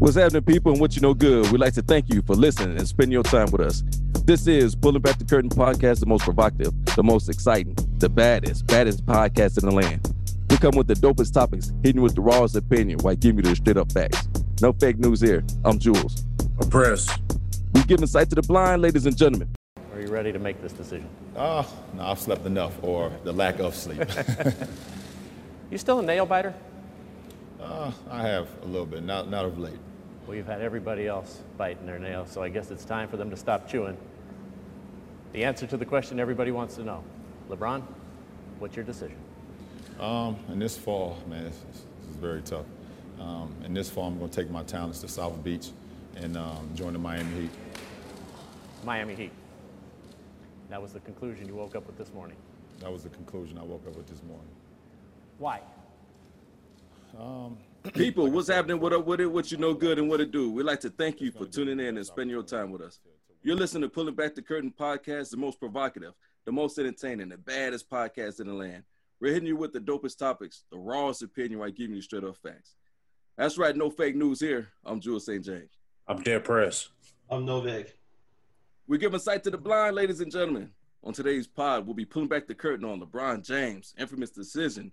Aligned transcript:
What's 0.00 0.16
happening, 0.16 0.42
people, 0.44 0.72
and 0.72 0.80
what 0.80 0.96
you 0.96 1.02
know 1.02 1.12
good? 1.12 1.50
We'd 1.52 1.60
like 1.60 1.74
to 1.74 1.82
thank 1.82 2.08
you 2.08 2.22
for 2.22 2.34
listening 2.34 2.78
and 2.78 2.88
spending 2.88 3.12
your 3.12 3.22
time 3.22 3.50
with 3.50 3.60
us. 3.60 3.82
This 4.24 4.46
is 4.46 4.74
Pulling 4.74 5.02
Back 5.02 5.18
the 5.18 5.26
Curtain 5.26 5.50
podcast, 5.50 6.00
the 6.00 6.06
most 6.06 6.24
provocative, 6.24 6.72
the 6.96 7.02
most 7.02 7.28
exciting, 7.28 7.76
the 7.98 8.08
baddest, 8.08 8.66
baddest 8.66 9.04
podcast 9.04 9.62
in 9.62 9.68
the 9.68 9.74
land. 9.74 10.10
We 10.48 10.56
come 10.56 10.74
with 10.74 10.86
the 10.86 10.94
dopest 10.94 11.34
topics, 11.34 11.70
hitting 11.82 12.00
with 12.00 12.14
the 12.14 12.22
rawest 12.22 12.56
opinion 12.56 13.00
while 13.00 13.14
giving 13.14 13.44
you 13.44 13.50
the 13.50 13.56
straight 13.56 13.76
up 13.76 13.92
facts. 13.92 14.26
No 14.62 14.72
fake 14.72 14.98
news 14.98 15.20
here. 15.20 15.44
I'm 15.66 15.78
Jules. 15.78 16.24
I'm 16.62 16.70
Press. 16.70 17.06
We 17.74 17.82
give 17.82 18.00
insight 18.00 18.30
to 18.30 18.36
the 18.36 18.42
blind, 18.42 18.80
ladies 18.80 19.04
and 19.04 19.14
gentlemen. 19.14 19.54
Are 19.92 20.00
you 20.00 20.08
ready 20.08 20.32
to 20.32 20.38
make 20.38 20.62
this 20.62 20.72
decision? 20.72 21.10
Oh, 21.36 21.70
no, 21.92 22.04
I've 22.04 22.18
slept 22.18 22.46
enough, 22.46 22.72
or 22.82 23.12
the 23.24 23.32
lack 23.34 23.58
of 23.58 23.74
sleep. 23.74 24.02
You 25.70 25.78
still 25.78 25.98
a 26.00 26.02
nail 26.02 26.24
biter? 26.26 26.54
uh, 27.62 27.92
I 28.10 28.22
have 28.22 28.48
a 28.62 28.66
little 28.66 28.86
bit, 28.86 29.04
not, 29.04 29.30
not 29.30 29.44
of 29.44 29.58
late. 29.58 29.78
Well, 30.30 30.36
you've 30.36 30.46
had 30.46 30.60
everybody 30.60 31.08
else 31.08 31.40
biting 31.58 31.86
their 31.86 31.98
nails, 31.98 32.30
so 32.30 32.40
I 32.40 32.50
guess 32.50 32.70
it's 32.70 32.84
time 32.84 33.08
for 33.08 33.16
them 33.16 33.30
to 33.30 33.36
stop 33.36 33.68
chewing. 33.68 33.96
The 35.32 35.42
answer 35.42 35.66
to 35.66 35.76
the 35.76 35.84
question 35.84 36.20
everybody 36.20 36.52
wants 36.52 36.76
to 36.76 36.84
know 36.84 37.02
LeBron, 37.48 37.82
what's 38.60 38.76
your 38.76 38.84
decision? 38.84 39.16
Um, 39.98 40.36
and 40.46 40.62
this 40.62 40.78
fall, 40.78 41.18
man, 41.28 41.46
this, 41.46 41.58
this 41.72 42.10
is 42.10 42.14
very 42.14 42.42
tough. 42.42 42.64
Um, 43.18 43.52
and 43.64 43.76
this 43.76 43.90
fall, 43.90 44.06
I'm 44.06 44.20
going 44.20 44.30
to 44.30 44.36
take 44.40 44.52
my 44.52 44.62
talents 44.62 45.00
to 45.00 45.08
South 45.08 45.42
Beach 45.42 45.70
and 46.14 46.36
um, 46.36 46.70
join 46.76 46.92
the 46.92 47.00
Miami 47.00 47.40
Heat. 47.40 47.50
Miami 48.84 49.16
Heat. 49.16 49.32
That 50.68 50.80
was 50.80 50.92
the 50.92 51.00
conclusion 51.00 51.48
you 51.48 51.56
woke 51.56 51.74
up 51.74 51.88
with 51.88 51.98
this 51.98 52.14
morning. 52.14 52.36
That 52.78 52.92
was 52.92 53.02
the 53.02 53.08
conclusion 53.08 53.58
I 53.58 53.64
woke 53.64 53.84
up 53.84 53.96
with 53.96 54.06
this 54.06 54.22
morning. 54.22 54.46
Why? 55.38 55.60
People, 57.82 58.30
what's 58.30 58.48
happening? 58.48 58.78
What 58.78 58.92
up 58.92 59.06
with 59.06 59.20
it? 59.20 59.26
What 59.26 59.50
you 59.50 59.56
know 59.56 59.72
good 59.72 59.98
and 59.98 60.08
what 60.08 60.20
it 60.20 60.30
do? 60.30 60.50
We'd 60.50 60.64
like 60.64 60.80
to 60.80 60.90
thank 60.90 61.20
you 61.20 61.32
for 61.32 61.46
tuning 61.46 61.80
in 61.80 61.96
and 61.96 62.06
spending 62.06 62.34
your 62.34 62.42
time 62.42 62.70
with 62.70 62.82
us. 62.82 63.00
You're 63.42 63.56
listening 63.56 63.82
to 63.82 63.88
Pulling 63.88 64.14
Back 64.14 64.34
the 64.34 64.42
Curtain 64.42 64.72
podcast, 64.78 65.30
the 65.30 65.38
most 65.38 65.58
provocative, 65.58 66.12
the 66.44 66.52
most 66.52 66.78
entertaining, 66.78 67.30
the 67.30 67.38
baddest 67.38 67.88
podcast 67.88 68.40
in 68.40 68.48
the 68.48 68.52
land. 68.52 68.84
We're 69.18 69.32
hitting 69.32 69.48
you 69.48 69.56
with 69.56 69.72
the 69.72 69.80
dopest 69.80 70.18
topics, 70.18 70.64
the 70.70 70.78
rawest 70.78 71.22
opinion 71.22 71.58
while 71.58 71.70
giving 71.70 71.96
you 71.96 72.02
straight 72.02 72.22
up 72.22 72.36
facts. 72.36 72.74
That's 73.38 73.56
right, 73.56 73.74
no 73.74 73.88
fake 73.88 74.14
news 74.14 74.40
here. 74.40 74.68
I'm 74.84 75.00
Jules 75.00 75.24
St. 75.24 75.42
James. 75.42 75.70
I'm 76.06 76.22
Dead 76.22 76.44
Press. 76.44 76.90
I'm 77.30 77.46
Novak. 77.46 77.96
We're 78.86 78.98
giving 78.98 79.20
sight 79.20 79.42
to 79.44 79.50
the 79.50 79.58
blind, 79.58 79.96
ladies 79.96 80.20
and 80.20 80.30
gentlemen. 80.30 80.70
On 81.02 81.14
today's 81.14 81.46
pod, 81.46 81.86
we'll 81.86 81.94
be 81.94 82.04
pulling 82.04 82.28
back 82.28 82.46
the 82.46 82.54
curtain 82.54 82.84
on 82.84 83.00
LeBron 83.00 83.44
James' 83.44 83.94
infamous 83.98 84.30
decision 84.30 84.92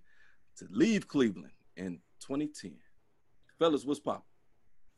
to 0.56 0.68
leave 0.72 1.08
Cleveland 1.08 1.52
in 1.76 2.00
2010. 2.28 2.74
Fellas, 3.60 3.86
what's 3.86 4.00
poppin'? 4.00 4.22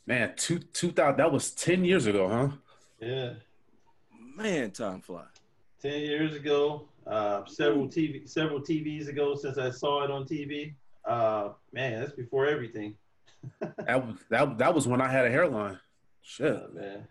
Man, 0.06 0.34
two, 0.36 0.60
2000, 0.60 1.18
that 1.18 1.32
was 1.32 1.52
10 1.52 1.86
years 1.86 2.08
ago, 2.08 2.28
huh? 2.28 2.50
Yeah, 3.00 3.34
Man, 4.36 4.72
time 4.72 5.02
fly. 5.02 5.24
ten 5.82 6.02
years 6.02 6.36
ago, 6.36 6.88
uh, 7.08 7.46
several 7.46 7.88
TV, 7.88 8.28
several 8.28 8.60
TVs 8.62 9.08
ago 9.08 9.36
since 9.36 9.58
I 9.58 9.70
saw 9.70 10.04
it 10.04 10.12
on 10.12 10.26
TV. 10.26 10.74
Uh, 11.06 11.50
man, 11.74 12.00
that's 12.02 12.14
before 12.14 12.46
everything. 12.46 12.96
That 13.86 14.06
was 14.06 14.16
that, 14.30 14.58
that 14.58 14.74
was 14.74 14.88
when 14.88 15.02
I 15.02 15.10
had 15.10 15.26
a 15.26 15.30
hairline. 15.30 15.80
Shit. 16.22 16.56
Uh, 16.56 16.68
man, 16.74 17.08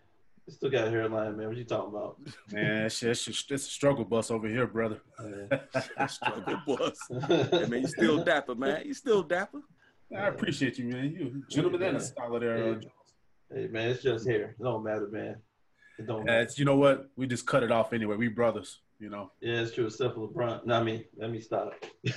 I 0.46 0.50
still 0.52 0.70
got 0.70 0.88
a 0.88 0.90
hairline, 0.90 1.36
man. 1.38 1.48
What 1.48 1.56
you 1.56 1.64
talking 1.64 1.94
about? 1.94 2.18
Man, 2.52 2.88
shit, 2.90 3.10
it's, 3.10 3.26
it's 3.28 3.50
a 3.50 3.58
struggle 3.58 4.04
bus 4.04 4.30
over 4.30 4.46
here, 4.48 4.66
brother. 4.66 5.00
Uh, 5.18 6.06
Struggle 6.06 6.60
bus. 6.66 6.98
I 7.30 7.66
mean, 7.66 7.82
you 7.82 7.88
still 7.88 8.22
dapper, 8.24 8.54
man. 8.54 8.82
You 8.84 8.92
still 8.94 9.22
dapper. 9.22 9.60
I 10.16 10.28
appreciate 10.28 10.78
you, 10.78 10.86
man. 10.86 11.12
You 11.12 11.42
gentleman 11.48 11.82
and 11.82 11.96
a 11.98 12.00
scholar 12.00 12.40
there. 12.40 12.74
uh, 12.74 12.80
hey, 13.54 13.68
man, 13.68 13.90
it's 13.90 14.02
just 14.02 14.26
here. 14.26 14.56
It 14.58 14.62
don't 14.62 14.82
matter, 14.82 15.08
man. 15.10 15.36
It 15.98 16.06
don't. 16.06 16.24
Matter. 16.24 16.40
it's, 16.40 16.58
you 16.58 16.64
know 16.64 16.76
what? 16.76 17.10
We 17.16 17.26
just 17.26 17.46
cut 17.46 17.62
it 17.62 17.70
off 17.70 17.92
anyway. 17.92 18.16
We 18.16 18.28
brothers, 18.28 18.80
you 18.98 19.10
know. 19.10 19.32
Yeah, 19.40 19.60
it's 19.60 19.74
true. 19.74 19.86
Except 19.86 20.14
for 20.14 20.28
LeBron. 20.28 20.64
No, 20.64 20.80
I 20.80 20.82
mean, 20.82 21.04
let 21.16 21.30
me 21.30 21.40
stop. 21.40 21.74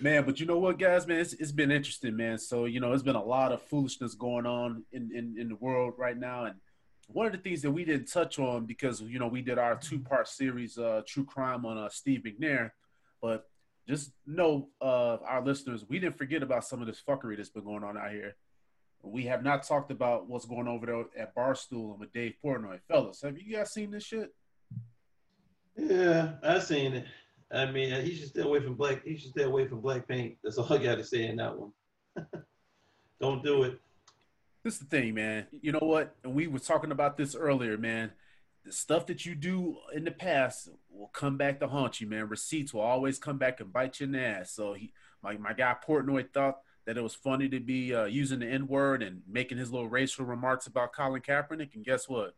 man, 0.00 0.24
but 0.24 0.40
you 0.40 0.46
know 0.46 0.58
what, 0.58 0.78
guys, 0.78 1.06
man, 1.06 1.20
it's, 1.20 1.34
it's 1.34 1.52
been 1.52 1.70
interesting, 1.70 2.16
man. 2.16 2.38
So 2.38 2.64
you 2.64 2.80
know, 2.80 2.92
it's 2.92 3.04
been 3.04 3.16
a 3.16 3.24
lot 3.24 3.52
of 3.52 3.62
foolishness 3.62 4.14
going 4.14 4.46
on 4.46 4.82
in, 4.92 5.10
in 5.14 5.36
in 5.38 5.48
the 5.48 5.56
world 5.56 5.94
right 5.98 6.16
now, 6.16 6.46
and 6.46 6.56
one 7.12 7.26
of 7.26 7.32
the 7.32 7.38
things 7.38 7.62
that 7.62 7.70
we 7.70 7.84
didn't 7.84 8.06
touch 8.06 8.38
on 8.38 8.66
because 8.66 9.00
you 9.02 9.18
know 9.18 9.28
we 9.28 9.42
did 9.42 9.58
our 9.58 9.76
two 9.76 10.00
part 10.00 10.26
series, 10.26 10.78
uh, 10.78 11.02
True 11.06 11.24
Crime 11.24 11.64
on 11.64 11.78
uh, 11.78 11.88
Steve 11.90 12.22
McNair, 12.24 12.70
but 13.22 13.46
just 13.88 14.12
know, 14.26 14.68
uh, 14.80 15.18
our 15.26 15.44
listeners, 15.44 15.84
we 15.88 15.98
didn't 15.98 16.18
forget 16.18 16.42
about 16.42 16.64
some 16.64 16.80
of 16.80 16.86
this 16.86 17.02
fuckery 17.06 17.36
that's 17.36 17.50
been 17.50 17.64
going 17.64 17.84
on 17.84 17.96
out 17.96 18.12
here. 18.12 18.36
We 19.02 19.24
have 19.26 19.42
not 19.42 19.62
talked 19.62 19.90
about 19.90 20.28
what's 20.28 20.44
going 20.44 20.68
over 20.68 20.86
there 20.86 21.04
at 21.18 21.34
Barstool 21.34 21.92
and 21.92 22.00
with 22.00 22.12
Dave 22.12 22.34
Portnoy, 22.44 22.80
fellas. 22.86 23.22
Have 23.22 23.38
you 23.38 23.56
guys 23.56 23.72
seen 23.72 23.90
this 23.90 24.04
shit? 24.04 24.34
Yeah, 25.76 26.32
I 26.42 26.58
seen 26.58 26.94
it. 26.94 27.06
I 27.52 27.66
mean, 27.70 28.04
he 28.04 28.14
should 28.14 28.28
stay 28.28 28.42
away 28.42 28.60
from 28.60 28.74
black. 28.74 29.02
He 29.04 29.16
should 29.16 29.30
stay 29.30 29.42
away 29.42 29.66
from 29.66 29.80
black 29.80 30.06
paint. 30.06 30.36
That's 30.44 30.58
all 30.58 30.72
I 30.72 30.78
got 30.78 30.96
to 30.96 31.04
say 31.04 31.26
in 31.26 31.36
that 31.36 31.58
one. 31.58 31.72
don't 33.20 33.42
do 33.42 33.64
it. 33.64 33.80
This 34.62 34.74
is 34.74 34.80
the 34.80 34.86
thing, 34.86 35.14
man. 35.14 35.46
You 35.62 35.72
know 35.72 35.80
what? 35.80 36.14
And 36.22 36.34
we 36.34 36.46
were 36.46 36.58
talking 36.58 36.92
about 36.92 37.16
this 37.16 37.34
earlier, 37.34 37.78
man. 37.78 38.12
The 38.64 38.72
stuff 38.72 39.06
that 39.06 39.24
you 39.24 39.34
do 39.34 39.78
in 39.94 40.04
the 40.04 40.10
past 40.10 40.68
will 40.90 41.08
come 41.08 41.36
back 41.36 41.60
to 41.60 41.68
haunt 41.68 42.00
you, 42.00 42.06
man. 42.06 42.28
Receipts 42.28 42.74
will 42.74 42.82
always 42.82 43.18
come 43.18 43.38
back 43.38 43.60
and 43.60 43.72
bite 43.72 44.00
you 44.00 44.04
in 44.04 44.12
the 44.12 44.20
ass. 44.20 44.52
So 44.52 44.74
he, 44.74 44.92
my 45.22 45.36
my 45.38 45.52
guy 45.52 45.74
Portnoy 45.86 46.30
thought 46.32 46.58
that 46.86 46.98
it 46.98 47.02
was 47.02 47.14
funny 47.14 47.48
to 47.48 47.60
be 47.60 47.94
uh, 47.94 48.04
using 48.04 48.40
the 48.40 48.46
N 48.46 48.66
word 48.66 49.02
and 49.02 49.22
making 49.26 49.58
his 49.58 49.70
little 49.70 49.88
racial 49.88 50.24
remarks 50.24 50.66
about 50.66 50.92
Colin 50.92 51.22
Kaepernick. 51.22 51.74
And 51.74 51.84
guess 51.84 52.08
what? 52.08 52.34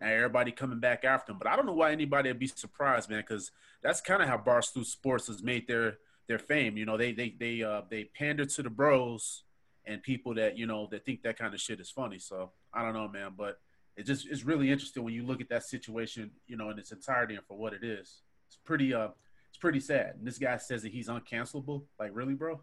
Now 0.00 0.08
everybody 0.08 0.52
coming 0.52 0.80
back 0.80 1.04
after 1.04 1.32
him. 1.32 1.38
But 1.38 1.48
I 1.48 1.56
don't 1.56 1.66
know 1.66 1.72
why 1.74 1.92
anybody 1.92 2.30
would 2.30 2.38
be 2.38 2.46
surprised, 2.46 3.10
man, 3.10 3.20
because 3.20 3.50
that's 3.82 4.00
kind 4.00 4.22
of 4.22 4.28
how 4.28 4.38
Barstool 4.38 4.86
Sports 4.86 5.26
has 5.26 5.42
made 5.42 5.66
their 5.66 5.98
their 6.28 6.38
fame. 6.38 6.76
You 6.76 6.86
know, 6.86 6.96
they 6.96 7.12
they 7.12 7.34
they 7.38 7.62
uh, 7.62 7.82
they 7.90 8.04
pander 8.04 8.44
to 8.44 8.62
the 8.62 8.70
bros 8.70 9.42
and 9.86 10.02
people 10.02 10.34
that 10.34 10.56
you 10.56 10.66
know 10.66 10.86
that 10.90 11.04
think 11.04 11.22
that 11.22 11.38
kind 11.38 11.54
of 11.54 11.60
shit 11.60 11.80
is 11.80 11.90
funny. 11.90 12.18
So 12.18 12.52
I 12.72 12.82
don't 12.82 12.94
know, 12.94 13.08
man, 13.08 13.32
but 13.36 13.58
it 13.98 14.06
just 14.06 14.28
it's 14.28 14.44
really 14.44 14.70
interesting 14.70 15.02
when 15.02 15.12
you 15.12 15.26
look 15.26 15.40
at 15.40 15.48
that 15.48 15.64
situation, 15.64 16.30
you 16.46 16.56
know, 16.56 16.70
in 16.70 16.78
its 16.78 16.92
entirety 16.92 17.34
and 17.34 17.44
for 17.44 17.58
what 17.58 17.72
it 17.74 17.82
is. 17.82 18.22
It's 18.46 18.56
pretty 18.64 18.94
uh 18.94 19.08
it's 19.48 19.58
pretty 19.58 19.80
sad. 19.80 20.14
And 20.18 20.26
this 20.26 20.38
guy 20.38 20.56
says 20.56 20.82
that 20.82 20.92
he's 20.92 21.08
uncancelable. 21.08 21.82
Like 21.98 22.12
really, 22.14 22.34
bro? 22.34 22.60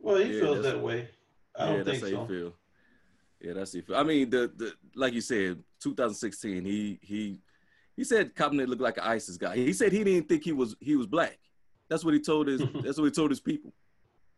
Well, 0.00 0.16
he 0.16 0.32
Yeah, 0.34 0.40
feels 0.40 0.64
that 0.64 0.82
way. 0.82 1.08
I 1.56 1.66
yeah, 1.66 1.72
don't 1.76 1.84
that's 1.84 2.00
think 2.00 2.14
how 2.14 2.26
so. 2.26 2.32
you 2.32 2.40
feel. 2.40 2.54
Yeah, 3.40 3.52
that's 3.52 3.72
how 3.72 3.76
you 3.76 3.82
feel. 3.82 3.96
I 3.96 4.02
mean, 4.02 4.30
the 4.30 4.50
the 4.56 4.72
like 4.96 5.12
you 5.14 5.20
said, 5.20 5.62
2016. 5.80 6.64
He 6.64 6.98
he 7.00 7.40
he 7.96 8.02
said 8.02 8.34
Kaepernick 8.34 8.66
looked 8.66 8.82
like 8.82 8.96
an 8.96 9.04
ISIS 9.04 9.36
guy. 9.36 9.54
He 9.54 9.72
said 9.72 9.92
he 9.92 10.02
didn't 10.02 10.28
think 10.28 10.42
he 10.42 10.52
was 10.52 10.74
he 10.80 10.96
was 10.96 11.06
black. 11.06 11.38
That's 11.88 12.04
what 12.04 12.14
he 12.14 12.20
told 12.20 12.48
his. 12.48 12.60
that's 12.82 12.98
what 12.98 13.04
he 13.04 13.10
told 13.12 13.30
his 13.30 13.40
people. 13.40 13.72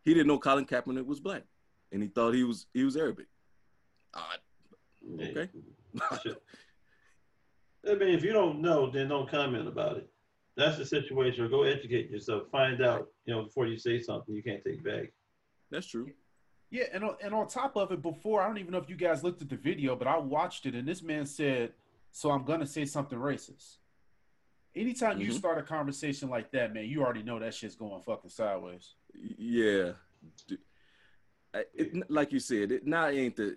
He 0.05 0.13
didn't 0.13 0.27
know 0.27 0.37
Colin 0.37 0.65
Kaepernick 0.67 1.05
was 1.05 1.19
black, 1.19 1.43
and 1.91 2.03
he 2.03 2.09
thought 2.09 2.35
he 2.35 2.43
was 2.43 2.67
he 2.75 2.83
was 2.83 2.95
Arabic. 2.95 3.25
Uh, 4.13 4.37
okay. 5.15 5.49
I 7.89 7.93
mean, 7.95 8.09
if 8.09 8.23
you 8.23 8.33
don't 8.33 8.61
know, 8.61 8.89
then 8.89 9.07
don't 9.09 9.29
comment 9.29 9.67
about 9.67 9.97
it. 9.97 10.09
That's 10.57 10.77
the 10.77 10.85
situation. 10.85 11.49
Go 11.49 11.63
educate 11.63 12.09
yourself. 12.09 12.49
Find 12.51 12.81
out, 12.81 13.07
you 13.25 13.33
know, 13.33 13.43
before 13.43 13.67
you 13.67 13.77
say 13.77 14.01
something 14.01 14.35
you 14.35 14.43
can't 14.43 14.63
take 14.63 14.83
back. 14.83 15.11
that's 15.71 15.87
true. 15.87 16.09
Yeah, 16.69 16.85
and 16.91 17.03
on, 17.03 17.15
and 17.23 17.33
on 17.33 17.47
top 17.47 17.77
of 17.77 17.91
it, 17.93 18.01
before 18.01 18.41
I 18.41 18.47
don't 18.47 18.57
even 18.57 18.71
know 18.71 18.77
if 18.79 18.89
you 18.89 18.97
guys 18.97 19.23
looked 19.23 19.41
at 19.41 19.47
the 19.49 19.55
video, 19.55 19.95
but 19.95 20.07
I 20.07 20.17
watched 20.17 20.65
it, 20.65 20.75
and 20.75 20.85
this 20.85 21.01
man 21.01 21.25
said, 21.25 21.71
"So 22.11 22.29
I'm 22.29 22.43
gonna 22.43 22.65
say 22.65 22.83
something 22.83 23.17
racist." 23.17 23.77
Anytime 24.75 25.21
you 25.21 25.29
Mhm. 25.29 25.37
start 25.37 25.57
a 25.59 25.63
conversation 25.63 26.29
like 26.29 26.51
that, 26.51 26.73
man, 26.73 26.85
you 26.85 27.01
already 27.03 27.23
know 27.23 27.39
that 27.39 27.53
shit's 27.53 27.75
going 27.77 28.01
fucking 28.01 28.29
sideways. 28.31 28.95
Yeah, 29.13 29.93
D- 30.47 30.57
I- 31.53 31.65
it, 31.73 32.11
like 32.11 32.33
you 32.33 32.39
said, 32.39 32.73
it 32.73 32.85
now 32.85 33.07
ain't 33.07 33.37
the. 33.37 33.55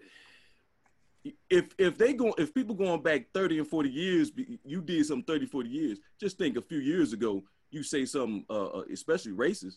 If 1.50 1.74
if 1.78 1.98
they 1.98 2.14
go 2.14 2.34
if 2.38 2.54
people 2.54 2.74
going 2.74 3.02
back 3.02 3.26
30 3.34 3.58
and 3.58 3.68
40 3.68 3.90
years, 3.90 4.32
you 4.64 4.80
did 4.80 5.04
some 5.04 5.22
30, 5.22 5.46
40 5.46 5.68
years. 5.68 5.98
Just 6.18 6.38
think 6.38 6.56
a 6.56 6.62
few 6.62 6.78
years 6.78 7.12
ago, 7.12 7.42
you 7.70 7.82
say 7.82 8.04
something, 8.04 8.44
uh, 8.48 8.66
uh, 8.66 8.82
especially 8.92 9.32
racist 9.32 9.76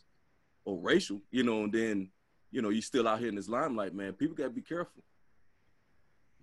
or 0.65 0.77
racial, 0.79 1.21
you 1.31 1.43
know, 1.43 1.63
and 1.63 1.73
then 1.73 2.09
you 2.51 2.61
know 2.61 2.69
you 2.69 2.81
still 2.81 3.07
out 3.07 3.19
here 3.19 3.29
in 3.29 3.35
this 3.35 3.49
limelight, 3.49 3.93
man. 3.93 4.13
People 4.13 4.35
got 4.35 4.45
to 4.45 4.49
be 4.49 4.61
careful. 4.61 5.03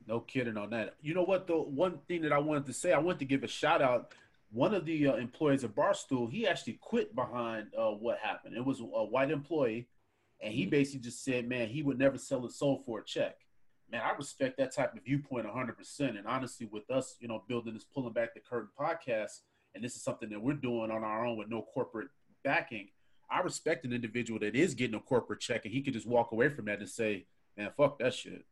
No 0.06 0.20
kidding 0.20 0.56
on 0.56 0.70
that. 0.70 0.96
You 1.00 1.14
know 1.14 1.22
what? 1.22 1.46
though? 1.46 1.62
one 1.62 1.98
thing 2.08 2.22
that 2.22 2.32
I 2.32 2.38
wanted 2.38 2.66
to 2.66 2.72
say, 2.72 2.92
I 2.92 2.98
wanted 2.98 3.20
to 3.20 3.24
give 3.26 3.44
a 3.44 3.48
shout 3.48 3.80
out. 3.80 4.12
One 4.52 4.74
of 4.74 4.84
the 4.84 5.08
uh, 5.08 5.14
employees 5.14 5.62
of 5.62 5.74
Barstool, 5.74 6.28
he 6.28 6.46
actually 6.46 6.74
quit 6.80 7.14
behind 7.14 7.68
uh, 7.78 7.90
what 7.90 8.18
happened. 8.18 8.56
It 8.56 8.64
was 8.64 8.80
a 8.80 9.04
white 9.04 9.30
employee, 9.30 9.86
and 10.40 10.52
he 10.52 10.66
basically 10.66 11.00
just 11.00 11.24
said, 11.24 11.48
"Man, 11.48 11.68
he 11.68 11.82
would 11.82 11.98
never 11.98 12.18
sell 12.18 12.42
his 12.42 12.56
soul 12.56 12.82
for 12.84 12.98
a 12.98 13.04
check." 13.04 13.36
Man, 13.90 14.02
I 14.02 14.12
respect 14.16 14.56
that 14.58 14.74
type 14.74 14.94
of 14.94 15.02
viewpoint 15.04 15.46
100%. 15.46 16.00
And 16.00 16.26
honestly, 16.26 16.66
with 16.70 16.88
us, 16.90 17.16
you 17.20 17.26
know, 17.26 17.42
building 17.48 17.74
this 17.74 17.84
pulling 17.84 18.12
back 18.12 18.34
the 18.34 18.40
curtain 18.40 18.68
podcast, 18.78 19.40
and 19.74 19.82
this 19.82 19.96
is 19.96 20.02
something 20.02 20.28
that 20.30 20.40
we're 20.40 20.54
doing 20.54 20.90
on 20.90 21.02
our 21.02 21.26
own 21.26 21.36
with 21.36 21.48
no 21.48 21.62
corporate 21.62 22.08
backing. 22.44 22.88
I 23.30 23.40
respect 23.40 23.84
an 23.84 23.92
individual 23.92 24.40
that 24.40 24.54
is 24.54 24.74
getting 24.74 24.96
a 24.96 25.00
corporate 25.00 25.40
check, 25.40 25.64
and 25.64 25.74
he 25.74 25.82
could 25.82 25.94
just 25.94 26.06
walk 26.06 26.32
away 26.32 26.48
from 26.48 26.64
that 26.66 26.80
and 26.80 26.88
say, 26.88 27.26
"Man, 27.56 27.70
fuck 27.76 27.98
that 28.00 28.14
shit." 28.14 28.44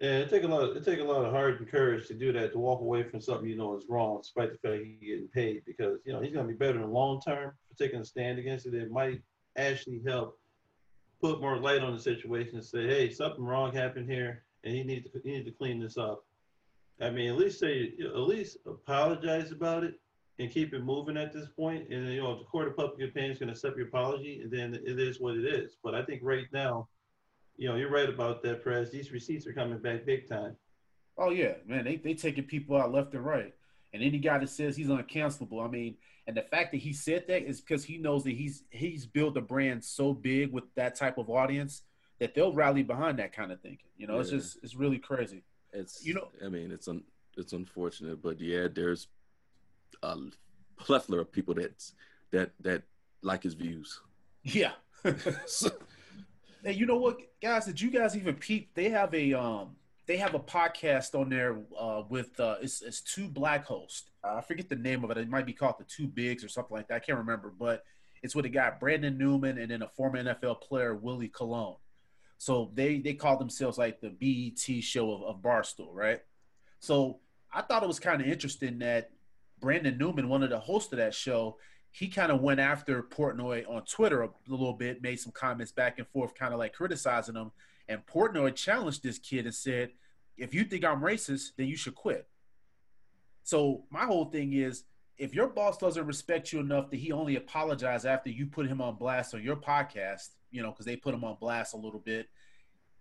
Yeah, 0.00 0.18
it 0.18 0.30
take 0.30 0.42
a 0.42 0.48
lot. 0.48 0.76
It 0.76 0.84
take 0.84 1.00
a 1.00 1.04
lot 1.04 1.24
of 1.24 1.32
heart 1.32 1.60
and 1.60 1.68
courage 1.68 2.08
to 2.08 2.14
do 2.14 2.32
that. 2.32 2.52
To 2.52 2.58
walk 2.58 2.80
away 2.80 3.02
from 3.02 3.20
something 3.20 3.48
you 3.48 3.56
know 3.56 3.76
is 3.76 3.84
wrong, 3.88 4.20
despite 4.22 4.52
the 4.52 4.58
fact 4.58 4.84
he's 4.84 5.08
getting 5.08 5.28
paid, 5.28 5.62
because 5.66 6.00
you 6.04 6.12
know 6.12 6.20
he's 6.20 6.34
gonna 6.34 6.48
be 6.48 6.54
better 6.54 6.76
in 6.76 6.82
the 6.82 6.86
long 6.86 7.20
term 7.20 7.52
for 7.68 7.76
taking 7.76 8.00
a 8.00 8.04
stand 8.04 8.38
against 8.38 8.66
it. 8.66 8.74
It 8.74 8.90
might 8.90 9.22
actually 9.56 10.02
help 10.06 10.38
put 11.24 11.40
more 11.40 11.56
light 11.56 11.80
on 11.80 11.94
the 11.94 12.02
situation 12.02 12.56
and 12.56 12.64
say, 12.64 12.86
hey, 12.86 13.10
something 13.10 13.42
wrong 13.42 13.72
happened 13.72 14.10
here, 14.10 14.42
and 14.62 14.76
you 14.76 14.84
need 14.84 15.04
to 15.04 15.10
you 15.24 15.38
need 15.38 15.46
to 15.46 15.50
clean 15.52 15.80
this 15.80 15.96
up. 15.96 16.22
I 17.00 17.08
mean, 17.08 17.30
at 17.30 17.38
least 17.38 17.60
say 17.60 17.94
at 17.98 18.18
least 18.18 18.58
apologize 18.66 19.50
about 19.50 19.84
it 19.84 19.94
and 20.38 20.50
keep 20.50 20.74
it 20.74 20.84
moving 20.84 21.16
at 21.16 21.32
this 21.32 21.48
point. 21.56 21.88
And 21.88 22.08
you 22.08 22.22
know, 22.22 22.36
the 22.36 22.44
court 22.44 22.68
of 22.68 22.76
public 22.76 23.08
opinion 23.08 23.32
is 23.32 23.38
going 23.38 23.46
to 23.46 23.54
accept 23.54 23.78
your 23.78 23.86
apology, 23.86 24.42
and 24.42 24.52
then 24.52 24.74
it 24.74 25.00
is 25.00 25.18
what 25.18 25.36
it 25.36 25.46
is. 25.46 25.76
But 25.82 25.94
I 25.94 26.02
think 26.02 26.20
right 26.22 26.46
now, 26.52 26.88
you 27.56 27.70
know, 27.70 27.76
you're 27.76 27.90
right 27.90 28.08
about 28.08 28.42
that, 28.42 28.62
Press. 28.62 28.90
These 28.90 29.10
receipts 29.10 29.46
are 29.46 29.54
coming 29.54 29.78
back 29.78 30.04
big 30.04 30.28
time. 30.28 30.54
Oh 31.16 31.30
yeah, 31.30 31.54
man, 31.64 31.86
they 31.86 31.96
they 31.96 32.12
taking 32.12 32.44
people 32.44 32.76
out 32.76 32.92
left 32.92 33.14
and 33.14 33.24
right. 33.24 33.54
And 33.94 34.02
any 34.02 34.18
guy 34.18 34.36
that 34.38 34.50
says 34.50 34.76
he's 34.76 34.88
uncancelable, 34.88 35.64
I 35.64 35.70
mean, 35.70 35.94
and 36.26 36.36
the 36.36 36.42
fact 36.42 36.72
that 36.72 36.78
he 36.78 36.92
said 36.92 37.24
that 37.28 37.42
is 37.48 37.60
because 37.60 37.84
he 37.84 37.96
knows 37.96 38.24
that 38.24 38.32
he's 38.32 38.64
he's 38.70 39.06
built 39.06 39.36
a 39.36 39.40
brand 39.40 39.82
so 39.84 40.12
big 40.12 40.52
with 40.52 40.64
that 40.74 40.96
type 40.96 41.16
of 41.16 41.30
audience 41.30 41.82
that 42.18 42.34
they'll 42.34 42.52
rally 42.52 42.82
behind 42.82 43.18
that 43.20 43.32
kind 43.32 43.52
of 43.52 43.60
thinking. 43.60 43.88
You 43.96 44.06
know, 44.08 44.18
it's 44.18 44.30
just 44.30 44.58
it's 44.62 44.74
really 44.74 44.98
crazy. 44.98 45.44
It's 45.72 46.04
You 46.04 46.14
know- 46.14 46.28
I 46.44 46.48
mean, 46.48 46.70
it's 46.72 46.88
un, 46.88 47.02
it's 47.36 47.52
unfortunate, 47.52 48.20
but 48.20 48.40
yeah, 48.40 48.66
there's 48.74 49.06
a 50.02 50.16
plethora 50.76 51.20
of 51.20 51.30
people 51.32 51.54
that's 51.54 51.94
that 52.32 52.50
that 52.60 52.82
like 53.22 53.42
his 53.44 53.54
views. 53.54 54.00
Yeah. 54.42 54.72
So, 55.46 55.70
Hey, 56.64 56.72
you 56.72 56.86
know 56.86 56.96
what, 56.96 57.20
guys? 57.42 57.66
Did 57.66 57.78
you 57.80 57.90
guys 57.90 58.16
even 58.16 58.34
peep? 58.36 58.70
They 58.74 58.88
have 58.88 59.12
a 59.14 59.34
um, 59.34 59.76
they 60.06 60.16
have 60.18 60.34
a 60.34 60.40
podcast 60.40 61.18
on 61.18 61.30
there 61.30 61.58
uh, 61.78 62.02
with 62.08 62.38
uh, 62.38 62.56
it's, 62.60 62.82
it's 62.82 63.00
two 63.00 63.28
black 63.28 63.64
hosts. 63.64 64.10
Uh, 64.22 64.34
I 64.36 64.40
forget 64.42 64.68
the 64.68 64.76
name 64.76 65.04
of 65.04 65.10
it. 65.10 65.18
It 65.18 65.28
might 65.30 65.46
be 65.46 65.52
called 65.52 65.76
the 65.78 65.84
Two 65.84 66.06
Bigs 66.06 66.44
or 66.44 66.48
something 66.48 66.76
like 66.76 66.88
that. 66.88 66.96
I 66.96 66.98
can't 66.98 67.18
remember, 67.18 67.52
but 67.58 67.84
it's 68.22 68.34
with 68.34 68.44
a 68.44 68.50
guy 68.50 68.72
Brandon 68.78 69.16
Newman 69.16 69.58
and 69.58 69.70
then 69.70 69.82
a 69.82 69.88
former 69.88 70.22
NFL 70.22 70.60
player 70.60 70.94
Willie 70.94 71.28
Colon. 71.28 71.76
So 72.38 72.70
they 72.74 72.98
they 72.98 73.14
call 73.14 73.38
themselves 73.38 73.78
like 73.78 74.00
the 74.00 74.10
BET 74.10 74.82
show 74.82 75.12
of, 75.12 75.22
of 75.22 75.42
Barstool, 75.42 75.92
right? 75.92 76.20
So 76.80 77.20
I 77.52 77.62
thought 77.62 77.82
it 77.82 77.86
was 77.86 78.00
kind 78.00 78.20
of 78.20 78.26
interesting 78.26 78.78
that 78.80 79.10
Brandon 79.60 79.96
Newman, 79.96 80.28
one 80.28 80.42
of 80.42 80.50
the 80.50 80.58
hosts 80.58 80.92
of 80.92 80.98
that 80.98 81.14
show, 81.14 81.56
he 81.90 82.08
kind 82.08 82.32
of 82.32 82.40
went 82.40 82.60
after 82.60 83.02
Portnoy 83.02 83.68
on 83.70 83.84
Twitter 83.84 84.22
a 84.22 84.30
little 84.48 84.72
bit, 84.72 85.00
made 85.00 85.20
some 85.20 85.32
comments 85.32 85.72
back 85.72 85.98
and 85.98 86.08
forth, 86.08 86.34
kind 86.34 86.52
of 86.52 86.58
like 86.58 86.74
criticizing 86.74 87.36
him. 87.36 87.52
And 87.88 88.06
Portnoy 88.06 88.54
challenged 88.54 89.02
this 89.02 89.18
kid 89.18 89.44
and 89.44 89.54
said, 89.54 89.92
"If 90.36 90.54
you 90.54 90.64
think 90.64 90.84
I'm 90.84 91.00
racist, 91.00 91.56
then 91.56 91.66
you 91.66 91.76
should 91.76 91.94
quit." 91.94 92.28
So 93.42 93.86
my 93.90 94.04
whole 94.04 94.26
thing 94.26 94.54
is, 94.54 94.84
if 95.18 95.34
your 95.34 95.48
boss 95.48 95.78
doesn't 95.78 96.06
respect 96.06 96.52
you 96.52 96.60
enough 96.60 96.90
that 96.90 96.96
he 96.96 97.12
only 97.12 97.36
apologized 97.36 98.06
after 98.06 98.30
you 98.30 98.46
put 98.46 98.66
him 98.66 98.80
on 98.80 98.96
blast 98.96 99.34
on 99.34 99.42
your 99.42 99.56
podcast, 99.56 100.30
you 100.50 100.62
know, 100.62 100.70
because 100.70 100.86
they 100.86 100.96
put 100.96 101.14
him 101.14 101.24
on 101.24 101.36
blast 101.38 101.74
a 101.74 101.76
little 101.76 102.00
bit, 102.00 102.28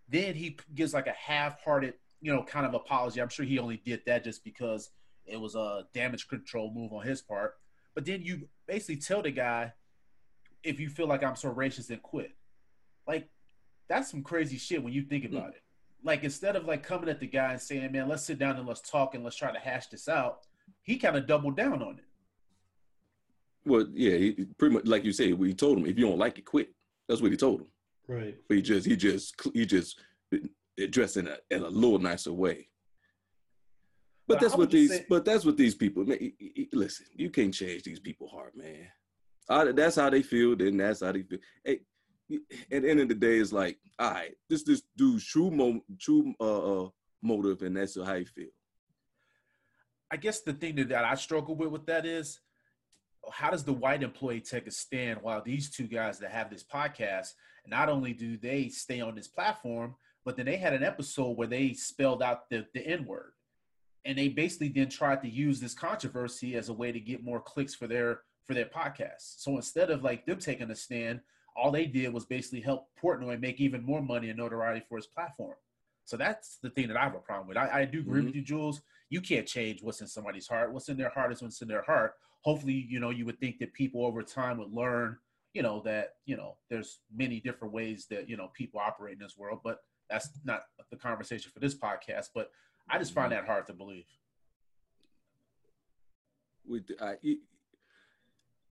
then 0.09 0.35
he 0.35 0.57
gives 0.75 0.93
like 0.93 1.07
a 1.07 1.13
half-hearted, 1.13 1.93
you 2.21 2.31
know, 2.33 2.43
kind 2.43 2.65
of 2.65 2.73
apology. 2.73 3.21
I'm 3.21 3.29
sure 3.29 3.45
he 3.45 3.57
only 3.57 3.77
did 3.77 4.01
that 4.05 4.23
just 4.23 4.43
because 4.43 4.91
it 5.25 5.37
was 5.37 5.55
a 5.55 5.87
damage 5.93 6.27
control 6.27 6.71
move 6.73 6.91
on 6.91 7.03
his 7.03 7.21
part. 7.21 7.55
But 7.95 8.05
then 8.05 8.21
you 8.21 8.49
basically 8.67 8.97
tell 8.97 9.21
the 9.21 9.31
guy, 9.31 9.73
if 10.61 10.79
you 10.79 10.89
feel 10.89 11.07
like 11.07 11.23
I'm 11.23 11.35
so 11.35 11.53
racist, 11.53 11.87
then 11.87 11.99
quit. 11.99 12.31
Like, 13.07 13.29
that's 13.87 14.09
some 14.09 14.23
crazy 14.23 14.57
shit 14.57 14.81
when 14.83 14.93
you 14.93 15.03
think 15.03 15.25
about 15.25 15.49
it. 15.49 15.61
Like, 16.03 16.23
instead 16.23 16.55
of 16.55 16.65
like 16.65 16.83
coming 16.83 17.09
at 17.09 17.19
the 17.19 17.27
guy 17.27 17.51
and 17.51 17.61
saying, 17.61 17.91
man, 17.91 18.07
let's 18.09 18.23
sit 18.23 18.37
down 18.39 18.57
and 18.57 18.67
let's 18.67 18.81
talk 18.81 19.15
and 19.15 19.23
let's 19.23 19.35
try 19.37 19.51
to 19.51 19.59
hash 19.59 19.87
this 19.87 20.09
out, 20.09 20.39
he 20.81 20.97
kind 20.97 21.15
of 21.15 21.27
doubled 21.27 21.55
down 21.55 21.81
on 21.81 21.97
it. 21.99 22.05
well, 23.65 23.87
yeah, 23.93 24.17
he, 24.17 24.45
pretty 24.57 24.75
much 24.75 24.85
like 24.85 25.05
you 25.05 25.13
said, 25.13 25.33
we 25.33 25.53
told 25.53 25.77
him 25.77 25.85
if 25.85 25.97
you 25.97 26.05
don't 26.05 26.17
like 26.19 26.37
it, 26.37 26.45
quit. 26.45 26.69
That's 27.07 27.21
what 27.21 27.31
he 27.31 27.37
told 27.37 27.61
him. 27.61 27.67
Right. 28.07 28.35
But 28.47 28.57
he 28.57 28.61
just 28.61 28.85
he 28.85 28.95
just 28.97 29.33
he 29.53 29.65
just 29.65 29.99
addressed 30.77 31.15
in 31.17 31.27
a 31.27 31.37
in 31.51 31.63
a 31.63 31.69
little 31.69 31.99
nicer 31.99 32.33
way. 32.33 32.67
But 34.27 34.35
But 34.35 34.41
that's 34.41 34.55
what 34.57 34.71
these 34.71 34.89
say- 34.89 35.05
but 35.09 35.23
that's 35.25 35.45
what 35.45 35.57
these 35.57 35.75
people 35.75 36.03
man, 36.05 36.17
y- 36.19 36.33
y- 36.57 36.67
listen, 36.73 37.05
you 37.15 37.29
can't 37.29 37.53
change 37.53 37.83
these 37.83 37.99
people 37.99 38.27
heart, 38.27 38.55
man. 38.57 38.87
Uh, 39.49 39.71
that's 39.73 39.95
how 39.97 40.09
they 40.09 40.21
feel, 40.21 40.55
then 40.55 40.77
that's 40.77 41.01
how 41.01 41.11
they 41.11 41.23
feel. 41.23 41.39
Hey, 41.63 41.79
y- 41.79 41.85
at 42.71 42.81
the 42.81 42.89
end 42.89 42.99
of 42.99 43.07
the 43.07 43.15
day, 43.15 43.37
it's 43.37 43.51
like, 43.51 43.77
all 43.99 44.11
right, 44.11 44.33
this 44.49 44.63
this 44.63 44.83
dude's 44.95 45.25
true 45.25 45.51
mo- 45.51 45.83
true 45.99 46.33
uh, 46.39 46.85
uh 46.85 46.89
motive, 47.21 47.61
and 47.61 47.77
that's 47.77 47.95
how 47.95 48.15
he 48.15 48.25
feel. 48.25 48.49
I 50.11 50.17
guess 50.17 50.41
the 50.41 50.53
thing 50.53 50.75
that, 50.75 51.05
I 51.05 51.15
struggle 51.15 51.55
with 51.55 51.69
with 51.69 51.85
that 51.87 52.05
is 52.05 52.39
how 53.31 53.49
does 53.49 53.63
the 53.63 53.73
white 53.73 54.03
employee 54.03 54.41
take 54.41 54.67
a 54.67 54.71
stand 54.71 55.19
while 55.21 55.41
these 55.41 55.69
two 55.69 55.87
guys 55.87 56.19
that 56.19 56.31
have 56.31 56.49
this 56.49 56.63
podcast, 56.63 57.29
not 57.65 57.89
only 57.89 58.13
do 58.13 58.37
they 58.37 58.69
stay 58.69 59.01
on 59.01 59.15
this 59.15 59.27
platform, 59.27 59.95
but 60.25 60.37
then 60.37 60.45
they 60.45 60.57
had 60.57 60.73
an 60.73 60.83
episode 60.83 61.37
where 61.37 61.47
they 61.47 61.73
spelled 61.73 62.21
out 62.21 62.49
the, 62.49 62.65
the 62.73 62.85
N 62.85 63.05
word. 63.05 63.31
And 64.05 64.17
they 64.17 64.27
basically 64.27 64.69
then 64.69 64.89
tried 64.89 65.21
to 65.21 65.29
use 65.29 65.59
this 65.59 65.73
controversy 65.73 66.55
as 66.55 66.69
a 66.69 66.73
way 66.73 66.91
to 66.91 66.99
get 66.99 67.23
more 67.23 67.39
clicks 67.39 67.73
for 67.73 67.87
their 67.87 68.21
for 68.45 68.53
their 68.53 68.65
podcast. 68.65 69.39
So 69.39 69.55
instead 69.55 69.89
of 69.89 70.03
like 70.03 70.25
them 70.25 70.39
taking 70.39 70.69
a 70.69 70.75
stand, 70.75 71.21
all 71.55 71.71
they 71.71 71.85
did 71.85 72.13
was 72.13 72.25
basically 72.25 72.61
help 72.61 72.87
Portnoy 73.01 73.39
make 73.39 73.59
even 73.59 73.83
more 73.83 74.01
money 74.01 74.29
and 74.29 74.37
notoriety 74.37 74.85
for 74.87 74.97
his 74.97 75.07
platform. 75.07 75.55
So 76.05 76.17
that's 76.17 76.57
the 76.61 76.69
thing 76.69 76.87
that 76.89 76.97
I 76.97 77.03
have 77.03 77.15
a 77.15 77.19
problem 77.19 77.47
with. 77.47 77.57
I, 77.57 77.81
I 77.81 77.85
do 77.85 77.99
agree 77.99 78.19
mm-hmm. 78.19 78.27
with 78.27 78.35
you, 78.35 78.41
Jules. 78.41 78.81
You 79.09 79.21
can't 79.21 79.47
change 79.47 79.81
what's 79.81 80.01
in 80.01 80.07
somebody's 80.07 80.47
heart. 80.47 80.73
What's 80.73 80.89
in 80.89 80.97
their 80.97 81.09
heart 81.09 81.31
is 81.31 81.41
what's 81.41 81.61
in 81.61 81.67
their 81.67 81.83
heart. 81.83 82.15
Hopefully, 82.41 82.85
you 82.89 82.99
know, 82.99 83.09
you 83.09 83.25
would 83.25 83.39
think 83.39 83.59
that 83.59 83.73
people 83.73 84.05
over 84.05 84.21
time 84.21 84.57
would 84.57 84.71
learn, 84.71 85.17
you 85.53 85.61
know, 85.61 85.81
that, 85.85 86.15
you 86.25 86.35
know, 86.35 86.57
there's 86.69 86.99
many 87.15 87.39
different 87.39 87.73
ways 87.73 88.07
that, 88.09 88.27
you 88.27 88.35
know, 88.35 88.49
people 88.53 88.81
operate 88.81 89.13
in 89.13 89.19
this 89.19 89.37
world, 89.37 89.61
but 89.63 89.79
that's 90.09 90.29
not 90.43 90.63
the 90.91 90.97
conversation 90.97 91.51
for 91.53 91.59
this 91.59 91.75
podcast. 91.75 92.29
But 92.35 92.51
I 92.89 92.99
just 92.99 93.13
find 93.13 93.31
mm-hmm. 93.31 93.45
that 93.45 93.47
hard 93.47 93.67
to 93.67 93.73
believe. 93.73 94.05
with 96.67 96.83
uh, 96.99 97.05
I, 97.05 97.15
it- 97.23 97.39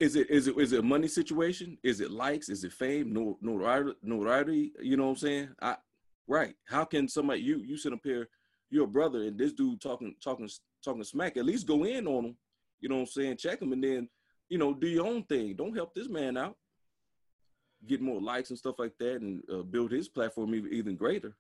is 0.03 0.17
it 0.17 0.29
is 0.31 0.49
it 0.49 0.59
is 0.59 0.73
it 0.73 0.81
a 0.81 0.83
money 0.83 1.07
situation? 1.07 1.79
Is 1.85 2.01
it 2.01 2.11
likes? 2.11 2.49
Is 2.49 2.65
it 2.65 2.73
fame? 2.73 3.13
No 3.13 3.39
notoriety? 3.41 3.93
Notoriety? 4.03 4.73
You 4.81 4.97
know 4.97 5.05
what 5.05 5.11
I'm 5.11 5.17
saying? 5.17 5.49
I 5.63 5.77
right. 6.27 6.55
How 6.67 6.85
can 6.85 7.07
somebody 7.09 7.41
you 7.41 7.59
you 7.59 7.77
sit 7.77 7.93
up 7.93 8.01
here, 8.03 8.29
you're 8.69 8.89
brother, 8.89 9.23
and 9.23 9.39
this 9.39 9.53
dude 9.53 9.81
talking 9.81 10.15
talking 10.23 10.51
talking 10.85 11.05
smack? 11.05 11.37
At 11.37 11.45
least 11.45 11.69
go 11.69 11.85
in 11.85 12.09
on 12.09 12.25
him. 12.25 12.37
You 12.81 12.89
know 12.89 12.97
what 12.97 13.03
I'm 13.03 13.07
saying? 13.07 13.37
Check 13.37 13.63
him, 13.63 13.73
and 13.73 13.85
then 13.85 14.09
you 14.49 14.59
know 14.59 14.75
do 14.75 14.89
your 14.89 15.07
own 15.07 15.23
thing. 15.23 15.55
Don't 15.55 15.77
help 15.77 15.95
this 15.95 16.09
man 16.09 16.37
out. 16.37 16.57
Get 17.87 18.03
more 18.03 18.21
likes 18.21 18.51
and 18.51 18.59
stuff 18.59 18.81
like 18.81 18.99
that, 18.99 19.21
and 19.21 19.41
uh, 19.53 19.63
build 19.63 19.93
his 19.93 20.09
platform 20.09 20.53
even, 20.55 20.73
even 20.73 20.97
greater. 20.97 21.37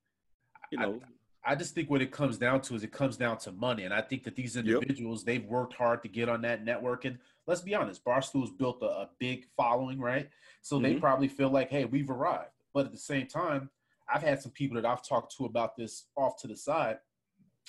You 0.71 0.78
know, 0.78 1.00
I 1.45 1.57
just 1.57 1.75
think 1.75 1.90
what 1.90 2.00
it 2.00 2.12
comes 2.12 2.38
down 2.38 2.61
to 2.62 2.75
is 2.76 2.85
it 2.85 2.92
comes 2.92 3.16
down 3.16 3.38
to 3.38 3.52
money. 3.52 3.85
And 3.85 3.92
I 3.92 4.00
think 4.00 4.23
that 4.25 4.37
these 4.37 4.57
individuals, 4.57 5.25
they've 5.25 5.45
worked 5.45 5.75
hard 5.75 6.02
to 6.02 6.09
get 6.09 6.28
on 6.28 6.42
that 6.42 6.64
network. 6.64 7.04
Let's 7.46 7.61
be 7.61 7.75
honest, 7.75 8.04
Barstool's 8.04 8.52
built 8.52 8.82
a, 8.82 8.87
a 8.87 9.11
big 9.18 9.46
following, 9.56 10.00
right? 10.00 10.28
So 10.61 10.78
they 10.78 10.94
Mhm. 10.94 11.00
probably 11.00 11.28
feel 11.28 11.50
like, 11.50 11.70
hey, 11.70 11.84
we've 11.84 12.11
arrived. 12.11 12.52
But 12.72 12.87
at 12.87 12.92
the 12.92 12.99
same 12.99 13.26
time, 13.26 13.70
I've 14.08 14.22
had 14.22 14.40
some 14.40 14.52
people 14.52 14.76
that 14.76 14.87
I've 14.87 15.06
talked 15.06 15.37
to 15.37 15.44
about 15.46 15.76
this 15.76 16.08
off 16.16 16.40
to 16.42 16.46
the 16.46 16.56
side, 16.56 16.99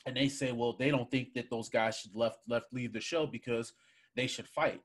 and 0.06 0.16
they 0.16 0.28
say, 0.30 0.52
well, 0.52 0.74
they 0.74 0.90
don't 0.92 1.10
think 1.10 1.34
that 1.34 1.50
those 1.50 1.70
guys 1.70 1.98
should 1.98 2.16
left 2.16 2.40
left 2.48 2.74
leave 2.74 2.94
the 2.94 3.00
show 3.00 3.26
because 3.26 3.74
they 4.16 4.28
should 4.28 4.48
fight. 4.48 4.82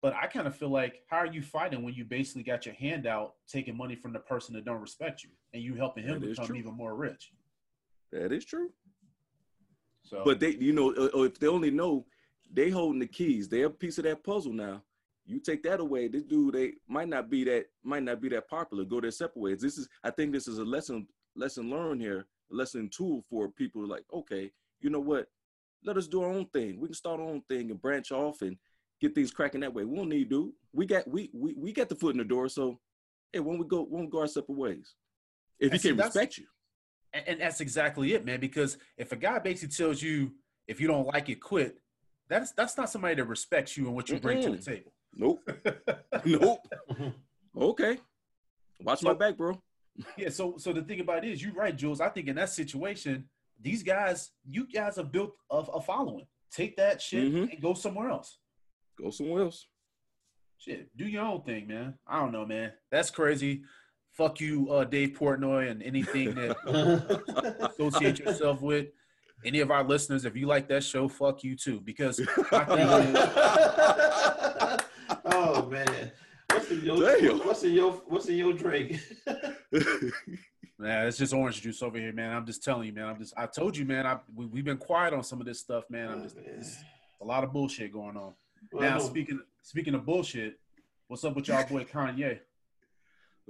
But 0.00 0.14
I 0.14 0.26
kind 0.28 0.46
of 0.46 0.56
feel 0.56 0.68
like, 0.70 1.02
how 1.08 1.18
are 1.18 1.26
you 1.26 1.42
fighting 1.42 1.82
when 1.82 1.94
you 1.94 2.04
basically 2.04 2.44
got 2.44 2.64
your 2.66 2.74
hand 2.76 3.06
out, 3.06 3.34
taking 3.48 3.76
money 3.76 3.96
from 3.96 4.12
the 4.12 4.20
person 4.20 4.54
that 4.54 4.64
don't 4.64 4.80
respect 4.80 5.24
you, 5.24 5.30
and 5.52 5.62
you 5.62 5.74
helping 5.74 6.04
him 6.04 6.20
That 6.20 6.28
become 6.28 6.54
even 6.56 6.74
more 6.74 6.94
rich? 6.94 7.32
That 8.12 8.32
is 8.32 8.44
true. 8.44 8.72
So, 10.04 10.22
But 10.24 10.40
they, 10.40 10.50
you 10.52 10.72
know, 10.72 10.94
uh, 10.94 11.10
uh, 11.14 11.22
if 11.24 11.38
they 11.38 11.48
only 11.48 11.70
know 11.70 12.06
they 12.52 12.70
holding 12.70 13.00
the 13.00 13.06
keys, 13.06 13.48
they're 13.48 13.66
a 13.66 13.70
piece 13.70 13.98
of 13.98 14.04
that 14.04 14.22
puzzle 14.24 14.52
now. 14.52 14.82
You 15.26 15.40
take 15.40 15.62
that 15.64 15.80
away, 15.80 16.08
this 16.08 16.22
dude 16.22 16.54
they 16.54 16.72
might 16.88 17.08
not 17.08 17.28
be 17.28 17.44
that 17.44 17.66
might 17.84 18.02
not 18.02 18.20
be 18.20 18.30
that 18.30 18.48
popular. 18.48 18.84
Go 18.84 19.00
their 19.00 19.10
separate 19.10 19.40
ways. 19.42 19.60
This 19.60 19.76
is, 19.76 19.86
I 20.02 20.10
think, 20.10 20.32
this 20.32 20.48
is 20.48 20.58
a 20.58 20.64
lesson 20.64 21.06
lesson 21.36 21.68
learned 21.70 22.00
here, 22.00 22.26
a 22.50 22.54
lesson 22.54 22.88
tool 22.88 23.22
for 23.28 23.48
people. 23.48 23.86
Like, 23.86 24.04
okay, 24.12 24.50
you 24.80 24.88
know 24.88 25.00
what? 25.00 25.26
Let 25.84 25.98
us 25.98 26.08
do 26.08 26.22
our 26.22 26.30
own 26.30 26.46
thing. 26.46 26.80
We 26.80 26.88
can 26.88 26.94
start 26.94 27.20
our 27.20 27.26
own 27.26 27.42
thing 27.42 27.70
and 27.70 27.80
branch 27.80 28.10
off 28.10 28.40
and 28.42 28.56
get 29.00 29.14
things 29.14 29.30
cracking 29.30 29.60
that 29.60 29.74
way. 29.74 29.84
We 29.84 29.96
don't 29.96 30.08
need 30.08 30.30
to. 30.30 30.52
We 30.72 30.86
got 30.86 31.06
we 31.06 31.30
we 31.34 31.54
we 31.54 31.72
got 31.72 31.90
the 31.90 31.94
foot 31.94 32.14
in 32.14 32.18
the 32.18 32.24
door. 32.24 32.48
So, 32.48 32.80
hey, 33.32 33.40
when 33.40 33.58
we 33.58 33.66
go, 33.66 33.82
when 33.82 34.06
we 34.06 34.10
go 34.10 34.20
our 34.20 34.26
separate 34.26 34.56
ways, 34.56 34.94
if 35.60 35.72
he 35.72 35.74
And 35.74 35.80
see, 35.82 35.88
can 35.90 35.96
that's- 35.98 36.14
respect 36.14 36.38
you, 36.38 36.46
and, 37.12 37.28
and 37.28 37.40
that's 37.42 37.60
exactly 37.60 38.14
it, 38.14 38.24
man. 38.24 38.40
Because 38.40 38.78
if 38.96 39.12
a 39.12 39.16
guy 39.16 39.38
basically 39.40 39.74
tells 39.76 40.00
you 40.00 40.32
if 40.66 40.80
you 40.80 40.86
don't 40.88 41.06
like 41.06 41.28
it, 41.28 41.40
quit. 41.42 41.76
That's 42.28 42.52
that's 42.52 42.76
not 42.76 42.90
somebody 42.90 43.14
that 43.16 43.24
respects 43.24 43.76
you 43.76 43.86
and 43.86 43.94
what 43.94 44.08
you 44.08 44.18
bring 44.20 44.42
to 44.42 44.50
the 44.50 44.58
table. 44.58 44.92
nope, 45.14 45.48
nope. 46.24 46.60
Okay, 47.56 47.98
watch 48.82 49.02
my 49.02 49.14
back, 49.14 49.36
bro. 49.36 49.60
Yeah, 50.16 50.28
so 50.28 50.56
so 50.58 50.72
the 50.72 50.82
thing 50.82 51.00
about 51.00 51.24
it 51.24 51.32
is, 51.32 51.42
you're 51.42 51.54
right, 51.54 51.74
Jules. 51.74 52.00
I 52.00 52.08
think 52.08 52.28
in 52.28 52.36
that 52.36 52.50
situation, 52.50 53.24
these 53.60 53.82
guys, 53.82 54.30
you 54.48 54.66
guys 54.66 54.96
have 54.96 55.10
built 55.10 55.34
a, 55.50 55.56
a 55.56 55.80
following. 55.80 56.26
Take 56.50 56.76
that 56.76 57.00
shit 57.02 57.32
Mhm. 57.32 57.52
and 57.52 57.60
go 57.60 57.74
somewhere 57.74 58.08
else. 58.10 58.38
Go 59.00 59.10
somewhere 59.10 59.42
else. 59.44 59.66
Shit, 60.58 60.96
do 60.96 61.04
your 61.06 61.24
own 61.24 61.42
thing, 61.42 61.66
man. 61.68 61.94
I 62.06 62.18
don't 62.20 62.32
know, 62.32 62.44
man. 62.46 62.72
That's 62.90 63.10
crazy. 63.10 63.62
Fuck 64.12 64.40
you, 64.40 64.70
uh, 64.72 64.84
Dave 64.84 65.10
Portnoy, 65.10 65.70
and 65.70 65.82
anything 65.82 66.34
that 66.34 66.56
associate 67.78 68.18
yourself 68.18 68.60
with. 68.62 68.86
Any 69.44 69.60
of 69.60 69.70
our 69.70 69.84
listeners, 69.84 70.24
if 70.24 70.36
you 70.36 70.46
like 70.46 70.68
that 70.68 70.82
show, 70.82 71.08
fuck 71.08 71.44
you 71.44 71.56
too. 71.56 71.80
Because 71.80 72.20
my 72.52 72.64
thing 72.64 72.88
oh 75.26 75.68
man, 75.70 76.10
what's 76.50 76.70
in 76.70 76.84
your 76.84 77.18
Damn. 77.18 77.38
what's 77.38 77.62
in 77.62 77.72
your 77.72 77.92
what's 78.08 78.26
in 78.26 78.36
your 78.36 78.52
drink? 78.52 79.00
man, 80.78 81.06
it's 81.06 81.18
just 81.18 81.32
orange 81.32 81.62
juice 81.62 81.82
over 81.82 81.98
here, 81.98 82.12
man. 82.12 82.34
I'm 82.34 82.46
just 82.46 82.64
telling 82.64 82.86
you, 82.86 82.92
man. 82.92 83.06
I'm 83.06 83.18
just, 83.18 83.34
I 83.36 83.46
told 83.46 83.76
you, 83.76 83.84
man. 83.84 84.06
I 84.06 84.18
we, 84.34 84.46
we've 84.46 84.64
been 84.64 84.76
quiet 84.76 85.14
on 85.14 85.22
some 85.22 85.40
of 85.40 85.46
this 85.46 85.60
stuff, 85.60 85.84
man. 85.88 86.08
I'm 86.08 86.20
oh, 86.20 86.22
just, 86.24 86.36
it's 86.38 86.78
a 87.20 87.24
lot 87.24 87.44
of 87.44 87.52
bullshit 87.52 87.92
going 87.92 88.16
on. 88.16 88.34
Well, 88.72 88.82
now, 88.82 88.98
speaking 88.98 89.40
speaking 89.62 89.94
of 89.94 90.04
bullshit, 90.04 90.58
what's 91.06 91.24
up 91.24 91.36
with 91.36 91.48
y'all 91.48 91.66
boy 91.66 91.84
Kanye? 91.84 92.40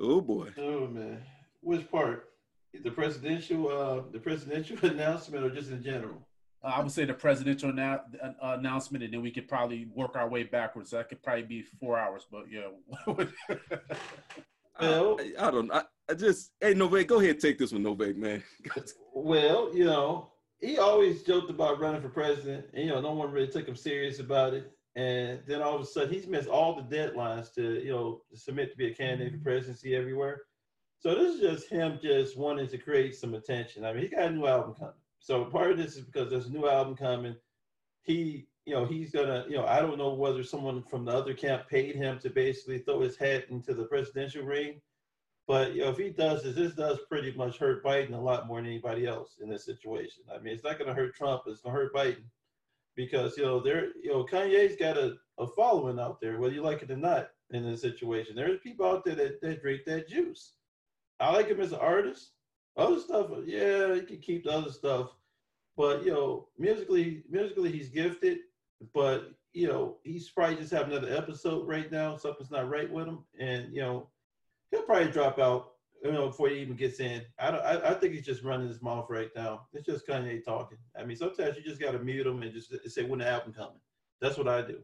oh 0.01 0.21
boy. 0.21 0.51
Oh 0.59 0.87
man, 0.87 1.23
which 1.63 1.91
part? 1.91 2.29
The 2.75 2.91
presidential, 2.91 3.69
uh, 3.69 4.03
the 4.13 4.19
presidential 4.19 4.79
announcement, 4.83 5.45
or 5.45 5.51
just 5.51 5.71
in 5.71 5.83
general? 5.83 6.27
Uh, 6.63 6.69
I 6.69 6.81
would 6.83 6.93
say 6.93 7.05
the 7.05 7.15
presidential 7.15 7.73
annou- 7.73 8.01
uh, 8.23 8.33
announcement, 8.59 9.05
and 9.05 9.13
then 9.13 9.23
we 9.23 9.31
could 9.31 9.49
probably 9.49 9.89
work 9.95 10.17
our 10.17 10.29
way 10.29 10.43
backwards. 10.43 10.91
That 10.91 11.09
could 11.09 11.23
probably 11.23 11.45
be 11.45 11.63
four 11.63 11.99
hours, 11.99 12.27
but 12.31 12.45
yeah. 12.51 12.69
Well- 14.81 15.17
I, 15.19 15.33
I 15.41 15.51
don't. 15.51 15.73
I, 15.73 15.83
I 16.09 16.15
just. 16.15 16.53
Hey, 16.61 16.73
Novak, 16.75 17.09
go 17.09 17.19
ahead, 17.19 17.31
and 17.31 17.41
take 17.41 17.59
this 17.59 17.73
one, 17.73 17.83
Novak, 17.83 18.17
man. 18.17 18.43
Well, 19.13 19.75
you 19.75 19.85
know, 19.85 20.31
he 20.61 20.79
always 20.79 21.25
joked 21.25 21.51
about 21.51 21.81
running 21.81 22.01
for 22.01 22.09
president, 22.09 22.67
and 22.73 22.85
you 22.85 22.91
know, 22.91 23.01
no 23.01 23.13
one 23.15 23.33
really 23.33 23.49
took 23.49 23.67
him 23.67 23.75
serious 23.75 24.21
about 24.21 24.55
it. 24.55 24.71
And 24.95 25.41
then 25.49 25.61
all 25.61 25.75
of 25.75 25.81
a 25.81 25.85
sudden, 25.85 26.13
he's 26.13 26.29
missed 26.29 26.49
all 26.49 26.77
the 26.77 26.97
deadlines 26.97 27.53
to, 27.55 27.83
you 27.85 27.91
know, 27.91 28.23
submit 28.35 28.71
to 28.71 28.77
be 28.77 28.87
a 28.87 28.95
candidate 28.95 29.33
for 29.33 29.41
presidency 29.41 29.97
everywhere. 29.97 30.43
So 31.01 31.15
this 31.15 31.35
is 31.37 31.41
just 31.41 31.69
him 31.69 31.99
just 32.03 32.37
wanting 32.37 32.69
to 32.69 32.79
create 32.79 33.15
some 33.15 33.35
attention. 33.35 33.85
I 33.85 33.93
mean, 33.93 34.03
he 34.03 34.09
got 34.09 34.27
a 34.27 34.31
new 34.31 34.47
album 34.47 34.75
coming. 34.75 34.95
So 35.21 35.45
part 35.45 35.71
of 35.71 35.79
this 35.79 35.97
is 35.97 36.05
because 36.05 36.31
there's 36.31 36.47
a 36.47 36.53
new 36.53 36.69
album 36.69 36.97
coming. 36.97 37.37
He, 38.03 38.49
you 38.67 38.75
know, 38.75 38.85
he's 38.85 39.13
gonna, 39.13 39.45
you 39.49 39.57
know, 39.57 39.67
I 39.67 39.81
don't 39.81 39.99
know 39.99 40.15
whether 40.15 40.43
someone 40.43 40.83
from 40.83 41.05
the 41.05 41.13
other 41.13 41.35
camp 41.35 41.69
paid 41.69 41.95
him 41.95 42.19
to 42.21 42.31
basically 42.31 42.79
throw 42.79 43.01
his 43.01 43.17
hat 43.17 43.47
into 43.51 43.75
the 43.75 43.85
presidential 43.85 44.43
ring. 44.43 44.81
But 45.47 45.75
you 45.75 45.83
know, 45.83 45.91
if 45.91 45.97
he 45.97 46.11
does 46.11 46.43
this, 46.43 46.55
this 46.55 46.75
does 46.75 46.99
pretty 47.09 47.33
much 47.33 47.59
hurt 47.59 47.83
Biden 47.83 48.13
a 48.13 48.19
lot 48.21 48.47
more 48.47 48.59
than 48.59 48.67
anybody 48.67 49.07
else 49.07 49.39
in 49.41 49.49
this 49.49 49.65
situation. 49.65 50.25
I 50.33 50.39
mean, 50.39 50.53
it's 50.53 50.65
not 50.65 50.79
going 50.79 50.89
to 50.89 50.95
hurt 50.95 51.15
Trump; 51.15 51.43
it's 51.47 51.63
going 51.63 51.75
to 51.75 51.81
hurt 51.81 51.95
Biden 51.95 52.25
because 52.97 53.37
you 53.39 53.45
know, 53.45 53.61
there, 53.61 53.93
you 54.03 54.11
know, 54.11 54.25
Kanye's 54.25 54.77
got 54.77 54.99
a, 54.99 55.17
a 55.39 55.47
following 55.47 55.99
out 55.99 56.21
there, 56.21 56.39
whether 56.39 56.53
you 56.53 56.63
like 56.63 56.83
it 56.83 56.91
or 56.91 56.97
not. 56.97 57.31
In 57.51 57.65
this 57.65 57.81
situation, 57.81 58.37
there's 58.37 58.61
people 58.61 58.85
out 58.85 59.07
there 59.07 59.15
that, 59.15 59.41
that 59.41 59.63
drink 59.63 59.87
that 59.87 60.07
juice. 60.07 60.53
I 61.21 61.33
like 61.33 61.49
him 61.49 61.61
as 61.61 61.73
an 61.73 61.81
artist. 61.81 62.31
Other 62.77 63.01
stuff, 63.01 63.27
yeah, 63.45 63.95
he 63.95 64.03
can 64.03 64.19
keep 64.19 64.45
the 64.45 64.53
other 64.53 64.71
stuff, 64.71 65.11
but 65.77 66.05
you 66.05 66.13
know, 66.13 66.49
musically, 66.59 67.25
musically, 67.29 67.73
he's 67.73 67.89
gifted. 67.89 68.39
But 68.95 69.33
you 69.53 69.67
know, 69.67 69.97
he's 70.05 70.29
probably 70.29 70.57
just 70.57 70.73
having 70.73 70.93
another 70.93 71.13
episode 71.13 71.67
right 71.67 71.91
now. 71.91 72.17
Something's 72.17 72.53
not 72.53 72.69
right 72.69 72.91
with 72.91 73.09
him, 73.09 73.25
and 73.39 73.75
you 73.75 73.81
know, 73.81 74.09
he'll 74.71 74.83
probably 74.83 75.11
drop 75.11 75.39
out. 75.39 75.73
You 76.05 76.13
know, 76.13 76.29
before 76.29 76.49
he 76.49 76.61
even 76.61 76.77
gets 76.77 77.01
in. 77.01 77.23
I 77.41 77.51
don't. 77.51 77.65
I, 77.65 77.91
I 77.91 77.95
think 77.95 78.15
he's 78.15 78.25
just 78.25 78.45
running 78.45 78.69
his 78.69 78.81
mouth 78.81 79.07
right 79.11 79.31
now. 79.35 79.67
It's 79.73 79.85
just 79.85 80.07
Kanye 80.07 80.45
talking. 80.45 80.79
I 80.97 81.05
mean, 81.05 81.17
sometimes 81.17 81.57
you 81.57 81.65
just 81.65 81.81
got 81.81 81.91
to 81.91 81.99
mute 81.99 82.25
him 82.25 82.41
and 82.41 82.53
just 82.53 82.73
say 82.95 83.03
when 83.03 83.19
the 83.19 83.29
album 83.29 83.53
coming. 83.53 83.81
That's 84.21 84.39
what 84.39 84.47
I 84.47 84.63
do. 84.63 84.79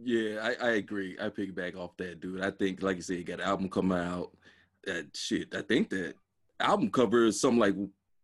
Yeah, 0.00 0.38
I, 0.40 0.68
I 0.68 0.70
agree. 0.74 1.16
I 1.20 1.28
piggyback 1.30 1.76
off 1.76 1.96
that, 1.96 2.20
dude. 2.20 2.42
I 2.42 2.52
think, 2.52 2.82
like 2.82 2.96
you 2.96 3.02
said, 3.02 3.16
you 3.16 3.24
got 3.24 3.40
an 3.40 3.46
album 3.46 3.68
coming 3.68 3.98
out. 3.98 4.30
That 4.84 5.16
shit. 5.16 5.54
I 5.54 5.62
think 5.62 5.90
that 5.90 6.14
album 6.60 6.90
cover 6.90 7.26
is 7.26 7.40
something 7.40 7.60
like 7.60 7.74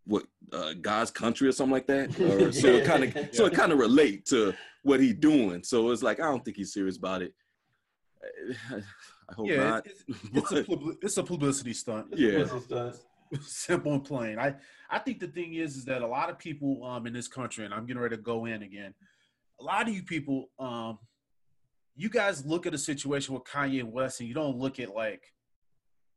what 0.04 0.24
uh, 0.52 0.72
God's 0.80 1.10
country 1.10 1.48
or 1.48 1.52
something 1.52 1.72
like 1.72 1.86
that. 1.86 2.18
Or, 2.20 2.52
so 2.52 2.68
it 2.68 2.84
kind 2.84 3.04
of 3.04 3.34
so 3.34 3.46
it 3.46 3.54
kind 3.54 3.72
of 3.72 3.78
relate 3.78 4.24
to 4.26 4.54
what 4.82 5.00
he 5.00 5.12
doing. 5.12 5.62
So 5.62 5.90
it's 5.90 6.02
like 6.02 6.20
I 6.20 6.24
don't 6.24 6.44
think 6.44 6.56
he's 6.56 6.72
serious 6.72 6.96
about 6.96 7.22
it. 7.22 7.34
I 9.30 9.34
hope 9.34 9.48
yeah, 9.48 9.56
not. 9.56 9.86
it's, 9.86 10.04
it's, 10.34 10.52
a 10.52 10.62
But- 10.68 10.96
it's 11.02 11.16
a 11.18 11.22
publicity 11.22 11.74
stunt. 11.74 12.06
Yeah. 12.16 12.38
What's 12.38 12.52
his 12.52 12.64
stunt? 12.64 12.96
Simple 13.42 13.92
and 13.92 14.04
plain. 14.04 14.38
I 14.38 14.54
I 14.90 14.98
think 14.98 15.20
the 15.20 15.28
thing 15.28 15.54
is 15.54 15.76
is 15.76 15.84
that 15.84 16.00
a 16.00 16.06
lot 16.06 16.30
of 16.30 16.38
people 16.38 16.82
um 16.84 17.06
in 17.06 17.12
this 17.12 17.28
country, 17.28 17.64
and 17.66 17.74
I'm 17.74 17.86
getting 17.86 18.02
ready 18.02 18.16
to 18.16 18.22
go 18.22 18.46
in 18.46 18.62
again. 18.62 18.94
A 19.60 19.64
lot 19.64 19.88
of 19.88 19.94
you 19.94 20.02
people, 20.02 20.46
um, 20.58 20.98
you 21.96 22.08
guys 22.08 22.46
look 22.46 22.64
at 22.64 22.74
a 22.74 22.78
situation 22.78 23.34
with 23.34 23.42
Kanye 23.44 23.82
West, 23.82 24.20
and 24.20 24.28
you 24.28 24.34
don't 24.34 24.56
look 24.56 24.80
at 24.80 24.94
like 24.94 25.22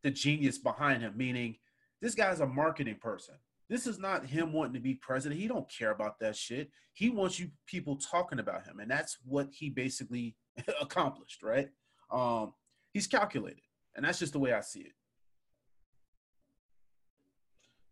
the 0.03 0.11
genius 0.11 0.57
behind 0.57 1.01
him. 1.01 1.13
Meaning, 1.15 1.57
this 2.01 2.15
guy's 2.15 2.39
a 2.39 2.47
marketing 2.47 2.97
person. 3.01 3.35
This 3.69 3.87
is 3.87 3.99
not 3.99 4.25
him 4.25 4.51
wanting 4.51 4.73
to 4.73 4.79
be 4.79 4.95
president. 4.95 5.39
He 5.39 5.47
don't 5.47 5.69
care 5.71 5.91
about 5.91 6.19
that 6.19 6.35
shit. 6.35 6.69
He 6.93 7.09
wants 7.09 7.39
you 7.39 7.49
people 7.67 7.95
talking 7.97 8.39
about 8.39 8.65
him, 8.65 8.79
and 8.79 8.91
that's 8.91 9.17
what 9.25 9.47
he 9.51 9.69
basically 9.69 10.35
accomplished, 10.81 11.41
right? 11.43 11.69
Um, 12.11 12.53
he's 12.93 13.07
calculated, 13.07 13.61
and 13.95 14.03
that's 14.05 14.19
just 14.19 14.33
the 14.33 14.39
way 14.39 14.51
I 14.53 14.61
see 14.61 14.81
it. 14.81 14.93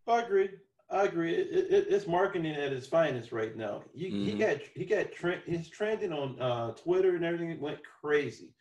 I 0.06 0.22
agree. 0.22 0.50
I 0.90 1.04
agree. 1.04 1.34
It, 1.34 1.72
it, 1.72 1.86
it's 1.88 2.06
marketing 2.08 2.52
at 2.56 2.72
its 2.72 2.86
finest 2.88 3.30
right 3.32 3.56
now. 3.56 3.82
You, 3.94 4.08
He 4.08 4.32
Mhm. 4.34 4.38
got 4.40 4.56
he 4.74 4.84
got 4.84 5.12
trend. 5.12 5.42
His 5.46 5.68
trending 5.68 6.12
on 6.12 6.40
uh, 6.40 6.72
Twitter 6.72 7.14
and 7.14 7.24
everything 7.24 7.58
went 7.60 7.78
crazy. 8.02 8.52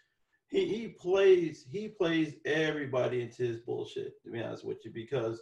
He 0.50 0.66
he 0.66 0.88
plays 0.88 1.66
he 1.72 1.90
plays 1.90 2.36
everybody 2.46 3.22
into 3.22 3.44
his 3.44 3.60
bullshit. 3.60 4.22
To 4.24 4.32
be 4.32 4.42
honest 4.42 4.66
with 4.66 4.84
you, 4.84 4.92
because 4.92 5.42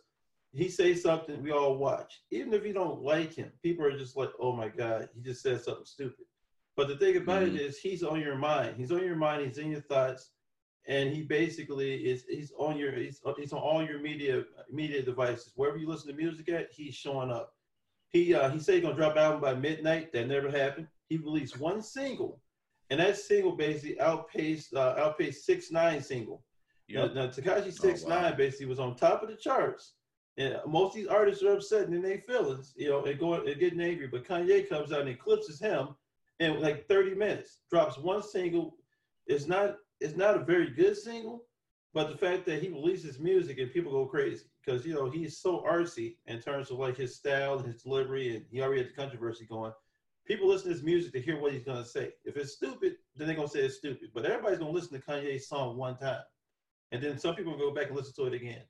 he 0.53 0.69
says 0.69 1.01
something 1.01 1.41
we 1.41 1.51
all 1.51 1.77
watch, 1.77 2.21
even 2.31 2.53
if 2.53 2.65
you 2.65 2.73
don't 2.73 3.01
like 3.01 3.33
him. 3.33 3.51
People 3.63 3.85
are 3.85 3.97
just 3.97 4.17
like, 4.17 4.31
oh 4.39 4.53
my 4.53 4.69
god, 4.69 5.09
he 5.13 5.21
just 5.21 5.41
said 5.41 5.61
something 5.61 5.85
stupid. 5.85 6.25
But 6.75 6.87
the 6.87 6.97
thing 6.97 7.17
about 7.17 7.43
it 7.43 7.55
is, 7.55 7.79
he's 7.79 8.03
on 8.03 8.19
your 8.19 8.37
mind. 8.37 8.75
He's 8.77 8.91
on 8.91 9.03
your 9.03 9.15
mind. 9.15 9.45
He's 9.45 9.57
in 9.57 9.71
your 9.71 9.81
thoughts, 9.81 10.31
and 10.87 11.11
he 11.11 11.23
basically 11.23 11.95
is 11.95 12.25
he's 12.29 12.51
on 12.57 12.77
your 12.77 12.91
he's, 12.91 13.19
he's 13.37 13.53
on 13.53 13.59
all 13.59 13.83
your 13.83 13.99
media 13.99 14.43
media 14.71 15.01
devices. 15.01 15.53
Wherever 15.55 15.77
you 15.77 15.87
listen 15.87 16.09
to 16.09 16.17
music 16.17 16.49
at, 16.49 16.71
he's 16.71 16.95
showing 16.95 17.31
up. 17.31 17.53
He 18.09 18.33
uh, 18.33 18.49
he 18.49 18.59
said 18.59 18.75
he's 18.75 18.83
gonna 18.83 18.95
drop 18.95 19.13
an 19.13 19.23
album 19.23 19.41
by 19.41 19.55
midnight. 19.55 20.13
That 20.13 20.27
never 20.27 20.51
happened. 20.51 20.87
He 21.09 21.17
released 21.17 21.59
one 21.59 21.81
single, 21.81 22.41
and 22.89 22.99
that 22.99 23.17
single 23.17 23.55
basically 23.55 23.99
outpaced 23.99 24.73
uh, 24.73 24.95
outpaced 24.97 25.45
six 25.45 25.71
nine 25.71 26.01
single. 26.01 26.43
Yep. 26.87 27.13
Now, 27.13 27.25
now 27.25 27.29
Tekashi 27.29 27.73
Six 27.73 28.03
wow. 28.03 28.21
Nine 28.21 28.37
basically 28.37 28.67
was 28.67 28.79
on 28.79 28.95
top 28.95 29.23
of 29.23 29.29
the 29.29 29.35
charts. 29.35 29.93
And 30.37 30.57
most 30.67 30.91
of 30.91 30.95
these 30.95 31.07
artists 31.07 31.43
are 31.43 31.53
upset 31.53 31.87
in 31.87 32.01
their 32.01 32.19
feelings, 32.19 32.73
you 32.77 32.89
know, 32.89 33.03
and 33.05 33.19
going 33.19 33.47
and 33.47 33.59
getting 33.59 33.81
angry. 33.81 34.07
But 34.07 34.23
Kanye 34.23 34.69
comes 34.69 34.91
out 34.91 35.01
and 35.01 35.09
eclipses 35.09 35.59
him 35.59 35.95
in 36.39 36.61
like 36.61 36.87
30 36.87 37.15
minutes, 37.15 37.61
drops 37.71 37.97
one 37.97 38.21
single. 38.21 38.75
It's 39.25 39.47
not 39.47 39.77
it's 39.99 40.15
not 40.15 40.37
a 40.37 40.45
very 40.45 40.69
good 40.69 40.95
single, 40.95 41.45
but 41.93 42.09
the 42.09 42.17
fact 42.17 42.45
that 42.45 42.61
he 42.61 42.69
releases 42.69 43.19
music 43.19 43.57
and 43.57 43.73
people 43.73 43.91
go 43.91 44.05
crazy 44.05 44.45
because 44.63 44.85
you 44.85 44.93
know 44.93 45.09
he's 45.09 45.39
so 45.39 45.65
artsy 45.67 46.17
in 46.27 46.39
terms 46.39 46.69
of 46.69 46.77
like 46.77 46.97
his 46.97 47.15
style 47.15 47.57
and 47.57 47.65
his 47.65 47.81
delivery, 47.81 48.35
and 48.35 48.45
he 48.51 48.61
already 48.61 48.83
had 48.83 48.91
the 48.91 48.95
controversy 48.95 49.45
going. 49.45 49.73
People 50.27 50.47
listen 50.47 50.67
to 50.69 50.73
his 50.73 50.83
music 50.83 51.13
to 51.13 51.21
hear 51.21 51.39
what 51.39 51.53
he's 51.53 51.63
gonna 51.63 51.85
say. 51.85 52.11
If 52.25 52.35
it's 52.37 52.53
stupid, 52.53 52.97
then 53.15 53.27
they're 53.27 53.35
gonna 53.35 53.47
say 53.47 53.61
it's 53.61 53.77
stupid. 53.77 54.09
But 54.13 54.25
everybody's 54.25 54.59
gonna 54.59 54.71
listen 54.71 54.99
to 54.99 55.05
Kanye's 55.05 55.47
song 55.47 55.77
one 55.77 55.97
time, 55.97 56.21
and 56.91 57.01
then 57.01 57.17
some 57.17 57.35
people 57.35 57.57
go 57.57 57.71
back 57.71 57.87
and 57.87 57.95
listen 57.95 58.13
to 58.15 58.25
it 58.25 58.33
again. 58.33 58.63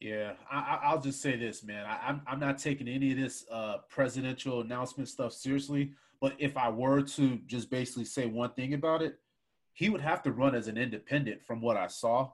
Yeah, 0.00 0.34
I, 0.50 0.80
I- 0.82 0.94
will 0.94 1.00
just 1.00 1.22
say 1.22 1.36
this, 1.36 1.64
man. 1.64 1.86
I, 1.86 1.98
I'm 2.08 2.20
I'm 2.26 2.40
not 2.40 2.58
taking 2.58 2.88
any 2.88 3.12
of 3.12 3.18
this 3.18 3.46
uh, 3.50 3.78
presidential 3.88 4.60
announcement 4.60 5.08
stuff 5.08 5.32
seriously. 5.32 5.92
But 6.20 6.34
if 6.38 6.56
I 6.56 6.68
were 6.70 7.02
to 7.02 7.38
just 7.46 7.70
basically 7.70 8.04
say 8.04 8.26
one 8.26 8.50
thing 8.54 8.72
about 8.74 9.02
it, 9.02 9.18
he 9.72 9.90
would 9.90 10.00
have 10.00 10.22
to 10.22 10.32
run 10.32 10.54
as 10.54 10.68
an 10.68 10.78
independent, 10.78 11.42
from 11.42 11.60
what 11.60 11.76
I 11.76 11.86
saw, 11.88 12.30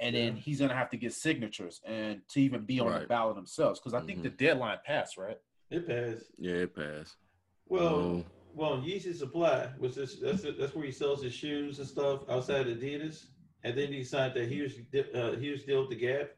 and 0.00 0.14
then 0.14 0.36
he's 0.36 0.60
gonna 0.60 0.74
have 0.74 0.90
to 0.90 0.96
get 0.96 1.12
signatures 1.12 1.80
and 1.84 2.20
to 2.30 2.40
even 2.40 2.62
be 2.64 2.80
on 2.80 2.92
the 3.00 3.06
ballot 3.06 3.36
themselves. 3.36 3.78
Because 3.80 3.94
I 3.94 4.00
think 4.06 4.20
Mhm. 4.20 4.24
the 4.24 4.30
deadline 4.30 4.78
passed, 4.84 5.16
right? 5.18 5.38
It 5.70 5.86
passed. 5.86 6.26
Yeah, 6.38 6.54
it 6.54 6.74
passed. 6.74 7.16
Well, 7.68 7.96
Oh. 7.96 8.24
well, 8.54 8.78
Yeezy 8.78 9.14
Supply 9.14 9.68
was 9.78 9.94
this. 9.96 10.16
That's 10.20 10.42
that's 10.42 10.74
where 10.74 10.84
he 10.86 10.92
sells 10.92 11.22
his 11.22 11.32
shoes 11.34 11.78
and 11.78 11.88
stuff 11.88 12.22
outside 12.28 12.68
of 12.68 12.78
Adidas, 12.78 13.26
and 13.64 13.76
then 13.76 13.92
he 13.92 14.04
signed 14.04 14.34
that 14.34 14.48
huge 14.48 14.74
uh, 15.14 15.32
huge 15.32 15.64
deal 15.66 15.80
with 15.80 15.90
the 15.90 15.96
Gap. 15.96 16.30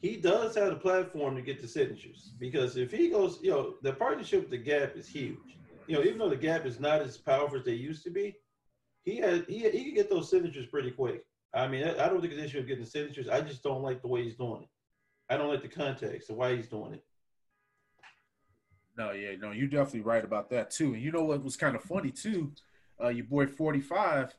He 0.00 0.16
does 0.16 0.54
have 0.54 0.72
a 0.72 0.76
platform 0.76 1.34
to 1.34 1.42
get 1.42 1.60
the 1.60 1.66
signatures 1.68 2.32
because 2.38 2.76
if 2.76 2.92
he 2.92 3.10
goes, 3.10 3.40
you 3.42 3.50
know, 3.50 3.74
the 3.82 3.92
partnership 3.92 4.42
with 4.42 4.50
the 4.50 4.58
Gap 4.58 4.96
is 4.96 5.08
huge. 5.08 5.58
You 5.88 5.96
know, 5.96 6.04
even 6.04 6.18
though 6.18 6.28
the 6.28 6.36
Gap 6.36 6.64
is 6.66 6.78
not 6.78 7.00
as 7.02 7.16
powerful 7.18 7.58
as 7.58 7.64
they 7.64 7.72
used 7.72 8.04
to 8.04 8.10
be, 8.10 8.36
he 9.04 9.16
had 9.16 9.44
he 9.48 9.68
he 9.70 9.84
can 9.84 9.94
get 9.94 10.08
those 10.10 10.30
signatures 10.30 10.66
pretty 10.66 10.92
quick. 10.92 11.24
I 11.54 11.66
mean, 11.66 11.84
I, 11.84 12.04
I 12.04 12.08
don't 12.08 12.20
think 12.20 12.32
it's 12.32 12.40
an 12.40 12.46
issue 12.46 12.58
of 12.60 12.66
getting 12.68 12.84
the 12.84 12.90
signatures. 12.90 13.28
I 13.28 13.40
just 13.40 13.62
don't 13.64 13.82
like 13.82 14.02
the 14.02 14.08
way 14.08 14.22
he's 14.22 14.36
doing 14.36 14.62
it. 14.62 14.68
I 15.30 15.36
don't 15.36 15.48
like 15.48 15.62
the 15.62 15.68
context 15.68 16.30
of 16.30 16.36
why 16.36 16.54
he's 16.54 16.68
doing 16.68 16.94
it. 16.94 17.04
No, 18.98 19.12
yeah, 19.12 19.36
no, 19.40 19.52
you're 19.52 19.68
definitely 19.68 20.00
right 20.00 20.24
about 20.24 20.50
that 20.50 20.70
too. 20.72 20.92
And 20.92 21.00
you 21.02 21.12
know 21.12 21.22
what 21.24 21.42
was 21.44 21.56
kind 21.56 21.76
of 21.76 21.82
funny 21.82 22.10
too? 22.10 22.52
Uh, 23.02 23.08
your 23.08 23.24
boy 23.26 23.46
45, 23.46 24.34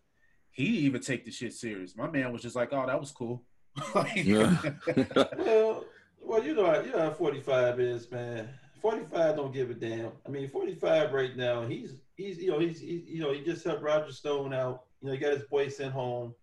he 0.52 0.66
didn't 0.66 0.80
even 0.86 1.02
take 1.02 1.24
the 1.24 1.32
shit 1.32 1.54
serious. 1.54 1.96
My 1.96 2.10
man 2.10 2.34
was 2.34 2.42
just 2.42 2.58
like, 2.58 2.74
"Oh, 2.74 2.86
that 2.86 3.00
was 3.00 3.12
cool." 3.12 3.42
Like- 3.96 4.18
Yeah. 4.18 4.56
Well, 5.38 5.86
well, 6.22 6.44
you 6.44 6.54
know, 6.54 6.66
how- 6.66 6.82
you 6.82 6.92
know 6.92 7.00
how 7.00 7.12
45 7.12 7.80
is, 7.80 8.12
man. 8.12 8.50
45 8.82 9.36
don't 9.38 9.54
give 9.54 9.70
a 9.70 9.74
damn. 9.74 10.12
I 10.26 10.30
mean, 10.30 10.50
45 10.50 11.14
right 11.14 11.36
now, 11.36 11.66
he's 11.66 11.94
he's 12.16 12.38
you 12.40 12.52
know 12.52 12.60
he's, 12.60 12.80
he's 12.82 13.08
you 13.08 13.22
know 13.22 13.32
he 13.34 13.42
just 13.42 13.64
helped 13.66 13.82
Roger 13.82 14.12
Stone 14.12 14.54
out. 14.54 14.84
You 15.02 15.08
know, 15.08 15.14
he 15.14 15.20
got 15.20 15.34
his 15.34 15.44
boy 15.44 15.70
sent 15.70 15.94
home. 15.94 16.34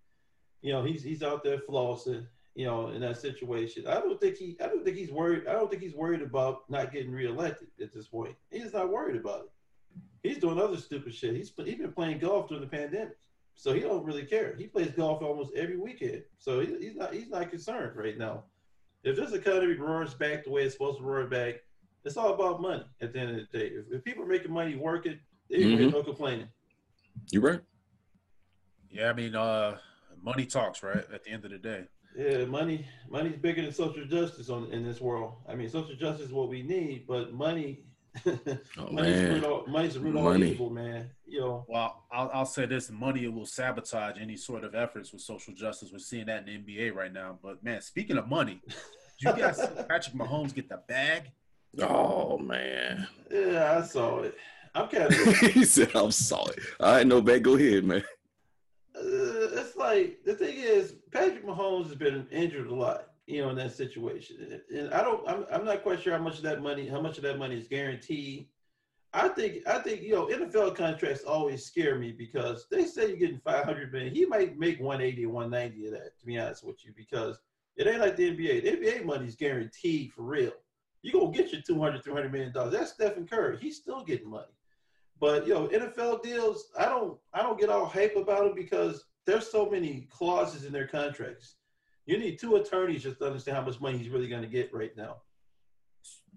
You 0.62 0.72
know, 0.72 0.82
he's 0.82 1.02
he's 1.02 1.22
out 1.22 1.44
there 1.44 1.58
flossing. 1.58 2.26
You 2.56 2.64
know, 2.64 2.88
in 2.88 3.02
that 3.02 3.18
situation, 3.18 3.86
I 3.86 4.00
don't 4.00 4.18
think 4.18 4.38
he 4.38 4.56
I 4.64 4.66
don't 4.66 4.82
think 4.82 4.96
he's 4.96 5.10
worried. 5.12 5.46
I 5.46 5.52
don't 5.52 5.68
think 5.70 5.82
he's 5.82 5.94
worried 5.94 6.22
about 6.22 6.68
not 6.70 6.90
getting 6.90 7.12
reelected 7.12 7.68
at 7.82 7.92
this 7.92 8.08
point. 8.08 8.34
He's 8.50 8.72
not 8.72 8.90
worried 8.90 9.16
about 9.20 9.40
it. 9.40 9.50
He's 10.22 10.38
doing 10.38 10.58
other 10.58 10.78
stupid 10.78 11.14
shit. 11.14 11.36
He's 11.36 11.52
he's 11.54 11.76
been 11.76 11.92
playing 11.92 12.18
golf 12.18 12.48
during 12.48 12.62
the 12.64 12.70
pandemic, 12.70 13.18
so 13.56 13.74
he 13.74 13.80
don't 13.80 14.06
really 14.06 14.24
care. 14.24 14.56
He 14.56 14.68
plays 14.68 14.90
golf 14.92 15.22
almost 15.22 15.52
every 15.54 15.76
weekend, 15.76 16.22
so 16.38 16.60
he, 16.60 16.74
he's 16.80 16.96
not 16.96 17.12
he's 17.12 17.28
not 17.28 17.50
concerned 17.50 17.94
right 17.94 18.16
now. 18.16 18.44
If 19.04 19.16
this 19.16 19.32
economy 19.34 19.74
roars 19.74 20.14
back 20.14 20.42
the 20.44 20.50
way 20.50 20.62
it's 20.62 20.72
supposed 20.72 20.98
to 20.98 21.04
roar 21.04 21.26
back, 21.26 21.56
it's 22.06 22.16
all 22.16 22.32
about 22.32 22.62
money 22.62 22.84
at 23.02 23.12
the 23.12 23.18
end 23.18 23.30
of 23.32 23.36
the 23.52 23.58
day. 23.58 23.66
If, 23.66 23.84
if 23.92 24.02
people 24.02 24.24
are 24.24 24.28
making 24.28 24.50
money 24.50 24.76
working, 24.76 25.20
they 25.50 25.56
ain't 25.58 25.78
Mhm. 25.78 25.92
no 25.92 26.02
complaining. 26.02 26.48
You 27.30 27.40
right? 27.42 27.60
yeah, 28.90 29.10
I 29.10 29.12
mean, 29.12 29.34
uh, 29.34 29.76
money 30.22 30.46
talks, 30.46 30.82
right? 30.82 31.04
At 31.12 31.22
the 31.22 31.30
end 31.30 31.44
of 31.44 31.50
the 31.50 31.58
day. 31.58 31.84
Yeah, 32.16 32.44
money 32.46 32.86
money's 33.10 33.36
bigger 33.36 33.62
than 33.62 33.72
social 33.72 34.04
justice 34.06 34.48
on 34.48 34.70
in 34.72 34.84
this 34.84 35.00
world. 35.00 35.34
I 35.48 35.54
mean, 35.54 35.68
social 35.68 35.94
justice 35.96 36.26
is 36.28 36.32
what 36.32 36.48
we 36.48 36.62
need, 36.62 37.06
but 37.06 37.32
money, 37.34 37.84
Oh 38.26 38.88
money's, 38.90 39.16
man. 39.16 39.34
root 39.34 39.44
all, 39.44 39.66
money's 39.66 39.94
the 39.94 40.00
root 40.00 40.16
of 40.16 40.24
all 40.24 40.32
Money. 40.32 40.52
evil, 40.52 40.70
man. 40.70 41.10
You 41.26 41.40
know, 41.40 41.64
Well, 41.68 42.04
I'll, 42.10 42.30
I'll 42.32 42.46
say 42.46 42.64
this: 42.66 42.90
money 42.90 43.26
will 43.28 43.44
sabotage 43.44 44.16
any 44.20 44.36
sort 44.36 44.64
of 44.64 44.74
efforts 44.74 45.12
with 45.12 45.20
social 45.20 45.52
justice. 45.52 45.90
We're 45.92 45.98
seeing 45.98 46.26
that 46.26 46.48
in 46.48 46.64
the 46.64 46.78
NBA 46.78 46.94
right 46.94 47.12
now. 47.12 47.38
But 47.42 47.62
man, 47.62 47.82
speaking 47.82 48.16
of 48.16 48.28
money, 48.28 48.60
did 49.20 49.36
you 49.36 49.42
guys 49.42 49.58
see 49.58 49.66
Patrick 49.88 50.14
Mahomes 50.16 50.54
get 50.54 50.68
the 50.70 50.80
bag? 50.88 51.30
Oh 51.82 52.38
man. 52.38 53.06
yeah, 53.30 53.78
I 53.78 53.86
saw 53.86 54.20
it. 54.22 54.34
I'm 54.74 54.88
kind 54.88 55.04
of. 55.12 55.36
he 55.38 55.64
said, 55.66 55.94
"I'm 55.94 56.10
sorry." 56.12 56.54
All 56.80 56.92
right, 56.94 57.06
no 57.06 57.20
bad. 57.20 57.42
Go 57.42 57.56
ahead, 57.56 57.84
man. 57.84 58.02
Like 59.86 60.24
the 60.24 60.34
thing 60.34 60.56
is 60.56 60.94
Patrick 61.12 61.46
Mahomes 61.46 61.86
has 61.86 61.94
been 61.94 62.26
injured 62.32 62.66
a 62.66 62.74
lot, 62.74 63.10
you 63.26 63.40
know, 63.42 63.50
in 63.50 63.56
that 63.56 63.72
situation, 63.72 64.60
and 64.74 64.92
I 64.92 65.02
don't. 65.02 65.26
I'm, 65.28 65.46
I'm 65.52 65.64
not 65.64 65.82
quite 65.82 66.02
sure 66.02 66.16
how 66.16 66.22
much 66.22 66.38
of 66.38 66.42
that 66.42 66.60
money, 66.60 66.88
how 66.88 67.00
much 67.00 67.18
of 67.18 67.22
that 67.22 67.38
money 67.38 67.56
is 67.56 67.68
guaranteed. 67.68 68.48
I 69.12 69.28
think, 69.28 69.66
I 69.66 69.78
think, 69.78 70.02
you 70.02 70.12
know, 70.12 70.26
NFL 70.26 70.74
contracts 70.74 71.24
always 71.24 71.64
scare 71.64 71.98
me 71.98 72.12
because 72.12 72.66
they 72.70 72.84
say 72.84 73.08
you're 73.08 73.16
getting 73.16 73.38
500 73.38 73.90
million. 73.92 74.14
He 74.14 74.26
might 74.26 74.58
make 74.58 74.78
180 74.78 75.24
or 75.24 75.30
190 75.30 75.86
of 75.86 75.92
that, 75.92 76.18
to 76.18 76.26
be 76.26 76.38
honest 76.38 76.64
with 76.64 76.84
you, 76.84 76.92
because 76.94 77.38
it 77.76 77.86
ain't 77.86 78.00
like 78.00 78.16
the 78.16 78.36
NBA. 78.36 78.64
The 78.64 78.70
NBA 78.72 79.04
money 79.04 79.26
is 79.26 79.36
guaranteed 79.36 80.12
for 80.12 80.22
real. 80.22 80.52
You 81.02 81.12
gonna 81.12 81.30
get 81.30 81.52
your 81.52 81.62
200, 81.62 82.02
300 82.02 82.32
million 82.32 82.52
dollars. 82.52 82.72
That's 82.72 82.92
Stephen 82.92 83.26
Curry. 83.26 83.58
He's 83.60 83.76
still 83.76 84.02
getting 84.02 84.28
money. 84.28 84.52
But 85.20 85.46
you 85.46 85.54
know, 85.54 85.68
NFL 85.68 86.22
deals, 86.22 86.70
I 86.78 86.86
don't 86.86 87.16
I 87.32 87.42
don't 87.42 87.58
get 87.60 87.68
all 87.68 87.86
hype 87.86 88.16
about 88.16 88.44
them 88.44 88.54
because 88.56 89.04
there's 89.26 89.50
so 89.50 89.68
many 89.68 90.08
clauses 90.10 90.64
in 90.64 90.72
their 90.72 90.86
contracts. 90.86 91.56
You 92.06 92.18
need 92.18 92.38
two 92.38 92.56
attorneys 92.56 93.02
just 93.02 93.18
to 93.18 93.26
understand 93.26 93.56
how 93.56 93.64
much 93.64 93.80
money 93.80 93.98
he's 93.98 94.08
really 94.08 94.28
gonna 94.28 94.46
get 94.46 94.72
right 94.72 94.96
now. 94.96 95.16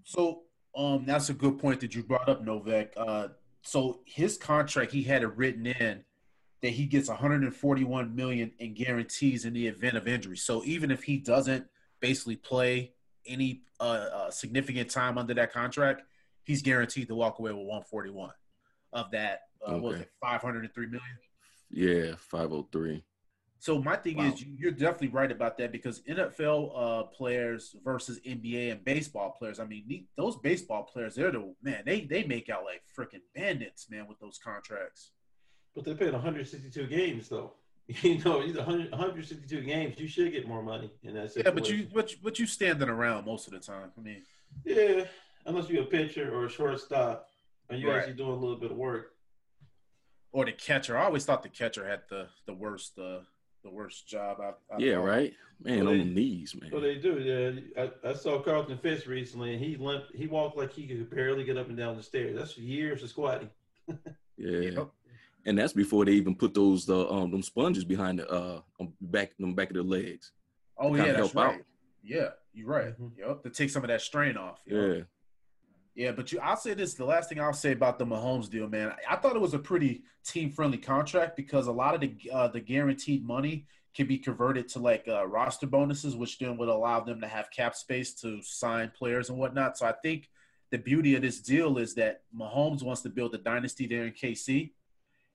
So, 0.04 0.42
um, 0.74 1.04
that's 1.06 1.30
a 1.30 1.34
good 1.34 1.58
point 1.58 1.80
that 1.80 1.94
you 1.94 2.02
brought 2.02 2.28
up, 2.28 2.42
Novak. 2.42 2.92
Uh, 2.96 3.28
so 3.62 4.00
his 4.04 4.36
contract, 4.36 4.92
he 4.92 5.02
had 5.02 5.22
it 5.22 5.36
written 5.36 5.66
in 5.66 6.04
that 6.62 6.70
he 6.70 6.86
gets 6.86 7.08
141 7.08 8.14
million 8.14 8.52
in 8.58 8.74
guarantees 8.74 9.44
in 9.44 9.52
the 9.52 9.66
event 9.66 9.96
of 9.96 10.06
injury. 10.08 10.36
So 10.36 10.64
even 10.64 10.90
if 10.90 11.02
he 11.04 11.18
doesn't 11.18 11.66
basically 12.00 12.36
play 12.36 12.92
any 13.26 13.62
uh, 13.78 13.82
uh, 14.12 14.30
significant 14.30 14.90
time 14.90 15.18
under 15.18 15.34
that 15.34 15.52
contract, 15.52 16.02
he's 16.44 16.62
guaranteed 16.62 17.08
to 17.08 17.14
walk 17.14 17.38
away 17.38 17.52
with 17.52 17.66
141 17.66 18.30
of 18.92 19.10
that. 19.12 19.42
Uh, 19.66 19.72
What 19.72 19.82
was 19.82 20.00
it 20.00 20.10
503 20.20 20.86
million? 20.86 21.02
Yeah, 21.70 22.14
five 22.18 22.52
oh 22.52 22.68
three. 22.72 23.02
So 23.58 23.80
my 23.82 23.96
thing 23.96 24.16
Wow. 24.16 24.24
is, 24.32 24.42
you- 24.42 24.56
you're 24.58 24.70
definitely 24.72 25.08
right 25.08 25.30
about 25.30 25.58
that 25.58 25.70
because 25.70 26.00
NFL 26.08 26.72
uh, 26.74 27.02
players 27.04 27.76
versus 27.84 28.18
NBA 28.24 28.70
and 28.72 28.82
baseball 28.84 29.32
players. 29.38 29.60
I 29.60 29.66
mean, 29.66 30.06
those 30.16 30.36
baseball 30.38 30.84
players, 30.84 31.14
they're 31.14 31.30
the 31.30 31.54
man. 31.62 31.82
They 31.84 32.00
they 32.02 32.24
make 32.24 32.48
out 32.48 32.64
like 32.64 32.82
freaking 32.96 33.20
bandits, 33.34 33.90
man, 33.90 34.06
with 34.08 34.18
those 34.18 34.38
contracts. 34.38 35.12
But 35.74 35.84
they're 35.84 35.94
paying 35.94 36.12
162 36.12 36.86
games 36.86 37.28
though. 37.28 37.54
You 38.02 38.18
know, 38.22 38.40
these 38.46 38.56
100, 38.56 38.92
162 38.92 39.62
games, 39.62 39.98
you 39.98 40.06
should 40.06 40.30
get 40.30 40.46
more 40.46 40.62
money 40.62 40.92
in 41.02 41.14
that 41.14 41.32
situation. 41.32 41.52
Yeah, 41.52 41.60
but 41.60 41.68
you 41.70 41.88
but 41.92 42.12
you- 42.12 42.18
but 42.22 42.38
you 42.38 42.46
standing 42.46 42.88
around 42.88 43.26
most 43.26 43.46
of 43.46 43.52
the 43.52 43.58
time. 43.60 43.90
I 43.96 44.00
mean, 44.00 44.22
Yeah, 44.64 45.04
unless 45.44 45.68
you're 45.68 45.82
a 45.82 45.86
pitcher 45.86 46.32
or 46.34 46.46
a 46.46 46.48
shortstop 46.48 47.28
and 47.68 47.80
you're 47.80 47.90
Right. 47.90 47.98
actually 48.00 48.14
doing 48.14 48.30
a 48.30 48.36
little 48.36 48.56
bit 48.58 48.70
of 48.70 48.76
work. 48.76 49.14
Or 50.32 50.44
the 50.44 50.52
catcher. 50.52 50.96
I 50.96 51.04
always 51.04 51.24
thought 51.24 51.42
the 51.42 51.48
catcher 51.48 51.86
had 51.86 52.02
the 52.08 52.28
the 52.46 52.54
worst 52.54 52.98
uh, 52.98 53.20
the 53.62 53.70
worst 53.70 54.06
job. 54.08 54.38
Out, 54.40 54.58
out 54.72 54.80
Yeah, 54.80 54.92
of 54.94 55.00
all. 55.00 55.06
right. 55.06 55.32
Man, 55.62 55.80
Well, 55.80 55.88
on 55.88 55.98
they- 55.98 56.04
the 56.04 56.10
knees, 56.10 56.54
man. 56.58 56.70
So 56.70 56.80
they 56.80 56.94
do. 56.96 57.18
Yeah, 57.76 57.82
I, 58.04 58.10
I 58.10 58.14
saw 58.14 58.40
Carlton 58.40 58.78
Fisk 58.78 59.06
recently, 59.06 59.54
and 59.54 59.62
he 59.62 59.76
limped. 59.76 60.14
He 60.14 60.26
walked 60.26 60.56
like 60.56 60.72
he 60.72 60.86
could 60.86 61.10
barely 61.10 61.44
get 61.44 61.58
up 61.58 61.68
and 61.68 61.76
down 61.76 61.96
the 61.96 62.02
stairs. 62.02 62.36
That's 62.36 62.56
years 62.56 63.02
of 63.02 63.10
squatting. 63.10 63.50
Yeah. 64.42 64.70
Yep. 64.70 64.88
And 65.44 65.58
that's 65.58 65.74
before 65.74 66.06
they 66.06 66.12
even 66.12 66.34
put 66.34 66.54
those 66.54 66.88
uh, 66.88 67.10
um 67.10 67.30
them 67.30 67.42
sponges 67.42 67.84
behind 67.84 68.20
the 68.20 68.30
uh 68.30 68.60
back 69.02 69.36
them 69.38 69.54
back 69.54 69.68
of 69.68 69.76
the 69.76 69.82
legs. 69.82 70.32
Oh 70.78 70.94
yeah, 70.94 71.04
that's 71.12 71.16
help 71.18 71.36
out. 71.36 71.46
right. 71.56 71.64
Yeah, 72.02 72.28
you're 72.54 72.66
right. 72.68 72.98
Mhm. 72.98 73.10
Yep, 73.18 73.42
to 73.42 73.50
take 73.50 73.68
some 73.68 73.84
of 73.84 73.88
that 73.88 74.00
strain 74.00 74.38
off. 74.38 74.60
Yeah. 74.66 74.78
know? 74.80 75.04
Yeah. 75.94 76.12
But 76.12 76.32
you, 76.32 76.40
I'll 76.40 76.56
say 76.56 76.74
this: 76.74 76.94
the 76.94 77.04
last 77.04 77.28
thing 77.28 77.40
I'll 77.40 77.52
say 77.52 77.72
about 77.72 77.98
the 77.98 78.06
Mahomes 78.06 78.48
deal, 78.48 78.68
man, 78.68 78.92
I 79.08 79.16
thought 79.16 79.36
it 79.36 79.40
was 79.40 79.54
a 79.54 79.58
pretty 79.58 80.02
team-friendly 80.24 80.78
contract 80.78 81.36
because 81.36 81.66
a 81.66 81.72
lot 81.72 81.94
of 81.94 82.00
the 82.00 82.16
uh, 82.32 82.48
the 82.48 82.60
guaranteed 82.60 83.24
money 83.24 83.66
can 83.94 84.06
be 84.06 84.18
converted 84.18 84.68
to 84.68 84.78
like 84.78 85.04
uh, 85.08 85.26
roster 85.26 85.66
bonuses, 85.66 86.14
which 86.14 86.38
then 86.38 86.56
would 86.56 86.68
allow 86.68 87.00
them 87.00 87.20
to 87.20 87.26
have 87.26 87.50
cap 87.50 87.74
space 87.74 88.14
to 88.14 88.40
sign 88.42 88.92
players 88.96 89.30
and 89.30 89.38
whatnot. 89.38 89.76
So 89.76 89.86
I 89.86 89.92
think 89.92 90.28
the 90.70 90.78
beauty 90.78 91.16
of 91.16 91.22
this 91.22 91.40
deal 91.40 91.78
is 91.78 91.94
that 91.94 92.22
Mahomes 92.36 92.82
wants 92.82 93.02
to 93.02 93.08
build 93.08 93.34
a 93.34 93.38
dynasty 93.38 93.86
there 93.86 94.04
in 94.04 94.12
KC, 94.12 94.70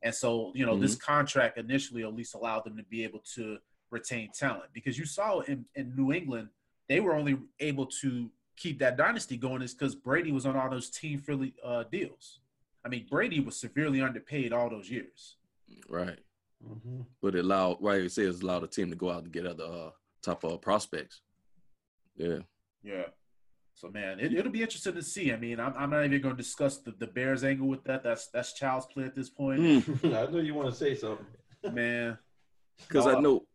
and 0.01 0.15
so 0.15 0.51
you 0.55 0.65
know 0.65 0.77
this 0.77 0.95
contract 0.95 1.57
initially 1.57 2.03
at 2.03 2.13
least 2.15 2.35
allowed 2.35 2.63
them 2.63 2.77
to 2.77 2.83
be 2.83 3.03
able 3.03 3.21
to 3.35 3.57
retain 3.91 4.29
talent 4.33 4.69
because 4.73 4.97
you 4.97 5.05
saw 5.05 5.39
in, 5.41 5.65
in 5.75 5.95
New 5.95 6.11
England 6.11 6.49
they 6.87 6.99
were 6.99 7.15
only 7.15 7.37
able 7.59 7.85
to 7.85 8.29
keep 8.55 8.79
that 8.79 8.97
dynasty 8.97 9.37
going 9.37 9.61
is 9.61 9.73
because 9.73 9.95
Brady 9.95 10.31
was 10.31 10.45
on 10.45 10.55
all 10.55 10.69
those 10.69 10.89
team 10.89 11.19
friendly 11.19 11.53
uh, 11.63 11.83
deals. 11.91 12.39
I 12.85 12.89
mean, 12.89 13.05
Brady 13.09 13.39
was 13.39 13.57
severely 13.57 14.01
underpaid 14.01 14.53
all 14.53 14.69
those 14.69 14.89
years. 14.89 15.37
Right. 15.89 16.19
Mm-hmm. 16.67 17.01
But 17.21 17.35
it 17.35 17.43
allowed 17.43 17.77
right 17.81 18.01
it 18.01 18.11
says 18.11 18.41
allowed 18.41 18.59
the 18.59 18.67
team 18.67 18.89
to 18.89 18.95
go 18.95 19.11
out 19.11 19.23
and 19.23 19.31
get 19.31 19.45
other 19.45 19.65
uh 19.65 19.89
top 20.23 20.45
uh 20.45 20.57
prospects. 20.57 21.21
Yeah. 22.15 22.39
Yeah. 22.83 23.05
So 23.75 23.89
man, 23.89 24.19
it, 24.21 24.31
will 24.31 24.51
be 24.51 24.61
interesting 24.61 24.93
to 24.93 25.01
see. 25.03 25.33
I 25.33 25.37
mean, 25.37 25.59
I'm, 25.59 25.73
I'm 25.77 25.89
not 25.89 26.05
even 26.05 26.21
going 26.21 26.35
to 26.35 26.41
discuss 26.41 26.77
the, 26.77 26.91
the 26.97 27.07
Bears 27.07 27.43
angle 27.43 27.67
with 27.67 27.83
that. 27.83 28.03
That's 28.03 28.27
that's 28.27 28.53
child's 28.53 28.85
play 28.85 29.03
at 29.03 29.15
this 29.15 29.29
point. 29.29 29.59
Mm. 29.59 30.05
I 30.27 30.31
know 30.31 30.39
you 30.39 30.53
want 30.53 30.69
to 30.69 30.75
say 30.75 30.95
something, 30.95 31.25
man. 31.71 32.17
Because 32.89 33.07
I 33.07 33.17
know, 33.21 33.45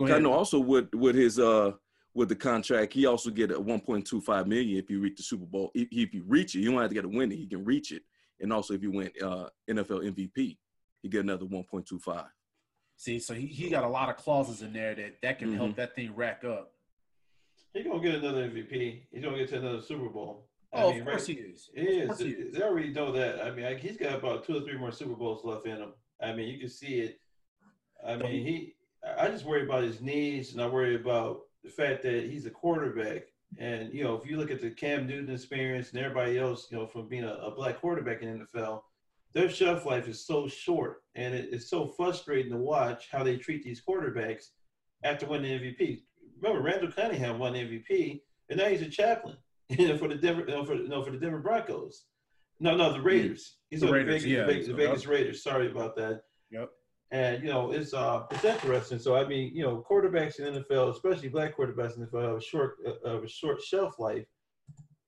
I 0.00 0.20
know 0.20 0.32
also 0.32 0.60
with 0.60 0.94
with 0.94 1.16
his 1.16 1.40
uh 1.40 1.72
with 2.14 2.28
the 2.28 2.36
contract, 2.36 2.92
he 2.92 3.06
also 3.06 3.30
get 3.30 3.50
a 3.50 3.60
1.25 3.60 4.46
million 4.46 4.78
if 4.78 4.90
you 4.90 5.00
reach 5.00 5.16
the 5.16 5.22
Super 5.22 5.46
Bowl. 5.46 5.70
If, 5.74 5.88
if 5.90 6.14
you 6.14 6.24
reach 6.26 6.54
it, 6.54 6.60
you 6.60 6.70
don't 6.70 6.80
have 6.80 6.90
to 6.90 6.94
get 6.94 7.04
a 7.04 7.08
win 7.08 7.30
it. 7.30 7.36
He 7.36 7.46
can 7.46 7.64
reach 7.64 7.92
it, 7.92 8.02
and 8.40 8.52
also 8.52 8.74
if 8.74 8.82
you 8.82 8.90
win 8.90 9.10
uh, 9.22 9.46
NFL 9.68 10.10
MVP, 10.12 10.56
he 11.02 11.08
get 11.08 11.24
another 11.24 11.46
1.25. 11.46 12.26
See, 12.96 13.18
so 13.18 13.32
he, 13.32 13.46
he 13.46 13.70
got 13.70 13.84
a 13.84 13.88
lot 13.88 14.10
of 14.10 14.16
clauses 14.16 14.62
in 14.62 14.72
there 14.72 14.94
that 14.94 15.22
that 15.22 15.38
can 15.38 15.48
mm-hmm. 15.48 15.56
help 15.56 15.76
that 15.76 15.94
thing 15.94 16.14
rack 16.14 16.44
up. 16.44 16.72
He's 17.72 17.86
gonna 17.86 18.00
get 18.00 18.16
another 18.16 18.48
MVP. 18.48 19.02
He's 19.10 19.24
gonna 19.24 19.38
get 19.38 19.48
to 19.50 19.58
another 19.58 19.80
Super 19.80 20.08
Bowl. 20.08 20.48
I 20.72 20.82
oh, 20.82 20.90
mean, 20.90 21.00
of 21.00 21.06
course 21.06 21.28
right, 21.28 21.38
he 21.38 21.42
is. 21.42 21.70
He 21.74 21.80
is. 21.80 22.18
He 22.18 22.28
is. 22.28 22.54
They 22.54 22.62
already 22.62 22.92
know 22.92 23.10
that. 23.12 23.44
I 23.44 23.50
mean, 23.52 23.64
like, 23.64 23.80
he's 23.80 23.96
got 23.96 24.16
about 24.16 24.44
two 24.44 24.58
or 24.58 24.60
three 24.60 24.76
more 24.76 24.92
Super 24.92 25.14
Bowls 25.14 25.44
left 25.44 25.66
in 25.66 25.78
him. 25.78 25.92
I 26.22 26.32
mean, 26.32 26.48
you 26.48 26.58
can 26.58 26.68
see 26.68 27.00
it. 27.00 27.20
I 28.06 28.16
mean, 28.16 28.44
he. 28.44 28.74
I 29.18 29.28
just 29.28 29.46
worry 29.46 29.62
about 29.62 29.82
his 29.82 30.00
knees, 30.00 30.52
and 30.52 30.60
I 30.60 30.66
worry 30.66 30.94
about 30.94 31.40
the 31.64 31.70
fact 31.70 32.02
that 32.02 32.24
he's 32.30 32.46
a 32.46 32.50
quarterback. 32.50 33.22
And 33.58 33.92
you 33.92 34.04
know, 34.04 34.14
if 34.14 34.28
you 34.28 34.36
look 34.36 34.50
at 34.50 34.60
the 34.60 34.70
Cam 34.70 35.06
Newton 35.06 35.34
experience 35.34 35.90
and 35.90 35.98
everybody 35.98 36.38
else, 36.38 36.68
you 36.70 36.78
know, 36.78 36.86
from 36.86 37.08
being 37.08 37.24
a, 37.24 37.34
a 37.34 37.54
black 37.54 37.80
quarterback 37.80 38.22
in 38.22 38.38
the 38.38 38.60
NFL, 38.60 38.82
their 39.32 39.50
shelf 39.50 39.86
life 39.86 40.08
is 40.08 40.26
so 40.26 40.48
short, 40.48 41.02
and 41.14 41.34
it, 41.34 41.48
it's 41.52 41.70
so 41.70 41.86
frustrating 41.86 42.52
to 42.52 42.58
watch 42.58 43.08
how 43.10 43.22
they 43.22 43.36
treat 43.36 43.62
these 43.62 43.82
quarterbacks 43.82 44.46
after 45.04 45.26
winning 45.26 45.58
MVP. 45.58 46.02
Remember, 46.40 46.62
Randall 46.62 46.92
Cunningham 46.92 47.38
won 47.38 47.54
MVP, 47.54 48.22
and 48.48 48.58
now 48.58 48.66
he's 48.66 48.82
a 48.82 48.88
chaplain 48.88 49.36
you 49.78 49.88
know, 49.88 49.96
for 49.96 50.08
the 50.08 50.16
Denver, 50.16 50.44
you 50.46 50.54
know, 50.54 50.64
for, 50.64 50.74
no, 50.74 51.02
for 51.02 51.12
the 51.12 51.18
Denver 51.18 51.38
Broncos. 51.38 52.04
No, 52.58 52.76
no, 52.76 52.92
the 52.92 53.00
Raiders. 53.00 53.56
He's 53.70 53.80
the 53.80 53.90
Raiders, 53.90 54.22
the 54.22 54.30
Vegas, 54.30 54.30
yeah. 54.30 54.40
the 54.40 54.52
Vegas, 54.52 54.66
the 54.66 54.74
Vegas 54.74 55.06
Raiders. 55.06 55.42
Sorry 55.42 55.70
about 55.70 55.96
that. 55.96 56.22
Yep. 56.50 56.70
And 57.12 57.42
you 57.42 57.48
know, 57.48 57.72
it's 57.72 57.92
uh, 57.92 58.24
it's 58.30 58.44
interesting. 58.44 58.98
So 58.98 59.16
I 59.16 59.26
mean, 59.26 59.54
you 59.54 59.62
know, 59.62 59.84
quarterbacks 59.88 60.38
in 60.38 60.52
the 60.52 60.60
NFL, 60.60 60.92
especially 60.92 61.28
black 61.28 61.56
quarterbacks 61.56 61.96
in 61.96 62.02
the 62.02 62.06
NFL, 62.06 62.28
have 62.28 62.36
a 62.36 62.40
short, 62.40 62.76
uh, 62.86 63.22
a 63.22 63.28
short 63.28 63.60
shelf 63.62 63.98
life 63.98 64.26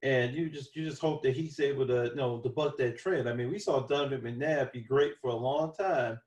and 0.02 0.34
you 0.34 0.48
just 0.48 0.74
you 0.74 0.84
just 0.84 1.00
hope 1.00 1.22
that 1.22 1.36
he's 1.36 1.60
able 1.60 1.86
to 1.86 2.06
you 2.06 2.16
know 2.16 2.38
to 2.38 2.48
buck 2.48 2.76
that 2.76 2.98
trend. 2.98 3.28
I 3.28 3.34
mean, 3.34 3.50
we 3.50 3.58
saw 3.58 3.80
Donovan 3.80 4.20
McNabb 4.20 4.72
be 4.72 4.80
great 4.80 5.14
for 5.20 5.30
a 5.30 5.36
long 5.36 5.72
time, 5.74 6.18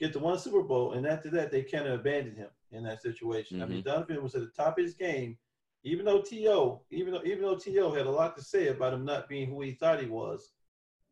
get 0.00 0.12
to 0.14 0.18
one 0.18 0.38
Super 0.38 0.62
Bowl, 0.62 0.92
and 0.92 1.06
after 1.06 1.30
that 1.30 1.50
they 1.50 1.62
kind 1.62 1.86
of 1.86 2.00
abandoned 2.00 2.36
him 2.36 2.48
in 2.72 2.82
that 2.84 3.02
situation. 3.02 3.58
Mm-hmm. 3.58 3.64
I 3.64 3.68
mean, 3.68 3.82
mm-hmm. 3.82 3.88
Donovan 3.88 4.22
was 4.22 4.34
at 4.34 4.42
the 4.42 4.62
top 4.62 4.78
of 4.78 4.84
his 4.84 4.94
game, 4.94 5.38
even 5.84 6.04
though 6.04 6.20
T.O. 6.20 6.82
even 6.90 7.12
though 7.12 7.22
even 7.24 7.42
though 7.42 7.56
T.O. 7.56 7.94
had 7.94 8.06
a 8.06 8.10
lot 8.10 8.36
to 8.36 8.42
say 8.42 8.68
about 8.68 8.94
him 8.94 9.04
not 9.04 9.28
being 9.28 9.48
who 9.48 9.60
he 9.62 9.72
thought 9.72 10.00
he 10.00 10.06
was. 10.06 10.50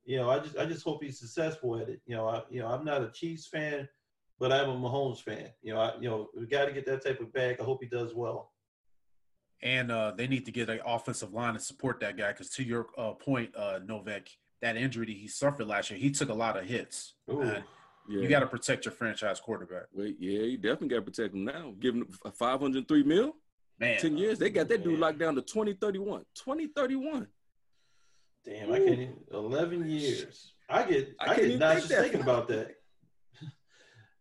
You 0.04 0.16
know, 0.16 0.30
I 0.30 0.40
just 0.40 0.56
I 0.56 0.64
just 0.64 0.82
hope 0.82 1.04
he's 1.04 1.20
successful 1.20 1.78
at 1.78 1.88
it. 1.88 2.00
You 2.06 2.16
know, 2.16 2.26
I 2.26 2.42
you 2.50 2.60
know 2.60 2.68
I'm 2.68 2.84
not 2.84 3.02
a 3.02 3.12
Chiefs 3.12 3.46
fan, 3.46 3.88
but 4.40 4.52
I'm 4.52 4.70
a 4.70 4.74
Mahomes 4.74 5.22
fan. 5.22 5.50
You 5.62 5.74
know, 5.74 5.80
I 5.80 5.94
you 6.00 6.08
know 6.08 6.30
we 6.36 6.46
got 6.46 6.64
to 6.64 6.72
get 6.72 6.86
that 6.86 7.04
type 7.04 7.20
of 7.20 7.32
back. 7.32 7.60
I 7.60 7.64
hope 7.64 7.82
he 7.82 7.88
does 7.88 8.14
well 8.14 8.50
and 9.62 9.90
uh, 9.90 10.12
they 10.16 10.26
need 10.26 10.44
to 10.46 10.52
get 10.52 10.70
an 10.70 10.80
offensive 10.86 11.32
line 11.32 11.54
to 11.54 11.60
support 11.60 12.00
that 12.00 12.16
guy. 12.16 12.32
Because 12.32 12.50
to 12.50 12.64
your 12.64 12.86
uh, 12.96 13.12
point, 13.12 13.54
uh, 13.56 13.80
Novak, 13.84 14.28
that 14.62 14.76
injury 14.76 15.06
that 15.06 15.16
he 15.16 15.28
suffered 15.28 15.66
last 15.66 15.90
year, 15.90 15.98
he 15.98 16.10
took 16.10 16.28
a 16.28 16.34
lot 16.34 16.56
of 16.56 16.64
hits. 16.64 17.14
yeah. 17.28 17.60
You 18.08 18.28
got 18.28 18.40
to 18.40 18.46
protect 18.46 18.86
your 18.86 18.92
franchise 18.92 19.38
quarterback. 19.38 19.84
Wait, 19.92 20.16
yeah, 20.18 20.40
you 20.40 20.56
definitely 20.56 20.88
got 20.88 20.96
to 20.96 21.02
protect 21.02 21.34
him 21.34 21.44
now. 21.44 21.74
Give 21.78 21.94
him 21.94 22.08
503 22.34 23.02
mil. 23.04 23.36
Man, 23.78 24.00
10 24.00 24.16
years. 24.18 24.38
They 24.38 24.50
got 24.50 24.68
that 24.68 24.82
dude 24.82 24.98
locked 24.98 25.18
down 25.18 25.34
to 25.36 25.42
2031. 25.42 26.24
2031. 26.34 27.28
Damn, 28.44 28.68
Ooh. 28.68 28.74
I 28.74 28.78
can't. 28.78 29.10
11 29.32 29.88
years. 29.88 30.54
I 30.68 30.82
get. 30.84 31.14
I, 31.20 31.32
I 31.32 31.36
get 31.36 31.58
not 31.58 31.76
just 31.76 31.88
thinking 31.88 32.22
about 32.22 32.48
that. 32.48 32.74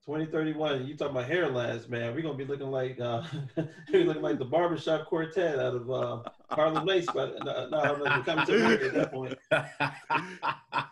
2031, 0.09 0.87
you 0.87 0.97
talking 0.97 1.15
about 1.15 1.29
hair 1.29 1.45
hairlines, 1.45 1.87
man. 1.87 2.15
We're 2.15 2.23
gonna 2.23 2.33
be 2.33 2.43
looking 2.43 2.71
like 2.71 2.99
uh 2.99 3.21
we're 3.93 4.05
looking 4.05 4.23
like 4.23 4.39
the 4.39 4.45
barbershop 4.45 5.05
quartet 5.05 5.59
out 5.59 5.75
of 5.75 5.91
uh, 5.91 6.23
Harlem 6.49 6.83
Lace, 6.87 7.05
but 7.13 7.35
no, 7.45 7.69
no, 7.69 7.95
no 7.95 8.23
coming 8.23 8.45
to 8.47 8.59
market 8.59 8.87
at 8.87 8.93
that 8.95 9.11
point. 9.11 9.37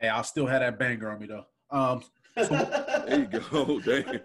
hey, 0.00 0.08
I'll 0.08 0.24
still 0.24 0.46
have 0.46 0.60
that 0.60 0.76
banger 0.76 1.12
on 1.12 1.20
me 1.20 1.26
though. 1.26 1.46
Um 1.70 2.02
so, 2.36 2.48
there 3.06 3.20
you 3.20 3.26
go. 3.26 3.78
Damn. 3.78 4.20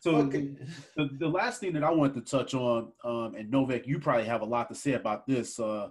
So 0.00 0.16
okay. 0.16 0.50
the, 0.96 1.08
the 1.20 1.28
last 1.28 1.60
thing 1.60 1.72
that 1.74 1.84
I 1.84 1.90
wanted 1.92 2.14
to 2.14 2.30
touch 2.36 2.54
on, 2.54 2.90
um, 3.04 3.36
and 3.36 3.48
Novak, 3.48 3.86
you 3.86 4.00
probably 4.00 4.24
have 4.24 4.40
a 4.40 4.44
lot 4.44 4.68
to 4.70 4.74
say 4.74 4.94
about 4.94 5.26
this. 5.26 5.60
Uh, 5.60 5.90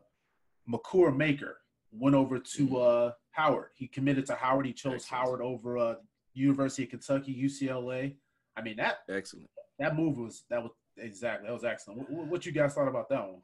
Makur 0.70 1.16
Maker 1.16 1.58
went 1.92 2.16
over 2.16 2.40
to 2.40 2.68
mm-hmm. 2.68 2.76
uh, 2.76 3.12
Howard. 3.32 3.70
He 3.76 3.88
committed 3.88 4.26
to 4.28 4.36
Howard. 4.36 4.66
He 4.66 4.74
chose 4.74 4.94
Excellent. 4.96 5.22
Howard 5.24 5.42
over 5.42 5.78
uh, 5.78 5.96
University 6.36 6.84
of 6.84 6.90
Kentucky, 6.90 7.36
UCLA. 7.36 8.16
I 8.56 8.62
mean 8.62 8.78
that 8.78 9.00
excellent. 9.10 9.50
That 9.80 9.96
move 9.96 10.18
was 10.18 10.44
that 10.50 10.62
was 10.62 10.72
exactly 10.98 11.48
that 11.48 11.54
was 11.54 11.64
excellent. 11.64 12.10
What, 12.10 12.28
what 12.28 12.46
you 12.46 12.52
guys 12.52 12.74
thought 12.74 12.88
about 12.88 13.10
that 13.10 13.26
one? 13.26 13.42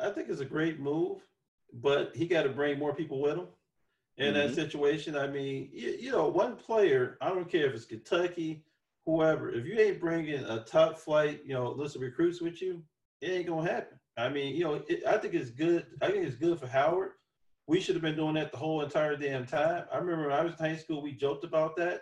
I 0.00 0.10
think 0.10 0.28
it's 0.28 0.40
a 0.40 0.46
great 0.46 0.80
move, 0.80 1.20
but 1.72 2.14
he 2.14 2.26
got 2.26 2.42
to 2.42 2.48
bring 2.48 2.78
more 2.78 2.94
people 2.94 3.20
with 3.20 3.36
him 3.36 3.46
in 4.16 4.34
mm-hmm. 4.34 4.48
that 4.48 4.54
situation. 4.54 5.16
I 5.16 5.28
mean, 5.28 5.68
you, 5.72 5.96
you, 6.00 6.10
know, 6.10 6.28
one 6.28 6.56
player. 6.56 7.16
I 7.20 7.28
don't 7.28 7.50
care 7.50 7.66
if 7.66 7.74
it's 7.74 7.84
Kentucky, 7.84 8.64
whoever. 9.06 9.50
If 9.50 9.66
you 9.66 9.78
ain't 9.78 10.00
bringing 10.00 10.42
a 10.44 10.60
top 10.60 10.98
flight, 10.98 11.42
you 11.44 11.54
know, 11.54 11.70
list 11.70 11.96
of 11.96 12.02
recruits 12.02 12.40
with 12.40 12.60
you, 12.60 12.82
it 13.20 13.30
ain't 13.30 13.46
gonna 13.46 13.70
happen. 13.70 13.98
I 14.16 14.28
mean, 14.28 14.56
you 14.56 14.64
know, 14.64 14.82
it, 14.88 15.04
I 15.06 15.18
think 15.18 15.34
it's 15.34 15.50
good. 15.50 15.86
I 16.02 16.10
think 16.10 16.26
it's 16.26 16.36
good 16.36 16.58
for 16.58 16.66
Howard 16.66 17.12
we 17.68 17.80
should 17.80 17.94
have 17.94 18.02
been 18.02 18.16
doing 18.16 18.34
that 18.34 18.50
the 18.50 18.56
whole 18.56 18.80
entire 18.80 19.14
damn 19.14 19.46
time. 19.46 19.84
I 19.92 19.98
remember 19.98 20.28
when 20.28 20.38
I 20.38 20.42
was 20.42 20.54
in 20.58 20.66
high 20.66 20.76
school, 20.76 21.02
we 21.02 21.12
joked 21.12 21.44
about 21.44 21.76
that, 21.76 22.00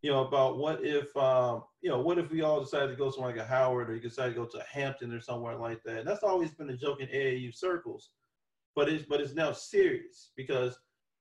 you 0.00 0.10
know, 0.10 0.26
about 0.26 0.56
what 0.56 0.82
if, 0.82 1.14
um, 1.14 1.62
you 1.82 1.90
know, 1.90 2.00
what 2.00 2.18
if 2.18 2.30
we 2.30 2.40
all 2.40 2.60
decided 2.60 2.88
to 2.88 2.96
go 2.96 3.10
somewhere 3.10 3.30
like 3.30 3.40
a 3.40 3.46
Howard 3.46 3.90
or 3.90 3.94
you 3.94 4.00
decided 4.00 4.34
to 4.34 4.40
go 4.40 4.46
to 4.46 4.64
Hampton 4.66 5.12
or 5.12 5.20
somewhere 5.20 5.56
like 5.56 5.82
that. 5.84 5.98
And 5.98 6.08
that's 6.08 6.22
always 6.22 6.52
been 6.52 6.70
a 6.70 6.76
joke 6.76 7.00
in 7.00 7.08
AAU 7.08 7.54
circles, 7.54 8.10
but 8.74 8.88
it's 8.88 9.04
but 9.04 9.20
it's 9.20 9.34
now 9.34 9.52
serious 9.52 10.30
because 10.36 10.78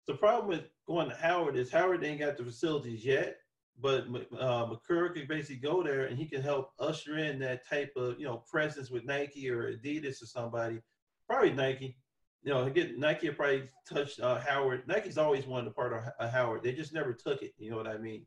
the 0.07 0.15
problem 0.15 0.47
with 0.47 0.63
going 0.87 1.09
to 1.09 1.15
Howard 1.17 1.57
is 1.57 1.69
Howard 1.69 2.05
ain't 2.05 2.21
got 2.21 2.37
the 2.37 2.45
facilities 2.45 3.03
yet, 3.03 3.35
but 3.81 4.05
uh, 4.39 4.65
Makur 4.65 5.13
can 5.13 5.27
basically 5.27 5.57
go 5.57 5.83
there 5.83 6.05
and 6.05 6.17
he 6.17 6.25
can 6.25 6.41
help 6.41 6.71
usher 6.79 7.17
in 7.17 7.37
that 7.39 7.67
type 7.67 7.91
of 7.97 8.17
you 8.17 8.25
know 8.25 8.43
presence 8.49 8.89
with 8.89 9.03
Nike 9.03 9.49
or 9.49 9.73
Adidas 9.73 10.23
or 10.23 10.25
somebody, 10.25 10.79
probably 11.27 11.51
Nike 11.51 11.97
you 12.43 12.53
know, 12.53 12.63
again, 12.63 12.95
Nike 12.97 13.29
probably 13.29 13.69
touched 13.89 14.19
uh, 14.19 14.39
Howard. 14.39 14.83
Nike's 14.87 15.17
always 15.17 15.45
wanted 15.47 15.67
a 15.67 15.71
part 15.71 15.93
of 15.93 16.03
uh, 16.19 16.29
Howard. 16.29 16.61
They 16.63 16.73
just 16.73 16.93
never 16.93 17.13
took 17.13 17.41
it. 17.41 17.53
You 17.57 17.71
know 17.71 17.77
what 17.77 17.87
I 17.87 17.97
mean? 17.97 18.25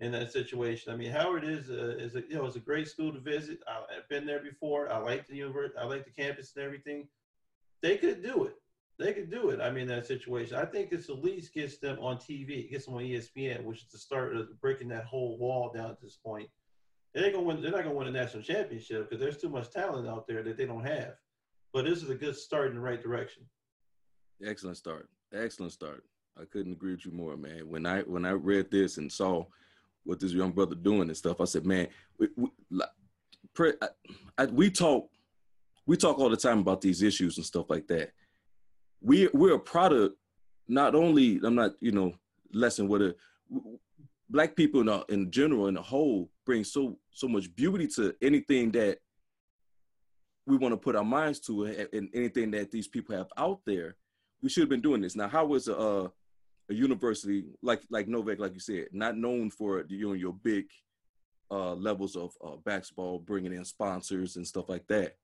In 0.00 0.12
that 0.12 0.32
situation, 0.32 0.92
I 0.92 0.96
mean, 0.96 1.10
Howard 1.10 1.44
is 1.44 1.70
a, 1.70 1.98
is 1.98 2.14
a 2.14 2.20
you 2.28 2.36
know 2.36 2.46
it's 2.46 2.56
a 2.56 2.60
great 2.60 2.86
school 2.86 3.12
to 3.12 3.18
visit. 3.18 3.58
I, 3.66 3.94
have 3.94 4.08
been 4.08 4.26
there 4.26 4.40
before. 4.40 4.92
I 4.92 4.98
like 4.98 5.26
the 5.26 5.34
university. 5.34 5.78
I 5.78 5.86
like 5.86 6.04
the 6.04 6.10
campus 6.22 6.52
and 6.54 6.64
everything. 6.64 7.08
They 7.82 7.96
could 7.96 8.22
do 8.22 8.44
it. 8.44 8.54
They 8.98 9.12
could 9.12 9.30
do 9.30 9.50
it. 9.50 9.60
I 9.60 9.70
mean, 9.70 9.88
that 9.88 10.06
situation. 10.06 10.56
I 10.56 10.66
think 10.66 10.92
it's 10.92 11.08
at 11.08 11.24
least 11.24 11.54
gets 11.54 11.78
them 11.78 11.98
on 12.00 12.18
TV, 12.18 12.70
gets 12.70 12.84
them 12.84 12.94
on 12.94 13.02
ESPN, 13.02 13.64
which 13.64 13.82
is 13.82 13.88
the 13.90 13.98
start 13.98 14.36
of 14.36 14.60
breaking 14.60 14.88
that 14.88 15.04
whole 15.04 15.36
wall 15.38 15.72
down 15.74 15.90
at 15.90 16.00
this 16.00 16.18
point. 16.24 16.48
They 17.14 17.24
ain't 17.24 17.34
gonna 17.34 17.46
win. 17.46 17.62
They're 17.62 17.72
not 17.72 17.82
gonna 17.82 17.94
win 17.94 18.08
a 18.08 18.12
national 18.12 18.42
championship 18.44 19.08
because 19.08 19.20
there's 19.20 19.40
too 19.40 19.48
much 19.48 19.70
talent 19.70 20.06
out 20.06 20.28
there 20.28 20.42
that 20.44 20.56
they 20.56 20.66
don't 20.66 20.86
have 20.86 21.14
but 21.72 21.84
this 21.84 22.02
is 22.02 22.10
a 22.10 22.14
good 22.14 22.36
start 22.36 22.68
in 22.68 22.74
the 22.74 22.80
right 22.80 23.02
direction. 23.02 23.44
Excellent 24.44 24.76
start. 24.76 25.08
Excellent 25.32 25.72
start. 25.72 26.04
I 26.40 26.44
couldn't 26.44 26.72
agree 26.72 26.92
with 26.92 27.04
you 27.04 27.12
more, 27.12 27.36
man. 27.36 27.68
When 27.68 27.86
I 27.86 28.02
when 28.02 28.24
I 28.24 28.30
read 28.30 28.70
this 28.70 28.96
and 28.96 29.10
saw 29.10 29.44
what 30.04 30.20
this 30.20 30.32
young 30.32 30.52
brother 30.52 30.74
doing 30.74 31.08
and 31.08 31.16
stuff, 31.16 31.40
I 31.40 31.44
said, 31.44 31.66
man, 31.66 31.88
we, 32.18 32.28
we, 32.36 32.48
I, 33.58 33.88
I, 34.38 34.46
we 34.46 34.70
talk 34.70 35.08
we 35.86 35.96
talk 35.96 36.18
all 36.18 36.30
the 36.30 36.36
time 36.36 36.60
about 36.60 36.80
these 36.80 37.02
issues 37.02 37.36
and 37.36 37.46
stuff 37.46 37.66
like 37.68 37.88
that. 37.88 38.12
We 39.00 39.28
we're 39.34 39.54
a 39.54 39.58
product. 39.58 40.16
Not 40.68 40.94
only 40.94 41.40
I'm 41.42 41.54
not 41.54 41.72
you 41.80 41.92
know 41.92 42.14
lesson 42.52 42.88
what 42.88 43.02
a 43.02 43.16
black 44.30 44.54
people 44.54 44.80
in, 44.80 44.88
a, 44.88 45.02
in 45.08 45.30
general 45.30 45.68
in 45.68 45.74
the 45.74 45.82
whole 45.82 46.30
bring 46.44 46.62
so 46.62 46.98
so 47.10 47.26
much 47.26 47.54
beauty 47.56 47.86
to 47.88 48.14
anything 48.22 48.70
that 48.72 48.98
we 50.48 50.56
want 50.56 50.72
to 50.72 50.76
put 50.76 50.96
our 50.96 51.04
minds 51.04 51.38
to 51.40 51.64
it 51.64 51.90
and 51.92 52.08
anything 52.14 52.50
that 52.52 52.70
these 52.70 52.88
people 52.88 53.14
have 53.14 53.28
out 53.36 53.60
there, 53.66 53.96
we 54.42 54.48
should 54.48 54.62
have 54.62 54.70
been 54.70 54.80
doing 54.80 55.02
this. 55.02 55.14
Now, 55.14 55.28
how 55.28 55.44
was 55.44 55.68
a, 55.68 56.10
a 56.70 56.74
university 56.74 57.44
like 57.62 57.82
like 57.90 58.08
Novak, 58.08 58.38
like 58.38 58.54
you 58.54 58.60
said, 58.60 58.86
not 58.92 59.16
known 59.16 59.50
for 59.50 59.84
you 59.88 60.08
know 60.08 60.14
your 60.14 60.32
big 60.32 60.66
uh, 61.50 61.74
levels 61.74 62.16
of 62.16 62.32
uh, 62.44 62.56
basketball, 62.64 63.18
bringing 63.18 63.52
in 63.52 63.64
sponsors 63.64 64.36
and 64.36 64.46
stuff 64.46 64.68
like 64.68 64.86
that. 64.88 65.16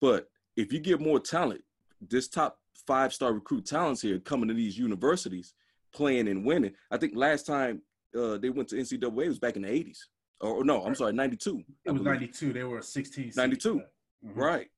But 0.00 0.28
if 0.56 0.72
you 0.72 0.80
get 0.80 1.00
more 1.00 1.20
talent, 1.20 1.62
this 2.00 2.28
top 2.28 2.58
five 2.86 3.14
star 3.14 3.32
recruit 3.32 3.66
talents 3.66 4.02
here 4.02 4.18
coming 4.18 4.48
to 4.48 4.54
these 4.54 4.78
universities, 4.78 5.54
playing 5.92 6.28
and 6.28 6.44
winning. 6.44 6.74
I 6.90 6.96
think 6.96 7.14
last 7.16 7.46
time 7.46 7.82
uh, 8.18 8.38
they 8.38 8.50
went 8.50 8.68
to 8.70 8.76
NCAA 8.76 9.28
was 9.28 9.38
back 9.38 9.56
in 9.56 9.62
the 9.62 9.68
80s. 9.68 9.98
Or, 10.40 10.56
or 10.56 10.64
no, 10.64 10.84
I'm 10.84 10.94
sorry, 10.94 11.12
92. 11.12 11.62
It 11.84 11.90
was 11.92 12.02
92. 12.02 12.52
They 12.52 12.64
were 12.64 12.82
16. 12.82 13.32
92. 13.36 13.82
Mm-hmm. 14.24 14.40
Right. 14.40 14.68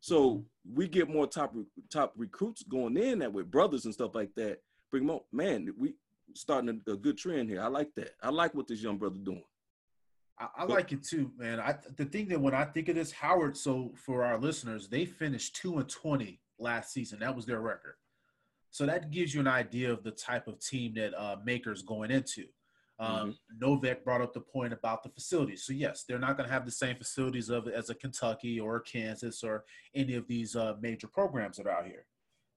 So 0.00 0.44
we 0.72 0.88
get 0.88 1.08
more 1.08 1.26
top 1.26 1.54
top 1.90 2.12
recruits 2.16 2.62
going 2.62 2.96
in 2.96 3.20
that 3.20 3.32
with 3.32 3.50
brothers 3.50 3.84
and 3.84 3.94
stuff 3.94 4.14
like 4.14 4.34
that. 4.36 4.58
Bring 4.90 5.06
them 5.06 5.20
Man, 5.32 5.72
we 5.78 5.94
starting 6.34 6.82
a, 6.86 6.92
a 6.92 6.96
good 6.96 7.18
trend 7.18 7.48
here. 7.48 7.62
I 7.62 7.68
like 7.68 7.94
that. 7.96 8.12
I 8.22 8.30
like 8.30 8.54
what 8.54 8.66
this 8.66 8.82
young 8.82 8.98
brother 8.98 9.18
doing. 9.18 9.44
I, 10.38 10.48
I 10.58 10.64
like 10.64 10.92
it 10.92 11.02
too, 11.02 11.30
man. 11.36 11.60
I 11.60 11.76
the 11.96 12.04
thing 12.04 12.28
that 12.28 12.40
when 12.40 12.54
I 12.54 12.64
think 12.64 12.88
of 12.88 12.94
this, 12.96 13.12
Howard. 13.12 13.56
So 13.56 13.92
for 13.96 14.24
our 14.24 14.38
listeners, 14.38 14.88
they 14.88 15.04
finished 15.04 15.56
two 15.56 15.78
and 15.78 15.88
twenty 15.88 16.40
last 16.58 16.92
season. 16.92 17.20
That 17.20 17.34
was 17.34 17.46
their 17.46 17.60
record. 17.60 17.94
So 18.70 18.84
that 18.86 19.10
gives 19.10 19.34
you 19.34 19.40
an 19.40 19.48
idea 19.48 19.90
of 19.90 20.02
the 20.02 20.10
type 20.10 20.48
of 20.48 20.60
team 20.60 20.94
that 20.96 21.14
uh, 21.18 21.36
Maker's 21.44 21.82
going 21.82 22.10
into. 22.10 22.44
Um, 22.98 23.10
mm-hmm. 23.10 23.30
Novak 23.58 24.04
brought 24.04 24.22
up 24.22 24.32
the 24.32 24.40
point 24.40 24.72
about 24.72 25.02
the 25.02 25.10
facilities. 25.10 25.64
So 25.64 25.72
yes, 25.72 26.04
they're 26.08 26.18
not 26.18 26.36
going 26.36 26.48
to 26.48 26.52
have 26.52 26.64
the 26.64 26.70
same 26.70 26.96
facilities 26.96 27.50
of 27.50 27.68
as 27.68 27.90
a 27.90 27.94
Kentucky 27.94 28.58
or 28.58 28.76
a 28.76 28.82
Kansas 28.82 29.44
or 29.44 29.64
any 29.94 30.14
of 30.14 30.26
these 30.26 30.56
uh, 30.56 30.74
major 30.80 31.06
programs 31.06 31.58
that 31.58 31.66
are 31.66 31.72
out 31.72 31.86
here. 31.86 32.06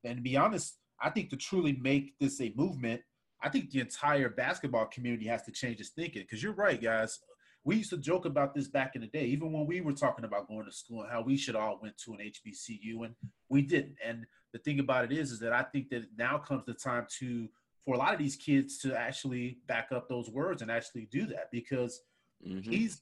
And 0.04 0.18
to 0.18 0.22
be 0.22 0.38
honest, 0.38 0.78
I 1.02 1.10
think 1.10 1.30
to 1.30 1.38
truly 1.38 1.74
make 1.82 2.18
this 2.20 2.40
a 2.42 2.54
movement, 2.56 3.02
I 3.42 3.50
think 3.50 3.72
the 3.72 3.80
entire 3.80 4.30
basketball 4.30 4.86
community 4.86 5.28
has 5.28 5.44
to 5.44 5.52
change 5.52 5.80
its 5.80 5.90
thinking. 5.90 6.24
Because 6.24 6.42
you're 6.42 6.54
right, 6.54 6.82
guys. 6.82 7.20
We 7.66 7.76
used 7.76 7.90
to 7.90 7.98
joke 7.98 8.26
about 8.26 8.56
this 8.56 8.70
back 8.70 8.96
in 8.96 9.02
the 9.02 9.08
day, 9.08 9.26
even 9.26 9.52
when 9.52 9.68
we 9.68 9.82
were 9.82 9.92
talking 9.92 10.24
about 10.24 10.48
going 10.48 10.66
to 10.66 10.72
school 10.72 11.02
and 11.02 11.12
how 11.12 11.22
we 11.22 11.36
should 11.36 11.58
all 11.58 11.78
went 11.82 11.98
to 12.06 12.14
an 12.14 12.20
HBCU, 12.20 13.06
and 13.06 13.16
we 13.50 13.62
didn't. 13.62 13.98
And 14.04 14.26
the 14.54 14.60
thing 14.60 14.80
about 14.80 15.06
it 15.06 15.12
is, 15.12 15.32
is 15.32 15.40
that 15.40 15.52
I 15.52 15.64
think 15.64 15.90
that 15.90 16.06
now 16.18 16.38
comes 16.38 16.64
the 16.66 16.74
time 16.74 17.06
to 17.20 17.50
for 17.86 17.96
a 17.96 17.98
lot 17.98 18.14
of 18.14 18.20
these 18.20 18.36
kids 18.36 18.78
to 18.80 18.98
actually 18.98 19.60
back 19.68 19.90
up 19.92 20.08
those 20.08 20.30
words 20.30 20.62
and 20.62 20.70
actually 20.72 21.08
do 21.12 21.26
that 21.26 21.50
because 21.52 22.02
mm-hmm. 22.46 22.70
he's 22.70 23.02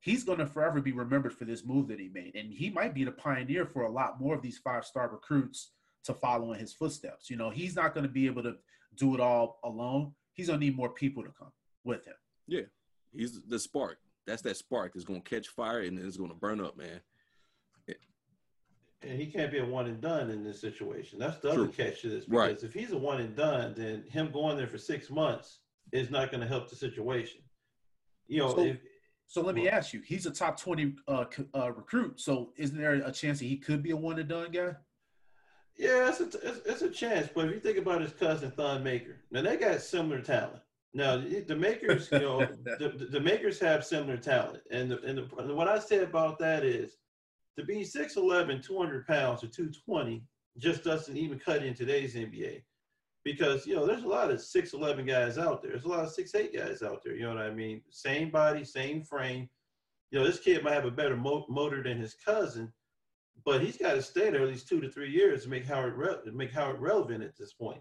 he's 0.00 0.24
going 0.24 0.38
to 0.38 0.46
forever 0.46 0.80
be 0.80 0.92
remembered 0.92 1.34
for 1.34 1.44
this 1.44 1.64
move 1.64 1.88
that 1.88 1.98
he 1.98 2.08
made. 2.08 2.36
And 2.36 2.52
he 2.52 2.70
might 2.70 2.94
be 2.94 3.04
the 3.04 3.12
pioneer 3.12 3.66
for 3.66 3.82
a 3.82 3.90
lot 3.90 4.20
more 4.20 4.34
of 4.34 4.42
these 4.42 4.58
five 4.58 4.84
star 4.84 5.08
recruits 5.08 5.72
to 6.04 6.14
follow 6.14 6.52
in 6.52 6.60
his 6.60 6.72
footsteps. 6.72 7.28
You 7.30 7.36
know 7.36 7.50
he's 7.50 7.76
not 7.76 7.94
going 7.94 8.06
to 8.06 8.12
be 8.12 8.26
able 8.26 8.42
to 8.44 8.56
do 8.96 9.14
it 9.14 9.20
all 9.20 9.58
alone. 9.64 10.12
He's 10.34 10.48
going 10.48 10.60
to 10.60 10.66
need 10.66 10.76
more 10.76 10.90
people 10.90 11.22
to 11.24 11.30
come 11.36 11.52
with 11.84 12.04
him. 12.06 12.14
Yeah. 12.46 12.62
He's 13.12 13.40
the 13.42 13.58
spark. 13.58 13.98
That's 14.26 14.42
that 14.42 14.56
spark 14.56 14.92
that's 14.92 15.04
going 15.04 15.22
to 15.22 15.28
catch 15.28 15.48
fire 15.48 15.80
and 15.80 15.98
it's 15.98 16.18
going 16.18 16.30
to 16.30 16.36
burn 16.36 16.60
up 16.60 16.76
man 16.76 17.00
and 19.02 19.20
he 19.20 19.26
can't 19.26 19.52
be 19.52 19.58
a 19.58 19.64
one 19.64 19.86
and 19.86 20.00
done 20.00 20.30
in 20.30 20.42
this 20.42 20.60
situation. 20.60 21.18
That's 21.18 21.38
the 21.38 21.52
True. 21.52 21.64
other 21.64 21.72
catch 21.72 22.02
to 22.02 22.08
this. 22.08 22.24
Because 22.24 22.48
right. 22.48 22.62
if 22.62 22.74
he's 22.74 22.92
a 22.92 22.98
one 22.98 23.20
and 23.20 23.34
done, 23.36 23.74
then 23.76 24.04
him 24.10 24.30
going 24.32 24.56
there 24.56 24.66
for 24.66 24.78
six 24.78 25.10
months 25.10 25.60
is 25.92 26.10
not 26.10 26.30
going 26.30 26.40
to 26.40 26.48
help 26.48 26.68
the 26.68 26.76
situation. 26.76 27.40
You 28.26 28.40
know. 28.40 28.54
So, 28.54 28.60
if, 28.62 28.78
so 29.26 29.42
let 29.42 29.54
me 29.54 29.68
ask 29.68 29.92
you: 29.92 30.00
He's 30.00 30.26
a 30.26 30.30
top 30.30 30.58
twenty 30.60 30.94
uh, 31.06 31.24
uh, 31.54 31.72
recruit. 31.72 32.20
So 32.20 32.50
isn't 32.56 32.76
there 32.76 32.94
a 32.94 33.12
chance 33.12 33.38
that 33.38 33.44
he 33.44 33.56
could 33.56 33.82
be 33.82 33.90
a 33.90 33.96
one 33.96 34.18
and 34.18 34.28
done 34.28 34.50
guy? 34.50 34.74
Yeah, 35.76 36.08
it's 36.08 36.20
a, 36.20 36.24
it's, 36.24 36.66
it's 36.66 36.82
a 36.82 36.90
chance. 36.90 37.28
But 37.32 37.46
if 37.46 37.54
you 37.54 37.60
think 37.60 37.78
about 37.78 38.00
his 38.00 38.12
cousin 38.12 38.50
Thon 38.50 38.82
Maker, 38.82 39.20
now 39.30 39.42
they 39.42 39.56
got 39.56 39.80
similar 39.80 40.20
talent. 40.20 40.60
Now 40.92 41.18
the 41.18 41.54
makers, 41.54 42.08
you 42.10 42.18
know, 42.18 42.38
the, 42.64 43.08
the 43.10 43.20
makers 43.20 43.60
have 43.60 43.84
similar 43.84 44.16
talent, 44.16 44.62
and 44.70 44.90
the, 44.90 45.00
and, 45.02 45.18
the, 45.18 45.28
and 45.38 45.54
what 45.54 45.68
I 45.68 45.78
say 45.78 46.02
about 46.02 46.38
that 46.40 46.64
is 46.64 46.96
to 47.58 47.64
be 47.64 47.80
6'11, 47.80 48.62
200 48.62 49.06
pounds 49.06 49.42
or 49.42 49.48
220 49.48 50.22
just 50.58 50.84
doesn't 50.84 51.16
even 51.16 51.38
cut 51.38 51.62
in 51.62 51.74
today's 51.74 52.14
NBA. 52.14 52.62
Because, 53.24 53.66
you 53.66 53.74
know, 53.74 53.84
there's 53.84 54.04
a 54.04 54.08
lot 54.08 54.30
of 54.30 54.38
6'11 54.38 55.06
guys 55.06 55.38
out 55.38 55.60
there. 55.60 55.72
There's 55.72 55.84
a 55.84 55.88
lot 55.88 56.04
of 56.04 56.14
6'8 56.14 56.56
guys 56.56 56.82
out 56.82 57.02
there. 57.04 57.14
You 57.14 57.24
know 57.24 57.34
what 57.34 57.44
I 57.44 57.50
mean? 57.50 57.82
Same 57.90 58.30
body, 58.30 58.64
same 58.64 59.02
frame. 59.02 59.48
You 60.10 60.18
know, 60.18 60.26
this 60.26 60.38
kid 60.38 60.64
might 60.64 60.74
have 60.74 60.86
a 60.86 60.90
better 60.90 61.16
motor 61.16 61.82
than 61.82 61.98
his 61.98 62.14
cousin, 62.14 62.72
but 63.44 63.60
he's 63.60 63.76
got 63.76 63.94
to 63.94 64.02
stay 64.02 64.30
there 64.30 64.42
at 64.42 64.48
least 64.48 64.68
two 64.68 64.80
to 64.80 64.88
three 64.88 65.10
years 65.10 65.42
to 65.42 65.50
make 65.50 65.66
Howard 65.66 65.96
re- 65.96 66.32
make 66.32 66.52
Howard 66.52 66.80
relevant 66.80 67.22
at 67.22 67.36
this 67.36 67.52
point. 67.52 67.80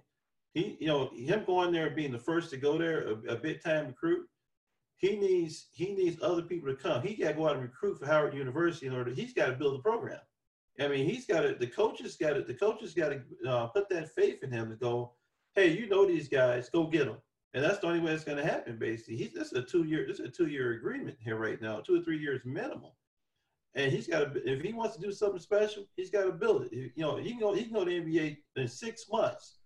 He, 0.54 0.76
you 0.80 0.88
know, 0.88 1.12
him 1.16 1.44
going 1.46 1.72
there 1.72 1.88
and 1.88 1.96
being 1.96 2.12
the 2.12 2.20
first 2.20 2.50
to 2.50 2.58
go 2.58 2.78
there, 2.78 3.08
a, 3.08 3.34
a 3.34 3.36
big 3.36 3.64
time 3.64 3.88
recruit, 3.88 4.28
he 4.98 5.16
needs 5.16 5.68
he 5.72 5.94
needs 5.94 6.18
other 6.22 6.42
people 6.42 6.70
to 6.70 6.76
come. 6.76 7.02
He 7.02 7.16
got 7.16 7.30
to 7.30 7.34
go 7.36 7.48
out 7.48 7.54
and 7.54 7.64
recruit 7.64 8.00
for 8.00 8.08
Howard 8.08 8.34
University 8.34 8.88
in 8.88 8.96
order. 8.96 9.12
He's 9.12 9.34
got 9.34 9.48
to 9.48 9.54
build 9.54 9.80
a 9.80 9.82
program. 9.82 10.20
I 10.80 10.88
mean, 10.88 11.08
he's 11.08 11.26
got 11.26 11.42
to. 11.42 11.54
The 11.54 11.68
coaches 11.68 12.16
got 12.16 12.34
to. 12.34 12.42
The 12.42 12.54
coaches 12.54 12.94
got 12.94 13.10
to 13.10 13.50
uh, 13.50 13.68
put 13.68 13.90
that 13.90 14.14
faith 14.14 14.44
in 14.44 14.52
him 14.52 14.70
to 14.70 14.76
go. 14.76 15.14
Hey, 15.54 15.70
you 15.70 15.88
know 15.88 16.06
these 16.06 16.28
guys. 16.28 16.70
Go 16.70 16.88
get 16.88 17.06
them. 17.06 17.18
And 17.54 17.64
that's 17.64 17.80
the 17.80 17.88
only 17.88 18.00
way 18.00 18.12
it's 18.12 18.24
going 18.24 18.38
to 18.38 18.46
happen. 18.46 18.78
Basically, 18.78 19.18
he's 19.18 19.34
this 19.34 19.52
is 19.52 19.54
a 19.54 19.62
two 19.62 19.84
year. 19.84 20.06
This 20.08 20.20
is 20.20 20.26
a 20.26 20.32
two 20.32 20.48
year 20.48 20.74
agreement 20.74 21.18
here 21.20 21.38
right 21.38 21.62
now. 21.62 21.80
Two 21.80 22.00
or 22.00 22.04
three 22.04 22.20
years 22.20 22.42
minimum. 22.44 22.92
And 23.76 23.92
he's 23.92 24.08
got 24.08 24.34
to. 24.34 24.52
If 24.52 24.62
he 24.62 24.74
wants 24.74 24.96
to 24.96 25.02
do 25.02 25.12
something 25.12 25.40
special, 25.40 25.86
he's 25.96 26.10
got 26.10 26.26
to 26.26 26.32
build 26.32 26.64
it. 26.64 26.72
You 26.72 26.92
know, 26.98 27.18
he 27.18 27.32
can 27.32 27.40
go. 27.40 27.54
He 27.54 27.64
can 27.64 27.74
go 27.74 27.86
to 27.86 27.92
the 27.92 28.00
NBA 28.00 28.38
in 28.56 28.68
six 28.68 29.06
months 29.12 29.57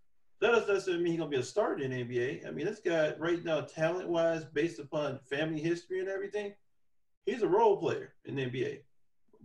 that 0.41 0.51
doesn't 0.51 0.73
necessarily 0.73 1.03
mean 1.03 1.13
he's 1.13 1.19
gonna 1.19 1.29
be 1.29 1.37
a 1.37 1.43
starter 1.43 1.83
in 1.83 1.91
NBA. 1.91 2.47
I 2.47 2.51
mean, 2.51 2.65
this 2.65 2.79
guy 2.79 3.13
right 3.19 3.43
now, 3.43 3.61
talent 3.61 4.09
wise, 4.09 4.43
based 4.43 4.79
upon 4.79 5.19
family 5.29 5.61
history 5.61 5.99
and 5.99 6.09
everything, 6.09 6.53
he's 7.25 7.43
a 7.43 7.47
role 7.47 7.77
player 7.77 8.13
in 8.25 8.35
NBA. 8.35 8.79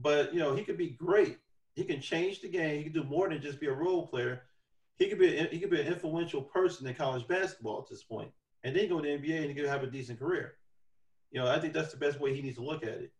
But 0.01 0.33
you 0.33 0.41
know, 0.41 0.55
he 0.55 0.65
could 0.65 0.79
be 0.79 0.91
great. 0.91 1.39
He 1.75 1.85
can 1.85 2.01
change 2.01 2.41
the 2.41 2.49
game. 2.49 2.79
He 2.79 2.85
can 2.85 2.95
do 2.95 3.05
more 3.05 3.29
than 3.29 3.43
just 3.43 3.61
be 3.61 3.67
a 3.67 3.73
role 3.73 4.07
player. 4.07 4.45
He 4.97 5.09
could 5.09 5.19
be 5.19 5.37
a, 5.37 5.45
he 5.45 5.61
could 5.61 5.71
be 5.71 5.81
an 5.81 5.87
influential 5.87 6.41
person 6.41 6.87
in 6.87 6.95
college 6.95 7.29
basketball 7.29 7.83
at 7.83 7.91
this 7.91 8.03
point, 8.03 8.31
and 8.65 8.75
then 8.75 8.89
go 8.89 9.01
to 9.01 9.03
the 9.03 9.19
NBA 9.19 9.41
and 9.41 9.49
he 9.51 9.55
could 9.55 9.67
have 9.67 9.83
a 9.83 9.91
decent 9.91 10.19
career. 10.19 10.55
You 11.31 11.41
know, 11.41 11.49
I 11.49 11.59
think 11.59 11.75
that's 11.75 11.93
the 11.93 11.99
best 11.99 12.19
way 12.19 12.35
he 12.35 12.41
needs 12.41 12.57
to 12.57 12.65
look 12.65 12.83
at 12.83 13.01
it. 13.01 13.13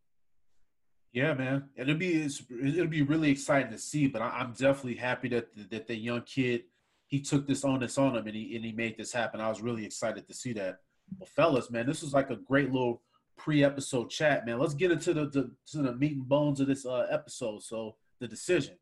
Yeah, 1.13 1.35
man, 1.35 1.69
it'll 1.77 1.95
be 1.95 2.25
it'll 2.25 2.87
be 2.87 3.03
really 3.03 3.31
exciting 3.31 3.73
to 3.73 3.79
see. 3.79 4.07
But 4.07 4.23
I, 4.23 4.41
am 4.41 4.53
definitely 4.53 4.97
happy 4.97 5.29
that 5.29 5.49
that 5.71 5.87
the 5.87 5.95
young 5.95 6.23
kid 6.23 6.65
he 7.07 7.21
took 7.21 7.47
this 7.47 7.65
onus 7.65 7.99
on 7.99 8.17
him 8.17 8.27
and 8.27 8.37
he 8.37 8.57
and 8.57 8.65
he 8.65 8.73
made 8.73 8.97
this 8.97 9.13
happen. 9.13 9.41
I 9.41 9.49
was 9.49 9.61
really 9.61 9.85
excited 9.85 10.27
to 10.27 10.35
see 10.35 10.53
that. 10.55 10.81
Well, 11.19 11.29
fellas, 11.35 11.71
man, 11.71 11.87
this 11.87 12.03
was 12.03 12.13
like 12.13 12.31
a 12.31 12.37
great 12.37 12.73
little 12.73 13.03
pre-episode 13.37 14.11
chat, 14.11 14.47
man. 14.47 14.59
Let's 14.59 14.75
get 14.75 14.91
into 14.91 15.15
the, 15.15 15.27
the 15.27 15.51
to 15.73 15.79
the 15.79 15.95
meat 15.95 16.17
and 16.17 16.29
bones 16.29 16.61
of 16.61 16.67
this 16.67 16.85
uh, 16.85 17.07
episode. 17.11 17.63
So 17.63 17.97
the 18.21 18.27
decision. 18.27 18.77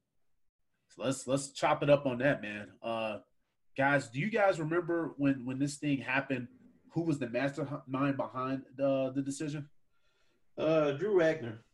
So 0.88 1.04
let's 1.04 1.26
let's 1.26 1.48
chop 1.48 1.82
it 1.82 1.90
up 1.90 2.06
on 2.06 2.18
that, 2.18 2.40
man. 2.40 2.68
Uh, 2.82 3.18
guys, 3.76 4.08
do 4.08 4.20
you 4.20 4.30
guys 4.30 4.58
remember 4.58 5.14
when 5.16 5.44
when 5.44 5.58
this 5.58 5.76
thing 5.76 5.98
happened? 5.98 6.48
Who 6.92 7.02
was 7.02 7.18
the 7.18 7.28
mastermind 7.28 8.16
behind 8.16 8.62
the 8.76 9.12
the 9.14 9.22
decision? 9.22 9.68
Uh, 10.56 10.92
Drew 10.92 11.18
Wagner. 11.18 11.64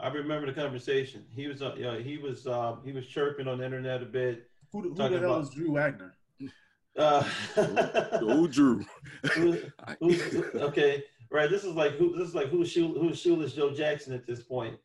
I 0.00 0.08
remember 0.08 0.46
the 0.46 0.52
conversation. 0.52 1.24
He 1.34 1.48
was, 1.48 1.60
uh, 1.60 1.74
you 1.76 1.82
know, 1.82 1.98
he 1.98 2.18
was, 2.18 2.46
um, 2.46 2.82
he 2.84 2.92
was 2.92 3.04
chirping 3.04 3.48
on 3.48 3.58
the 3.58 3.64
internet 3.64 4.00
a 4.00 4.06
bit 4.06 4.47
who, 4.72 4.82
who 4.82 4.94
the 4.94 5.08
hell 5.08 5.16
about, 5.16 5.42
is 5.42 5.50
Drew 5.50 5.72
Wagner? 5.72 6.14
Uh, 6.96 7.22
who 7.22 8.48
Drew? 8.48 8.84
who, 9.34 9.58
okay, 10.54 11.04
right. 11.30 11.48
This 11.48 11.64
is 11.64 11.74
like 11.74 11.92
who? 11.92 12.16
This 12.16 12.28
is 12.28 12.34
like 12.34 12.48
who's 12.48 12.70
shoe, 12.70 12.94
who's 12.98 13.20
shoeless 13.20 13.52
Joe 13.52 13.72
Jackson 13.72 14.12
at 14.12 14.26
this 14.26 14.42
point. 14.42 14.76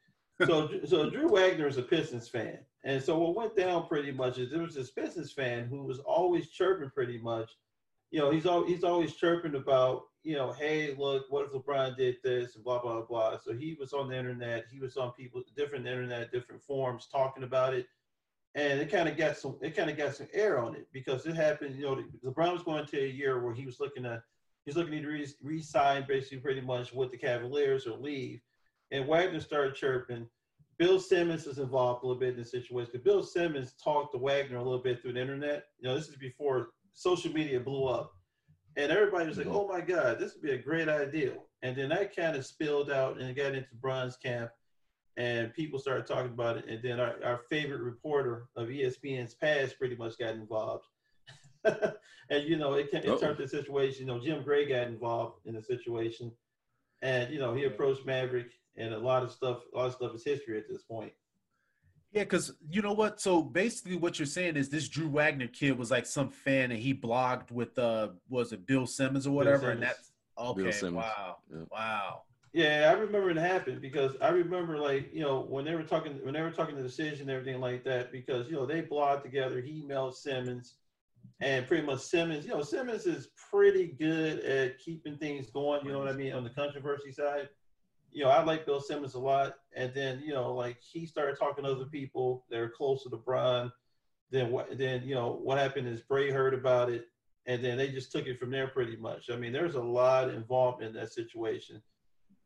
So, 0.46 0.69
so 0.86 1.10
Drew 1.10 1.30
Wagner 1.30 1.67
is 1.67 1.78
a 1.78 1.82
Pistons 1.82 2.28
fan, 2.28 2.60
and 2.84 3.02
so 3.02 3.17
what 3.17 3.36
went 3.36 3.56
down 3.56 3.88
pretty 3.88 4.12
much 4.12 4.38
is 4.38 4.52
there 4.52 4.62
was 4.62 4.76
this 4.76 4.91
Pistons 4.91 5.32
fan 5.32 5.65
who 5.65 5.84
was 5.84 6.00
always 6.00 6.50
chirping 6.50 6.91
pretty 6.91 7.17
much. 7.17 7.50
You 8.12 8.19
know, 8.19 8.30
he's 8.30 8.46
always 8.46 8.69
he's 8.69 8.84
always 8.84 9.15
chirping 9.15 9.56
about 9.56 10.04
you 10.22 10.36
know, 10.36 10.54
hey, 10.54 10.96
look, 10.98 11.26
what 11.30 11.46
if 11.46 11.52
LeBron 11.52 11.98
did 11.98 12.17
this 12.24 12.56
and 12.56 12.63
blah 12.63 12.80
blah 12.80 13.02
blah. 13.02 13.38
So 13.43 13.54
he 13.54 13.76
was 13.80 13.91
on 13.91 14.08
the 14.08 14.17
internet. 14.17 14.65
He 14.72 14.80
was 14.80 14.98
on 14.98 15.12
people 15.13 15.41
different 15.58 15.88
internet, 15.88 16.32
different 16.32 16.62
forums 16.62 17.08
talking 17.12 17.43
about 17.43 17.74
it 17.74 17.88
and 18.56 18.80
it 18.80 18.92
kind 18.92 19.10
of 19.10 19.18
got 19.18 19.38
some 19.38 19.58
it 19.62 19.76
kind 19.76 19.89
of 19.89 19.98
got 19.98 20.16
some 20.16 20.28
air 20.34 20.60
on 20.60 20.76
it 20.76 20.88
because 20.92 21.26
it 21.26 21.36
happened. 21.36 21.76
You 21.76 21.84
know, 21.84 22.04
LeBron 22.24 22.54
was 22.54 22.63
going 22.63 22.86
to 22.86 23.04
a 23.04 23.08
year 23.08 23.44
where 23.44 23.54
he 23.54 23.66
was 23.66 23.80
looking 23.80 24.04
to 24.04 24.22
he's 24.66 24.76
looking 24.76 25.02
to 25.02 25.08
re- 25.08 25.28
re-sign 25.42 26.06
basically 26.08 26.38
pretty 26.38 26.62
much 26.62 26.94
with 26.94 27.12
the 27.12 27.18
Cavaliers 27.18 27.88
or 27.88 27.98
leave, 27.98 28.42
and 28.92 29.08
Wagner 29.08 29.39
started 29.39 29.76
chirping. 29.76 30.28
Bill 30.80 31.00
Simmons 31.00 31.46
is 31.46 31.60
involved 31.60 32.04
a 32.04 32.08
little 32.08 32.20
bit 32.20 32.34
in 32.34 32.39
the 32.39 32.46
situation 32.46 33.00
Bill 33.04 33.24
Simmons 33.24 33.74
talked 33.84 34.12
to 34.13 34.18
Wagner 34.18 34.58
a 34.58 34.63
little 34.63 34.82
bit 34.82 35.02
through 35.02 35.13
the 35.13 35.22
internet. 35.22 35.66
You 35.80 35.88
know, 35.88 35.96
this 35.96 36.10
is 36.10 36.16
before 36.16 36.70
social 36.94 37.32
media 37.32 37.60
blew 37.60 37.86
up, 37.86 38.13
and 38.78 38.92
everybody 38.92 39.28
was 39.28 39.38
like. 39.38 39.48
"Oh 39.48 39.68
my 39.68 39.82
God, 39.82 40.20
this 40.20 40.34
would 40.34 40.44
be 40.44 40.52
a 40.52 40.58
great 40.58 40.89
idea." 40.89 41.34
And 41.63 41.76
then 41.76 41.89
that 41.89 42.16
kind 42.16 42.36
of 42.36 42.46
spilled 42.46 42.92
out 42.92 43.20
and 43.20 43.36
got 43.36 43.56
into 43.56 43.74
Bron's 43.82 44.18
camp 44.18 44.52
and 45.17 45.54
people 45.54 45.80
started 45.80 46.06
talking 46.06 46.32
about 46.32 46.58
it. 46.58 46.65
And 46.67 46.82
then 46.82 46.99
our, 46.99 47.15
our 47.23 47.41
favorite 47.49 47.82
reporter 47.82 48.47
of 48.56 48.67
ESPN's 48.67 49.36
past 49.36 49.78
pretty 49.78 49.95
much 49.95 50.17
got 50.17 50.36
involved. 50.36 50.86
and 51.65 52.43
you 52.43 52.58
know, 52.58 52.73
it, 52.73 52.89
it 52.91 53.19
turned 53.19 53.38
the 53.38 53.47
situation. 53.47 54.08
You 54.08 54.13
know, 54.13 54.19
Jim 54.19 54.43
Gray 54.43 54.67
got 54.67 54.88
involved 54.88 55.45
in 55.45 55.56
the 55.56 55.62
situation, 55.62 56.32
and 57.02 57.32
you 57.34 57.39
know, 57.39 57.54
he 57.54 57.63
approached 57.63 58.06
Maverick, 58.06 58.52
and 58.76 58.93
a 58.93 58.99
lot 58.99 59.23
of 59.23 59.32
stuff, 59.32 59.62
a 59.73 59.78
lot 59.78 59.88
of 59.88 59.93
stuff 59.93 60.13
is 60.15 60.26
history 60.26 60.58
at 60.58 60.67
this 60.67 60.84
point. 60.84 61.13
Yeah, 62.12 62.23
because 62.23 62.54
you 62.69 62.82
know 62.82 62.93
what? 62.93 63.21
So 63.21 63.41
basically, 63.41 63.95
what 63.95 64.19
you're 64.19 64.26
saying 64.26 64.58
is 64.58 64.69
this 64.69 64.89
Drew 64.89 65.08
Wagner 65.08 65.47
kid 65.47 65.78
was 65.78 65.89
like 65.89 66.06
some 66.06 66.30
fan, 66.30 66.71
and 66.71 66.80
he 66.80 66.93
blogged 66.93 67.49
with 67.49 67.78
uh, 67.80 68.10
was 68.30 68.52
it 68.52 68.65
Bill 68.65 68.86
Simmons 68.86 69.26
or 69.26 69.32
whatever, 69.32 69.71
Simmons. 69.71 69.76
and 69.76 69.84
that's 69.84 70.12
okay. 70.38 70.89
Wow, 70.91 71.38
yeah. 71.49 71.63
wow. 71.71 72.21
Yeah, 72.54 72.92
I 72.96 73.00
remember 73.00 73.32
it 73.32 73.38
happened 73.38 73.82
because 73.82 74.16
I 74.22 74.30
remember 74.30 74.78
like 74.78 75.10
you 75.12 75.22
know 75.22 75.42
when 75.42 75.66
they 75.66 75.74
were 75.74 75.84
talking 75.84 76.20
when 76.24 76.36
they 76.36 76.42
were 76.42 76.52
talking 76.52 76.76
the 76.76 76.84
decision 76.84 77.22
and 77.22 77.32
everything 77.32 77.60
like 77.60 77.84
that 77.86 78.12
because 78.12 78.48
you 78.48 78.54
know 78.54 78.68
they 78.68 78.84
blogged 78.84 79.24
together. 79.24 79.60
He 79.60 79.84
emailed 79.84 80.13
Simmons, 80.13 80.76
and 81.42 81.68
pretty 81.68 81.84
much 81.84 82.02
Simmons, 82.02 82.46
you 82.46 82.52
know 82.52 82.62
Simmons 82.62 83.08
is 83.08 83.30
pretty 83.50 83.88
good 83.88 84.42
at 84.42 84.78
keeping 84.78 85.18
things 85.18 85.50
going. 85.50 85.84
You 85.84 85.94
know 85.94 86.00
what 86.00 86.10
I 86.10 86.13
mean 86.13 86.34
on 86.34 86.44
the 86.44 86.52
controversy 86.52 87.12
side. 87.12 87.50
You 88.12 88.26
know 88.26 88.30
I 88.30 88.44
like 88.44 88.68
Bill 88.68 88.80
Simmons 88.82 89.16
a 89.16 89.20
lot, 89.20 89.56
and 89.76 89.92
then 89.96 90.22
you 90.24 90.34
know 90.34 90.54
like 90.54 90.78
he 90.80 91.08
started 91.08 91.39
talking 91.39 91.63
to 91.63 91.72
other 91.72 91.86
people 91.86 92.46
that 92.52 92.60
are 92.60 92.70
close 92.70 93.02
to 93.04 93.10
LeBron. 93.10 93.72
Then 94.30 94.52
what? 94.52 94.78
Then 94.78 95.02
you 95.08 95.16
know 95.16 95.39
what 95.42 95.58
happened 95.58 95.88
is 95.88 96.02
Bray 96.02 96.30
heard 96.30 96.54
about 96.54 96.92
it, 96.92 97.08
and 97.48 97.66
then 97.66 97.78
they 97.80 97.88
just 97.88 98.12
took 98.12 98.28
it 98.28 98.39
from 98.39 98.52
there 98.52 98.68
pretty 98.68 98.96
much. 98.96 99.32
I 99.32 99.38
mean 99.38 99.54
there's 99.54 99.74
a 99.74 99.82
lot 99.82 100.30
involved 100.30 100.84
in 100.84 100.94
that 100.94 101.12
situation 101.12 101.82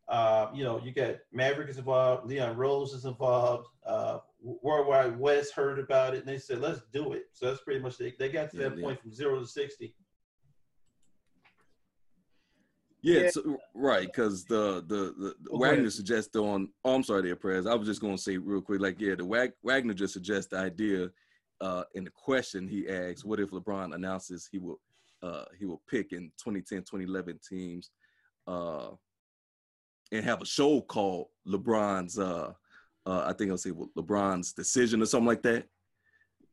uh, 0.09 0.49
you 0.53 0.63
know, 0.63 0.79
you 0.83 0.91
got 0.91 1.15
Maverick 1.33 1.69
is 1.69 1.77
involved, 1.77 2.27
Leon 2.27 2.55
Rose 2.55 2.93
is 2.93 3.05
involved, 3.05 3.67
uh, 3.85 4.19
Worldwide 4.41 5.19
West 5.19 5.53
heard 5.53 5.79
about 5.79 6.13
it, 6.13 6.19
and 6.19 6.27
they 6.27 6.37
said, 6.37 6.59
let's 6.59 6.81
do 6.93 7.13
it. 7.13 7.23
So 7.33 7.47
that's 7.47 7.61
pretty 7.61 7.81
much, 7.81 7.97
they, 7.97 8.13
they 8.17 8.29
got 8.29 8.51
to 8.51 8.57
Yeah, 8.57 8.69
that 8.69 8.77
yeah. 8.77 8.83
point 8.83 9.01
from 9.01 9.13
zero 9.13 9.39
to 9.39 9.45
60. 9.45 9.93
Yeah, 13.01 13.21
Yeah. 13.23 13.29
so- 13.29 13.57
right. 13.73 14.07
Because 14.07 14.45
the 14.45 14.81
the, 14.87 15.13
the, 15.17 15.35
the 15.41 15.49
Oh, 15.51 15.57
Wagner 15.59 15.81
ahead. 15.81 15.93
suggested 15.93 16.39
on. 16.39 16.69
Oh, 16.83 16.95
I'm 16.95 17.03
sorry, 17.03 17.21
there, 17.23 17.35
prayers. 17.35 17.65
I 17.67 17.75
was 17.75 17.87
just 17.87 18.01
gonna 18.01 18.17
say 18.17 18.37
real 18.37 18.61
quick, 18.61 18.81
like, 18.81 18.99
yeah, 18.99 19.15
the 19.15 19.25
Wag, 19.25 19.51
Wagner 19.63 19.93
just 19.93 20.13
suggests 20.13 20.49
the 20.49 20.57
idea 20.57 21.09
uh, 21.61 21.83
in 21.95 22.03
the 22.03 22.11
question 22.11 22.67
he 22.67 22.87
asks, 22.89 23.23
what 23.25 23.39
if 23.39 23.51
LeBron 23.51 23.93
announces 23.93 24.47
he 24.51 24.57
will 24.59 24.79
uh, 25.23 25.45
he 25.57 25.65
will 25.65 25.81
pick 25.89 26.11
in 26.11 26.31
2010, 26.37 26.79
2011 26.79 27.39
teams, 27.47 27.89
uh, 28.45 28.89
and 30.11 30.23
have 30.23 30.41
a 30.41 30.45
show 30.45 30.81
called 30.81 31.27
LeBron's. 31.47 32.17
Uh, 32.19 32.53
uh, 33.05 33.23
I 33.27 33.33
think 33.33 33.51
I'll 33.51 33.57
say 33.57 33.71
LeBron's 33.71 34.53
decision 34.53 35.01
or 35.01 35.05
something 35.05 35.27
like 35.27 35.43
that. 35.43 35.65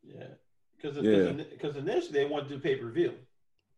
Yeah. 0.02 0.28
Because 0.76 0.96
Yeah. 0.98 1.32
because 1.50 1.76
initially 1.76 2.12
they 2.12 2.26
wanted 2.26 2.48
to 2.50 2.54
do 2.56 2.60
pay 2.60 2.76
per 2.76 2.90
view. 2.90 3.14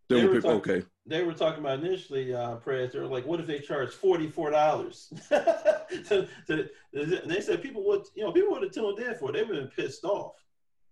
They 0.09 0.17
They 0.17 0.23
will 0.23 0.29
were 0.29 0.35
pick. 0.37 0.43
talking- 0.45 0.73
Okay. 0.73 0.87
They 1.07 1.23
were 1.23 1.33
talking 1.35 1.61
about 1.61 1.81
initially, 1.81 2.35
uh, 2.35 2.57
press. 2.57 2.93
They 2.93 2.99
were 3.01 3.07
like, 3.07 3.27
"What 3.27 3.41
if 3.41 3.47
they 3.47 3.61
charge 3.61 3.91
forty 3.91 4.29
four 4.29 4.51
dollars?" 4.51 5.12
so, 5.29 6.27
so- 6.47 6.69
and 6.93 7.31
they 7.31 7.41
said 7.41 7.62
people 7.62 7.85
would, 7.87 8.03
you 8.15 8.25
know, 8.25 8.33
people 8.33 8.51
would 8.53 8.62
have 8.62 8.73
tuned 8.73 8.99
in 8.99 9.15
for 9.17 9.31
it. 9.31 9.33
They 9.35 9.43
would 9.45 9.57
have 9.57 9.75
been 9.77 9.85
pissed 9.85 10.05
off 10.05 10.35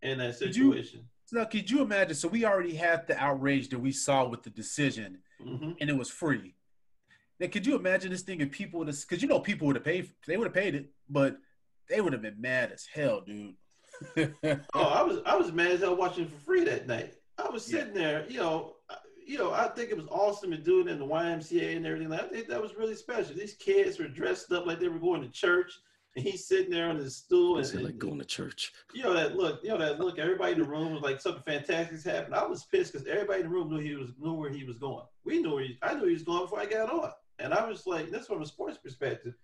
in 0.02 0.18
that 0.18 0.38
Could 0.38 0.54
you- 0.56 0.72
situation. 0.72 1.08
Now, 1.32 1.44
could 1.46 1.68
you 1.70 1.80
imagine? 1.80 2.14
So 2.14 2.28
we 2.28 2.44
already 2.44 2.74
had 2.74 3.06
the 3.08 3.16
outrage 3.18 3.68
that 3.70 3.78
we 3.78 3.90
saw 3.92 4.28
with 4.28 4.42
the 4.42 4.50
decision, 4.50 5.18
hmm 5.40 5.72
and 5.80 5.90
it 5.90 5.96
was 5.96 6.10
free. 6.10 6.54
Now, 7.40 7.48
could 7.48 7.66
you 7.66 7.74
imagine 7.76 8.10
this 8.10 8.22
thing 8.22 8.40
if 8.40 8.50
people 8.52 8.78
would 8.78 8.88
have? 8.88 9.00
Because 9.00 9.22
you 9.22 9.28
know, 9.28 9.40
people 9.40 9.66
would 9.66 9.76
have 9.76 9.84
paid. 9.84 10.10
They 10.26 10.36
would 10.36 10.46
have 10.46 10.54
paid 10.54 10.74
it, 10.74 10.86
but 11.08 11.36
they 11.88 12.00
would 12.00 12.12
have 12.12 12.22
been 12.22 12.40
mad 12.40 12.70
as 12.72 12.86
hell, 12.92 13.20
dude. 13.20 13.54
Oh, 14.74 14.82
I 14.82 15.02
was 15.02 15.18
I 15.26 15.36
was 15.36 15.52
mad 15.52 15.72
as 15.72 15.80
hell 15.80 15.96
watching 15.96 16.26
for 16.26 16.38
free 16.40 16.64
that 16.64 16.86
night. 16.86 17.14
I 17.38 17.48
was 17.48 17.70
Yeah. 17.70 17.80
sitting 17.80 17.94
there, 17.94 18.26
you 18.28 18.38
know, 18.38 18.76
you 19.26 19.38
know, 19.38 19.52
I 19.52 19.68
think 19.68 19.90
it 19.90 19.96
was 19.96 20.06
awesome 20.10 20.50
to 20.50 20.56
do 20.58 20.80
it 20.80 20.88
in 20.88 20.98
the 20.98 21.06
YMCA 21.06 21.76
and 21.76 21.86
everything. 21.86 22.08
Like, 22.10 22.22
I 22.24 22.28
think 22.28 22.48
that 22.48 22.60
was 22.60 22.74
really 22.76 22.94
special. 22.94 23.34
These 23.34 23.54
kids 23.54 23.98
were 23.98 24.08
dressed 24.08 24.52
up 24.52 24.66
like 24.66 24.80
they 24.80 24.88
were 24.88 24.98
going 24.98 25.22
to 25.22 25.28
church, 25.30 25.72
and 26.14 26.24
he's 26.24 26.46
sitting 26.46 26.70
there 26.70 26.90
on 26.90 26.96
his 26.96 27.16
stool, 27.16 27.56
and, 27.56 27.64
It's 27.64 27.74
like 27.74 27.98
going 27.98 28.18
to 28.18 28.24
church. 28.24 28.72
you 28.94 29.02
know 29.02 29.14
that 29.14 29.36
look, 29.36 29.60
you 29.62 29.70
know 29.70 29.78
that 29.78 29.98
look. 30.00 30.18
Everybody 30.18 30.52
in 30.52 30.58
the 30.60 30.64
room 30.68 30.92
was 30.92 31.02
like 31.02 31.20
something 31.20 31.42
fantastic's 31.44 32.04
happened. 32.04 32.34
I 32.34 32.44
was 32.46 32.64
pissed 32.64 32.92
because 32.92 33.06
everybody 33.08 33.40
in 33.40 33.46
the 33.46 33.52
room 33.54 33.70
knew 33.70 33.80
he 33.80 33.94
was 33.94 34.10
knew 34.18 34.34
where 34.34 34.50
he 34.50 34.64
was 34.64 34.76
going. 34.78 35.04
We 35.24 35.40
knew 35.40 35.54
where 35.54 35.64
he, 35.64 35.78
I 35.82 35.94
knew 35.94 36.06
he 36.06 36.12
was 36.14 36.22
going 36.22 36.42
before 36.44 36.60
I 36.60 36.66
got 36.66 36.90
on, 36.92 37.10
and 37.38 37.52
I 37.52 37.66
was 37.68 37.86
like, 37.86 38.10
this 38.10 38.26
from 38.26 38.42
a 38.42 38.46
sports 38.46 38.78
perspective, 38.78 39.34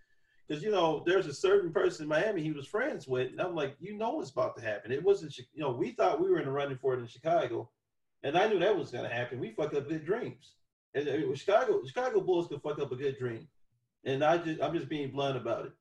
because 0.46 0.62
you 0.62 0.70
know 0.70 1.02
there's 1.06 1.26
a 1.26 1.34
certain 1.34 1.72
person 1.72 2.04
in 2.04 2.08
Miami 2.08 2.42
he 2.42 2.52
was 2.52 2.66
friends 2.66 3.06
with, 3.06 3.30
and 3.30 3.40
I'm 3.40 3.54
like, 3.54 3.76
you 3.80 3.96
know 3.96 4.10
what's 4.10 4.30
about 4.30 4.56
to 4.56 4.62
happen. 4.62 4.92
It 4.92 5.02
wasn't, 5.02 5.36
you 5.38 5.44
know, 5.62 5.70
we 5.70 5.92
thought 5.92 6.20
we 6.20 6.30
were 6.30 6.38
in 6.38 6.46
the 6.46 6.50
running 6.52 6.78
for 6.78 6.94
it 6.94 7.00
in 7.00 7.06
Chicago, 7.06 7.70
and 8.22 8.36
I 8.36 8.48
knew 8.48 8.58
that 8.58 8.76
was 8.76 8.90
going 8.90 9.08
to 9.08 9.14
happen. 9.14 9.40
We 9.40 9.52
fucked 9.52 9.74
up 9.76 9.88
good 9.88 10.04
dreams, 10.04 10.54
and 10.94 11.06
Chicago 11.36 11.82
Chicago 11.84 12.20
Bulls 12.20 12.48
could 12.48 12.62
fuck 12.62 12.78
up 12.78 12.92
a 12.92 12.96
good 12.96 13.18
dream, 13.18 13.48
and 14.04 14.24
I 14.24 14.38
just 14.38 14.60
I'm 14.62 14.74
just 14.74 14.88
being 14.88 15.10
blunt 15.10 15.36
about 15.36 15.66
it. 15.66 15.72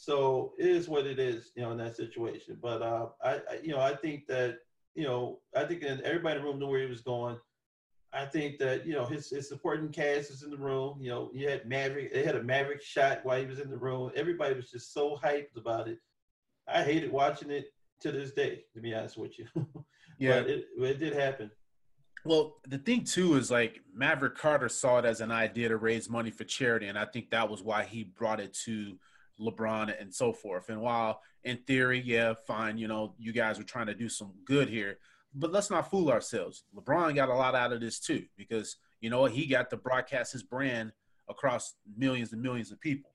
So 0.00 0.54
it 0.58 0.66
is 0.66 0.88
what 0.88 1.06
it 1.06 1.18
is, 1.18 1.52
you 1.54 1.62
know, 1.62 1.72
in 1.72 1.78
that 1.78 1.94
situation. 1.94 2.56
But 2.62 2.80
uh, 2.80 3.08
I, 3.22 3.34
I, 3.34 3.40
you 3.62 3.72
know, 3.72 3.80
I 3.80 3.94
think 3.94 4.26
that, 4.28 4.60
you 4.94 5.04
know, 5.04 5.40
I 5.54 5.64
think 5.64 5.82
that 5.82 6.00
everybody 6.00 6.36
in 6.36 6.42
the 6.42 6.48
room 6.48 6.58
knew 6.58 6.68
where 6.68 6.80
he 6.80 6.86
was 6.86 7.02
going. 7.02 7.36
I 8.12 8.24
think 8.24 8.58
that 8.58 8.86
you 8.86 8.94
know 8.94 9.04
his 9.04 9.30
his 9.30 9.48
supporting 9.48 9.90
cast 9.90 10.30
is 10.30 10.42
in 10.42 10.50
the 10.50 10.56
room. 10.56 10.98
You 11.00 11.10
know, 11.10 11.30
you 11.32 11.48
had 11.48 11.68
Maverick. 11.68 12.12
They 12.12 12.24
had 12.24 12.36
a 12.36 12.42
Maverick 12.42 12.82
shot 12.82 13.20
while 13.22 13.38
he 13.38 13.46
was 13.46 13.60
in 13.60 13.70
the 13.70 13.76
room. 13.76 14.10
Everybody 14.16 14.54
was 14.54 14.70
just 14.70 14.92
so 14.92 15.16
hyped 15.22 15.56
about 15.56 15.88
it. 15.88 15.98
I 16.66 16.82
hated 16.82 17.12
watching 17.12 17.50
it 17.50 17.66
to 18.00 18.12
this 18.12 18.32
day, 18.32 18.64
to 18.74 18.80
be 18.80 18.94
honest 18.94 19.16
with 19.16 19.38
you. 19.38 19.46
yeah. 20.18 20.40
but 20.40 20.50
it, 20.50 20.64
it 20.78 20.98
did 20.98 21.14
happen. 21.14 21.50
Well, 22.24 22.56
the 22.68 22.78
thing 22.78 23.04
too 23.04 23.36
is 23.36 23.50
like 23.50 23.80
Maverick 23.94 24.36
Carter 24.36 24.68
saw 24.68 24.98
it 24.98 25.04
as 25.04 25.20
an 25.20 25.30
idea 25.30 25.68
to 25.68 25.76
raise 25.76 26.10
money 26.10 26.30
for 26.30 26.44
charity, 26.44 26.88
and 26.88 26.98
I 26.98 27.06
think 27.06 27.30
that 27.30 27.48
was 27.48 27.62
why 27.62 27.84
he 27.84 28.04
brought 28.04 28.40
it 28.40 28.52
to 28.64 28.98
LeBron 29.40 29.98
and 30.00 30.14
so 30.14 30.32
forth. 30.32 30.68
And 30.68 30.82
while 30.82 31.20
in 31.44 31.58
theory, 31.66 32.02
yeah, 32.04 32.34
fine, 32.46 32.76
you 32.76 32.88
know, 32.88 33.14
you 33.18 33.32
guys 33.32 33.56
were 33.56 33.64
trying 33.64 33.86
to 33.86 33.94
do 33.94 34.08
some 34.08 34.32
good 34.44 34.68
here, 34.68 34.98
but 35.34 35.52
let's 35.52 35.70
not 35.70 35.90
fool 35.90 36.10
ourselves. 36.10 36.64
LeBron 36.74 37.14
got 37.14 37.28
a 37.28 37.34
lot 37.34 37.54
out 37.54 37.72
of 37.72 37.80
this 37.80 37.98
too, 38.00 38.24
because 38.36 38.76
you 39.00 39.10
know 39.10 39.20
what, 39.20 39.32
he 39.32 39.46
got 39.46 39.70
to 39.70 39.76
broadcast 39.76 40.32
his 40.32 40.42
brand 40.42 40.92
across 41.28 41.74
millions 41.96 42.32
and 42.32 42.42
millions 42.42 42.70
of 42.72 42.80
people, 42.80 43.10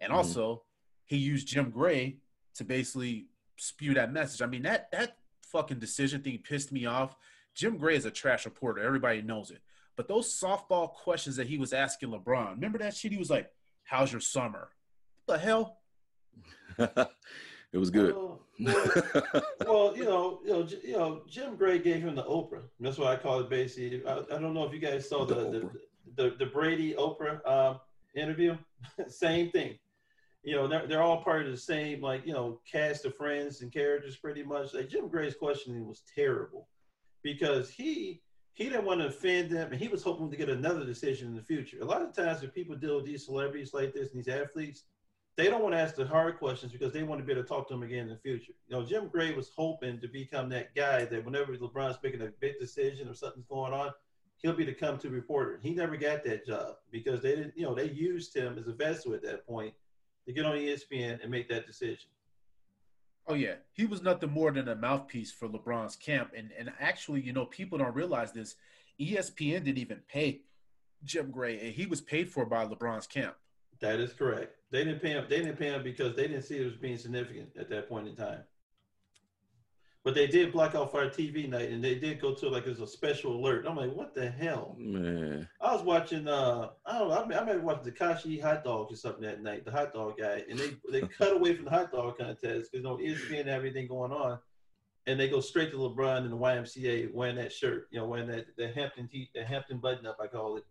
and 0.00 0.12
Mhm. 0.12 0.16
also 0.16 0.64
he 1.04 1.16
used 1.16 1.48
Jim 1.48 1.70
Gray 1.70 2.18
to 2.54 2.64
basically 2.64 3.28
spew 3.56 3.94
that 3.94 4.12
message. 4.12 4.42
I 4.42 4.46
mean, 4.46 4.62
that 4.62 4.90
that 4.92 5.18
fucking 5.42 5.78
decision 5.78 6.22
thing 6.22 6.38
pissed 6.42 6.72
me 6.72 6.86
off. 6.86 7.16
Jim 7.54 7.76
Gray 7.78 7.96
is 7.96 8.04
a 8.04 8.10
trash 8.10 8.44
reporter. 8.44 8.82
Everybody 8.82 9.22
knows 9.22 9.50
it. 9.50 9.62
But 9.96 10.08
those 10.08 10.28
softball 10.38 10.92
questions 10.92 11.36
that 11.36 11.46
he 11.46 11.56
was 11.58 11.72
asking 11.72 12.10
LeBron, 12.10 12.50
remember 12.50 12.78
that 12.78 12.94
shit? 12.94 13.12
He 13.12 13.18
was 13.18 13.30
like, 13.30 13.50
"How's 13.84 14.12
your 14.12 14.20
summer?" 14.20 14.72
What 15.24 15.36
the 15.36 15.38
hell? 15.42 15.80
it 17.76 17.78
was 17.78 17.90
good. 17.90 18.14
Well, 18.14 18.40
well, 18.58 19.42
well, 19.66 19.96
you 19.96 20.04
know, 20.04 20.40
you 20.42 20.50
know, 20.50 20.68
you 20.82 20.92
know, 20.92 21.22
Jim 21.28 21.56
Gray 21.56 21.78
gave 21.78 22.00
him 22.00 22.14
the 22.14 22.22
Oprah. 22.22 22.62
That's 22.80 22.96
why 22.96 23.12
I 23.12 23.16
call 23.16 23.40
it, 23.40 23.50
basically. 23.50 24.02
I, 24.06 24.20
I 24.20 24.38
don't 24.38 24.54
know 24.54 24.64
if 24.64 24.72
you 24.72 24.78
guys 24.78 25.06
saw 25.06 25.26
the 25.26 25.34
The 25.34 25.50
the, 25.50 25.70
the, 26.30 26.36
the 26.38 26.46
Brady 26.46 26.94
Oprah 26.94 27.46
um, 27.46 27.80
interview. 28.14 28.56
same 29.08 29.50
thing. 29.50 29.78
You 30.42 30.56
know, 30.56 30.66
they're, 30.66 30.86
they're 30.86 31.02
all 31.02 31.22
part 31.22 31.44
of 31.44 31.50
the 31.50 31.58
same, 31.58 32.00
like 32.00 32.26
you 32.26 32.32
know, 32.32 32.60
cast 32.70 33.04
of 33.04 33.14
friends 33.14 33.60
and 33.60 33.70
characters, 33.70 34.16
pretty 34.16 34.42
much. 34.42 34.72
Like 34.72 34.88
Jim 34.88 35.08
Gray's 35.08 35.34
questioning 35.34 35.86
was 35.86 36.00
terrible 36.14 36.66
because 37.22 37.68
he 37.68 38.22
he 38.54 38.70
didn't 38.70 38.86
want 38.86 39.02
to 39.02 39.08
offend 39.08 39.50
them, 39.50 39.70
and 39.70 39.78
he 39.78 39.88
was 39.88 40.02
hoping 40.02 40.30
to 40.30 40.36
get 40.36 40.48
another 40.48 40.86
decision 40.86 41.28
in 41.28 41.34
the 41.34 41.42
future. 41.42 41.76
A 41.82 41.84
lot 41.84 42.00
of 42.00 42.16
times, 42.16 42.40
when 42.40 42.52
people 42.52 42.74
deal 42.74 42.96
with 42.96 43.04
these 43.04 43.26
celebrities 43.26 43.74
like 43.74 43.92
this 43.92 44.14
and 44.14 44.24
these 44.24 44.32
athletes, 44.32 44.84
they 45.36 45.48
don't 45.48 45.62
want 45.62 45.74
to 45.74 45.78
ask 45.78 45.94
the 45.94 46.06
hard 46.06 46.38
questions 46.38 46.72
because 46.72 46.92
they 46.92 47.02
want 47.02 47.20
to 47.20 47.26
be 47.26 47.32
able 47.32 47.42
to 47.42 47.48
talk 47.48 47.68
to 47.68 47.74
them 47.74 47.82
again 47.82 48.04
in 48.04 48.08
the 48.08 48.16
future. 48.16 48.52
You 48.68 48.76
know, 48.76 48.84
Jim 48.84 49.08
Gray 49.08 49.34
was 49.34 49.50
hoping 49.54 50.00
to 50.00 50.08
become 50.08 50.48
that 50.48 50.74
guy 50.74 51.04
that 51.04 51.24
whenever 51.24 51.54
LeBron's 51.54 51.98
making 52.02 52.22
a 52.22 52.32
big 52.40 52.58
decision 52.58 53.08
or 53.08 53.14
something's 53.14 53.46
going 53.46 53.74
on, 53.74 53.90
he'll 54.38 54.54
be 54.54 54.64
the 54.64 54.72
come-to 54.72 55.10
reporter. 55.10 55.60
He 55.62 55.74
never 55.74 55.96
got 55.96 56.24
that 56.24 56.46
job 56.46 56.76
because 56.90 57.20
they 57.20 57.36
didn't, 57.36 57.52
you 57.56 57.64
know, 57.64 57.74
they 57.74 57.90
used 57.90 58.34
him 58.34 58.58
as 58.58 58.66
a 58.66 58.72
vessel 58.72 59.12
at 59.12 59.22
that 59.22 59.46
point 59.46 59.74
to 60.26 60.32
get 60.32 60.46
on 60.46 60.56
ESPN 60.56 61.22
and 61.22 61.30
make 61.30 61.48
that 61.50 61.66
decision. 61.66 62.08
Oh 63.28 63.34
yeah, 63.34 63.54
he 63.72 63.86
was 63.86 64.02
nothing 64.02 64.30
more 64.30 64.52
than 64.52 64.68
a 64.68 64.76
mouthpiece 64.76 65.32
for 65.32 65.48
LeBron's 65.48 65.96
camp. 65.96 66.30
And 66.36 66.52
and 66.56 66.72
actually, 66.78 67.20
you 67.22 67.32
know, 67.32 67.44
people 67.44 67.78
don't 67.78 67.94
realize 67.94 68.32
this. 68.32 68.54
ESPN 69.00 69.64
didn't 69.64 69.78
even 69.78 70.00
pay 70.08 70.42
Jim 71.04 71.30
Gray, 71.30 71.58
and 71.60 71.74
he 71.74 71.86
was 71.86 72.00
paid 72.00 72.30
for 72.30 72.46
by 72.46 72.64
LeBron's 72.66 73.06
camp. 73.06 73.34
That 73.80 73.98
is 73.98 74.12
correct. 74.12 74.55
They 74.70 74.84
didn't 74.84 75.00
pay 75.00 75.10
him. 75.10 75.26
They 75.28 75.38
didn't 75.38 75.58
pay 75.58 75.68
him 75.68 75.82
because 75.82 76.16
they 76.16 76.26
didn't 76.26 76.42
see 76.42 76.58
it 76.58 76.64
was 76.64 76.76
being 76.76 76.98
significant 76.98 77.50
at 77.58 77.70
that 77.70 77.88
point 77.88 78.08
in 78.08 78.16
time. 78.16 78.40
But 80.06 80.14
they 80.14 80.28
did 80.28 80.52
block 80.52 80.76
off 80.76 80.94
our 80.94 81.06
TV 81.06 81.48
night, 81.48 81.70
and 81.70 81.82
they 81.82 81.96
did 81.96 82.20
go 82.20 82.32
to 82.32 82.48
like 82.48 82.68
as 82.68 82.78
a 82.78 82.86
special 82.86 83.34
alert. 83.34 83.64
I'm 83.66 83.74
like, 83.74 83.92
what 83.92 84.14
the 84.14 84.30
hell? 84.30 84.76
Man, 84.78 85.48
I 85.60 85.74
was 85.74 85.82
watching. 85.82 86.28
Uh, 86.28 86.68
I 86.86 86.98
don't 86.98 87.08
know. 87.08 87.14
I, 87.20 87.26
mean, 87.26 87.36
I 87.36 87.40
remember 87.40 87.64
watching 87.64 87.92
Takashi 87.92 88.40
hot 88.40 88.62
Dog 88.62 88.92
or 88.92 88.94
something 88.94 89.22
that 89.22 89.42
night. 89.42 89.64
The 89.64 89.72
hot 89.72 89.92
dog 89.92 90.18
guy, 90.18 90.44
and 90.48 90.56
they 90.56 90.76
they 90.92 91.00
cut 91.18 91.32
away 91.32 91.56
from 91.56 91.64
the 91.64 91.72
hot 91.72 91.90
dog 91.90 92.18
contest 92.18 92.70
because 92.70 92.70
you 92.72 92.82
know 92.82 92.98
ESPN 92.98 93.40
and 93.40 93.48
everything 93.48 93.88
going 93.88 94.12
on, 94.12 94.38
and 95.08 95.18
they 95.18 95.28
go 95.28 95.40
straight 95.40 95.72
to 95.72 95.76
LeBron 95.76 96.18
and 96.18 96.32
the 96.32 96.36
YMCA 96.36 97.12
wearing 97.12 97.34
that 97.34 97.52
shirt. 97.52 97.88
You 97.90 97.98
know, 97.98 98.06
wearing 98.06 98.28
that 98.28 98.46
the 98.56 98.68
Hampton 98.68 99.08
t- 99.08 99.30
the 99.34 99.44
Hampton 99.44 99.78
button 99.78 100.06
up. 100.06 100.18
I 100.22 100.28
call 100.28 100.56
it. 100.56 100.64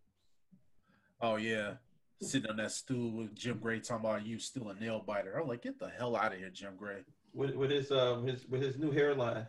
Oh 1.20 1.36
yeah, 1.36 1.74
sitting 2.22 2.50
on 2.50 2.58
that 2.58 2.72
stool 2.72 3.12
with 3.12 3.36
Jim 3.36 3.60
Gray 3.60 3.80
talking 3.80 4.06
about 4.06 4.26
you 4.26 4.40
still 4.40 4.70
a 4.70 4.76
nail 4.76 5.04
biter. 5.06 5.38
I'm 5.40 5.48
like, 5.48 5.64
get 5.64 5.80
the 5.80 5.90
hell 5.90 6.16
out 6.16 6.34
of 6.34 6.40
here, 6.40 6.50
Jim 6.50 6.74
Gray. 6.78 7.04
with, 7.34 7.56
with 7.56 7.72
his 7.72 7.92
um 7.92 8.26
his 8.26 8.46
with 8.48 8.62
his 8.62 8.78
new 8.78 8.92
hairline. 8.92 9.48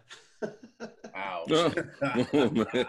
Ouch. 1.15 1.51
Oh. 1.51 1.73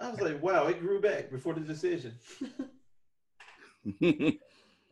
I 0.00 0.10
was 0.10 0.20
like, 0.20 0.42
wow, 0.42 0.66
it 0.66 0.80
grew 0.80 1.00
back 1.00 1.30
before 1.30 1.54
the 1.54 1.60
decision. 1.60 2.14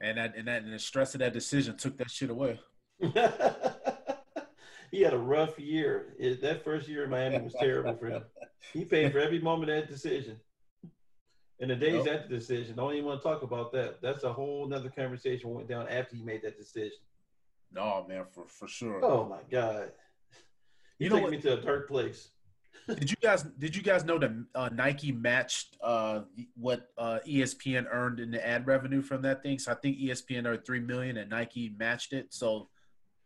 And 0.00 0.18
that 0.18 0.36
and 0.36 0.48
that 0.48 0.62
and 0.62 0.72
the 0.72 0.78
stress 0.78 1.14
of 1.14 1.20
that 1.20 1.32
decision 1.32 1.76
took 1.76 1.96
that 1.96 2.10
shit 2.10 2.28
away. 2.30 2.60
he 4.90 5.00
had 5.00 5.14
a 5.14 5.18
rough 5.18 5.58
year. 5.58 6.14
It, 6.18 6.42
that 6.42 6.62
first 6.62 6.88
year 6.88 7.04
in 7.04 7.10
Miami 7.10 7.40
was 7.40 7.54
terrible 7.58 7.96
for 7.96 8.08
him. 8.08 8.24
He 8.72 8.84
paid 8.84 9.12
for 9.12 9.18
every 9.18 9.40
moment 9.40 9.70
of 9.70 9.76
that 9.76 9.88
decision. 9.88 10.38
And 11.60 11.70
the 11.70 11.76
days 11.76 12.06
Yep. 12.06 12.14
after 12.14 12.28
the 12.28 12.34
decision, 12.36 12.76
don't 12.76 12.92
even 12.94 13.04
want 13.06 13.22
to 13.22 13.28
talk 13.28 13.42
about 13.42 13.72
that. 13.72 14.02
That's 14.02 14.24
a 14.24 14.32
whole 14.32 14.66
nother 14.66 14.90
conversation 14.90 15.50
went 15.54 15.68
down 15.68 15.88
after 15.88 16.16
he 16.16 16.22
made 16.22 16.42
that 16.42 16.58
decision. 16.58 16.98
No, 17.70 18.04
man, 18.08 18.24
for 18.32 18.46
for 18.46 18.68
sure. 18.68 19.04
Oh 19.04 19.24
my 19.24 19.40
God. 19.50 19.92
He 20.98 21.04
You 21.04 21.10
know 21.10 21.20
took 21.20 21.30
me 21.30 21.40
to 21.40 21.58
a 21.58 21.60
dark 21.60 21.88
place. 21.88 22.30
Did 22.88 23.08
you 23.10 23.16
guys 23.22 23.44
did 23.44 23.74
you 23.74 23.82
guys 23.82 24.04
know 24.04 24.18
that 24.18 24.30
uh, 24.54 24.68
Nike 24.72 25.10
matched 25.12 25.76
uh, 25.80 26.22
what 26.54 26.90
uh, 26.98 27.20
ESPN 27.26 27.86
earned 27.90 28.20
in 28.20 28.30
the 28.30 28.44
ad 28.46 28.66
revenue 28.66 29.00
from 29.00 29.22
that 29.22 29.42
thing? 29.42 29.58
So 29.58 29.72
I 29.72 29.76
think 29.76 29.96
ESPN 29.98 30.44
earned 30.46 30.66
three 30.66 30.80
million 30.80 31.16
and 31.16 31.30
Nike 31.30 31.74
matched 31.78 32.12
it. 32.12 32.34
So 32.34 32.68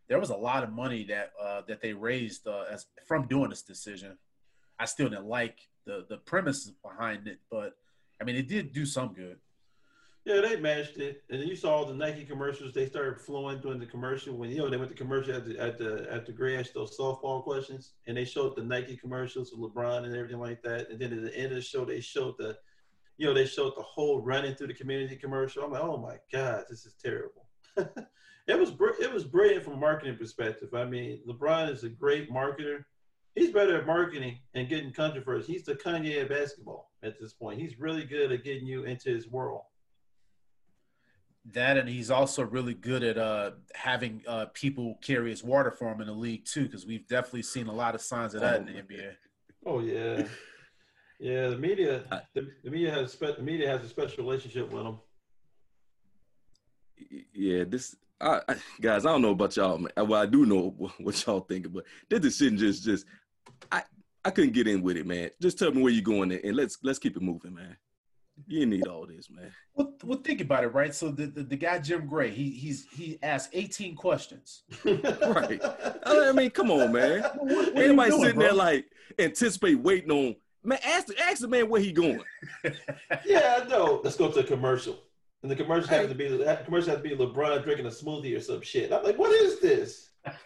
there 0.08 0.20
was 0.20 0.30
a 0.30 0.36
lot 0.36 0.62
of 0.64 0.70
money 0.70 1.02
that 1.04 1.32
uh, 1.42 1.62
that 1.66 1.80
they 1.80 1.92
raised 1.94 2.46
uh, 2.46 2.64
as 2.70 2.86
from 3.06 3.26
doing 3.26 3.50
this 3.50 3.62
decision. 3.62 4.16
I 4.78 4.84
still 4.84 5.08
didn't 5.08 5.26
like 5.26 5.58
the 5.86 6.04
the 6.08 6.18
premise 6.18 6.70
behind 6.84 7.26
it, 7.26 7.38
but 7.50 7.72
I 7.72 7.87
mean 8.28 8.36
it 8.36 8.48
did 8.48 8.72
do 8.72 8.86
some 8.86 9.14
good. 9.14 9.38
Yeah, 10.24 10.42
they 10.42 10.56
matched 10.56 10.98
it, 10.98 11.22
and 11.30 11.40
then 11.40 11.48
you 11.48 11.56
saw 11.56 11.86
the 11.86 11.94
Nike 11.94 12.24
commercials. 12.24 12.74
They 12.74 12.86
started 12.86 13.18
flowing 13.18 13.60
during 13.60 13.80
the 13.80 13.86
commercial 13.86 14.36
when 14.36 14.50
you 14.50 14.58
know 14.58 14.68
they 14.68 14.76
went 14.76 14.90
to 14.90 14.96
commercial 14.96 15.34
at 15.34 15.46
the 15.46 15.58
at 15.58 15.78
the 15.78 16.06
at 16.10 16.26
the 16.26 16.32
grass 16.32 16.68
those 16.70 16.98
softball 16.98 17.42
questions, 17.42 17.92
and 18.06 18.16
they 18.16 18.26
showed 18.26 18.54
the 18.54 18.62
Nike 18.62 18.96
commercials 18.96 19.52
of 19.52 19.58
LeBron 19.58 20.04
and 20.04 20.14
everything 20.14 20.38
like 20.38 20.62
that. 20.62 20.90
And 20.90 21.00
then 21.00 21.14
at 21.14 21.22
the 21.22 21.34
end 21.34 21.46
of 21.46 21.54
the 21.54 21.62
show, 21.62 21.86
they 21.86 22.00
showed 22.00 22.34
the, 22.36 22.58
you 23.16 23.26
know, 23.26 23.32
they 23.32 23.46
showed 23.46 23.72
the 23.74 23.82
whole 23.82 24.20
running 24.20 24.54
through 24.54 24.66
the 24.66 24.74
community 24.74 25.16
commercial. 25.16 25.64
I'm 25.64 25.72
like, 25.72 25.82
oh 25.82 25.96
my 25.96 26.16
god, 26.30 26.64
this 26.68 26.84
is 26.84 26.94
terrible. 27.02 27.48
it 27.76 28.58
was 28.58 28.72
it 29.00 29.10
was 29.10 29.24
brilliant 29.24 29.64
from 29.64 29.74
a 29.74 29.78
marketing 29.78 30.18
perspective. 30.18 30.74
I 30.74 30.84
mean, 30.84 31.22
LeBron 31.26 31.70
is 31.72 31.84
a 31.84 31.88
great 31.88 32.30
marketer. 32.30 32.84
He's 33.34 33.50
better 33.52 33.78
at 33.78 33.86
marketing 33.86 34.38
and 34.54 34.68
getting 34.68 34.92
country 34.92 35.20
controversy. 35.22 35.52
He's 35.52 35.64
the 35.64 35.74
Kanye 35.74 36.22
of 36.22 36.28
basketball 36.28 36.90
at 37.02 37.20
this 37.20 37.32
point. 37.34 37.60
He's 37.60 37.78
really 37.78 38.04
good 38.04 38.32
at 38.32 38.42
getting 38.44 38.66
you 38.66 38.84
into 38.84 39.10
his 39.14 39.28
world. 39.28 39.62
That 41.52 41.78
and 41.78 41.88
he's 41.88 42.10
also 42.10 42.42
really 42.44 42.74
good 42.74 43.02
at 43.02 43.16
uh, 43.16 43.52
having 43.74 44.22
uh, 44.26 44.46
people 44.54 44.98
carry 45.02 45.30
his 45.30 45.42
water 45.42 45.70
for 45.70 45.90
him 45.92 46.00
in 46.00 46.06
the 46.08 46.12
league 46.12 46.44
too, 46.44 46.64
because 46.64 46.84
we've 46.84 47.06
definitely 47.06 47.42
seen 47.42 47.68
a 47.68 47.72
lot 47.72 47.94
of 47.94 48.00
signs 48.02 48.34
of 48.34 48.40
that 48.42 48.56
Oh, 48.56 48.60
in 48.60 48.66
the 48.66 48.72
my 48.72 48.80
NBA. 48.80 49.12
Oh 49.64 49.80
yeah, 49.80 50.26
yeah. 51.20 51.48
The 51.48 51.56
media, 51.56 52.02
the, 52.34 52.48
the 52.64 52.70
media 52.70 52.90
has 52.90 53.12
spe- 53.12 53.36
the 53.38 53.42
media 53.42 53.68
has 53.68 53.82
a 53.82 53.88
special 53.88 54.24
relationship 54.24 54.70
with 54.70 54.84
him. 54.84 54.98
yeah, 57.32 57.64
this 57.64 57.96
I, 58.20 58.40
I, 58.48 58.56
guys, 58.80 59.06
I 59.06 59.10
don't 59.12 59.22
know 59.22 59.30
about 59.30 59.56
y'all, 59.56 59.78
man. 59.78 59.92
Well, 59.96 60.20
I 60.20 60.26
do 60.26 60.44
know 60.44 60.74
what, 60.76 61.00
what 61.00 61.26
y'all 61.26 61.40
thinking, 61.40 61.72
but 61.72 61.84
this 62.10 62.20
decision 62.20 62.56
just 62.58 62.82
just 62.84 63.06
I 63.70 63.82
I 64.24 64.30
couldn't 64.30 64.52
get 64.52 64.66
in 64.68 64.82
with 64.82 64.96
it, 64.96 65.06
man. 65.06 65.30
Just 65.40 65.58
tell 65.58 65.70
me 65.70 65.82
where 65.82 65.92
you're 65.92 66.02
going 66.02 66.32
and 66.32 66.56
let's 66.56 66.78
let's 66.82 66.98
keep 66.98 67.16
it 67.16 67.22
moving, 67.22 67.54
man. 67.54 67.76
You 68.46 68.66
need 68.66 68.86
all 68.86 69.04
this, 69.06 69.28
man. 69.30 69.50
Well, 69.74 69.94
well, 70.04 70.18
think 70.18 70.40
about 70.40 70.62
it, 70.62 70.68
right? 70.68 70.94
So 70.94 71.10
the, 71.10 71.26
the, 71.26 71.42
the 71.42 71.56
guy 71.56 71.80
Jim 71.80 72.06
Gray, 72.06 72.30
he 72.30 72.50
he's 72.50 72.86
he 72.92 73.18
asked 73.22 73.50
18 73.52 73.96
questions. 73.96 74.62
Right. 74.84 75.60
I 76.04 76.32
mean, 76.32 76.50
come 76.50 76.70
on, 76.70 76.92
man. 76.92 77.22
What- 77.36 77.74
what 77.74 77.76
Anybody 77.76 78.10
doing, 78.10 78.22
sitting 78.22 78.38
bro? 78.38 78.44
there 78.46 78.54
like 78.54 78.86
anticipate 79.18 79.80
waiting 79.80 80.10
on 80.10 80.36
man? 80.62 80.78
Ask 80.84 81.06
the 81.08 81.18
ask 81.20 81.40
the 81.40 81.48
man 81.48 81.68
where 81.68 81.80
he 81.80 81.92
going. 81.92 82.22
yeah, 83.24 83.60
I 83.64 83.68
know. 83.68 84.00
Let's 84.04 84.16
go 84.16 84.30
to 84.30 84.40
a 84.40 84.44
commercial, 84.44 84.98
and 85.42 85.50
the 85.50 85.56
commercial 85.56 85.88
has 85.88 86.08
to 86.08 86.14
be 86.14 86.28
the 86.28 86.60
commercial 86.64 86.90
has 86.90 87.02
to 87.02 87.08
be 87.08 87.14
LeBron 87.16 87.62
drinking 87.62 87.86
a 87.86 87.90
smoothie 87.90 88.36
or 88.36 88.40
some 88.40 88.60
shit. 88.60 88.92
I'm 88.92 89.02
like, 89.04 89.18
what 89.18 89.32
is 89.32 89.60
this? 89.60 90.10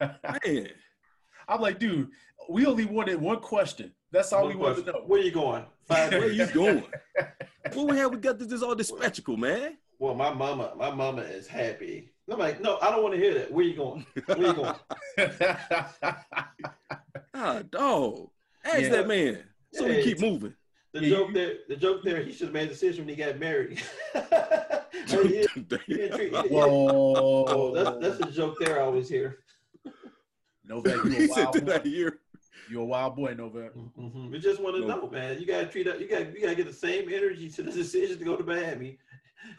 Man, 0.00 0.68
I'm 1.48 1.60
like, 1.60 1.78
dude, 1.78 2.10
we 2.48 2.66
only 2.66 2.84
wanted 2.84 3.20
one 3.20 3.40
question. 3.40 3.92
That's 4.12 4.32
all 4.32 4.42
One 4.44 4.50
we 4.50 4.56
wanted 4.56 4.76
to 4.76 4.82
question. 4.82 5.02
know. 5.02 5.06
Where 5.08 5.20
you 5.20 5.30
going? 5.30 5.64
Five 5.86 6.10
where 6.12 6.20
ways. 6.22 6.36
you 6.38 6.46
going? 6.46 6.84
Well, 7.74 7.86
we 7.86 7.96
have 7.98 8.10
we 8.10 8.16
got 8.16 8.38
this, 8.38 8.48
this 8.48 8.62
all 8.62 8.74
this 8.74 8.88
spectacle, 8.88 9.36
man. 9.36 9.76
Well, 9.98 10.14
my 10.14 10.32
mama, 10.32 10.72
my 10.76 10.90
mama 10.90 11.22
is 11.22 11.46
happy. 11.46 12.10
I'm 12.30 12.38
like, 12.38 12.60
no, 12.60 12.78
I 12.80 12.90
don't 12.90 13.02
want 13.02 13.14
to 13.14 13.20
hear 13.20 13.34
that. 13.34 13.52
Where 13.52 13.64
you 13.64 13.74
going? 13.74 14.06
Where 14.26 14.46
you 14.46 14.54
going? 14.54 14.74
Ah, 17.34 17.62
dog. 17.70 18.30
Ask 18.64 18.80
Yeah. 18.82 18.88
that 18.90 19.08
man. 19.08 19.38
So 19.72 19.86
we 19.86 20.02
keep 20.02 20.20
moving. 20.20 20.54
The 20.92 21.02
Yeah, 21.02 21.08
joke 21.10 21.28
you- 21.28 21.34
there, 21.34 21.54
the 21.68 21.76
joke 21.76 22.02
there, 22.02 22.20
he 22.22 22.32
should 22.32 22.46
have 22.48 22.52
made 22.54 22.66
a 22.66 22.72
decision 22.72 23.04
when 23.06 23.14
he 23.14 23.22
got 23.22 23.38
married. 23.38 23.80
Oh, 25.12 25.22
he- 25.24 25.28
he 25.54 25.60
didn't 25.62 25.68
treat- 25.68 25.82
he 25.86 25.94
didn't- 25.96 26.50
Whoa. 26.52 27.72
That's 28.00 28.18
that's 28.18 28.30
a 28.30 28.32
joke 28.32 28.56
there. 28.60 28.78
I 28.80 28.84
always 28.84 29.08
hear. 29.08 29.38
Novak, 30.64 31.04
you 31.04 31.10
he 31.10 31.24
a 31.24 31.28
said 31.28 31.44
wild 31.44 31.54
did 31.54 31.70
I 31.70 31.78
boy. 31.78 31.88
hear? 31.90 32.18
You 32.70 32.80
a 32.80 32.84
wild 32.84 33.16
boy, 33.16 33.34
Novak. 33.34 33.74
Mhm. 33.74 34.30
We 34.30 34.38
just 34.38 34.60
want 34.60 34.76
to 34.76 34.82
No. 34.82 34.86
know, 35.00 35.10
man. 35.10 35.40
You 35.40 35.46
gotta 35.46 35.66
treat 35.66 35.88
up. 35.88 35.98
You 36.00 36.06
got 36.08 36.32
you 36.34 36.40
gotta 36.42 36.54
get 36.54 36.66
the 36.66 36.72
same 36.72 37.08
energy 37.12 37.48
to 37.50 37.62
the 37.62 37.72
decision 37.72 38.18
to 38.18 38.24
go 38.24 38.36
to 38.36 38.44
Miami, 38.44 38.98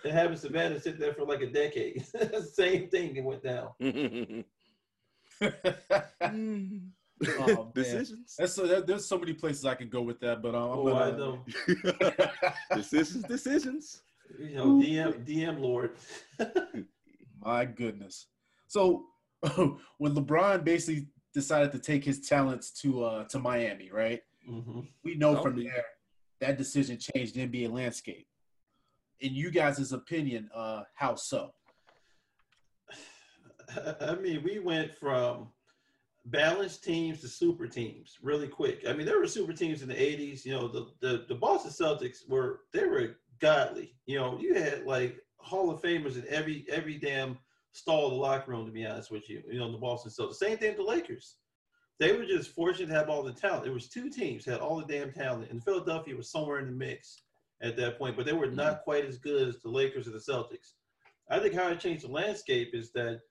and 0.05 0.13
having 0.13 0.37
Savannah 0.37 0.79
sit 0.79 0.99
there 0.99 1.13
for 1.13 1.25
like 1.25 1.41
a 1.41 1.47
decade. 1.47 2.05
same 2.53 2.87
thing. 2.89 3.15
It 3.15 3.23
went 3.23 3.43
down. 3.43 3.71
man. 7.39 7.49
Oh, 7.57 7.71
Decisions. 7.73 8.35
That's 8.37 8.53
so, 8.53 8.65
there- 8.67 8.81
there's 8.81 9.07
so 9.07 9.17
many 9.17 9.33
places 9.33 9.65
I 9.65 9.75
can 9.75 9.89
go 9.89 10.01
with 10.01 10.19
that, 10.21 10.41
but 10.41 10.55
um, 10.55 10.71
I'm 10.71 10.79
Oh, 10.79 10.85
gonna, 10.85 11.05
I 11.05 11.11
know. 11.17 11.45
decisions. 12.75 13.23
Decisions. 13.25 14.01
You 14.39 14.55
know, 14.55 14.65
DM 14.79 15.25
DM 15.25 15.59
Lord. 15.59 15.91
My 17.43 17.65
goodness. 17.65 18.27
So 18.67 19.05
when 19.97 20.15
LeBron 20.15 20.63
basically 20.63 21.07
decided 21.33 21.71
to 21.73 21.79
take 21.79 22.03
his 22.05 22.27
talents 22.27 22.71
to 22.81 23.03
uh 23.03 23.23
to 23.25 23.39
Miami, 23.39 23.89
right? 23.91 24.21
Mhm. 24.49 24.87
We 25.03 25.15
know 25.15 25.37
Oh, 25.37 25.41
from 25.43 25.61
there 25.63 25.85
that 26.39 26.57
decision 26.57 26.97
changed 26.97 27.35
the 27.35 27.45
NBA 27.47 27.71
landscape. 27.71 28.25
In 29.19 29.33
you 29.35 29.51
guys' 29.51 29.91
opinion, 29.91 30.49
uh, 30.55 30.83
how 30.95 31.15
so? 31.15 31.53
I 34.01 34.15
mean, 34.15 34.43
we 34.43 34.59
went 34.59 34.95
from 34.97 35.49
balanced 36.25 36.83
teams 36.83 37.21
to 37.21 37.27
super 37.27 37.67
teams 37.67 38.17
really 38.21 38.47
quick. 38.47 38.83
I 38.87 38.93
mean, 38.93 39.05
there 39.05 39.19
were 39.19 39.27
super 39.27 39.53
teams 39.53 39.81
in 39.81 39.89
the 39.89 39.95
80s. 39.95 40.45
You 40.45 40.53
know, 40.53 40.67
the, 40.67 40.87
the, 41.01 41.25
the 41.27 41.35
Boston 41.35 41.71
Celtics 41.71 42.27
were, 42.27 42.61
they 42.73 42.85
were 42.85 43.17
godly. 43.39 43.95
You 44.05 44.19
know, 44.19 44.37
you 44.39 44.53
had 44.53 44.85
like 44.85 45.17
Hall 45.37 45.71
of 45.71 45.81
Famers 45.81 46.15
in 46.15 46.25
every, 46.29 46.65
every 46.69 46.97
damn 46.97 47.37
stall 47.73 48.07
of 48.07 48.11
the 48.11 48.17
locker 48.17 48.51
room, 48.51 48.65
to 48.65 48.71
be 48.71 48.85
honest 48.85 49.11
with 49.11 49.29
you. 49.29 49.41
You 49.49 49.59
know, 49.59 49.71
the 49.71 49.77
Boston 49.77 50.11
Celtics. 50.11 50.35
Same 50.35 50.57
thing 50.57 50.69
with 50.69 50.77
the 50.77 50.83
Lakers. 50.83 51.37
They 51.99 52.13
were 52.13 52.25
just 52.25 52.55
fortunate 52.55 52.87
to 52.87 52.95
have 52.95 53.09
all 53.09 53.23
the 53.23 53.31
talent. 53.31 53.67
It 53.67 53.73
was 53.73 53.87
two 53.87 54.09
teams 54.09 54.45
had 54.45 54.59
all 54.59 54.77
the 54.77 54.91
damn 54.91 55.11
talent, 55.11 55.51
and 55.51 55.63
Philadelphia 55.63 56.15
was 56.15 56.31
somewhere 56.31 56.59
in 56.59 56.65
the 56.65 56.71
mix 56.71 57.21
at 57.61 57.77
that 57.77 57.97
point, 57.99 58.17
but 58.17 58.25
they 58.25 58.33
were 58.33 58.47
not 58.47 58.73
mm-hmm. 58.73 58.83
quite 58.83 59.05
as 59.05 59.17
good 59.17 59.47
as 59.47 59.59
the 59.59 59.69
Lakers 59.69 60.07
or 60.07 60.11
the 60.11 60.17
Celtics. 60.17 60.73
I 61.29 61.39
think 61.39 61.53
how 61.53 61.69
it 61.69 61.79
changed 61.79 62.03
the 62.03 62.11
landscape 62.11 62.71
is 62.73 62.91
that 62.93 63.21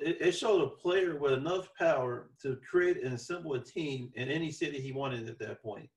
it 0.00 0.32
showed 0.32 0.62
a 0.62 0.68
player 0.68 1.16
with 1.16 1.32
enough 1.32 1.68
power 1.74 2.30
to 2.42 2.58
create 2.68 3.02
and 3.02 3.14
assemble 3.14 3.54
a 3.54 3.60
team 3.60 4.10
in 4.14 4.28
any 4.28 4.50
city 4.50 4.80
he 4.80 4.92
wanted 4.92 5.28
at 5.28 5.38
that 5.38 5.62
point. 5.62 5.88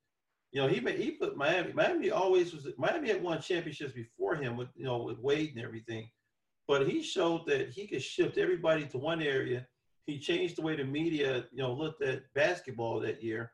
You 0.52 0.62
know, 0.62 0.68
he 0.68 0.80
made, 0.80 1.00
he 1.00 1.12
put 1.12 1.36
Miami. 1.36 1.74
Miami 1.74 2.12
always 2.12 2.54
was. 2.54 2.68
Miami 2.78 3.10
had 3.10 3.24
won 3.24 3.42
championships 3.42 3.94
before 3.94 4.36
him 4.36 4.56
with 4.56 4.70
you 4.76 4.86
know 4.86 5.02
with 5.02 5.18
Wade 5.20 5.56
and 5.56 5.64
everything, 5.64 6.10
but 6.68 6.88
he 6.88 7.02
showed 7.02 7.46
that 7.48 7.70
he 7.70 7.88
could 7.88 8.04
shift 8.04 8.38
everybody 8.38 8.86
to 8.88 8.98
one 8.98 9.22
area. 9.22 9.66
He 10.06 10.20
changed 10.20 10.58
the 10.58 10.62
way 10.62 10.76
the 10.76 10.86
media 10.86 11.46
you 11.52 11.64
know 11.64 11.74
looked 11.74 12.04
at 12.04 12.32
basketball 12.36 13.00
that 13.00 13.24
year, 13.24 13.52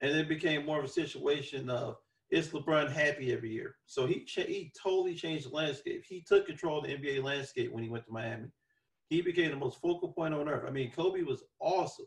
and 0.00 0.12
it 0.12 0.28
became 0.28 0.64
more 0.64 0.78
of 0.78 0.84
a 0.86 0.88
situation 0.88 1.68
of 1.68 1.96
is 2.30 2.48
LeBron 2.48 2.90
happy 2.90 3.32
every 3.32 3.50
year? 3.50 3.74
So 3.86 4.06
he 4.06 4.24
cha- 4.24 4.42
he 4.42 4.72
totally 4.82 5.14
changed 5.14 5.50
the 5.50 5.54
landscape. 5.54 6.04
He 6.08 6.24
took 6.26 6.46
control 6.46 6.78
of 6.78 6.84
the 6.84 6.96
NBA 6.96 7.22
landscape 7.22 7.70
when 7.70 7.84
he 7.84 7.90
went 7.90 8.06
to 8.06 8.12
Miami 8.12 8.48
he 9.10 9.20
became 9.20 9.50
the 9.50 9.56
most 9.56 9.80
focal 9.80 10.08
point 10.08 10.32
on 10.32 10.48
earth. 10.48 10.64
I 10.66 10.70
mean, 10.70 10.92
Kobe 10.92 11.22
was 11.22 11.42
awesome, 11.58 12.06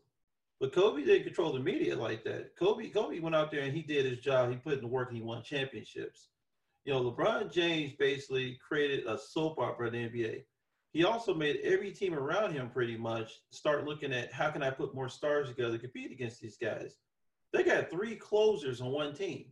but 0.60 0.74
Kobe 0.74 1.04
didn't 1.04 1.26
control 1.26 1.52
the 1.52 1.60
media 1.60 1.96
like 1.96 2.24
that. 2.24 2.56
Kobe, 2.58 2.90
Kobe 2.90 3.20
went 3.20 3.36
out 3.36 3.52
there 3.52 3.62
and 3.62 3.74
he 3.74 3.84
did 3.84 4.06
his 4.06 4.20
job. 4.20 4.50
He 4.50 4.56
put 4.56 4.74
in 4.74 4.82
the 4.82 4.88
work 4.88 5.10
and 5.10 5.18
he 5.18 5.24
won 5.24 5.44
championships. 5.44 6.30
You 6.86 6.94
know, 6.94 7.12
LeBron 7.12 7.52
James 7.52 7.94
basically 8.00 8.58
created 8.66 9.06
a 9.06 9.18
soap 9.18 9.60
opera 9.60 9.88
in 9.88 9.94
the 9.94 10.10
NBA. 10.10 10.44
He 10.94 11.04
also 11.04 11.34
made 11.34 11.60
every 11.64 11.92
team 11.92 12.14
around 12.14 12.54
him 12.54 12.70
pretty 12.70 12.98
much 12.98 13.42
start 13.50 13.86
looking 13.86 14.14
at 14.14 14.32
how 14.32 14.50
can 14.50 14.64
I 14.64 14.70
put 14.70 14.96
more 14.96 15.10
stars 15.10 15.50
together 15.50 15.74
to 15.74 15.80
compete 15.80 16.12
against 16.12 16.40
these 16.40 16.58
guys. 16.58 16.98
They 17.52 17.64
got 17.64 17.90
three 17.90 18.16
closers 18.16 18.80
on 18.80 18.92
one 18.92 19.14
team. 19.14 19.46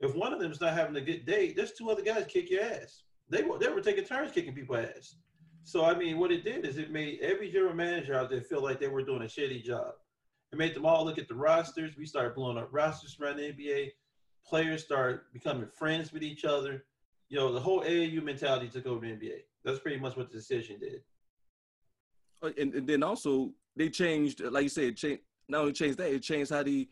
If 0.00 0.14
one 0.14 0.32
of 0.32 0.40
them's 0.40 0.60
not 0.60 0.74
having 0.74 0.96
a 0.96 1.00
good 1.00 1.26
day, 1.26 1.52
there's 1.52 1.72
two 1.72 1.90
other 1.90 2.02
guys 2.02 2.26
kick 2.28 2.50
your 2.50 2.62
ass. 2.62 3.02
They 3.28 3.42
were 3.42 3.58
they 3.58 3.68
were 3.68 3.80
taking 3.80 4.04
turns 4.04 4.32
kicking 4.32 4.54
people's 4.54 4.78
ass. 4.78 5.16
So 5.66 5.84
I 5.84 5.98
mean, 5.98 6.18
what 6.18 6.30
it 6.30 6.44
did 6.44 6.64
is 6.64 6.78
it 6.78 6.92
made 6.92 7.18
every 7.20 7.50
general 7.50 7.74
manager 7.74 8.14
out 8.14 8.30
there 8.30 8.40
feel 8.40 8.62
like 8.62 8.78
they 8.78 8.86
were 8.86 9.02
doing 9.02 9.22
a 9.22 9.24
shitty 9.24 9.64
job. 9.64 9.94
It 10.52 10.58
made 10.60 10.74
them 10.74 10.86
all 10.86 11.04
look 11.04 11.18
at 11.18 11.26
the 11.26 11.34
rosters. 11.34 11.96
We 11.98 12.06
started 12.06 12.36
blowing 12.36 12.56
up 12.56 12.68
rosters 12.70 13.16
around 13.20 13.38
the 13.38 13.52
NBA. 13.52 13.90
Players 14.46 14.84
start 14.84 15.32
becoming 15.32 15.66
friends 15.76 16.12
with 16.12 16.22
each 16.22 16.44
other. 16.44 16.84
you 17.28 17.36
know, 17.36 17.52
the 17.52 17.58
whole 17.58 17.82
AAU 17.82 18.22
mentality 18.22 18.68
took 18.68 18.86
over 18.86 19.04
the 19.04 19.12
NBA. 19.12 19.38
That's 19.64 19.80
pretty 19.80 19.98
much 19.98 20.16
what 20.16 20.30
the 20.30 20.38
decision 20.38 20.78
did. 20.78 21.00
Uh, 22.40 22.50
and, 22.56 22.72
and 22.72 22.86
then 22.86 23.02
also 23.02 23.50
they 23.74 23.88
changed, 23.88 24.40
like 24.42 24.62
you 24.62 24.68
said, 24.68 24.96
change, 24.96 25.18
not 25.48 25.62
only 25.62 25.72
changed 25.72 25.98
that, 25.98 26.12
it 26.12 26.22
changed 26.22 26.52
how 26.52 26.62
the 26.62 26.88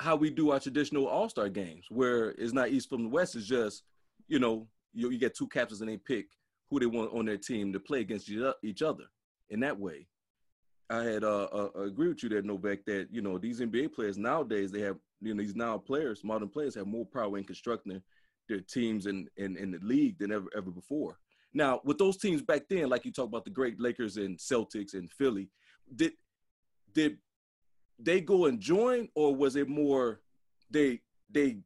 how 0.00 0.16
we 0.16 0.30
do 0.30 0.52
our 0.52 0.60
traditional 0.60 1.06
All 1.06 1.28
Star 1.28 1.50
games, 1.50 1.84
where 1.90 2.30
it's 2.30 2.54
not 2.54 2.70
East 2.70 2.88
from 2.88 3.02
the 3.02 3.08
West. 3.10 3.36
It's 3.36 3.46
just 3.46 3.82
you 4.26 4.38
know 4.38 4.66
you, 4.94 5.10
you 5.10 5.18
get 5.18 5.36
two 5.36 5.48
captains 5.48 5.82
and 5.82 5.90
they 5.90 5.98
pick 5.98 6.28
who 6.70 6.80
they 6.80 6.86
want 6.86 7.12
on 7.12 7.26
their 7.26 7.36
team 7.36 7.72
to 7.72 7.80
play 7.80 8.00
against 8.00 8.30
each 8.62 8.82
other 8.82 9.04
in 9.50 9.60
that 9.60 9.78
way. 9.78 10.06
I 10.88 11.02
had 11.02 11.24
uh, 11.24 11.48
uh, 11.52 11.68
agree 11.80 12.08
with 12.08 12.22
you 12.22 12.28
there, 12.28 12.42
Novak, 12.42 12.84
that 12.86 13.08
you 13.10 13.20
know 13.20 13.38
these 13.38 13.60
NBA 13.60 13.92
players 13.92 14.18
nowadays 14.18 14.70
they 14.70 14.80
have 14.80 14.96
you 15.20 15.34
know 15.34 15.42
these 15.42 15.56
now 15.56 15.78
players, 15.78 16.22
modern 16.22 16.48
players 16.48 16.74
have 16.76 16.86
more 16.86 17.06
power 17.06 17.38
in 17.38 17.44
constructing 17.44 18.00
their 18.48 18.60
teams 18.60 19.06
in, 19.06 19.28
in, 19.36 19.56
in 19.56 19.72
the 19.72 19.78
league 19.82 20.18
than 20.18 20.30
ever 20.32 20.46
ever 20.56 20.70
before. 20.70 21.18
Now, 21.52 21.80
with 21.84 21.98
those 21.98 22.18
teams 22.18 22.42
back 22.42 22.62
then, 22.68 22.88
like 22.88 23.04
you 23.04 23.12
talk 23.12 23.26
about 23.26 23.44
the 23.44 23.50
great 23.50 23.80
Lakers 23.80 24.16
and 24.16 24.38
Celtics 24.38 24.94
and 24.94 25.10
Philly, 25.10 25.50
did 25.94 26.12
did 26.92 27.18
they 27.98 28.20
go 28.20 28.46
and 28.46 28.60
join, 28.60 29.08
or 29.14 29.34
was 29.34 29.56
it 29.56 29.68
more 29.68 30.20
they 30.70 31.00
they 31.30 31.58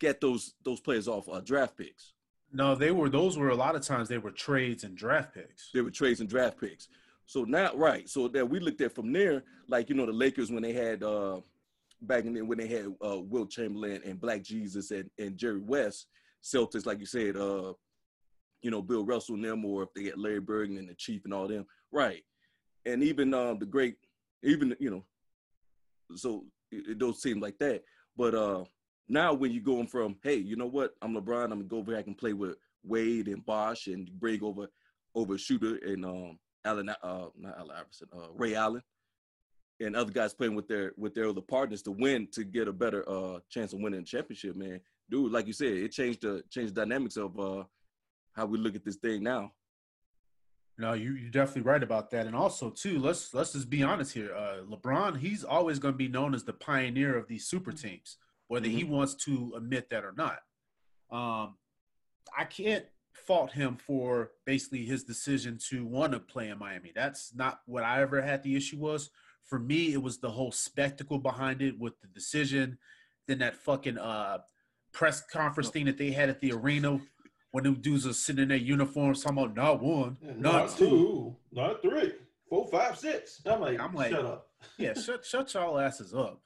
get 0.00 0.20
those 0.20 0.54
those 0.64 0.80
players 0.80 1.06
off 1.06 1.28
uh, 1.28 1.40
draft 1.40 1.76
picks? 1.76 2.14
No, 2.56 2.74
they 2.74 2.90
were 2.90 3.10
those 3.10 3.36
were 3.36 3.50
a 3.50 3.54
lot 3.54 3.76
of 3.76 3.82
times 3.82 4.08
they 4.08 4.16
were 4.16 4.30
trades 4.30 4.82
and 4.82 4.96
draft 4.96 5.34
picks. 5.34 5.70
They 5.74 5.82
were 5.82 5.90
trades 5.90 6.20
and 6.20 6.28
draft 6.28 6.58
picks. 6.58 6.88
So 7.26 7.44
now, 7.44 7.74
right? 7.74 8.08
So 8.08 8.28
that 8.28 8.48
we 8.48 8.60
looked 8.60 8.80
at 8.80 8.94
from 8.94 9.12
there, 9.12 9.44
like 9.68 9.90
you 9.90 9.94
know 9.94 10.06
the 10.06 10.12
Lakers 10.12 10.50
when 10.50 10.62
they 10.62 10.72
had 10.72 11.02
uh 11.02 11.40
back 12.00 12.24
in 12.24 12.32
then 12.32 12.48
when 12.48 12.56
they 12.56 12.66
had 12.66 12.86
uh 13.04 13.20
Wilt 13.20 13.50
Chamberlain 13.50 14.00
and 14.06 14.18
Black 14.18 14.42
Jesus 14.42 14.90
and, 14.90 15.10
and 15.18 15.36
Jerry 15.36 15.60
West, 15.60 16.06
Celtics, 16.42 16.86
like 16.86 16.98
you 16.98 17.04
said, 17.04 17.36
uh, 17.36 17.74
you 18.62 18.70
know, 18.70 18.80
Bill 18.80 19.04
Russell 19.04 19.34
and 19.34 19.44
them, 19.44 19.62
or 19.62 19.82
if 19.82 19.92
they 19.94 20.04
get 20.04 20.18
Larry 20.18 20.40
Bird 20.40 20.70
and 20.70 20.88
the 20.88 20.94
Chief 20.94 21.26
and 21.26 21.34
all 21.34 21.46
them, 21.46 21.66
right? 21.92 22.22
And 22.86 23.02
even 23.02 23.34
um 23.34 23.58
the 23.58 23.66
great, 23.66 23.96
even 24.42 24.74
you 24.80 24.90
know, 24.90 25.04
so 26.14 26.46
it, 26.72 26.92
it 26.92 26.98
don't 26.98 27.16
seem 27.16 27.38
like 27.38 27.58
that. 27.58 27.82
But 28.16 28.34
uh 28.34 28.64
now 29.08 29.34
when 29.34 29.52
you're 29.52 29.62
going 29.62 29.86
from, 29.86 30.16
hey, 30.22 30.36
you 30.36 30.56
know 30.56 30.66
what, 30.66 30.94
I'm 31.02 31.14
LeBron, 31.14 31.44
I'm 31.44 31.50
gonna 31.50 31.64
go 31.64 31.82
back 31.82 32.06
and 32.06 32.18
play 32.18 32.32
with 32.32 32.56
Wade 32.84 33.28
and 33.28 33.44
Bosh 33.44 33.86
and 33.86 34.10
bring 34.18 34.42
over 34.42 34.68
over 35.14 35.38
Shooter 35.38 35.76
and 35.84 36.04
um 36.04 36.38
Allen, 36.64 36.88
uh, 36.88 37.26
not 37.38 37.58
Allen 37.58 37.76
Iverson, 37.78 38.08
uh, 38.14 38.28
Ray 38.34 38.54
Allen, 38.54 38.82
and 39.80 39.94
other 39.94 40.12
guys 40.12 40.34
playing 40.34 40.54
with 40.54 40.68
their 40.68 40.92
with 40.96 41.14
their 41.14 41.28
other 41.28 41.40
partners 41.40 41.82
to 41.82 41.92
win 41.92 42.28
to 42.32 42.44
get 42.44 42.68
a 42.68 42.72
better 42.72 43.08
uh 43.08 43.38
chance 43.48 43.72
of 43.72 43.80
winning 43.80 44.00
the 44.00 44.06
championship, 44.06 44.56
man. 44.56 44.80
Dude, 45.08 45.32
like 45.32 45.46
you 45.46 45.52
said, 45.52 45.68
it 45.72 45.92
changed 45.92 46.22
the 46.22 46.42
changed 46.50 46.74
the 46.74 46.80
dynamics 46.80 47.16
of 47.16 47.38
uh 47.38 47.64
how 48.34 48.46
we 48.46 48.58
look 48.58 48.74
at 48.74 48.84
this 48.84 48.96
thing 48.96 49.22
now. 49.22 49.52
No, 50.78 50.92
you 50.92 51.12
you're 51.14 51.30
definitely 51.30 51.62
right 51.62 51.82
about 51.82 52.10
that. 52.10 52.26
And 52.26 52.36
also 52.36 52.70
too, 52.70 52.98
let's 52.98 53.32
let's 53.32 53.52
just 53.52 53.70
be 53.70 53.82
honest 53.82 54.12
here. 54.12 54.34
Uh 54.34 54.62
LeBron, 54.68 55.18
he's 55.18 55.44
always 55.44 55.78
gonna 55.78 55.96
be 55.96 56.08
known 56.08 56.34
as 56.34 56.44
the 56.44 56.52
pioneer 56.52 57.16
of 57.16 57.28
these 57.28 57.46
super 57.46 57.72
teams, 57.72 58.18
whether 58.48 58.66
mm-hmm. 58.66 58.76
he 58.76 58.84
wants 58.84 59.14
to 59.14 59.54
admit 59.56 59.90
that 59.90 60.04
or 60.04 60.14
not. 60.16 60.38
Um 61.10 61.56
I 62.36 62.44
can't 62.44 62.84
fault 63.12 63.52
him 63.52 63.76
for 63.76 64.32
basically 64.44 64.84
his 64.84 65.04
decision 65.04 65.58
to 65.70 65.86
want 65.86 66.12
to 66.12 66.20
play 66.20 66.48
in 66.48 66.58
Miami. 66.58 66.92
That's 66.94 67.34
not 67.34 67.60
what 67.66 67.82
I 67.82 68.02
ever 68.02 68.20
had 68.20 68.42
the 68.42 68.56
issue 68.56 68.78
was. 68.78 69.10
For 69.44 69.58
me, 69.58 69.92
it 69.92 70.02
was 70.02 70.18
the 70.18 70.30
whole 70.30 70.52
spectacle 70.52 71.18
behind 71.18 71.62
it 71.62 71.78
with 71.78 72.00
the 72.00 72.08
decision, 72.08 72.78
then 73.26 73.38
that 73.38 73.56
fucking 73.56 73.98
uh 73.98 74.38
press 74.92 75.20
conference 75.20 75.68
thing 75.70 75.86
that 75.86 75.98
they 75.98 76.10
had 76.10 76.28
at 76.28 76.40
the 76.40 76.52
arena 76.52 77.00
when 77.56 77.64
them 77.64 77.74
dudes 77.74 78.06
are 78.06 78.12
sitting 78.12 78.42
in 78.42 78.48
their 78.48 78.58
uniforms 78.58 79.22
talking 79.22 79.38
about 79.38 79.56
not 79.56 79.82
one, 79.82 80.16
not, 80.22 80.40
not 80.40 80.76
two. 80.76 80.88
two, 80.88 81.36
not 81.52 81.80
three, 81.80 82.12
four, 82.48 82.66
five, 82.68 82.98
six. 82.98 83.40
I'm 83.46 83.60
like, 83.60 83.80
I'm 83.80 83.94
like- 83.94 84.10
shut 84.10 84.24
up. 84.24 84.48
yeah, 84.78 84.94
shut 85.00 85.24
shut 85.24 85.54
y'all 85.54 85.78
asses 85.78 86.14
up. 86.14 86.40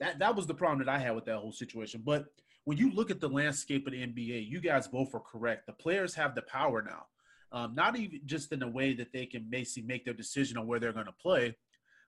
That 0.00 0.18
that 0.18 0.34
was 0.34 0.46
the 0.46 0.54
problem 0.54 0.78
that 0.84 0.88
I 0.88 0.98
had 0.98 1.14
with 1.14 1.26
that 1.26 1.36
whole 1.36 1.52
situation. 1.52 2.02
But 2.04 2.26
when 2.64 2.78
you 2.78 2.90
look 2.92 3.10
at 3.10 3.20
the 3.20 3.28
landscape 3.28 3.86
of 3.86 3.92
the 3.92 4.02
NBA, 4.06 4.48
you 4.48 4.60
guys 4.60 4.88
both 4.88 5.14
are 5.14 5.20
correct. 5.20 5.66
The 5.66 5.72
players 5.72 6.14
have 6.14 6.34
the 6.34 6.42
power 6.42 6.82
now. 6.82 7.06
Um, 7.52 7.74
not 7.74 7.96
even 7.96 8.20
just 8.26 8.52
in 8.52 8.62
a 8.62 8.68
way 8.68 8.94
that 8.94 9.12
they 9.12 9.26
can 9.26 9.46
basically 9.50 9.86
make 9.86 10.04
their 10.04 10.14
decision 10.14 10.56
on 10.56 10.66
where 10.66 10.78
they're 10.78 10.92
going 10.92 11.06
to 11.06 11.12
play, 11.12 11.56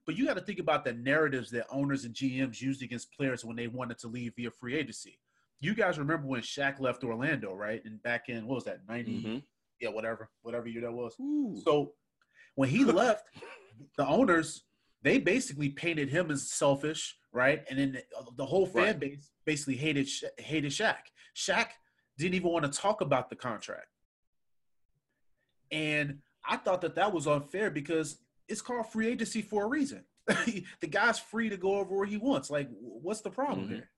but 0.07 0.16
you 0.16 0.24
got 0.24 0.34
to 0.34 0.40
think 0.40 0.61
about 0.61 0.84
the 0.84 0.93
narratives 0.93 1.51
that 1.51 1.66
owners 1.68 2.05
and 2.05 2.14
GMs 2.14 2.61
used 2.61 2.80
against 2.82 3.12
players 3.12 3.45
when 3.45 3.57
they 3.57 3.66
wanted 3.66 3.99
to 3.99 4.09
leave 4.09 4.34
via 4.36 4.51
free 4.53 4.76
agency. 4.76 5.18
You 5.59 5.74
guys 5.74 5.99
remember 5.99 6.26
when 6.28 6.43
Shaq 6.43 6.78
left 6.80 7.03
Orlando, 7.03 7.55
right? 7.55 7.84
And 7.84 8.01
back 8.03 8.28
in 8.28 8.47
what 8.47 8.57
was 8.57 8.64
that, 8.64 8.86
90 8.88 9.22
Mhm. 9.22 9.43
Yeah, 9.80 9.88
whatever, 9.88 10.30
whatever 10.43 10.68
year 10.68 10.82
that 10.82 10.93
was. 10.93 11.16
Ooh. 11.20 11.61
So 11.64 11.95
when 12.55 12.68
he 12.68 12.84
left, 12.84 13.26
the 13.97 14.07
owners 14.07 14.62
they 15.03 15.18
basically 15.18 15.68
painted 15.68 16.09
him 16.09 16.30
as 16.30 16.50
selfish, 16.50 17.16
right? 17.32 17.64
And 17.68 17.78
then 17.78 17.98
the, 18.36 18.46
whole 18.46 18.66
fan 18.66 18.84
Right. 18.84 19.00
base 19.00 19.30
basically 19.44 19.76
hated 19.76 20.09
hated 20.38 20.70
Shaq. 20.72 20.96
Shaq 21.36 21.68
didn't 22.18 22.34
even 22.34 22.50
want 22.50 22.70
to 22.70 22.78
talk 22.78 23.00
about 23.00 23.28
the 23.30 23.36
contract, 23.36 23.88
and 25.70 26.18
I 26.48 26.57
thought 26.57 26.80
that 26.82 26.94
that 26.96 27.12
was 27.12 27.26
unfair 27.26 27.70
because 27.70 28.18
it's 28.48 28.61
called 28.61 28.90
free 28.90 29.09
agency 29.09 29.42
for 29.42 29.64
a 29.64 29.68
reason. 29.68 30.05
the 30.80 30.86
guy's 30.88 31.18
free 31.18 31.48
to 31.48 31.57
go 31.57 31.76
over 31.76 31.96
where 31.96 32.07
he 32.07 32.16
wants. 32.16 32.50
Like, 32.50 32.68
what's 32.70 33.22
the 33.22 33.30
problem 33.30 33.66
Mhm. 33.66 33.70
here, 33.70 33.90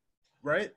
right? 0.42 0.74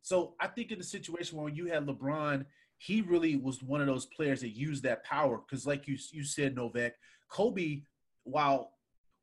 So 0.00 0.34
I 0.40 0.46
think 0.48 0.72
in 0.72 0.78
the 0.78 0.84
situation 0.84 1.38
where 1.38 1.48
you 1.52 1.66
had 1.66 1.86
LeBron, 1.86 2.46
he 2.78 3.00
really 3.02 3.36
was 3.36 3.62
one 3.62 3.80
of 3.80 3.86
those 3.86 4.06
players 4.06 4.40
that 4.40 4.50
used 4.50 4.82
that 4.84 5.04
power 5.04 5.38
because, 5.38 5.66
like 5.66 5.86
you 5.86 5.96
you 6.10 6.24
said, 6.24 6.54
Novak, 6.56 6.94
Kobe, 7.28 7.82
while 8.24 8.72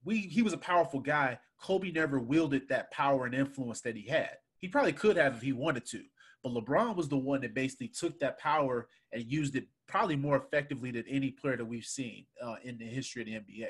we 0.03 0.21
he 0.21 0.41
was 0.41 0.53
a 0.53 0.57
powerful 0.57 0.99
guy, 0.99 1.39
Kobe 1.61 1.91
never 1.91 2.19
wielded 2.19 2.69
that 2.69 2.91
power 2.91 3.25
and 3.25 3.35
influence 3.35 3.81
that 3.81 3.95
he 3.95 4.07
had. 4.07 4.37
He 4.59 4.67
probably 4.67 4.93
could 4.93 5.17
have 5.17 5.35
if 5.35 5.41
he 5.41 5.53
wanted 5.53 5.85
to, 5.87 6.03
but 6.43 6.53
LeBron 6.53 6.95
was 6.95 7.09
the 7.09 7.17
one 7.17 7.41
that 7.41 7.53
basically 7.53 7.87
took 7.87 8.19
that 8.19 8.37
power 8.37 8.87
and 9.11 9.23
used 9.23 9.55
it 9.55 9.67
probably 9.87 10.15
more 10.15 10.37
effectively 10.37 10.91
than 10.91 11.05
any 11.07 11.31
player 11.31 11.57
that 11.57 11.65
we've 11.65 11.85
seen 11.85 12.25
uh, 12.43 12.55
in 12.63 12.77
the 12.77 12.85
history 12.85 13.21
of 13.21 13.27
the 13.27 13.33
NBA. 13.33 13.69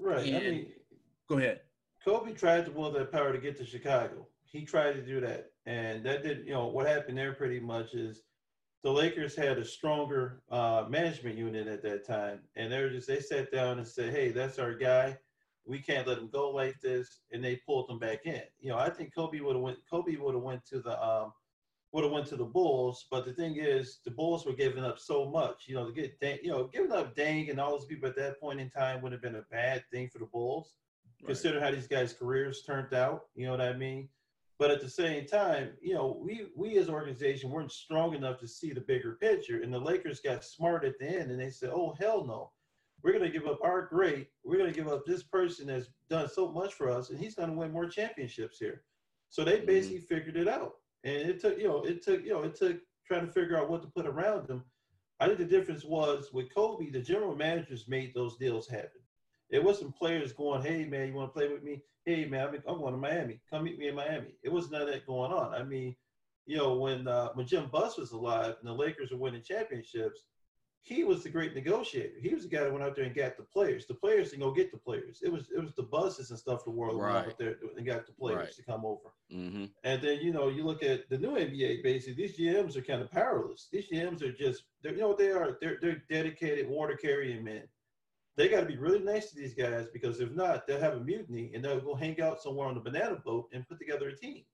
Right. 0.00 0.34
I 0.34 0.40
mean, 0.40 0.66
Go 1.30 1.38
ahead. 1.38 1.60
Kobe 2.04 2.32
tried 2.32 2.64
to 2.66 2.72
wield 2.72 2.96
that 2.96 3.12
power 3.12 3.32
to 3.32 3.38
get 3.38 3.56
to 3.58 3.64
Chicago. 3.64 4.26
He 4.44 4.64
tried 4.64 4.94
to 4.94 5.02
do 5.02 5.20
that, 5.20 5.52
and 5.64 6.04
that 6.04 6.24
did. 6.24 6.44
You 6.44 6.54
know 6.54 6.66
what 6.66 6.88
happened 6.88 7.16
there 7.16 7.34
pretty 7.34 7.60
much 7.60 7.94
is 7.94 8.22
the 8.82 8.90
Lakers 8.90 9.36
had 9.36 9.58
a 9.58 9.64
stronger 9.64 10.42
uh, 10.50 10.84
management 10.88 11.36
unit 11.36 11.66
at 11.66 11.82
that 11.82 12.06
time, 12.06 12.40
and 12.56 12.72
they 12.72 12.80
were 12.80 12.90
just 12.90 13.08
they 13.08 13.20
sat 13.20 13.52
down 13.52 13.78
and 13.78 13.86
said, 13.86 14.12
"Hey, 14.12 14.30
that's 14.30 14.58
our 14.58 14.74
guy. 14.74 15.18
We 15.66 15.78
can't 15.78 16.06
let 16.06 16.18
him 16.18 16.30
go 16.32 16.50
like 16.50 16.80
this," 16.80 17.20
and 17.32 17.44
they 17.44 17.56
pulled 17.66 17.90
him 17.90 17.98
back 17.98 18.24
in. 18.24 18.42
You 18.58 18.70
know, 18.70 18.78
I 18.78 18.90
think 18.90 19.14
Kobe 19.14 19.40
would 19.40 19.56
have 19.56 19.62
went. 19.62 19.78
Kobe 19.90 20.16
would 20.16 20.34
have 20.34 20.42
went 20.42 20.64
to 20.66 20.80
the 20.80 21.02
um, 21.02 21.32
would 21.92 22.04
have 22.04 22.12
went 22.12 22.26
to 22.28 22.36
the 22.36 22.44
Bulls, 22.44 23.06
but 23.10 23.24
the 23.24 23.32
thing 23.32 23.56
is, 23.56 23.98
the 24.04 24.10
Bulls 24.12 24.46
were 24.46 24.52
giving 24.52 24.84
up 24.84 24.98
so 24.98 25.28
much. 25.28 25.64
You 25.66 25.74
know, 25.74 25.86
to 25.86 25.92
get 25.92 26.18
Dan, 26.20 26.38
you 26.42 26.50
know 26.50 26.64
giving 26.64 26.92
up 26.92 27.14
Dang 27.14 27.50
and 27.50 27.60
all 27.60 27.72
those 27.72 27.86
people 27.86 28.08
at 28.08 28.16
that 28.16 28.40
point 28.40 28.60
in 28.60 28.70
time 28.70 29.02
would 29.02 29.12
have 29.12 29.22
been 29.22 29.36
a 29.36 29.44
bad 29.50 29.84
thing 29.92 30.08
for 30.08 30.18
the 30.18 30.26
Bulls 30.26 30.74
consider 31.26 31.60
how 31.60 31.70
these 31.70 31.86
guys' 31.86 32.12
careers 32.12 32.62
turned 32.62 32.94
out. 32.94 33.22
You 33.34 33.46
know 33.46 33.52
what 33.52 33.60
I 33.60 33.72
mean? 33.72 34.08
But 34.60 34.70
at 34.70 34.82
the 34.82 34.90
same 34.90 35.24
time, 35.24 35.78
you 35.80 35.94
know, 35.94 36.18
we 36.22 36.50
we 36.54 36.76
as 36.76 36.88
an 36.88 36.94
organization 36.94 37.50
weren't 37.50 37.72
strong 37.72 38.14
enough 38.14 38.38
to 38.40 38.46
see 38.46 38.74
the 38.74 38.82
bigger 38.82 39.14
picture. 39.14 39.62
And 39.62 39.72
the 39.72 39.78
Lakers 39.78 40.20
got 40.20 40.44
smart 40.44 40.84
at 40.84 40.98
the 40.98 41.06
end 41.06 41.30
and 41.30 41.40
they 41.40 41.48
said, 41.48 41.70
Oh 41.72 41.94
hell 41.98 42.26
no. 42.26 42.52
We're 43.02 43.14
gonna 43.14 43.30
give 43.30 43.46
up 43.46 43.60
our 43.62 43.86
great, 43.86 44.28
we're 44.44 44.58
gonna 44.58 44.70
give 44.70 44.86
up 44.86 45.06
this 45.06 45.22
person 45.22 45.68
that's 45.68 45.88
done 46.10 46.28
so 46.28 46.52
much 46.52 46.74
for 46.74 46.90
us, 46.90 47.08
and 47.08 47.18
he's 47.18 47.34
gonna 47.36 47.54
win 47.54 47.72
more 47.72 47.88
championships 47.88 48.58
here. 48.58 48.84
So 49.30 49.44
they 49.44 49.62
Mhm. 49.62 49.66
basically 49.66 50.00
figured 50.00 50.36
it 50.36 50.46
out. 50.46 50.82
And 51.04 51.30
it 51.30 51.40
took, 51.40 51.56
you 51.56 51.66
know, 51.66 51.82
it 51.82 52.02
took, 52.02 52.22
you 52.22 52.30
know, 52.34 52.42
it 52.42 52.54
took 52.54 52.82
trying 53.06 53.24
to 53.26 53.32
figure 53.32 53.56
out 53.56 53.70
what 53.70 53.80
to 53.80 53.88
put 53.88 54.06
around 54.06 54.46
them. 54.46 54.70
I 55.20 55.26
think 55.26 55.38
the 55.38 55.46
difference 55.46 55.86
was 55.86 56.34
with 56.34 56.52
Kobe, 56.54 56.90
the 56.90 57.00
general 57.00 57.34
managers 57.34 57.88
made 57.88 58.12
those 58.12 58.36
deals 58.36 58.68
happen. 58.68 59.00
It 59.48 59.64
wasn't 59.64 59.96
players 59.96 60.34
going, 60.34 60.60
"Hey 60.60 60.84
man, 60.84 61.08
you 61.08 61.14
want 61.14 61.30
to 61.32 61.38
play 61.38 61.48
with 61.48 61.62
me? 61.62 61.82
Hey 62.10 62.24
man, 62.26 62.48
I'm, 62.48 62.54
I'm 62.66 62.78
going 62.80 62.92
to 62.92 62.98
Miami. 62.98 63.40
Come 63.50 63.64
meet 63.64 63.78
me 63.78 63.88
in 63.88 63.94
Miami." 63.94 64.34
It 64.42 64.50
was 64.52 64.70
none 64.70 64.82
of 64.82 64.88
that 64.88 65.06
going 65.06 65.32
on. 65.32 65.54
I 65.54 65.62
mean, 65.62 65.94
you 66.46 66.56
know, 66.56 66.74
when 66.74 67.06
uh, 67.06 67.28
when 67.34 67.46
Jim 67.46 67.68
Buss 67.70 67.96
was 67.98 68.10
alive 68.10 68.56
and 68.60 68.68
the 68.68 68.72
Lakers 68.74 69.10
were 69.12 69.18
winning 69.18 69.42
championships, 69.42 70.24
he 70.82 71.04
was 71.04 71.22
the 71.22 71.28
great 71.28 71.54
negotiator. 71.54 72.14
He 72.20 72.34
was 72.34 72.42
the 72.44 72.48
guy 72.48 72.64
that 72.64 72.72
went 72.72 72.82
out 72.84 72.96
there 72.96 73.04
and 73.04 73.14
got 73.14 73.36
the 73.36 73.44
players. 73.44 73.86
The 73.86 73.94
players 73.94 74.30
didn't 74.30 74.42
go 74.42 74.50
get 74.52 74.72
the 74.72 74.78
players. 74.78 75.20
It 75.22 75.30
was 75.30 75.48
it 75.54 75.60
was 75.60 75.74
the 75.74 75.84
Busses 75.84 76.30
and 76.30 76.38
stuff 76.38 76.64
the 76.64 76.70
world 76.70 76.96
went 76.98 77.14
Right. 77.14 77.26
out 77.28 77.38
there 77.38 77.56
and 77.76 77.86
got 77.86 78.06
the 78.06 78.12
players 78.12 78.38
Right. 78.38 78.52
to 78.54 78.62
come 78.64 78.84
over. 78.84 79.12
Mm-hmm. 79.32 79.66
And 79.84 80.02
then 80.02 80.18
you 80.20 80.32
know 80.32 80.48
you 80.48 80.64
look 80.64 80.82
at 80.82 81.08
the 81.10 81.18
new 81.18 81.36
NBA. 81.36 81.82
Basically, 81.84 82.14
these 82.14 82.36
GMs 82.36 82.76
are 82.76 82.82
kind 82.82 83.02
of 83.02 83.10
powerless. 83.12 83.68
These 83.70 83.88
GMs 83.88 84.22
are 84.22 84.32
just 84.32 84.64
they're, 84.82 84.94
you 84.94 85.00
know 85.02 85.08
what 85.08 85.18
they 85.18 85.30
are. 85.30 85.58
They're 85.60 85.78
they're 85.80 86.02
dedicated 86.10 86.68
water 86.68 86.96
carrying 86.96 87.44
men. 87.44 87.68
They 88.40 88.48
got 88.48 88.60
to 88.60 88.66
be 88.66 88.78
really 88.78 89.00
nice 89.00 89.28
to 89.28 89.36
these 89.36 89.52
guys 89.52 89.88
because 89.92 90.18
if 90.18 90.30
not, 90.32 90.66
they'll 90.66 90.80
have 90.80 90.94
a 90.94 91.00
mutiny 91.00 91.50
and 91.54 91.62
they'll 91.62 91.78
go 91.78 91.94
hang 91.94 92.18
out 92.22 92.40
somewhere 92.40 92.68
on 92.68 92.74
the 92.74 92.80
banana 92.80 93.16
boat 93.22 93.50
and 93.52 93.68
put 93.68 93.78
together 93.78 94.08
a 94.08 94.16
team. 94.16 94.44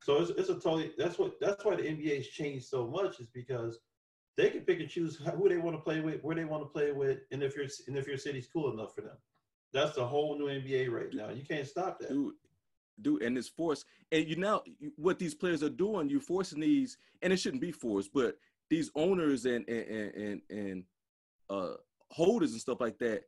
So 0.00 0.18
it's, 0.22 0.30
it's 0.30 0.48
a 0.48 0.54
totally 0.54 0.92
that's 0.96 1.18
what 1.18 1.40
that's 1.40 1.64
why 1.64 1.74
the 1.74 1.82
NBA's 1.82 2.28
changed 2.28 2.66
so 2.66 2.86
much 2.86 3.18
is 3.18 3.26
because 3.26 3.80
they 4.36 4.48
can 4.48 4.60
pick 4.60 4.78
and 4.78 4.88
choose 4.88 5.16
who 5.16 5.48
they 5.48 5.56
want 5.56 5.74
to 5.76 5.82
play 5.82 5.98
with, 5.98 6.22
where 6.22 6.36
they 6.36 6.44
want 6.44 6.62
to 6.62 6.68
play 6.68 6.92
with, 6.92 7.18
and 7.32 7.42
if 7.42 7.56
your 7.56 7.66
and 7.88 7.96
if 7.96 8.06
your 8.06 8.16
city's 8.16 8.46
cool 8.46 8.72
enough 8.72 8.94
for 8.94 9.00
them. 9.00 9.16
That's 9.72 9.96
the 9.96 10.06
whole 10.06 10.38
new 10.38 10.46
NBA 10.46 10.88
right 10.92 11.12
now. 11.12 11.30
You 11.30 11.44
can't 11.44 11.66
stop 11.66 11.98
that. 11.98 12.10
Dude, 12.10 12.34
dude, 13.02 13.22
and 13.22 13.36
it's 13.36 13.48
forced. 13.48 13.86
And 14.12 14.28
you 14.28 14.36
know 14.36 14.62
what 14.94 15.18
these 15.18 15.34
players 15.34 15.64
are 15.64 15.68
doing. 15.68 16.08
You're 16.08 16.20
forcing 16.20 16.60
these, 16.60 16.96
and 17.22 17.32
it 17.32 17.38
shouldn't 17.38 17.60
be 17.60 17.72
forced, 17.72 18.12
but 18.14 18.38
these 18.70 18.88
owners 18.94 19.46
and 19.46 19.68
and 19.68 20.14
and 20.14 20.42
and 20.48 20.84
uh, 21.50 21.74
holders 22.10 22.52
and 22.52 22.60
stuff 22.60 22.80
like 22.80 22.98
that. 22.98 23.22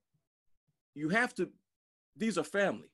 You 0.95 1.09
have 1.11 1.35
to. 1.35 1.49
These 2.17 2.39
are 2.39 2.45
family. 2.45 2.91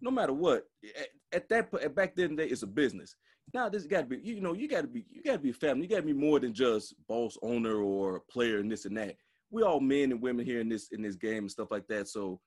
No 0.00 0.10
matter 0.10 0.32
what, 0.32 0.64
at, 0.98 1.08
at 1.32 1.48
that 1.48 1.74
at 1.82 1.94
back 1.94 2.14
then, 2.14 2.36
it's 2.38 2.62
a 2.62 2.66
business. 2.66 3.14
Now 3.52 3.68
this 3.68 3.84
got 3.86 4.02
to 4.02 4.06
be. 4.06 4.18
You 4.22 4.40
know, 4.40 4.52
you 4.54 4.68
got 4.68 4.82
to 4.82 4.86
be. 4.86 5.04
You 5.10 5.22
got 5.22 5.34
to 5.34 5.38
be 5.38 5.52
family. 5.52 5.84
You 5.84 5.88
got 5.90 5.96
to 5.96 6.02
be 6.02 6.12
more 6.12 6.40
than 6.40 6.54
just 6.54 6.94
boss, 7.08 7.36
owner, 7.42 7.76
or 7.82 8.22
player, 8.30 8.58
and 8.58 8.70
this 8.70 8.84
and 8.84 8.96
that. 8.96 9.16
We 9.50 9.62
all 9.62 9.80
men 9.80 10.12
and 10.12 10.20
women 10.20 10.46
here 10.46 10.60
in 10.60 10.68
this 10.68 10.88
in 10.92 11.02
this 11.02 11.16
game 11.16 11.44
and 11.44 11.50
stuff 11.50 11.68
like 11.70 11.86
that. 11.88 12.08
So 12.08 12.40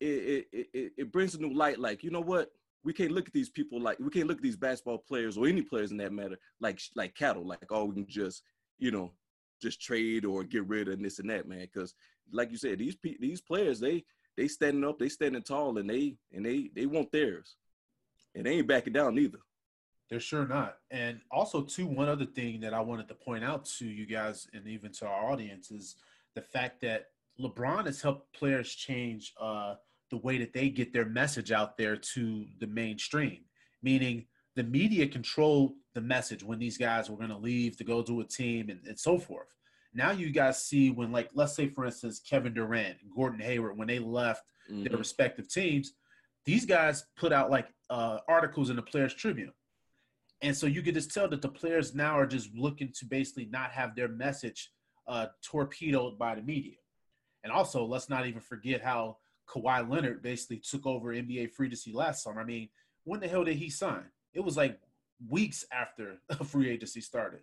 it, 0.00 0.46
it, 0.52 0.66
it, 0.72 0.92
it 0.96 1.12
brings 1.12 1.34
a 1.34 1.40
new 1.40 1.54
light. 1.54 1.78
Like, 1.78 2.02
you 2.02 2.10
know 2.10 2.20
what? 2.20 2.50
We 2.82 2.92
can't 2.94 3.12
look 3.12 3.26
at 3.26 3.34
these 3.34 3.50
people 3.50 3.80
like 3.80 3.98
we 3.98 4.10
can't 4.10 4.26
look 4.26 4.38
at 4.38 4.42
these 4.42 4.56
basketball 4.56 4.98
players 5.06 5.36
or 5.36 5.46
any 5.46 5.60
players 5.62 5.90
in 5.90 5.98
that 5.98 6.12
matter 6.12 6.38
like 6.60 6.80
like 6.96 7.14
cattle. 7.14 7.46
Like, 7.46 7.66
oh, 7.70 7.84
we 7.84 7.94
can 7.94 8.06
just 8.08 8.42
you 8.78 8.90
know 8.90 9.12
just 9.60 9.80
trade 9.80 10.24
or 10.24 10.44
get 10.44 10.66
rid 10.66 10.88
of 10.88 11.00
this 11.00 11.18
and 11.18 11.30
that, 11.30 11.48
man. 11.48 11.60
Because 11.60 11.94
like 12.32 12.50
you 12.50 12.56
said, 12.56 12.78
these 12.78 12.96
these 13.20 13.40
players 13.40 13.80
they 13.80 14.04
they 14.36 14.48
standing 14.48 14.84
up, 14.84 14.98
they 14.98 15.08
standing 15.08 15.42
tall, 15.42 15.78
and 15.78 15.88
they 15.88 16.16
and 16.32 16.44
they 16.44 16.70
they 16.74 16.86
want 16.86 17.12
theirs, 17.12 17.56
and 18.34 18.46
they 18.46 18.52
ain't 18.52 18.68
backing 18.68 18.92
down 18.92 19.18
either. 19.18 19.38
They're 20.08 20.20
sure 20.20 20.46
not. 20.46 20.76
And 20.90 21.20
also, 21.30 21.62
too, 21.62 21.86
one 21.86 22.08
other 22.08 22.26
thing 22.26 22.60
that 22.60 22.74
I 22.74 22.80
wanted 22.80 23.06
to 23.08 23.14
point 23.14 23.44
out 23.44 23.64
to 23.78 23.86
you 23.86 24.06
guys 24.06 24.48
and 24.52 24.66
even 24.66 24.90
to 24.94 25.06
our 25.06 25.30
audience 25.30 25.70
is 25.70 25.96
the 26.34 26.42
fact 26.42 26.80
that 26.80 27.06
LeBron 27.40 27.86
has 27.86 28.02
helped 28.02 28.32
players 28.34 28.74
change 28.74 29.32
uh, 29.40 29.74
the 30.10 30.16
way 30.16 30.36
that 30.38 30.52
they 30.52 30.68
get 30.68 30.92
their 30.92 31.04
message 31.04 31.52
out 31.52 31.78
there 31.78 31.96
to 31.96 32.44
the 32.58 32.66
mainstream, 32.66 33.44
meaning 33.82 34.26
the 34.56 34.64
media 34.64 35.06
controlled 35.06 35.74
the 35.94 36.00
message 36.00 36.42
when 36.42 36.58
these 36.58 36.78
guys 36.78 37.10
were 37.10 37.16
going 37.16 37.30
to 37.30 37.36
leave 37.36 37.76
to 37.76 37.84
go 37.84 38.02
to 38.02 38.20
a 38.20 38.24
team 38.24 38.70
and, 38.70 38.80
and 38.86 38.98
so 38.98 39.18
forth. 39.18 39.48
Now 39.92 40.12
you 40.12 40.30
guys 40.30 40.64
see 40.64 40.90
when, 40.90 41.10
like, 41.10 41.30
let's 41.34 41.54
say, 41.54 41.68
for 41.68 41.84
instance, 41.84 42.20
Kevin 42.20 42.54
Durant, 42.54 42.96
Gordon 43.14 43.40
Hayward, 43.40 43.76
when 43.76 43.88
they 43.88 43.98
left 43.98 44.44
mm-hmm. 44.70 44.84
their 44.84 44.96
respective 44.96 45.48
teams, 45.48 45.94
these 46.46 46.64
guys 46.64 47.04
put 47.16 47.32
out 47.32 47.50
like 47.50 47.68
uh, 47.90 48.18
articles 48.28 48.70
in 48.70 48.76
the 48.76 48.82
Players 48.82 49.14
Tribune. 49.14 49.52
And 50.42 50.56
so 50.56 50.66
you 50.66 50.82
can 50.82 50.94
just 50.94 51.12
tell 51.12 51.28
that 51.28 51.42
the 51.42 51.48
players 51.48 51.94
now 51.94 52.18
are 52.18 52.26
just 52.26 52.54
looking 52.54 52.92
to 52.98 53.04
basically 53.04 53.46
not 53.46 53.72
have 53.72 53.94
their 53.94 54.08
message 54.08 54.70
uh, 55.06 55.26
torpedoed 55.42 56.18
by 56.18 56.34
the 56.34 56.42
media. 56.42 56.76
And 57.44 57.52
also, 57.52 57.84
let's 57.84 58.08
not 58.08 58.26
even 58.26 58.40
forget 58.40 58.82
how 58.82 59.18
Kawhi 59.48 59.88
Leonard 59.88 60.22
basically 60.22 60.58
took 60.58 60.86
over 60.86 61.14
NBA 61.14 61.52
free 61.52 61.66
agency 61.66 61.92
last 61.92 62.22
summer. 62.22 62.40
I 62.40 62.44
mean, 62.44 62.68
when 63.04 63.20
the 63.20 63.28
hell 63.28 63.44
did 63.44 63.56
he 63.56 63.68
sign? 63.70 64.04
It 64.32 64.40
was 64.40 64.56
like 64.56 64.78
weeks 65.28 65.64
after 65.72 66.16
free 66.44 66.70
agency 66.70 67.00
started. 67.00 67.40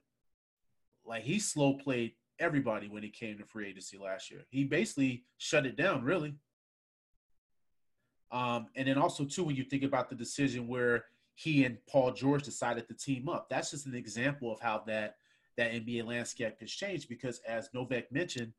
Like 1.06 1.24
he 1.24 1.40
slow 1.40 1.74
played 1.74 2.14
everybody 2.40 2.88
when 2.88 3.04
he 3.04 3.10
came 3.10 3.38
to 3.38 3.46
free 3.46 3.70
agency 3.70 3.98
last 3.98 4.30
year. 4.30 4.42
He 4.50 4.64
basically 4.64 5.24
shut 5.38 5.66
it 5.66 5.78
down, 5.78 6.04
really. 6.04 6.36
Um, 8.32 8.68
and 8.76 8.88
then 8.88 8.98
also 8.98 9.24
too, 9.24 9.44
when 9.44 9.56
you 9.56 9.64
think 9.64 9.84
about 9.84 10.10
the 10.10 10.16
decision 10.16 10.68
where 10.68 11.06
he 11.36 11.66
and 11.66 11.78
Paul 11.90 12.12
George 12.12 12.44
decided 12.44 12.88
to 12.88 12.94
team 12.94 13.30
up, 13.30 13.48
that's 13.50 13.72
just 13.72 13.86
an 13.86 13.96
example 13.96 14.52
of 14.52 14.60
how 14.60 14.84
that 14.88 15.16
that 15.56 15.72
NBA 15.72 16.06
landscape 16.06 16.60
has 16.60 16.72
changed. 16.72 17.10
Because 17.10 17.40
as 17.48 17.70
Novak 17.74 18.12
mentioned, 18.12 18.54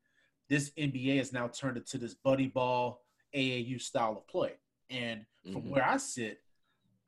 this 0.49 0.71
NBA 0.71 1.17
has 1.17 1.31
now 1.31 1.47
turned 1.47 1.77
into 1.77 1.97
this 1.97 2.15
buddy 2.15 2.47
ball 2.47 3.03
AAU 3.35 3.79
style 3.79 4.17
of 4.17 4.27
play. 4.27 4.53
And 4.89 5.25
from 5.43 5.61
mm-hmm. 5.61 5.69
where 5.69 5.87
I 5.87 5.97
sit, 5.97 6.39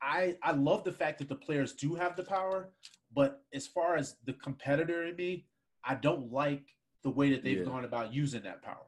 I 0.02 0.36
I 0.42 0.52
love 0.52 0.84
the 0.84 0.92
fact 0.92 1.18
that 1.18 1.28
the 1.28 1.36
players 1.36 1.72
do 1.72 1.94
have 1.94 2.16
the 2.16 2.24
power, 2.24 2.70
but 3.14 3.42
as 3.54 3.66
far 3.66 3.96
as 3.96 4.16
the 4.24 4.32
competitor 4.34 5.04
in 5.04 5.16
me, 5.16 5.46
I 5.84 5.94
don't 5.94 6.32
like 6.32 6.64
the 7.02 7.10
way 7.10 7.30
that 7.30 7.44
they've 7.44 7.58
yeah. 7.58 7.64
gone 7.64 7.84
about 7.84 8.12
using 8.12 8.42
that 8.42 8.62
power. 8.62 8.86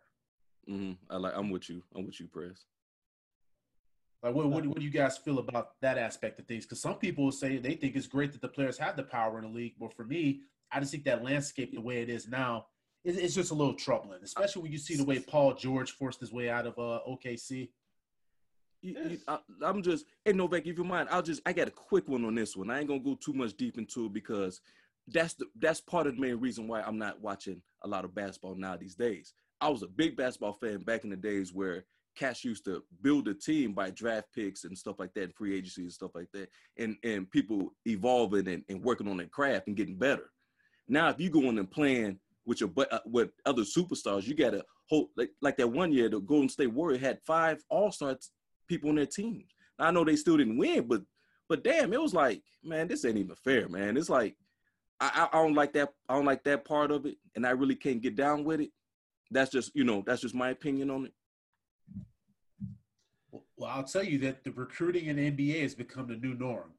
Mm-hmm. 0.68 0.92
I 1.10 1.16
like. 1.16 1.32
I'm 1.36 1.50
with 1.50 1.68
you. 1.68 1.82
I'm 1.94 2.06
with 2.06 2.20
you, 2.20 2.26
Press. 2.26 2.64
Like, 4.22 4.34
what, 4.34 4.48
what, 4.48 4.64
what 4.64 4.78
do 4.78 4.84
you 4.84 4.90
guys 4.90 5.18
feel 5.18 5.38
about 5.38 5.78
that 5.82 5.98
aspect 5.98 6.40
of 6.40 6.46
things? 6.46 6.64
Because 6.64 6.80
some 6.80 6.94
people 6.94 7.30
say 7.30 7.58
they 7.58 7.74
think 7.74 7.94
it's 7.94 8.06
great 8.06 8.32
that 8.32 8.40
the 8.40 8.48
players 8.48 8.78
have 8.78 8.96
the 8.96 9.02
power 9.02 9.38
in 9.38 9.44
the 9.44 9.50
league, 9.50 9.74
but 9.78 9.92
for 9.92 10.04
me, 10.04 10.40
I 10.72 10.80
just 10.80 10.92
think 10.92 11.04
that 11.04 11.22
landscape 11.22 11.74
the 11.74 11.80
way 11.80 12.00
it 12.00 12.08
is 12.08 12.26
now 12.26 12.66
is 13.04 13.18
it's 13.18 13.34
just 13.34 13.50
a 13.50 13.54
little 13.54 13.74
troubling, 13.74 14.20
especially 14.24 14.62
when 14.62 14.72
you 14.72 14.78
see 14.78 14.96
the 14.96 15.04
way 15.04 15.18
Paul 15.18 15.52
George 15.52 15.90
forced 15.92 16.20
his 16.20 16.32
way 16.32 16.48
out 16.48 16.66
of 16.66 16.78
uh, 16.78 17.00
OKC. 17.06 17.68
You, 18.85 18.97
you, 19.09 19.18
I, 19.26 19.39
am 19.62 19.82
just, 19.82 20.05
hey 20.26 20.35
Novak, 20.35 20.66
if 20.66 20.76
you 20.76 20.85
mind, 20.85 21.09
I'll 21.11 21.22
just, 21.22 21.41
I 21.47 21.55
got 21.55 21.68
a 21.68 21.70
quick 21.70 22.07
one 22.07 22.22
on 22.26 22.35
this 22.35 22.55
one. 22.55 22.68
I 22.68 22.80
ain't 22.80 22.89
gonna 22.89 23.01
go 23.01 23.14
too 23.14 23.32
much 23.32 23.57
deep 23.57 23.78
into 23.78 24.07
it 24.07 24.12
because 24.12 24.61
that's 25.09 25.32
the 25.32 25.47
that's 25.59 25.80
part 25.80 26.07
of 26.07 26.16
the 26.16 26.20
main 26.20 26.37
reason 26.37 26.68
why 26.68 26.82
I'm 26.82 26.99
not 26.99 27.18
watching 27.18 27.62
a 27.82 27.89
lot 27.89 28.05
of 28.05 28.14
basketball 28.14 28.57
now 28.57 28.76
these 28.76 28.95
days. 28.95 29.32
I 29.59 29.70
was 29.70 29.82
a 29.82 29.87
big 29.87 30.18
basketball 30.18 30.53
fan 30.53 30.82
back 30.82 31.05
in 31.05 31.11
the 31.11 31.16
days 31.16 31.55
where 31.55 31.87
Cash 32.14 32.45
used 32.45 32.66
to 32.66 32.82
build 33.01 33.26
a 33.26 33.32
team 33.32 33.72
by 33.72 33.89
draft 33.89 34.28
picks 34.35 34.64
and 34.64 34.76
stuff 34.76 34.97
like 34.99 35.14
that, 35.14 35.35
free 35.35 35.57
agency 35.57 35.82
and 35.82 35.93
stuff 35.93 36.11
like 36.14 36.28
that, 36.35 36.51
and 36.76 36.97
and 37.05 37.30
people 37.30 37.72
evolving 37.87 38.49
and, 38.49 38.64
and 38.68 38.85
working 38.85 39.09
on 39.09 39.16
their 39.16 39.28
craft 39.28 39.66
and 39.66 39.76
getting 39.78 39.97
better. 39.97 40.30
Now, 40.89 41.09
if 41.09 41.18
you 41.18 41.30
go 41.30 41.41
in 41.49 41.59
and 41.59 41.70
playing 41.70 42.18
with 42.47 42.61
your 42.61 42.68
but 42.68 42.93
uh, 42.93 43.01
with 43.07 43.30
other 43.47 43.62
superstars. 43.62 44.26
You 44.26 44.35
got 44.35 44.51
to 44.51 44.64
hold 44.89 45.09
like, 45.16 45.30
like 45.41 45.57
that 45.57 45.68
one 45.68 45.93
year 45.93 46.09
the 46.09 46.20
Golden 46.20 46.49
State 46.49 46.72
Warrior 46.72 46.99
had 46.99 47.20
five 47.26 47.62
All 47.68 47.91
Star 47.91 48.16
people 48.66 48.90
on 48.90 48.96
their 48.96 49.06
team. 49.06 49.44
I 49.78 49.90
know 49.90 50.04
they 50.04 50.16
still 50.16 50.36
didn't 50.36 50.58
win, 50.58 50.86
but 50.86 51.02
but 51.48 51.64
damn, 51.64 51.92
it 51.92 52.00
was 52.00 52.14
like 52.14 52.42
man, 52.62 52.88
this 52.88 53.04
ain't 53.04 53.18
even 53.18 53.36
fair, 53.36 53.68
man. 53.68 53.96
It's 53.96 54.08
like 54.08 54.36
I, 55.00 55.28
I 55.32 55.36
don't 55.36 55.54
like 55.54 55.72
that. 55.74 55.92
I 56.08 56.14
don't 56.14 56.24
like 56.24 56.44
that 56.44 56.64
part 56.64 56.90
of 56.90 57.06
it, 57.06 57.16
and 57.34 57.46
I 57.46 57.50
really 57.50 57.74
can't 57.74 58.00
get 58.00 58.16
down 58.16 58.44
with 58.44 58.60
it. 58.60 58.70
That's 59.30 59.50
just 59.50 59.74
you 59.74 59.84
know 59.84 60.02
that's 60.06 60.22
just 60.22 60.34
my 60.34 60.50
opinion 60.50 60.90
on 60.90 61.06
it. 61.06 61.12
Well, 63.56 63.70
I'll 63.70 63.84
tell 63.84 64.04
you 64.04 64.18
that 64.18 64.44
the 64.44 64.52
recruiting 64.52 65.06
in 65.06 65.16
the 65.16 65.30
NBA 65.30 65.62
has 65.62 65.74
become 65.74 66.06
the 66.06 66.16
new 66.16 66.34
norm. 66.34 66.72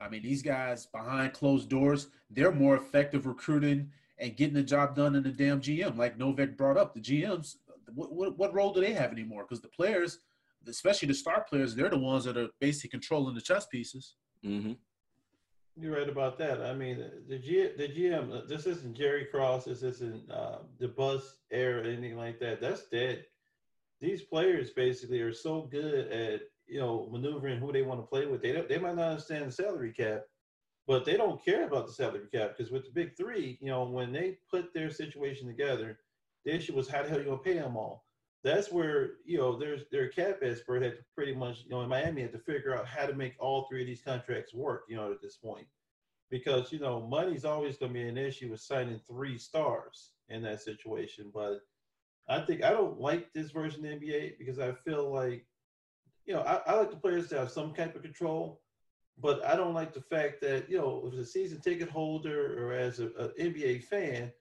I 0.00 0.08
mean, 0.08 0.22
these 0.22 0.42
guys 0.42 0.86
behind 0.86 1.32
closed 1.32 1.68
doors, 1.68 2.08
they're 2.30 2.52
more 2.52 2.76
effective 2.76 3.26
recruiting 3.26 3.90
and 4.18 4.36
getting 4.36 4.54
the 4.54 4.62
job 4.62 4.96
done 4.96 5.14
in 5.14 5.22
the 5.22 5.30
damn 5.30 5.60
GM. 5.60 5.96
Like 5.96 6.18
Novak 6.18 6.56
brought 6.56 6.76
up, 6.76 6.94
the 6.94 7.00
GMs, 7.00 7.56
what, 7.94 8.12
what, 8.12 8.38
what 8.38 8.54
role 8.54 8.72
do 8.72 8.80
they 8.80 8.92
have 8.92 9.12
anymore? 9.12 9.44
Because 9.44 9.60
the 9.60 9.68
players, 9.68 10.18
especially 10.68 11.08
the 11.08 11.14
star 11.14 11.44
players, 11.48 11.74
they're 11.74 11.90
the 11.90 11.98
ones 11.98 12.24
that 12.24 12.36
are 12.36 12.48
basically 12.60 12.90
controlling 12.90 13.34
the 13.34 13.40
chess 13.40 13.66
pieces. 13.66 14.16
Mm-hmm. 14.44 14.72
You're 15.76 15.96
right 15.96 16.08
about 16.08 16.36
that. 16.38 16.60
I 16.60 16.74
mean, 16.74 17.02
the 17.28 17.38
G, 17.38 17.70
the 17.76 17.88
GM. 17.88 18.32
Uh, 18.32 18.46
this 18.46 18.66
isn't 18.66 18.94
Jerry 18.94 19.24
Krause. 19.24 19.64
This 19.64 19.82
isn't 19.82 20.30
uh, 20.30 20.58
the 20.78 20.88
Buss 20.88 21.38
era, 21.50 21.86
anything 21.86 22.16
like 22.16 22.38
that. 22.40 22.60
That's 22.60 22.88
dead. 22.88 23.24
These 24.00 24.22
players 24.22 24.70
basically 24.70 25.20
are 25.20 25.32
so 25.32 25.62
good 25.70 26.12
at 26.12 26.42
you 26.66 26.78
know 26.78 27.08
maneuvering 27.10 27.58
who 27.58 27.72
they 27.72 27.82
want 27.82 28.00
to 28.00 28.06
play 28.06 28.26
with. 28.26 28.42
They 28.42 28.52
they 28.68 28.78
might 28.78 28.96
not 28.96 29.12
understand 29.12 29.46
the 29.46 29.52
salary 29.52 29.92
cap, 29.92 30.24
but 30.86 31.06
they 31.06 31.16
don't 31.16 31.42
care 31.42 31.64
about 31.66 31.86
the 31.86 31.92
salary 31.92 32.26
cap 32.32 32.54
because 32.56 32.70
with 32.70 32.84
the 32.84 32.90
big 32.90 33.16
three, 33.16 33.58
you 33.62 33.68
know, 33.68 33.84
when 33.84 34.12
they 34.12 34.38
put 34.50 34.74
their 34.74 34.90
situation 34.90 35.46
together, 35.46 35.98
the 36.44 36.54
issue 36.54 36.74
was 36.74 36.88
how 36.88 37.02
the 37.02 37.08
hell 37.08 37.18
are 37.18 37.22
you 37.22 37.28
gonna 37.30 37.38
pay 37.38 37.54
them 37.54 37.78
all. 37.78 38.04
That's 38.44 38.72
where 38.72 39.12
you 39.24 39.38
know 39.38 39.56
there's 39.56 39.82
their 39.90 40.08
cap 40.08 40.38
expert 40.42 40.82
had 40.82 40.96
to 40.96 41.04
pretty 41.14 41.34
much 41.34 41.64
you 41.64 41.70
know 41.70 41.82
in 41.82 41.88
Miami 41.88 42.22
had 42.22 42.32
to 42.32 42.38
figure 42.38 42.76
out 42.76 42.86
how 42.86 43.06
to 43.06 43.14
make 43.14 43.34
all 43.38 43.66
three 43.68 43.82
of 43.82 43.86
these 43.86 44.02
contracts 44.02 44.52
work. 44.52 44.84
You 44.88 44.96
know 44.96 45.12
at 45.12 45.22
this 45.22 45.36
point, 45.36 45.66
because 46.30 46.72
you 46.72 46.80
know 46.80 47.00
money's 47.00 47.44
always 47.44 47.76
going 47.76 47.92
to 47.92 47.98
be 48.00 48.08
an 48.08 48.18
issue 48.18 48.50
with 48.50 48.60
signing 48.60 49.00
three 49.08 49.38
stars 49.38 50.10
in 50.28 50.42
that 50.42 50.60
situation. 50.60 51.30
But 51.32 51.60
I 52.28 52.40
think 52.40 52.64
I 52.64 52.70
don't 52.70 53.00
like 53.00 53.32
this 53.32 53.50
version 53.50 53.84
of 53.84 54.00
the 54.00 54.06
NBA 54.06 54.38
because 54.38 54.58
I 54.58 54.72
feel 54.72 55.12
like 55.12 55.46
you 56.26 56.34
know 56.34 56.42
I, 56.42 56.60
I 56.66 56.74
like 56.74 56.90
the 56.90 56.96
players 56.96 57.28
to 57.28 57.38
have 57.38 57.50
some 57.50 57.74
type 57.74 57.94
of 57.94 58.02
control 58.02 58.60
but 59.18 59.44
I 59.44 59.56
don't 59.56 59.74
like 59.74 59.92
the 59.92 60.00
fact 60.00 60.40
that 60.40 60.68
you 60.68 60.78
know, 60.78 61.08
as 61.12 61.18
a 61.18 61.24
season 61.24 61.60
ticket 61.60 61.88
holder 61.88 62.66
or 62.66 62.72
as 62.72 62.98
an 62.98 63.12
NBA 63.38 63.84
fan, 63.84 64.32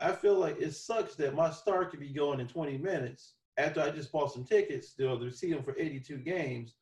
I 0.00 0.12
feel 0.12 0.36
like 0.36 0.60
it 0.60 0.74
sucks 0.74 1.14
that 1.16 1.34
my 1.34 1.50
star 1.50 1.84
could 1.84 2.00
be 2.00 2.08
going 2.08 2.40
in 2.40 2.48
20 2.48 2.78
minutes 2.78 3.34
after 3.56 3.80
I 3.80 3.90
just 3.90 4.12
bought 4.12 4.32
some 4.32 4.44
tickets 4.44 4.94
you 4.98 5.06
know, 5.06 5.18
to 5.18 5.30
see 5.30 5.50
him 5.50 5.62
for 5.62 5.74
82 5.78 6.18
games, 6.18 6.74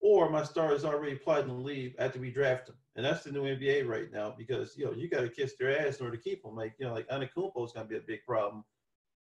or 0.00 0.30
my 0.30 0.42
star 0.42 0.74
is 0.74 0.84
already 0.84 1.14
plotting 1.14 1.48
to 1.48 1.54
leave 1.54 1.94
after 1.98 2.18
we 2.18 2.30
draft 2.30 2.68
him. 2.68 2.74
And 2.96 3.04
that's 3.04 3.22
the 3.22 3.32
new 3.32 3.42
NBA 3.42 3.86
right 3.86 4.12
now 4.12 4.34
because 4.36 4.76
you 4.76 4.84
know 4.84 4.92
you 4.92 5.08
got 5.08 5.20
to 5.20 5.28
kiss 5.28 5.54
their 5.58 5.86
ass 5.86 5.98
in 5.98 6.06
order 6.06 6.16
to 6.16 6.22
keep 6.22 6.42
them. 6.42 6.56
Like 6.56 6.74
you 6.78 6.86
know, 6.86 6.92
like 6.92 7.08
Antetokounmpo 7.08 7.64
is 7.64 7.72
going 7.72 7.86
to 7.86 7.90
be 7.90 7.96
a 7.96 8.00
big 8.00 8.24
problem 8.26 8.64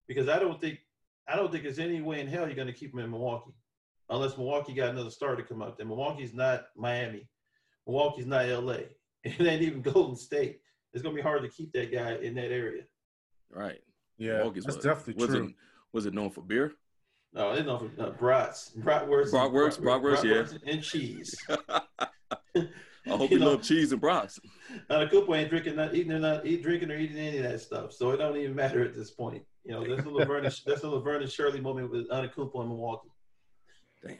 because 0.07 0.27
I 0.27 0.39
don't 0.39 0.59
think 0.59 0.79
I 1.27 1.35
don't 1.35 1.51
think 1.51 1.63
there's 1.63 1.79
any 1.79 2.01
way 2.01 2.19
in 2.19 2.27
hell 2.27 2.47
you're 2.47 2.55
going 2.55 2.67
to 2.67 2.73
keep 2.73 2.93
him 2.93 2.99
in 2.99 3.11
Milwaukee 3.11 3.53
unless 4.09 4.37
Milwaukee 4.37 4.73
got 4.73 4.89
another 4.89 5.11
star 5.11 5.35
to 5.35 5.43
come 5.43 5.61
up. 5.61 5.77
Then 5.77 5.87
Milwaukee's 5.87 6.33
not 6.33 6.67
Miami. 6.75 7.29
Milwaukee's 7.85 8.25
not 8.25 8.47
LA. 8.47 8.77
It 9.25 9.41
ain't 9.41 9.61
even 9.61 9.81
Golden 9.81 10.15
State. 10.15 10.61
It's 10.93 11.03
gonna 11.03 11.13
be 11.13 11.21
hard 11.21 11.41
to 11.41 11.49
keep 11.49 11.73
that 11.73 11.91
guy 11.91 12.13
in 12.15 12.35
that 12.35 12.53
area. 12.53 12.83
Right. 13.49 13.81
Yeah, 14.17 14.37
Milwaukee's 14.37 14.63
that's 14.63 14.77
was- 14.77 14.85
definitely 14.85 15.25
was 15.25 15.35
true. 15.35 15.47
It, 15.47 15.55
was 15.91 16.05
it 16.05 16.13
known 16.13 16.29
for 16.29 16.41
beer? 16.41 16.71
No, 17.33 17.51
it's 17.51 17.65
not 17.65 17.79
for 17.95 18.03
uh, 18.03 18.09
brats, 18.11 18.71
bratwurst, 18.77 19.31
Bratwurst, 19.31 19.79
bratwurst, 19.81 20.23
yeah. 20.63 20.71
and 20.71 20.81
cheese. 20.81 21.35
I 21.49 21.81
hope 23.07 23.29
You 23.31 23.37
you, 23.37 23.39
know- 23.39 23.51
love 23.51 23.61
cheese 23.61 23.91
and 23.91 24.01
brats. 24.01 24.39
Now 24.89 24.99
the 24.99 25.07
Cooper 25.07 25.33
ain't 25.35 25.49
drinking, 25.49 25.75
not 25.77 25.95
eating, 25.95 26.11
or 26.11 26.19
not 26.19 26.45
eat, 26.45 26.61
drinking 26.61 26.91
or 26.91 26.95
eating 26.97 27.17
any 27.17 27.37
of 27.37 27.43
that 27.43 27.59
stuff. 27.59 27.91
So 27.91 28.11
it 28.11 28.17
don't 28.17 28.37
even 28.37 28.55
matter 28.55 28.83
at 28.83 28.93
this 28.93 29.09
point. 29.09 29.43
You 29.65 29.71
know, 29.73 29.95
that's 29.95 30.05
a 30.07 30.09
Laverne, 30.11 30.43
that's 30.43 30.83
a 30.83 30.87
Laverne 30.89 31.23
and 31.23 31.31
Shirley 31.31 31.59
moment 31.59 31.89
with 31.91 32.07
Antetokounmpo 32.09 32.61
in 32.61 32.67
Milwaukee. 32.69 33.09
Damn. 34.05 34.17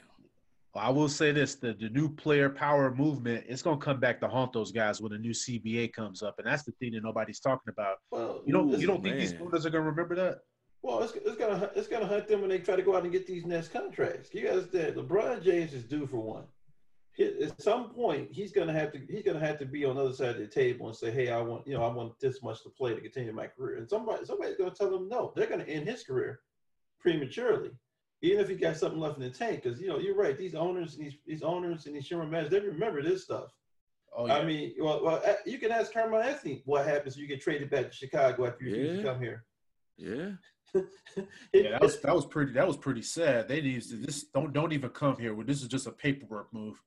Well, 0.73 0.83
I 0.83 0.89
will 0.89 1.07
say 1.09 1.31
this: 1.31 1.53
the, 1.55 1.73
the 1.73 1.89
new 1.89 2.09
player 2.09 2.49
power 2.49 2.91
movement, 2.95 3.45
it's 3.47 3.61
gonna 3.61 3.77
come 3.77 3.99
back 3.99 4.19
to 4.21 4.27
haunt 4.27 4.53
those 4.53 4.71
guys 4.71 5.01
when 5.01 5.11
the 5.11 5.19
new 5.19 5.31
CBA 5.33 5.93
comes 5.93 6.23
up, 6.23 6.35
and 6.39 6.47
that's 6.47 6.63
the 6.63 6.71
thing 6.79 6.93
that 6.93 7.03
nobody's 7.03 7.39
talking 7.39 7.71
about. 7.71 7.97
Well, 8.09 8.41
You 8.45 8.53
don't 8.53 8.67
listen, 8.67 8.81
you 8.81 8.87
don't 8.87 9.03
think 9.03 9.17
these 9.17 9.33
man. 9.33 9.43
owners 9.43 9.65
are 9.67 9.69
gonna 9.69 9.83
remember 9.85 10.15
that? 10.15 10.39
Well, 10.81 11.01
it's, 11.03 11.13
it's 11.13 11.35
gonna 11.35 11.69
it's 11.75 11.87
gonna 11.87 12.07
hunt 12.07 12.27
them 12.27 12.41
when 12.41 12.49
they 12.49 12.59
try 12.59 12.75
to 12.75 12.81
go 12.81 12.95
out 12.95 13.03
and 13.03 13.11
get 13.11 13.27
these 13.27 13.45
next 13.45 13.69
contracts. 13.69 14.33
You 14.33 14.47
guys, 14.47 14.63
LeBron 14.67 15.43
James 15.43 15.73
is 15.73 15.83
due 15.83 16.07
for 16.07 16.17
one. 16.19 16.45
He- 17.15 17.43
At 17.43 17.61
some 17.61 17.89
point, 17.89 18.29
he's 18.31 18.53
gonna 18.53 18.71
have 18.73 18.93
to 18.93 18.99
he's 19.09 19.23
gonna 19.23 19.39
have 19.45 19.59
to 19.59 19.65
be 19.65 19.83
on 19.83 19.95
the 19.97 20.03
other 20.05 20.13
side 20.13 20.29
of 20.35 20.37
the 20.37 20.47
table 20.47 20.87
and 20.87 20.95
say, 20.95 21.11
"Hey, 21.11 21.29
I 21.31 21.41
want 21.41 21.67
you 21.67 21.73
know 21.73 21.83
I 21.83 21.93
want 21.93 22.17
this 22.21 22.41
much 22.41 22.63
to 22.63 22.69
play 22.69 22.95
to 22.95 23.01
continue 23.01 23.33
my 23.33 23.47
career." 23.47 23.77
And 23.77 23.89
somebody 23.89 24.25
somebody's 24.25 24.55
gonna 24.55 24.71
tell 24.71 24.95
him 24.95 25.09
no. 25.09 25.33
They're 25.35 25.47
gonna 25.49 25.65
end 25.65 25.87
his 25.87 26.03
career 26.03 26.39
prematurely, 26.99 27.71
even 28.21 28.39
if 28.39 28.47
he 28.49 28.55
got 28.55 28.77
something 28.77 28.99
left 28.99 29.17
in 29.17 29.23
the 29.23 29.29
tank. 29.31 29.63
Because 29.63 29.81
you 29.81 29.87
know 29.89 29.99
you're 29.99 30.15
right. 30.15 30.37
These 30.37 30.55
owners 30.55 30.95
and 30.95 31.05
these 31.05 31.17
these 31.25 31.43
owners 31.43 31.87
and 31.87 31.95
these 31.95 32.05
Sherman 32.05 32.29
managers, 32.29 32.51
they 32.51 32.65
remember 32.65 33.01
this 33.03 33.23
stuff. 33.25 33.51
Oh 34.15 34.27
yeah. 34.27 34.37
I 34.37 34.45
mean, 34.45 34.75
well, 34.79 35.03
well, 35.03 35.21
uh, 35.25 35.33
you 35.45 35.57
can 35.59 35.71
ask 35.71 35.91
Carmelo 35.91 36.21
Anthony 36.23 36.61
what 36.65 36.85
happens 36.87 37.15
if 37.15 37.21
you 37.21 37.27
get 37.27 37.41
traded 37.41 37.69
back 37.69 37.87
to 37.87 37.95
Chicago 37.95 38.45
after 38.47 38.63
you 38.63 38.75
Yeah. 38.93 39.03
come 39.03 39.21
here. 39.21 39.45
Yeah. 39.97 40.31
Yeah, 41.53 41.71
that 41.71 41.81
was 41.81 41.99
that 42.01 42.15
was 42.15 42.25
pretty 42.25 42.53
that 42.53 42.67
was 42.67 42.77
pretty 42.77 43.01
sad. 43.01 43.47
They 43.47 43.61
need 43.61 43.81
to 43.83 43.95
this 43.95 44.23
don't 44.23 44.53
don't 44.53 44.73
even 44.73 44.89
come 44.89 45.17
here. 45.17 45.33
Well, 45.35 45.45
This 45.45 45.61
is 45.61 45.67
just 45.67 45.87
a 45.87 45.91
paperwork 45.91 46.53
move. 46.53 46.81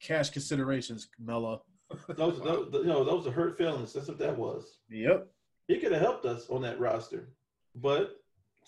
Cash 0.00 0.30
considerations, 0.30 1.08
Melo. 1.18 1.62
those, 2.08 2.40
those, 2.42 2.68
you 2.72 2.84
know, 2.84 3.04
those 3.04 3.26
are 3.26 3.30
hurt 3.30 3.56
feelings. 3.56 3.92
That's 3.92 4.08
what 4.08 4.18
that 4.18 4.36
was. 4.36 4.78
Yep. 4.90 5.28
He 5.68 5.78
could 5.78 5.92
have 5.92 6.02
helped 6.02 6.24
us 6.26 6.48
on 6.50 6.62
that 6.62 6.78
roster, 6.80 7.30
but 7.74 8.16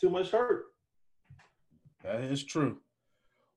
too 0.01 0.09
much 0.11 0.31
hurt. 0.31 0.67
That 2.03 2.23
is 2.23 2.45
true. 2.45 2.79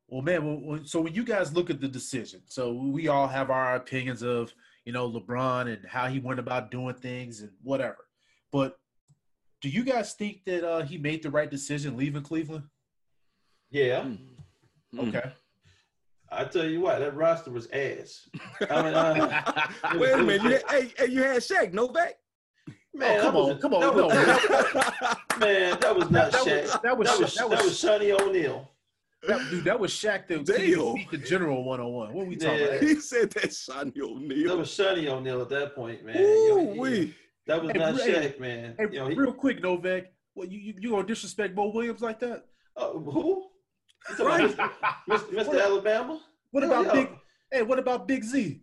Well, 0.07 0.21
man, 0.21 0.65
when- 0.65 0.85
so 0.85 0.99
when 1.01 1.13
you 1.13 1.23
guys 1.23 1.53
look 1.53 1.69
at 1.69 1.79
the 1.79 1.87
decision, 1.87 2.41
so 2.47 2.73
we 2.73 3.07
all 3.07 3.27
have 3.27 3.49
our 3.49 3.75
opinions 3.75 4.21
of, 4.23 4.53
you 4.85 4.91
know, 4.91 5.09
LeBron 5.09 5.71
and 5.73 5.85
how 5.85 6.07
he 6.07 6.19
went 6.19 6.39
about 6.39 6.71
doing 6.71 6.95
things 6.95 7.41
and 7.41 7.51
whatever. 7.61 7.97
But 8.51 8.77
do 9.61 9.69
you 9.69 9.83
guys 9.83 10.13
think 10.13 10.43
that 10.45 10.67
uh, 10.67 10.81
he 10.83 10.97
made 10.97 11.23
the 11.23 11.29
right 11.29 11.49
decision 11.49 11.95
leaving 11.97 12.23
Cleveland? 12.23 12.63
Yeah, 13.69 14.03
Mm. 14.93 15.07
Okay. 15.07 15.31
I 16.33 16.43
tell 16.45 16.65
you 16.65 16.81
what, 16.81 16.99
that 16.99 17.15
roster 17.15 17.51
was 17.51 17.67
ass. 17.71 18.27
I 18.69 18.81
mean, 18.83 18.93
uh, 18.93 19.67
Wait 19.97 20.13
a 20.13 20.17
minute. 20.17 20.43
You 20.43 20.49
had, 20.51 20.63
hey, 20.69 20.93
hey, 20.97 21.05
you 21.07 21.23
had 21.23 21.37
Shaq 21.41 21.71
Novak? 21.73 22.15
man, 22.93 23.19
oh, 23.19 23.23
come 23.23 23.33
that 23.33 23.33
was- 23.33 23.49
on, 23.55 23.59
come 23.61 23.73
on, 23.73 23.79
that 23.81 23.95
no, 23.95 24.07
was- 24.07 25.17
man, 25.39 25.77
that 25.79 25.95
was 25.95 26.09
not 26.11 26.31
that 26.31 26.41
Shaq. 26.45 26.61
was 26.63 26.81
that 26.83 26.97
was 26.97 27.07
That 27.07 27.19
was 27.19 27.35
that 27.35 27.49
that 27.49 27.57
was 27.57 27.63
was 27.65 27.79
Sonny 27.79 28.11
O'Neill. 28.11 28.69
that, 29.27 29.49
dude, 29.49 29.63
that 29.65 29.79
was 29.79 29.91
Shaq 29.91 30.27
that 30.27 30.45
beat 30.45 31.11
the 31.11 31.17
General 31.17 31.63
one 31.63 31.79
on 31.79 31.91
one. 31.91 32.13
What 32.13 32.23
are 32.23 32.29
we 32.29 32.35
talking 32.35 32.59
Yeah. 32.59 32.65
about? 32.65 32.81
he 32.83 32.95
said 32.95 33.29
that 33.31 33.53
Sonny 33.53 33.93
O'Neill. 34.01 34.49
That 34.49 34.57
was 34.57 34.73
Sonny 34.73 35.07
O'Neill 35.07 35.41
at 35.41 35.49
that 35.49 35.73
point, 35.75 36.03
man. 36.05 36.17
You 36.17 36.49
know, 36.49 36.57
Ooh, 36.59 36.73
he- 36.73 36.79
wee. 36.79 37.15
That 37.47 37.61
was 37.63 37.71
Hey, 37.71 37.79
not 37.79 37.99
hey, 37.99 38.13
Shaq, 38.13 38.39
man. 38.39 38.75
Hey, 38.77 38.85
you 38.91 38.99
know, 38.99 39.07
he, 39.07 39.15
real 39.15 39.33
quick, 39.33 39.61
Novak, 39.61 40.05
what 40.33 40.51
you 40.51 40.59
you, 40.59 40.73
you 40.79 40.89
gonna 40.91 41.07
disrespect 41.07 41.55
Mo 41.55 41.69
Williams 41.73 42.01
like 42.01 42.19
that? 42.19 42.45
uh, 42.77 42.91
who? 42.91 43.47
About 44.17 44.39
Mr. 44.41 44.69
Mr. 45.09 45.47
What- 45.47 45.61
Alabama? 45.61 46.21
What 46.51 46.63
about. 46.63 46.93
Big? 46.93 47.09
Hey, 47.51 47.61
what 47.63 47.79
about 47.79 48.07
Big 48.07 48.23
Z? 48.23 48.61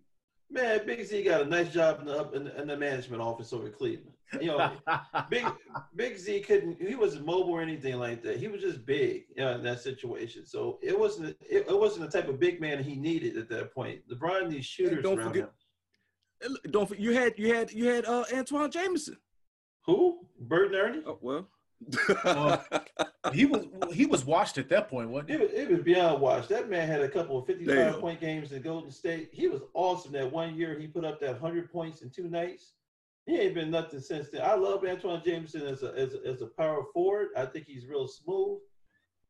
Man, 0.51 0.81
Big 0.87 1.05
Z 1.05 1.23
got 1.25 1.43
a 1.43 1.45
nice 1.45 1.73
job 1.73 2.01
in 2.01 2.07
the 2.07 2.31
in 2.31 2.45
the, 2.45 2.61
in 2.63 2.69
the 2.69 2.77
management 2.77 3.21
office 3.23 3.53
over 3.53 3.69
Cleveland. 3.69 4.15
You 4.41 4.49
know, 4.49 4.73
Big 5.31 5.47
Big 5.97 6.19
Z 6.19 6.41
couldn't. 6.41 6.81
He 6.81 6.95
wasn't 6.95 7.25
mobile 7.27 7.53
or 7.53 7.63
anything 7.63 7.99
like 7.99 8.23
that. 8.23 8.39
He 8.39 8.49
was 8.49 8.61
just 8.63 8.85
big 8.87 9.25
you 9.37 9.45
know, 9.45 9.53
in 9.55 9.63
that 9.65 9.81
situation. 9.81 10.47
So 10.47 10.79
it 10.83 10.99
wasn't. 10.99 11.37
It, 11.49 11.67
it 11.69 11.79
wasn't 11.79 12.11
the 12.11 12.19
type 12.19 12.29
of 12.29 12.39
big 12.41 12.61
man 12.61 12.83
he 12.83 12.95
needed 12.97 13.37
at 13.37 13.49
that 13.51 13.75
point. 13.75 14.01
LeBron 14.11 14.51
needs 14.51 14.67
shooters 14.67 15.03
don't 15.03 15.19
around 15.19 15.29
forget- 15.29 15.45
him. 15.45 15.51
Hey, 16.41 16.49
look, 16.49 16.63
Don't 16.71 16.99
you 16.99 17.13
had 17.13 17.35
you 17.39 17.55
had 17.55 17.73
you 17.73 17.87
had 17.89 18.05
uh, 18.07 18.25
Antawn 18.33 18.71
Jamison. 18.71 19.17
Who? 19.87 20.21
Bert 20.41 20.67
and 20.67 20.75
Ernie? 20.77 21.03
Oh, 21.07 21.19
well. 21.21 21.49
Well, 22.25 22.65
he 23.33 23.47
was 23.47 23.67
he 23.93 24.05
was 24.07 24.25
washed 24.25 24.59
at 24.59 24.69
that 24.71 24.89
point, 24.89 25.11
wasn't 25.11 25.31
he? 25.31 25.37
It 25.37 25.41
was, 25.41 25.51
it 25.53 25.71
was 25.71 25.81
beyond 25.81 26.21
watch. 26.21 26.49
That 26.49 26.69
man 26.69 26.89
had 26.89 27.01
a 27.03 27.09
couple 27.09 27.39
of 27.39 27.47
55 27.47 27.75
Damn. 27.75 28.01
point 28.01 28.21
games 28.21 28.53
in 28.53 28.63
Golden 28.63 28.91
State. 28.91 29.31
He 29.33 29.47
was 29.49 29.63
awesome 29.75 30.13
that 30.13 30.31
one 30.33 30.57
year. 30.57 30.79
He 30.79 30.87
put 30.89 31.05
up 31.05 31.21
that 31.21 31.41
100 31.41 31.71
points 31.71 32.03
in 32.03 32.11
two 32.11 32.29
nights. 32.29 32.73
He 33.27 33.37
ain't 33.39 33.55
been 33.55 33.71
nothing 33.71 34.01
since 34.01 34.29
then. 34.31 34.43
I 34.43 34.55
love 34.55 34.85
Antawn 34.85 35.23
Jamison 35.25 35.63
as 35.67 35.83
a, 35.83 35.93
as 35.95 36.15
a, 36.15 36.27
as 36.27 36.41
a 36.43 36.47
power 36.47 36.83
forward. 36.93 37.29
I 37.37 37.45
think 37.47 37.67
he's 37.67 37.87
real 37.87 38.09
smooth. 38.09 38.59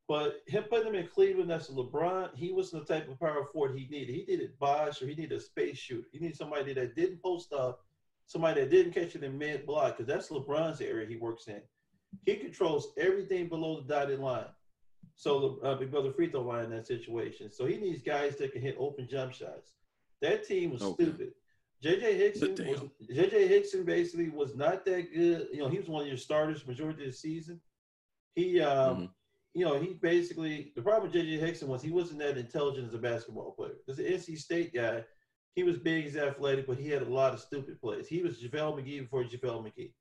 But 0.09 0.41
him 0.47 0.65
putting 0.65 0.89
him 0.89 0.95
in 0.95 1.07
Cleveland 1.07 1.49
next 1.51 1.67
to 1.67 1.73
LeBron, 1.73 2.35
he 2.35 2.51
wasn't 2.51 2.87
the 2.87 2.95
type 2.95 3.09
of 3.11 3.21
power 3.21 3.45
forward 3.53 3.79
he 3.79 3.87
needed. 3.89 4.15
He 4.15 4.25
needed 4.27 4.59
Bosh 4.59 5.03
or 5.03 5.07
he 5.07 5.15
needed 5.15 5.37
a 5.37 5.41
space 5.41 5.77
shooter. 5.77 6.09
He 6.13 6.19
needed 6.19 6.37
somebody 6.37 6.73
that 6.73 6.97
didn't 6.97 7.23
post 7.23 7.53
up, 7.53 7.81
somebody 8.27 8.63
that 8.63 8.71
didn't 8.71 8.95
catch 8.95 9.15
it 9.17 9.23
in 9.23 9.37
mid 9.37 9.67
block, 9.67 9.97
because 9.99 10.07
that's 10.07 10.31
LeBron's 10.31 10.81
area 10.81 11.07
he 11.07 11.17
works 11.17 11.47
in. 11.49 11.61
He 12.25 12.37
controls 12.37 12.95
everything 12.97 13.49
below 13.49 13.81
the 13.81 13.87
dotted 13.95 14.19
line. 14.19 14.47
So 15.15 15.59
uh, 15.63 15.75
below 15.75 16.03
the 16.03 16.13
free 16.13 16.31
throw 16.31 16.43
line 16.43 16.65
in 16.65 16.71
that 16.71 16.87
situation. 16.87 17.51
So 17.51 17.67
he 17.67 17.77
needs 17.77 18.03
guys 18.03 18.37
that 18.37 18.53
can 18.53 18.63
hit 18.63 18.77
open 18.79 19.09
jump 19.11 19.33
shots. 19.35 19.75
That 20.23 20.47
team 20.47 20.71
was 20.71 20.83
Okay. 20.83 21.05
stupid. 21.05 21.33
JJ 21.85 22.01
Hickson 22.17 22.57
was 22.67 22.81
JJ 23.11 23.47
Hickson 23.49 23.85
basically 23.85 24.31
was 24.31 24.55
not 24.57 24.85
that 24.87 25.13
good. 25.13 25.49
You 25.53 25.59
know, 25.59 25.69
he 25.69 25.79
was 25.79 25.89
one 25.89 26.03
of 26.03 26.09
your 26.09 26.17
starters 26.17 26.67
majority 26.67 27.05
of 27.05 27.11
the 27.11 27.17
season. 27.17 27.61
He 28.35 28.61
um 28.61 28.97
Mhm. 28.97 29.11
You 29.59 29.65
know, 29.65 29.79
he 29.81 29.95
basically 29.95 30.73
the 30.77 30.83
problem 30.83 31.11
with 31.11 31.21
JJ 31.21 31.41
Hickson 31.41 31.67
was 31.67 31.83
he 31.83 31.91
wasn't 31.91 32.21
that 32.21 32.39
intelligent 32.39 32.87
as 32.87 32.95
a 32.95 32.99
basketball 32.99 33.53
player. 33.53 33.73
As 33.89 33.99
an 33.99 34.05
NC 34.05 34.39
State 34.39 34.73
guy, 34.73 35.05
he 35.55 35.65
was 35.65 35.77
big, 35.79 36.05
he's 36.05 36.17
athletic, 36.17 36.67
but 36.69 36.79
he 36.79 36.89
had 36.89 37.03
a 37.03 37.09
lot 37.09 37.35
of 37.35 37.41
stupid 37.41 37.81
plays. 37.81 38.07
He 38.07 38.23
was 38.23 38.41
JaVale 38.41 38.79
McGee 38.79 39.01
before 39.01 39.25
JaVale 39.25 39.65
McGee. 39.65 39.93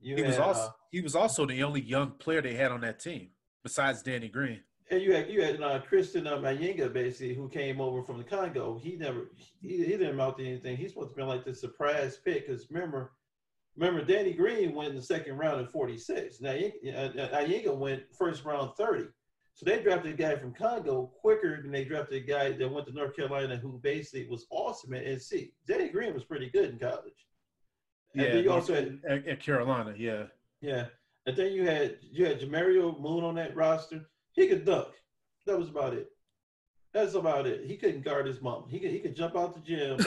You 0.00 0.16
He 0.16 0.22
was 0.22 0.38
also 0.38 0.60
uh, 0.62 0.70
he 0.90 1.02
was 1.02 1.14
also 1.14 1.44
the 1.44 1.62
only 1.62 1.82
young 1.82 2.12
player 2.12 2.40
they 2.40 2.54
had 2.54 2.72
on 2.72 2.80
that 2.80 2.98
team 2.98 3.28
besides 3.62 4.02
Danny 4.02 4.28
Green. 4.28 4.60
And 4.90 5.02
you 5.02 5.12
had 5.14 5.28
you 5.28 5.42
had 5.42 5.60
uh, 5.60 5.80
Christian 5.80 6.26
uh, 6.26 6.38
basically 6.38 7.34
who 7.34 7.48
came 7.50 7.82
over 7.82 8.02
from 8.02 8.16
the 8.16 8.24
Congo. 8.24 8.78
He 8.82 8.96
never 8.96 9.30
he, 9.60 9.76
he 9.78 9.84
didn't 9.84 10.10
amount 10.10 10.38
to 10.38 10.46
anything. 10.46 10.78
He's 10.78 10.92
supposed 10.92 11.10
to 11.10 11.16
be 11.16 11.22
like 11.22 11.44
the 11.44 11.54
surprise 11.54 12.16
pick 12.16 12.46
because 12.46 12.70
remember 12.70 13.12
remember 13.76 14.04
Danny 14.04 14.32
Green 14.32 14.74
went 14.74 14.90
in 14.90 14.96
the 14.96 15.02
second 15.02 15.36
round 15.36 15.60
at 15.60 15.70
46. 15.70 16.40
Now 16.40 16.52
Eyenga 16.52 17.66
uh, 17.68 17.70
uh, 17.70 17.74
went 17.74 18.02
first 18.16 18.44
round 18.44 18.72
30. 18.76 19.08
So 19.54 19.64
they 19.64 19.80
drafted 19.80 20.14
a 20.14 20.16
guy 20.16 20.34
from 20.36 20.52
Congo 20.52 21.12
quicker 21.20 21.62
than 21.62 21.70
they 21.70 21.84
drafted 21.84 22.22
a 22.22 22.26
guy 22.26 22.52
that 22.52 22.68
went 22.68 22.88
to 22.88 22.92
North 22.92 23.14
Carolina 23.14 23.56
who 23.56 23.78
basically 23.82 24.26
was 24.28 24.46
awesome 24.50 24.94
at 24.94 25.04
NC. 25.04 25.52
Danny 25.66 25.88
Green 25.88 26.12
was 26.12 26.24
pretty 26.24 26.50
good 26.50 26.70
in 26.70 26.78
college. 26.78 27.28
And 28.14 28.22
Yeah, 28.22 28.32
then 28.34 28.44
you 28.44 28.50
also 28.50 28.74
had 28.74 29.00
at, 29.08 29.26
at 29.28 29.40
Carolina. 29.40 29.94
Yeah, 29.96 30.24
yeah. 30.60 30.86
And 31.26 31.36
then 31.36 31.52
you 31.52 31.64
had 31.66 31.98
you 32.02 32.26
had 32.26 32.40
Jamario 32.40 32.98
Moon 33.00 33.22
on 33.22 33.36
that 33.36 33.54
roster. 33.54 34.08
He 34.32 34.48
could 34.48 34.64
dunk. 34.64 34.88
That 35.46 35.58
was 35.58 35.68
about 35.68 35.94
it. 35.94 36.08
That's 36.92 37.14
about 37.14 37.46
it. 37.46 37.64
He 37.66 37.76
couldn't 37.76 38.04
guard 38.04 38.26
his 38.26 38.40
mom. 38.40 38.66
He 38.68 38.78
could 38.80 38.90
he 38.90 38.98
could 38.98 39.16
jump 39.16 39.36
out 39.36 39.54
the 39.54 39.60
gym, 39.60 39.98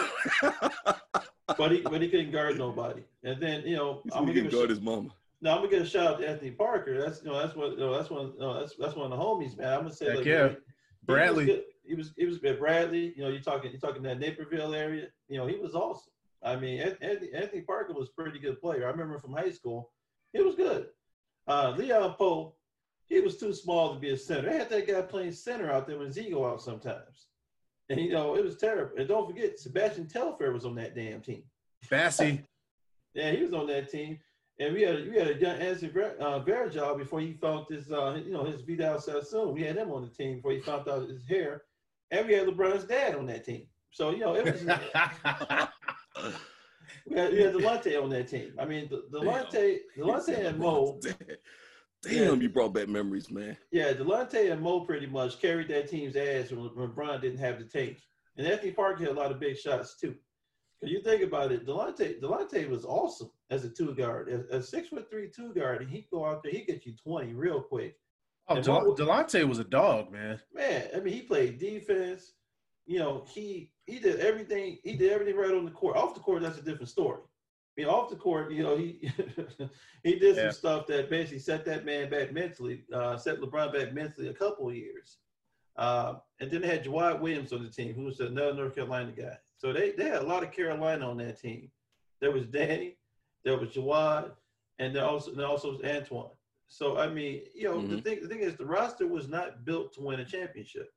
but 1.58 1.72
he 1.72 1.82
but 1.82 2.02
he 2.02 2.10
couldn't 2.10 2.32
guard 2.32 2.58
nobody. 2.58 3.04
And 3.24 3.42
then 3.42 3.64
you 3.66 3.76
know 3.76 4.02
He's 4.04 4.14
I'm 4.14 4.26
gonna 4.26 4.34
gonna 4.34 4.34
give 4.34 4.44
get 4.46 4.54
a 4.54 4.56
guard 4.58 4.70
sh- 4.70 4.74
his 4.74 4.82
mama. 4.82 5.10
no, 5.42 5.52
I'm 5.52 5.58
gonna 5.58 5.70
get 5.70 5.82
a 5.82 5.86
shout 5.86 6.08
out 6.08 6.20
to 6.20 6.28
Anthony 6.28 6.52
Parker. 6.52 7.00
That's 7.02 7.22
you 7.24 7.30
know 7.30 7.40
that's 7.40 7.56
what 7.56 7.72
you 7.72 7.78
know, 7.80 7.96
that's 7.96 8.10
one 8.10 8.34
no, 8.38 8.60
that's 8.60 8.76
that's 8.76 8.96
one 8.96 9.12
of 9.12 9.18
the 9.18 9.24
homies, 9.24 9.58
man. 9.58 9.74
I'm 9.74 9.80
gonna 9.84 9.94
say 9.94 10.08
Heck 10.08 10.16
like 10.18 10.26
yeah. 10.26 10.50
he- 10.50 10.54
he 10.56 10.60
Bradley. 11.06 11.46
was. 11.46 11.56
He 11.86 11.96
was 11.96 12.14
he 12.18 12.26
was 12.26 12.44
at 12.44 12.60
Bradley. 12.60 13.14
You 13.16 13.24
know, 13.24 13.30
you're 13.30 13.40
talking 13.42 13.72
you're 13.72 13.80
talking 13.80 14.04
that 14.04 14.20
Naperville 14.20 14.74
area. 14.76 15.08
You 15.30 15.38
know, 15.38 15.48
he 15.48 15.56
was 15.56 15.74
awesome. 15.74 16.12
I 16.44 16.58
mean, 16.58 16.82
Anthony, 16.82 17.32
Anthony 17.34 17.62
Parker 17.62 17.94
was 17.94 18.10
a 18.10 18.22
pretty 18.22 18.40
good 18.40 18.60
player. 18.60 18.86
I 18.86 18.90
remember 18.92 19.18
from 19.20 19.32
high 19.34 19.52
school. 19.52 19.92
He 20.34 20.42
was 20.42 20.56
good. 20.56 20.88
Uh, 21.48 21.74
Leon 21.78 22.16
Powe, 22.20 22.52
he 23.08 23.22
was 23.22 23.38
too 23.38 23.54
small 23.54 23.94
to 23.94 24.00
be 24.02 24.10
a 24.10 24.18
center. 24.18 24.50
They 24.50 24.58
had 24.58 24.70
that 24.70 24.86
guy 24.86 25.02
playing 25.02 25.32
center 25.32 25.72
out 25.72 25.88
there 25.88 25.98
when 25.98 26.10
Zigo 26.10 26.46
out 26.52 26.62
sometimes. 26.62 27.28
And 27.90 28.00
you 28.00 28.12
know, 28.12 28.36
it 28.36 28.44
was 28.44 28.58
terrible. 28.58 28.98
And 28.98 29.08
don't 29.08 29.28
forget, 29.28 29.60
Sebastian 29.60 30.08
Telfair 30.08 30.52
was 30.52 30.66
on 30.66 30.76
that 30.76 30.96
damn 30.96 31.22
team. 31.22 31.44
Bassy. 31.90 32.44
Yeah, 33.14 33.32
he 33.32 33.42
was 33.42 33.54
on 33.54 33.66
that 33.68 33.90
team. 33.90 34.20
And 34.60 34.76
we 34.76 34.84
had 34.84 35.10
we 35.10 35.18
had 35.18 35.30
a 35.30 35.40
young 35.40 35.56
Anthony 35.60 35.92
uh, 36.20 36.40
Varejao 36.42 37.00
before 37.00 37.20
he 37.20 37.34
found 37.34 37.66
his 37.68 37.92
uh, 37.92 38.22
you 38.24 38.32
know 38.32 38.44
his 38.44 38.62
Vidal 38.62 39.00
Sassoon. 39.00 39.56
We 39.56 39.64
had 39.64 39.76
him 39.76 39.90
on 39.92 40.04
the 40.04 40.10
team 40.10 40.36
before 40.36 40.52
he 40.52 40.60
found 40.60 40.88
out 40.88 41.10
his 41.10 41.26
hair, 41.26 41.64
and 42.12 42.28
we 42.28 42.34
had 42.34 42.46
LeBron's 42.46 42.84
dad 42.84 43.16
on 43.16 43.26
that 43.26 43.44
team. 43.44 43.66
So 43.90 44.12
you 44.12 44.20
know 44.20 44.36
it 44.36 44.46
was 44.46 44.62
We 47.06 47.18
had, 47.18 47.32
we 47.32 47.42
had 47.42 47.54
Delonte 47.54 48.02
on 48.02 48.10
that 48.10 48.28
team. 48.28 48.54
I 48.60 48.66
mean, 48.66 48.88
De- 48.88 49.02
Delonte, 49.12 49.80
Delonte 49.98 50.46
and 50.46 50.60
Mo. 50.60 51.00
Damn, 52.04 52.42
you 52.42 52.50
brought 52.50 52.74
back 52.74 52.88
memories, 52.88 53.32
man. 53.32 53.58
Yeah, 53.72 53.94
Delonte 53.94 54.52
and 54.52 54.62
Mo 54.62 54.82
pretty 54.82 55.08
much 55.08 55.42
carried 55.42 55.68
that 55.70 55.90
team's 55.90 56.16
ass 56.16 56.52
when, 56.52 56.70
when 56.76 56.92
Bron 56.92 57.20
didn't 57.22 57.40
have 57.40 57.60
the 57.60 57.66
tank. 57.66 57.98
And 58.38 58.46
Anthony 58.46 58.72
Parker 58.72 59.04
had 59.04 59.14
a 59.14 59.20
lot 59.20 59.32
of 59.32 59.40
big 59.40 59.58
shots 59.58 59.98
too. 60.00 60.16
Because 60.80 60.94
you 60.94 61.02
think 61.02 61.24
about 61.24 61.52
it, 61.52 61.66
Delonte, 61.66 62.22
Delonte 62.22 62.70
was 62.70 62.86
awesome 62.86 63.32
as 63.50 63.66
a 63.66 63.70
two 63.70 63.96
guard, 63.96 64.30
as 64.30 64.42
a 64.52 64.62
six 64.62 64.90
foot 64.90 65.10
three 65.10 65.30
two 65.36 65.54
guard, 65.54 65.82
and 65.82 65.90
he'd 65.90 66.08
go 66.12 66.24
out 66.26 66.44
there, 66.44 66.52
he'd 66.52 66.68
get 66.68 66.86
you 66.86 66.94
twenty 67.04 67.34
real 67.34 67.62
quick. 67.62 67.96
Oh, 68.48 68.62
Del- 68.62 68.86
Mo- 68.86 68.96
Delonte 68.96 69.44
was 69.48 69.58
a 69.60 69.64
dog, 69.64 70.12
man. 70.12 70.40
Man, 70.54 70.88
I 70.96 71.00
mean, 71.00 71.14
he 71.16 71.22
played 71.24 71.58
defense. 71.58 72.34
You 72.86 73.00
know, 73.00 73.26
he 73.28 73.72
he 73.88 73.98
did 73.98 74.20
everything. 74.20 74.78
He 74.84 74.96
did 74.96 75.12
everything 75.12 75.36
right 75.36 75.54
on 75.54 75.66
the 75.66 75.72
court. 75.72 75.98
Off 75.98 76.14
the 76.14 76.20
court, 76.20 76.44
that's 76.44 76.60
a 76.60 76.62
different 76.62 76.90
story. 76.90 77.22
I 77.78 77.82
mean, 77.82 77.90
off 77.90 78.10
the 78.10 78.16
court, 78.16 78.52
you 78.52 78.64
know, 78.64 78.76
he 78.78 79.12
he 80.04 80.18
did 80.18 80.38
some 80.38 80.50
Yeah. 80.50 80.52
stuff 80.52 80.88
that 80.88 81.10
basically 81.10 81.40
set 81.40 81.66
that 81.66 81.86
man 81.86 82.10
back 82.10 82.32
mentally, 82.34 82.84
uh, 82.94 83.18
set 83.18 83.40
LeBron 83.40 83.74
back 83.74 83.94
mentally 83.94 84.28
a 84.30 84.34
couple 84.34 84.70
of 84.70 84.76
years. 84.76 85.18
Uh, 85.78 86.16
and 86.40 86.50
then 86.52 86.62
they 86.62 86.68
had 86.68 86.84
Jawad 86.84 87.20
Williams 87.22 87.54
on 87.54 87.64
the 87.64 87.70
team, 87.70 87.94
who 87.94 88.04
was 88.04 88.20
another 88.20 88.54
North 88.54 88.76
Carolina 88.76 89.12
guy. 89.12 89.38
So 89.58 89.74
they, 89.74 89.92
they 89.92 90.06
had 90.06 90.22
a 90.22 90.26
lot 90.28 90.44
of 90.44 90.52
Carolina 90.52 91.10
on 91.10 91.18
that 91.18 91.40
team. 91.40 91.70
There 92.22 92.32
was 92.32 92.46
Danny, 92.48 92.98
there 93.44 93.58
was 93.58 93.70
Jawad, 93.70 94.32
and 94.80 94.96
there 94.96 95.06
also 95.06 95.32
and 95.32 95.42
also 95.42 95.72
was 95.72 95.82
Antawn. 95.82 96.30
So 96.68 96.98
I 96.98 97.08
mean, 97.08 97.42
you 97.54 97.66
know, 97.66 97.86
the 97.88 97.98
Mhm. 97.98 98.02
thing 98.02 98.20
the 98.22 98.28
thing 98.28 98.40
is 98.40 98.56
the 98.56 98.66
roster 98.66 99.08
was 99.08 99.28
not 99.28 99.66
built 99.66 99.94
to 99.94 100.02
win 100.02 100.20
a 100.20 100.26
championship. 100.26 100.90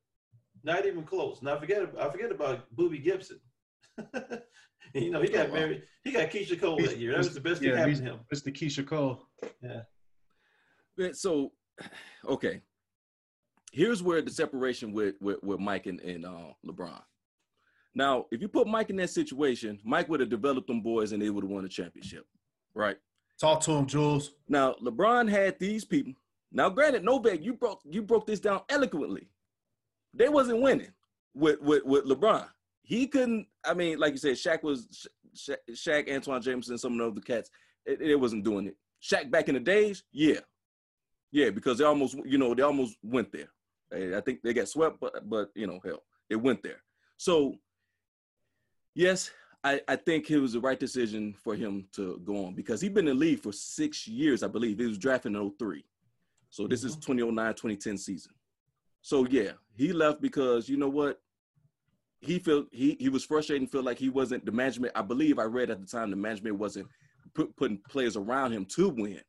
Not 0.63 0.85
even 0.85 1.03
close. 1.03 1.41
Now 1.41 1.57
forget 1.57 1.93
I 1.99 2.09
forget 2.09 2.31
about 2.31 2.65
Boobie 2.75 3.03
Gibson. 3.03 3.39
you 5.01 5.11
know, 5.11 5.21
he 5.21 5.27
got 5.29 5.47
Oh, 5.47 5.49
wow. 5.49 5.55
married. 5.55 5.83
He 6.03 6.11
got 6.11 6.29
Keyshia 6.29 6.59
Cole 6.59 6.77
that 6.77 6.97
year. 6.97 7.11
That 7.11 7.19
was 7.19 7.33
the 7.33 7.39
best 7.41 7.61
thing 7.61 7.69
Yeah, 7.69 7.77
happened 7.77 7.97
to 7.97 8.03
him. 8.03 8.19
Mr. 8.33 8.53
Keyshia 8.55 8.85
Cole. 8.87 9.25
Man, 10.97 11.13
So, 11.13 11.51
okay. 12.27 12.61
Here's 13.71 14.03
where 14.03 14.21
the 14.21 14.29
separation 14.31 14.91
with 14.91 15.15
with, 15.21 15.41
with 15.43 15.59
Mike 15.59 15.85
and, 15.85 15.99
and 16.01 16.25
uh, 16.25 16.53
LeBron. 16.65 17.01
Now, 17.95 18.25
if 18.31 18.41
you 18.41 18.47
put 18.47 18.67
Mike 18.67 18.89
in 18.89 18.95
that 18.97 19.09
situation, 19.09 19.79
Mike 19.83 20.09
would 20.09 20.19
have 20.19 20.29
developed 20.29 20.67
them 20.67 20.81
boys 20.81 21.11
and 21.13 21.21
they 21.21 21.29
would 21.29 21.43
have 21.43 21.51
won 21.51 21.65
a 21.65 21.69
championship, 21.69 22.25
right? 22.73 22.97
Talk 23.39 23.61
to 23.61 23.71
him, 23.71 23.85
Jules. 23.85 24.31
Now, 24.47 24.75
LeBron 24.83 25.29
had 25.29 25.57
these 25.59 25.83
people. 25.85 26.13
Now, 26.51 26.69
granted, 26.69 27.03
Novak, 27.03 27.41
you 27.41 27.53
broke 27.53 27.81
you 27.85 28.01
broke 28.01 28.27
this 28.27 28.39
down 28.41 28.61
eloquently. 28.69 29.29
They 30.13 30.27
wasn't 30.29 30.61
winning 30.61 30.91
with 31.33 31.61
with, 31.61 31.85
with 31.85 32.05
LeBron. 32.05 32.47
He 32.83 33.07
couldn't. 33.07 33.47
I 33.63 33.73
mean, 33.73 33.99
like 33.99 34.13
you 34.13 34.17
said, 34.17 34.35
Shaq 34.35 34.63
was 34.63 35.07
Sha- 35.35 35.55
Shaq, 35.71 36.09
Antawn 36.09 36.41
Jamison, 36.41 36.77
some 36.77 36.93
of 36.93 36.97
the 36.99 37.07
other 37.07 37.21
cats. 37.21 37.49
It, 37.85 38.01
it 38.01 38.15
wasn't 38.15 38.43
doing 38.43 38.67
it. 38.67 38.75
Shaq 39.01 39.31
back 39.31 39.47
in 39.47 39.55
the 39.55 39.59
days, 39.59 40.03
yeah, 40.11 40.39
yeah, 41.31 41.49
because 41.49 41.77
they 41.77 41.85
almost, 41.85 42.15
you 42.25 42.37
know, 42.37 42.53
they 42.53 42.63
almost 42.63 42.97
went 43.03 43.31
there. 43.31 43.49
I 44.17 44.21
think 44.21 44.41
they 44.41 44.53
got 44.53 44.69
swept, 44.69 44.99
but 44.99 45.27
but 45.29 45.49
you 45.55 45.67
know, 45.67 45.79
hell, 45.83 46.03
they 46.29 46.35
went 46.35 46.63
there. 46.63 46.81
So, 47.17 47.55
yes, 48.93 49.31
I, 49.63 49.81
I 49.87 49.95
think 49.95 50.29
it 50.31 50.39
was 50.39 50.53
the 50.53 50.59
right 50.59 50.79
decision 50.79 51.33
for 51.33 51.55
him 51.55 51.87
to 51.93 52.19
go 52.23 52.45
on 52.45 52.55
because 52.55 52.81
he'd 52.81 52.93
been 52.93 53.07
in 53.07 53.17
the 53.17 53.25
league 53.25 53.39
for 53.39 53.51
six 53.51 54.07
years, 54.07 54.43
I 54.43 54.47
believe. 54.47 54.79
He 54.79 54.85
was 54.85 54.97
drafted 54.97 55.35
in 55.35 55.51
03. 55.57 55.85
So 56.49 56.67
this 56.67 56.83
is 56.83 56.93
mm-hmm. 56.93 57.13
2009, 57.13 57.53
2010 57.53 57.97
season. 57.97 58.33
So 59.01 59.25
yeah, 59.27 59.51
he 59.75 59.93
left 59.93 60.21
because 60.21 60.67
you 60.67 60.77
know 60.77 60.89
what? 60.89 61.21
He 62.21 62.39
felt 62.39 62.67
he 62.71 62.95
he 62.99 63.09
was 63.09 63.25
frustrated 63.25 63.63
and 63.63 63.71
felt 63.71 63.85
like 63.85 63.97
he 63.97 64.09
wasn't 64.09 64.45
the 64.45 64.51
management. 64.51 64.93
I 64.95 65.01
believe 65.01 65.39
I 65.39 65.43
read 65.43 65.71
at 65.71 65.81
the 65.81 65.87
time 65.87 66.11
the 66.11 66.15
management 66.15 66.57
wasn't 66.57 66.87
put, 67.33 67.55
putting 67.55 67.79
players 67.89 68.15
around 68.15 68.51
him 68.51 68.65
to 68.65 68.89
win. 68.89 69.21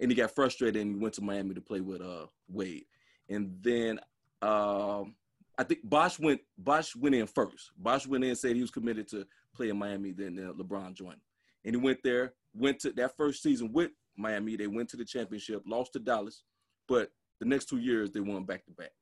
And 0.00 0.10
he 0.10 0.16
got 0.16 0.34
frustrated 0.34 0.80
and 0.82 1.00
went 1.00 1.14
to 1.14 1.22
Miami 1.22 1.54
to 1.54 1.60
play 1.60 1.80
with 1.80 2.00
uh 2.00 2.26
Wade. 2.48 2.84
And 3.28 3.56
then 3.62 4.00
um 4.42 5.14
I 5.56 5.64
think 5.64 5.80
Bosh 5.82 6.18
went 6.18 6.40
Bosh 6.56 6.94
went 6.94 7.14
in 7.14 7.26
first. 7.26 7.70
Bosh 7.76 8.06
went 8.06 8.24
in 8.24 8.30
and 8.30 8.38
said 8.38 8.54
he 8.54 8.62
was 8.62 8.70
committed 8.70 9.08
to 9.08 9.26
play 9.54 9.68
in 9.68 9.78
Miami. 9.78 10.12
Then 10.12 10.38
uh, 10.38 10.52
LeBron 10.52 10.94
joined, 10.94 11.20
and 11.64 11.74
he 11.74 11.80
went 11.80 11.98
there. 12.04 12.34
Went 12.54 12.80
to 12.80 12.92
that 12.92 13.16
first 13.16 13.42
season 13.42 13.72
with 13.72 13.90
Miami. 14.16 14.56
They 14.56 14.68
went 14.68 14.88
to 14.90 14.96
the 14.96 15.04
championship, 15.04 15.62
lost 15.66 15.92
to 15.92 15.98
Dallas, 15.98 16.42
but 16.86 17.10
the 17.40 17.46
next 17.46 17.68
two 17.68 17.78
years 17.78 18.10
they 18.10 18.20
won 18.20 18.44
back 18.44 18.64
to 18.66 18.72
back. 18.72 18.92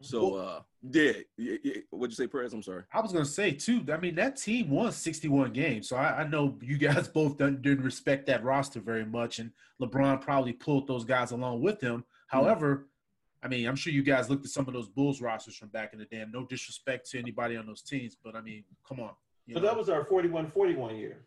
So 0.00 0.34
uh, 0.36 0.60
yeah, 0.82 1.12
yeah, 1.36 1.56
yeah. 1.64 1.74
what'd 1.90 2.12
you 2.12 2.16
say, 2.24 2.26
Perez? 2.28 2.52
I'm 2.52 2.62
sorry. 2.62 2.84
I 2.92 3.00
was 3.00 3.12
gonna 3.12 3.24
say 3.24 3.52
too. 3.52 3.84
I 3.92 3.96
mean, 3.96 4.14
that 4.16 4.36
team 4.36 4.70
won 4.70 4.92
61 4.92 5.52
games, 5.52 5.88
so 5.88 5.96
I, 5.96 6.20
I 6.22 6.28
know 6.28 6.58
you 6.62 6.78
guys 6.78 7.08
both 7.14 7.38
didn't, 7.38 7.62
didn't 7.62 7.84
respect 7.84 8.26
that 8.26 8.44
roster 8.44 8.80
very 8.80 9.04
much, 9.04 9.38
and 9.38 9.50
LeBron 9.80 10.20
probably 10.20 10.52
pulled 10.52 10.86
those 10.86 11.04
guys 11.04 11.30
along 11.32 11.62
with 11.62 11.80
him. 11.80 12.04
However, 12.28 12.88
I 13.42 13.48
mean, 13.48 13.66
I'm 13.68 13.76
sure 13.76 13.92
you 13.92 14.02
guys 14.02 14.28
looked 14.28 14.44
at 14.44 14.50
some 14.50 14.66
of 14.66 14.74
those 14.74 14.88
Bulls 14.88 15.20
rosters 15.20 15.56
from 15.56 15.68
back 15.68 15.92
in 15.92 15.98
the 15.98 16.04
day. 16.06 16.18
and 16.20 16.32
No 16.32 16.44
disrespect 16.44 17.08
to 17.10 17.18
anybody 17.18 17.56
on 17.56 17.66
those 17.66 17.82
teams, 17.82 18.16
but 18.22 18.34
I 18.34 18.40
mean, 18.40 18.64
come 18.86 18.98
on. 19.00 19.10
you 19.46 19.54
But 19.54 19.62
know. 19.62 19.68
that 19.68 19.76
was 19.76 19.88
our 19.88 20.04
41-41 20.04 20.98
year. 20.98 21.26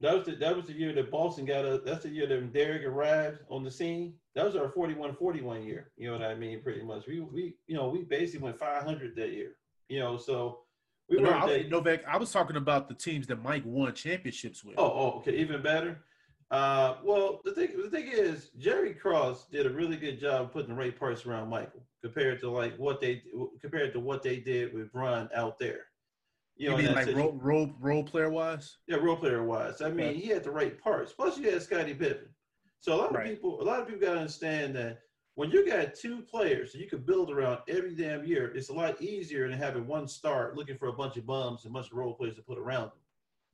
That 0.00 0.14
was 0.16 0.26
the 0.26 0.32
that 0.36 0.56
was 0.56 0.66
the 0.66 0.72
year 0.72 0.92
that 0.94 1.10
Boston 1.10 1.44
got 1.44 1.64
a 1.64 1.78
that's 1.84 2.04
the 2.04 2.08
year 2.08 2.26
that 2.26 2.52
Derrick 2.52 2.84
arrived 2.84 3.40
on 3.50 3.62
the 3.62 3.70
scene. 3.70 4.14
That 4.34 4.46
was 4.46 4.56
our 4.56 4.68
41-41 4.68 5.66
year. 5.66 5.90
You 5.96 6.06
know 6.06 6.18
what 6.18 6.26
I 6.26 6.34
mean? 6.34 6.62
Pretty 6.62 6.82
much. 6.82 7.06
We 7.06 7.20
we 7.20 7.54
you 7.66 7.76
know, 7.76 7.88
we 7.88 8.04
basically 8.04 8.44
went 8.44 8.58
500 8.58 9.14
that 9.16 9.32
year. 9.32 9.56
You 9.88 9.98
know, 9.98 10.16
so 10.16 10.60
we 11.10 11.18
no, 11.18 11.24
were 11.24 11.34
I, 11.34 11.46
that, 11.48 11.68
Novak, 11.68 12.04
I 12.06 12.16
was 12.16 12.30
talking 12.30 12.56
about 12.56 12.88
the 12.88 12.94
teams 12.94 13.26
that 13.26 13.42
Mike 13.42 13.64
won 13.66 13.92
championships 13.92 14.64
with. 14.64 14.76
Oh, 14.78 14.84
oh, 14.84 15.18
okay, 15.18 15.36
even 15.36 15.60
better. 15.60 16.02
Uh, 16.50 16.96
well, 17.04 17.40
the 17.44 17.52
thing 17.52 17.68
the 17.76 17.90
thing 17.90 18.08
is, 18.08 18.50
Jerry 18.58 18.94
Krause 18.94 19.46
did 19.52 19.66
a 19.66 19.70
really 19.70 19.96
good 19.96 20.18
job 20.18 20.52
putting 20.52 20.70
the 20.70 20.74
right 20.74 20.98
parts 20.98 21.26
around 21.26 21.48
Michael 21.48 21.82
compared 22.02 22.40
to 22.40 22.50
like 22.50 22.76
what 22.76 23.00
they 23.00 23.22
compared 23.60 23.92
to 23.92 24.00
what 24.00 24.22
they 24.22 24.38
did 24.38 24.72
with 24.72 24.92
Bron 24.92 25.28
out 25.34 25.58
there. 25.58 25.86
You 26.60 26.70
know, 26.70 26.76
mean 26.76 26.92
like 26.92 27.06
role, 27.14 27.32
role 27.40 27.72
role 27.80 28.04
player 28.04 28.28
wise? 28.30 28.76
Yeah, 28.86 28.96
role 28.96 29.16
player 29.16 29.42
wise. 29.42 29.80
I 29.80 29.88
mean, 29.90 30.08
Okay. 30.08 30.20
he 30.20 30.28
had 30.28 30.44
the 30.44 30.50
right 30.50 30.78
parts. 30.78 31.12
Plus, 31.12 31.38
you 31.38 31.50
had 31.50 31.62
Scottie 31.62 31.94
Pippen. 31.94 32.28
So 32.80 32.94
a 32.94 32.96
lot 32.96 33.10
of 33.10 33.16
Right. 33.16 33.28
people, 33.28 33.62
a 33.62 33.64
lot 33.64 33.80
of 33.80 33.86
people 33.86 34.00
got 34.00 34.14
to 34.14 34.20
understand 34.20 34.76
that 34.76 35.00
when 35.36 35.50
you 35.50 35.66
got 35.66 35.94
two 35.94 36.20
players 36.20 36.72
that 36.72 36.78
you 36.78 36.86
could 36.86 37.06
build 37.06 37.30
around 37.30 37.60
every 37.66 37.94
damn 37.94 38.26
year, 38.26 38.52
it's 38.54 38.68
a 38.68 38.74
lot 38.74 39.00
easier 39.00 39.48
than 39.48 39.58
having 39.58 39.86
one 39.86 40.06
star 40.06 40.52
looking 40.54 40.76
for 40.76 40.88
a 40.88 40.92
bunch 40.92 41.16
of 41.16 41.24
bums 41.24 41.64
and 41.64 41.72
a 41.72 41.74
bunch 41.74 41.86
of 41.86 41.96
role 41.96 42.14
players 42.14 42.36
to 42.36 42.42
put 42.42 42.58
around 42.58 42.88
them. 42.90 42.98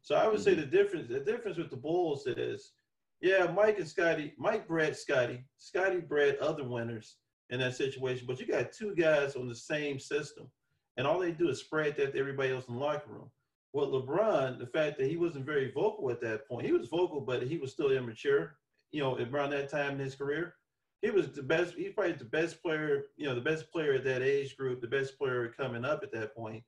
So 0.02 0.16
I 0.16 0.26
would 0.26 0.40
say 0.40 0.52
mm-hmm. 0.52 0.62
the 0.62 0.66
difference, 0.66 1.08
the 1.08 1.20
difference 1.20 1.58
with 1.58 1.70
the 1.70 1.76
Bulls 1.76 2.26
is, 2.26 2.72
yeah, 3.20 3.46
Mike 3.54 3.78
and 3.78 3.88
Scotty, 3.88 4.34
Mike 4.36 4.66
bred 4.66 4.96
Scotty, 4.96 5.44
Scotty 5.58 6.00
bred 6.00 6.38
other 6.38 6.64
winners 6.64 7.16
in 7.50 7.60
that 7.60 7.76
situation, 7.76 8.26
but 8.26 8.40
you 8.40 8.46
got 8.46 8.72
two 8.72 8.94
guys 8.96 9.36
on 9.36 9.48
the 9.48 9.54
same 9.54 10.00
system, 10.00 10.50
and 10.96 11.06
all 11.06 11.18
they 11.18 11.32
do 11.32 11.48
is 11.48 11.60
spread 11.60 11.96
that 11.96 12.12
to 12.12 12.18
everybody 12.18 12.50
else 12.52 12.66
in 12.68 12.74
the 12.74 12.80
locker 12.80 13.10
room. 13.10 13.30
Well, 13.72 13.88
LeBron, 13.88 14.58
the 14.58 14.66
fact 14.66 14.96
that 14.98 15.08
he 15.08 15.16
wasn't 15.16 15.44
very 15.44 15.70
vocal 15.70 16.10
at 16.10 16.20
that 16.22 16.48
point, 16.48 16.66
he 16.66 16.72
was 16.72 16.88
vocal, 16.88 17.20
but 17.20 17.42
he 17.42 17.58
was 17.58 17.72
still 17.72 17.90
immature. 17.90 18.56
You 18.90 19.02
know, 19.02 19.18
around 19.18 19.50
that 19.50 19.68
time 19.68 19.92
in 19.92 19.98
his 19.98 20.14
career, 20.14 20.54
he 21.02 21.10
was 21.10 21.28
the 21.32 21.42
best. 21.42 21.74
He's 21.74 21.92
probably 21.92 22.14
the 22.14 22.24
best 22.24 22.62
player. 22.62 23.04
You 23.16 23.26
know, 23.26 23.34
the 23.34 23.40
best 23.40 23.70
player 23.70 23.92
at 23.92 24.04
that 24.04 24.22
age 24.22 24.56
group, 24.56 24.80
the 24.80 24.86
best 24.86 25.18
player 25.18 25.52
coming 25.56 25.84
up 25.84 26.02
at 26.02 26.12
that 26.12 26.34
point. 26.34 26.64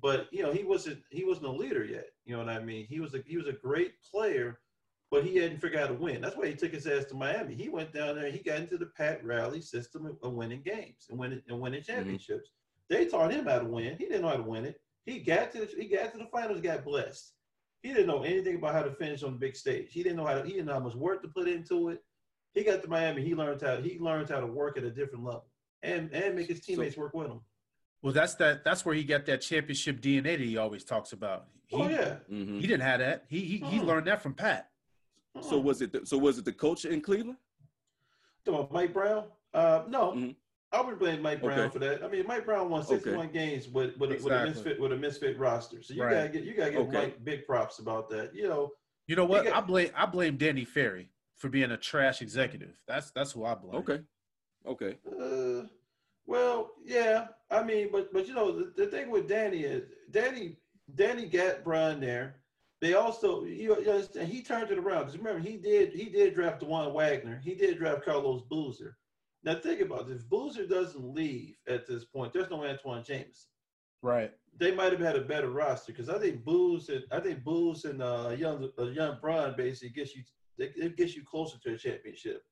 But 0.00 0.28
you 0.30 0.42
know, 0.42 0.52
he 0.52 0.62
wasn't. 0.62 1.00
He 1.10 1.24
wasn't 1.24 1.46
a 1.46 1.50
leader 1.50 1.84
yet. 1.84 2.10
You 2.24 2.36
know 2.36 2.44
what 2.44 2.54
I 2.54 2.60
mean? 2.60 2.86
He 2.88 3.00
was 3.00 3.14
a 3.14 3.22
he 3.26 3.36
was 3.36 3.48
a 3.48 3.52
great 3.52 3.94
player, 4.08 4.60
but 5.10 5.24
he 5.24 5.36
hadn't 5.36 5.60
figured 5.60 5.80
out 5.80 5.88
how 5.88 5.94
to 5.94 6.00
win. 6.00 6.20
That's 6.20 6.36
why 6.36 6.46
he 6.46 6.54
took 6.54 6.72
his 6.72 6.86
ass 6.86 7.06
to 7.06 7.14
Miami. 7.14 7.54
He 7.54 7.68
went 7.68 7.92
down 7.92 8.14
there. 8.14 8.30
He 8.30 8.38
got 8.38 8.58
into 8.58 8.78
the 8.78 8.86
Pat 8.86 9.24
Riley 9.24 9.62
system 9.62 10.06
of, 10.06 10.16
of 10.22 10.34
winning 10.34 10.62
games 10.62 11.06
and 11.10 11.18
winning 11.18 11.42
and 11.48 11.60
winning 11.60 11.80
mm-hmm. 11.80 11.92
championships. 11.92 12.50
They 12.88 13.06
taught 13.06 13.32
him 13.32 13.46
how 13.46 13.58
to 13.58 13.64
win. 13.64 13.96
He 13.98 14.06
didn't 14.06 14.22
know 14.22 14.28
how 14.28 14.36
to 14.36 14.42
win 14.42 14.64
it. 14.64 14.80
He 15.04 15.20
got 15.20 15.52
to 15.52 15.60
the, 15.60 15.66
he 15.78 15.88
got 15.88 16.12
to 16.12 16.18
the 16.18 16.26
finals. 16.26 16.60
Got 16.60 16.84
blessed. 16.84 17.32
He 17.82 17.90
didn't 17.92 18.06
know 18.08 18.22
anything 18.22 18.56
about 18.56 18.74
how 18.74 18.82
to 18.82 18.90
finish 18.92 19.22
on 19.22 19.32
the 19.32 19.38
big 19.38 19.54
stage. 19.56 19.88
He 19.92 20.02
didn't 20.02 20.16
know 20.18 20.26
how 20.26 20.34
to. 20.34 20.44
He 20.44 20.52
didn't 20.52 20.66
know 20.66 20.74
how 20.74 20.80
much 20.80 20.94
work 20.94 21.22
to 21.22 21.28
put 21.28 21.48
into 21.48 21.90
it. 21.90 22.02
He 22.54 22.64
got 22.64 22.82
to 22.82 22.88
Miami. 22.88 23.22
He 23.22 23.34
learned 23.34 23.60
how. 23.62 23.76
He 23.76 23.98
learned 23.98 24.28
how 24.28 24.40
to 24.40 24.46
work 24.46 24.76
at 24.78 24.84
a 24.84 24.90
different 24.90 25.24
level 25.24 25.46
and 25.82 26.12
and 26.12 26.34
make 26.36 26.48
his 26.48 26.60
teammates 26.60 26.96
work 26.96 27.14
with 27.14 27.28
him. 27.28 27.40
Well, 28.02 28.12
that's 28.12 28.34
that. 28.36 28.64
That's 28.64 28.84
where 28.84 28.94
he 28.94 29.04
got 29.04 29.26
that 29.26 29.40
championship 29.40 30.00
DNA 30.00 30.22
that 30.22 30.40
he 30.40 30.56
always 30.56 30.84
talks 30.84 31.12
about. 31.12 31.46
He, 31.66 31.76
oh 31.76 31.88
yeah. 31.88 32.16
Mhm. 32.30 32.60
he 32.60 32.66
didn't 32.66 32.82
have 32.82 33.00
that. 33.00 33.24
He 33.28 33.40
he, 33.40 33.58
he 33.58 33.80
learned 33.80 34.06
that 34.06 34.22
from 34.22 34.34
Pat. 34.34 34.70
So 35.40 35.58
was 35.58 35.82
it? 35.82 35.92
The, 35.92 36.06
so 36.06 36.16
was 36.16 36.38
it 36.38 36.44
the 36.46 36.52
coach 36.52 36.84
in 36.84 37.00
Cleveland? 37.00 37.36
Talking 38.44 38.60
about 38.60 38.72
Mike 38.72 38.92
Brown? 38.94 39.24
Uh, 39.52 39.82
no, 39.88 40.12
Mhm. 40.12 40.36
I 40.72 40.80
would 40.80 40.98
blame 40.98 41.22
Mike 41.22 41.40
Brown 41.42 41.58
Okay. 41.60 41.72
for 41.72 41.78
that. 41.78 42.02
I 42.02 42.08
mean, 42.08 42.26
Mike 42.26 42.44
Brown 42.44 42.68
won 42.68 42.84
61 42.84 43.28
games 43.32 43.68
with 43.68 43.96
with, 43.98 44.10
a- 44.10 44.14
with 44.22 44.32
a 44.32 44.44
misfit 44.46 44.80
with 44.80 44.92
a 44.92 44.96
misfit 44.96 45.38
roster. 45.38 45.82
So 45.82 45.94
you 45.94 46.02
Right. 46.02 46.12
gotta 46.14 46.28
get 46.28 46.44
you 46.44 46.54
gotta 46.54 46.72
give 46.72 46.80
Okay. 46.82 46.92
Mike 46.92 47.24
big 47.24 47.46
props 47.46 47.78
about 47.78 48.10
that. 48.10 48.34
You 48.34 48.48
know, 48.48 48.72
You 49.06 49.16
know 49.16 49.24
what? 49.24 49.44
got- 49.44 49.54
I 49.56 49.60
blame 49.60 49.90
I 49.94 50.06
blame 50.06 50.36
Danny 50.36 50.64
Ferry 50.64 51.10
for 51.36 51.48
being 51.48 51.70
a 51.70 51.76
trash 51.76 52.20
executive. 52.20 52.80
That's 52.86 53.10
that's 53.12 53.32
who 53.32 53.44
I 53.44 53.54
blame. 53.54 53.76
Okay, 53.76 54.00
okay. 54.66 54.98
uh, 55.20 55.66
well, 56.26 56.72
yeah. 56.84 57.28
I 57.50 57.62
mean, 57.62 57.90
but 57.92 58.12
but 58.12 58.26
you 58.26 58.34
know, 58.34 58.50
the, 58.50 58.72
the 58.76 58.86
thing 58.90 59.10
with 59.10 59.28
Danny 59.28 59.60
is 59.62 59.84
Danny 60.10 60.56
Danny 60.94 61.26
got 61.26 61.62
Brown 61.64 62.00
there. 62.00 62.40
they 62.80 62.94
also 62.94 63.44
you 63.44 63.68
know, 63.68 63.78
you 63.78 63.90
understand, 63.90 64.28
he 64.28 64.42
turned 64.42 64.70
it 64.70 64.78
around 64.78 65.06
because 65.06 65.16
remember 65.16 65.40
he 65.40 65.56
did 65.56 65.92
he 65.92 66.06
did 66.10 66.34
draft 66.34 66.60
Dajuan 66.60 66.92
Wagner, 66.92 67.40
he 67.44 67.54
did 67.54 67.78
draft 67.78 68.04
Carlos 68.04 68.42
Boozer. 68.50 68.98
Now 69.46 69.54
think 69.54 69.80
about 69.80 70.08
this: 70.08 70.22
if 70.22 70.28
Boozer 70.28 70.66
doesn't 70.66 71.14
leave 71.14 71.54
at 71.68 71.86
this 71.86 72.04
point, 72.04 72.32
there's 72.32 72.50
no 72.50 72.64
Antawn 72.64 73.04
James. 73.04 73.46
Right. 74.02 74.32
They 74.58 74.72
might 74.74 74.92
have 74.92 75.00
had 75.00 75.16
a 75.16 75.20
better 75.20 75.50
roster 75.50 75.92
because 75.92 76.08
I 76.08 76.18
think 76.18 76.44
Booze 76.44 76.88
and 76.88 77.04
I 77.12 77.20
think 77.20 77.44
Booze 77.44 77.84
and 77.84 78.02
uh, 78.02 78.34
young 78.36 78.68
uh, 78.78 78.86
young 78.86 79.18
Bron 79.20 79.54
basically 79.56 79.90
gets 79.90 80.16
you 80.16 80.24
it, 80.58 80.72
it 80.76 80.96
gets 80.96 81.14
you 81.14 81.22
closer 81.24 81.58
to 81.60 81.74
a 81.74 81.78
championship. 81.78 82.42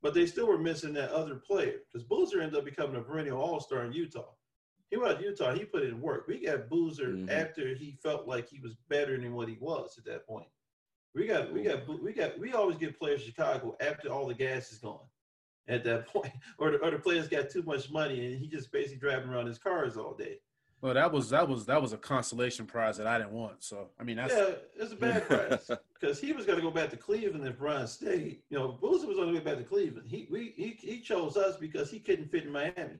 But 0.00 0.14
they 0.14 0.26
still 0.26 0.46
were 0.46 0.58
missing 0.58 0.92
that 0.94 1.10
other 1.10 1.36
player 1.36 1.80
because 1.90 2.06
Boozer 2.06 2.40
ended 2.40 2.58
up 2.58 2.64
becoming 2.64 2.96
a 2.96 3.02
perennial 3.02 3.40
All 3.40 3.58
Star 3.58 3.84
in 3.84 3.92
Utah. 3.92 4.32
He 4.90 4.96
went 4.96 5.18
to 5.18 5.24
Utah. 5.24 5.54
He 5.54 5.64
put 5.64 5.82
in 5.82 6.00
work. 6.00 6.26
We 6.28 6.44
got 6.44 6.68
Boozer 6.68 7.08
Mhm. 7.08 7.30
after 7.30 7.74
he 7.74 7.98
felt 8.02 8.28
like 8.28 8.48
he 8.48 8.60
was 8.60 8.74
better 8.88 9.18
than 9.18 9.34
what 9.34 9.48
he 9.48 9.56
was 9.58 9.98
at 9.98 10.04
that 10.04 10.26
point. 10.26 10.48
We 11.14 11.26
got 11.26 11.52
we 11.52 11.62
got 11.62 11.88
we 12.02 12.12
got 12.12 12.38
we 12.38 12.52
always 12.52 12.76
get 12.76 12.98
players 12.98 13.22
in 13.22 13.26
Chicago 13.26 13.76
after 13.80 14.08
all 14.08 14.26
the 14.28 14.34
gas 14.34 14.70
is 14.70 14.78
gone. 14.78 15.08
At 15.66 15.84
that 15.84 16.06
point, 16.12 16.32
or 16.58 16.72
the, 16.72 16.78
or 16.78 16.90
the 16.90 16.98
players 16.98 17.28
got 17.28 17.50
too 17.50 17.62
much 17.62 17.90
money 17.90 18.26
and 18.26 18.38
he 18.38 18.46
just 18.46 18.70
basically 18.70 18.98
driving 18.98 19.30
around 19.30 19.46
his 19.46 19.58
cars 19.58 19.96
all 19.96 20.14
day. 20.14 20.38
Well, 20.84 20.92
that 20.92 21.10
was 21.10 21.30
that 21.30 21.48
was 21.48 21.64
that 21.64 21.80
was 21.80 21.94
a 21.94 21.96
consolation 21.96 22.66
prize 22.66 22.98
that 22.98 23.06
I 23.06 23.16
didn't 23.16 23.32
want. 23.32 23.64
So 23.64 23.88
I 23.98 24.04
mean, 24.04 24.16
that's 24.16 24.34
yeah, 24.34 24.50
it's 24.78 24.92
a 24.92 24.96
bad 24.96 25.26
price 25.28 25.70
because 25.98 26.20
he 26.20 26.32
was 26.32 26.44
going 26.44 26.58
to 26.58 26.62
go 26.62 26.70
back 26.70 26.90
to 26.90 26.98
Cleveland 26.98 27.48
if 27.48 27.58
Brian 27.58 27.86
stayed. 27.86 28.40
You 28.50 28.58
know, 28.58 28.78
Boozer 28.82 29.06
was 29.06 29.18
on 29.18 29.28
the 29.28 29.32
way 29.32 29.40
back 29.40 29.56
to 29.56 29.64
Cleveland. 29.64 30.06
He 30.06 30.28
we 30.30 30.52
he, 30.58 30.76
he 30.78 31.00
chose 31.00 31.38
us 31.38 31.56
because 31.56 31.90
he 31.90 32.00
couldn't 32.00 32.30
fit 32.30 32.44
in 32.44 32.52
Miami. 32.52 32.98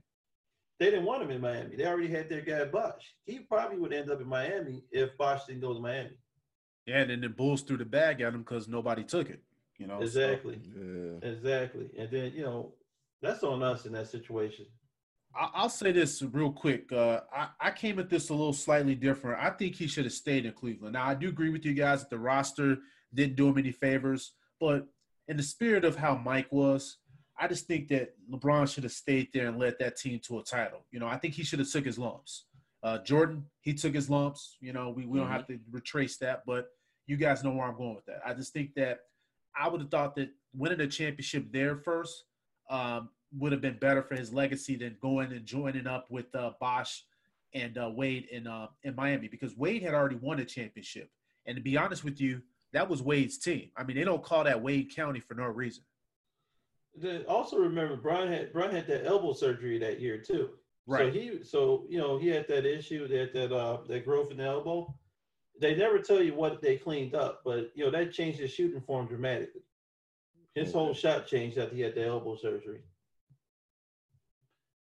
They 0.79 0.87
didn't 0.87 1.05
want 1.05 1.25
him 1.25 1.31
in 1.31 1.43
Miami. 1.43 1.77
They 1.77 1.85
already 1.85 2.09
had 2.09 2.31
their 2.31 2.41
guy 2.41 2.65
Bosh. 2.65 3.15
He 3.27 3.41
probably 3.41 3.77
would 3.77 3.93
end 3.93 4.11
up 4.11 4.19
in 4.19 4.29
Miami 4.29 4.83
if 4.91 5.15
Bosh 5.19 5.45
didn't 5.45 5.61
go 5.61 5.75
to 5.75 5.81
Miami. 5.81 6.17
yeah. 6.87 7.01
And 7.01 7.11
then 7.11 7.21
the 7.21 7.29
Bulls 7.29 7.61
threw 7.61 7.77
the 7.77 7.85
bag 7.85 8.23
at 8.23 8.33
him 8.33 8.41
because 8.41 8.67
nobody 8.67 9.05
took 9.05 9.29
it. 9.29 9.43
You 9.79 9.87
know. 9.87 9.99
so- 9.99 10.05
Exactly, 10.05 10.61
Yeah. 10.65 11.29
exactly. 11.29 11.91
And 11.99 12.11
then 12.11 12.33
you 12.35 12.43
know, 12.43 12.75
that's 13.23 13.43
on 13.43 13.63
us 13.63 13.87
in 13.87 13.93
that 13.93 14.09
situation. 14.09 14.67
I- 15.35 15.51
I'll 15.55 15.69
say 15.69 15.91
this 15.91 16.23
real 16.23 16.53
quick. 16.53 16.93
Uh, 16.93 17.23
I, 17.35 17.49
I 17.61 17.71
came 17.73 17.99
at 17.99 18.09
this 18.09 18.29
a 18.29 18.35
little 18.35 18.53
slightly 18.53 18.95
different. 18.95 19.43
I 19.43 19.51
think 19.51 19.75
he 19.75 19.87
should 19.89 20.05
have 20.05 20.13
stayed 20.13 20.47
in 20.47 20.53
Cleveland. 20.53 20.93
Now, 20.93 21.07
I 21.07 21.15
do 21.15 21.29
agree 21.29 21.51
with 21.51 21.65
you 21.65 21.75
guys 21.75 22.01
that 22.01 22.11
the 22.11 22.19
roster 22.19 22.79
didn't 23.13 23.35
do 23.37 23.49
him 23.49 23.59
any 23.59 23.73
favors, 23.73 24.33
but 24.61 24.87
in 25.27 25.37
the 25.37 25.43
spirit 25.43 25.85
of 25.85 25.97
how 25.97 26.15
Mike 26.17 26.53
was, 26.53 26.99
I 27.37 27.49
just 27.49 27.67
think 27.67 27.89
that 27.89 28.15
LeBron 28.31 28.73
should 28.73 28.85
have 28.85 28.93
stayed 28.93 29.31
there 29.33 29.49
and 29.49 29.59
led 29.59 29.77
that 29.81 29.97
team 29.97 30.21
to 30.27 30.39
a 30.39 30.45
title. 30.45 30.87
You 30.93 31.01
know, 31.01 31.09
I 31.09 31.17
think 31.17 31.35
he 31.35 31.43
should 31.43 31.59
have 31.59 31.71
took 31.71 31.85
his 31.85 31.99
lumps. 31.99 32.45
Uh, 32.85 32.99
Jordan, 32.99 33.45
he 33.63 33.75
took 33.75 33.95
his 33.95 34.09
lumps. 34.09 34.57
You 34.61 34.73
know, 34.73 34.91
we, 34.91 35.05
we 35.07 35.19
don't 35.19 35.31
have 35.31 35.47
to 35.49 35.59
retrace 35.73 36.17
that, 36.19 36.43
but 36.47 36.69
you 37.09 37.17
guys 37.17 37.43
know 37.43 37.51
where 37.51 37.67
I'm 37.67 37.77
going 37.77 37.95
with 37.97 38.05
that. 38.05 38.21
I 38.25 38.35
just 38.35 38.53
think 38.53 38.75
that 38.75 39.01
I 39.57 39.69
would 39.69 39.81
have 39.81 39.91
thought 39.91 40.17
that 40.17 40.31
winning 40.53 40.81
a 40.81 40.87
championship 40.87 41.53
there 41.53 41.77
first 41.77 42.25
um, 42.71 43.11
would 43.39 43.53
have 43.53 43.61
been 43.61 43.79
better 43.79 44.03
for 44.03 44.15
his 44.15 44.33
legacy 44.33 44.77
than 44.77 44.97
going 45.01 45.33
and 45.33 45.45
joining 45.45 45.87
up 45.87 46.11
with 46.11 46.35
uh, 46.35 46.53
Bosh 46.61 47.05
and 47.53 47.79
uh, 47.79 47.91
Wade 47.95 48.27
in 48.31 48.47
uh, 48.47 48.69
in 48.83 48.95
Miami 48.95 49.29
because 49.29 49.57
Wade 49.57 49.83
had 49.83 49.95
already 49.95 50.17
won 50.17 50.41
a 50.41 50.45
championship. 50.45 51.11
And 51.47 51.57
to 51.57 51.63
be 51.63 51.77
honest 51.77 52.05
with 52.05 52.21
you, 52.21 52.43
that 52.73 52.89
was 52.89 53.03
Wade's 53.03 53.39
team. 53.39 53.71
I 53.77 53.85
mean, 53.85 53.97
they 53.97 54.05
don't 54.05 54.23
call 54.23 54.45
that 54.45 54.61
Wade 54.61 54.95
County 54.95 55.21
for 55.21 55.35
no 55.35 55.45
reason. 55.45 55.85
Then 56.97 57.25
also 57.29 57.59
remember, 57.59 57.97
Brian 57.97 58.31
had 58.31 58.53
Brian 58.53 58.75
had 58.75 58.87
that 58.89 59.07
elbow 59.07 59.33
surgery 59.33 59.79
that 59.79 60.01
year 60.01 60.19
too. 60.19 60.51
Right. 60.87 61.13
So 61.13 61.19
he 61.19 61.45
so 61.45 61.87
you 61.89 61.99
know 61.99 62.19
he 62.19 62.29
had 62.29 62.47
that 62.49 62.67
issue 62.67 63.09
that 63.09 63.33
that 63.33 63.53
uh 63.53 63.79
that 63.89 64.05
growth 64.05 64.31
in 64.31 64.39
the 64.39 64.45
elbow. 64.45 64.95
They 65.61 65.75
never 65.77 65.99
tell 66.01 66.21
you 66.21 66.35
what 66.35 66.61
they 66.61 66.77
cleaned 66.77 67.15
up, 67.15 67.43
but 67.45 67.71
you 67.75 67.85
know 67.85 67.91
that 67.91 68.13
changed 68.13 68.41
his 68.41 68.51
shooting 68.51 68.81
form 68.81 69.07
dramatically. 69.07 69.63
His 70.55 70.73
whole 70.73 70.95
shot 70.95 71.27
changed 71.27 71.59
after 71.59 71.75
he 71.75 71.83
had 71.83 71.95
the 71.95 72.07
elbow 72.07 72.37
surgery. 72.37 72.83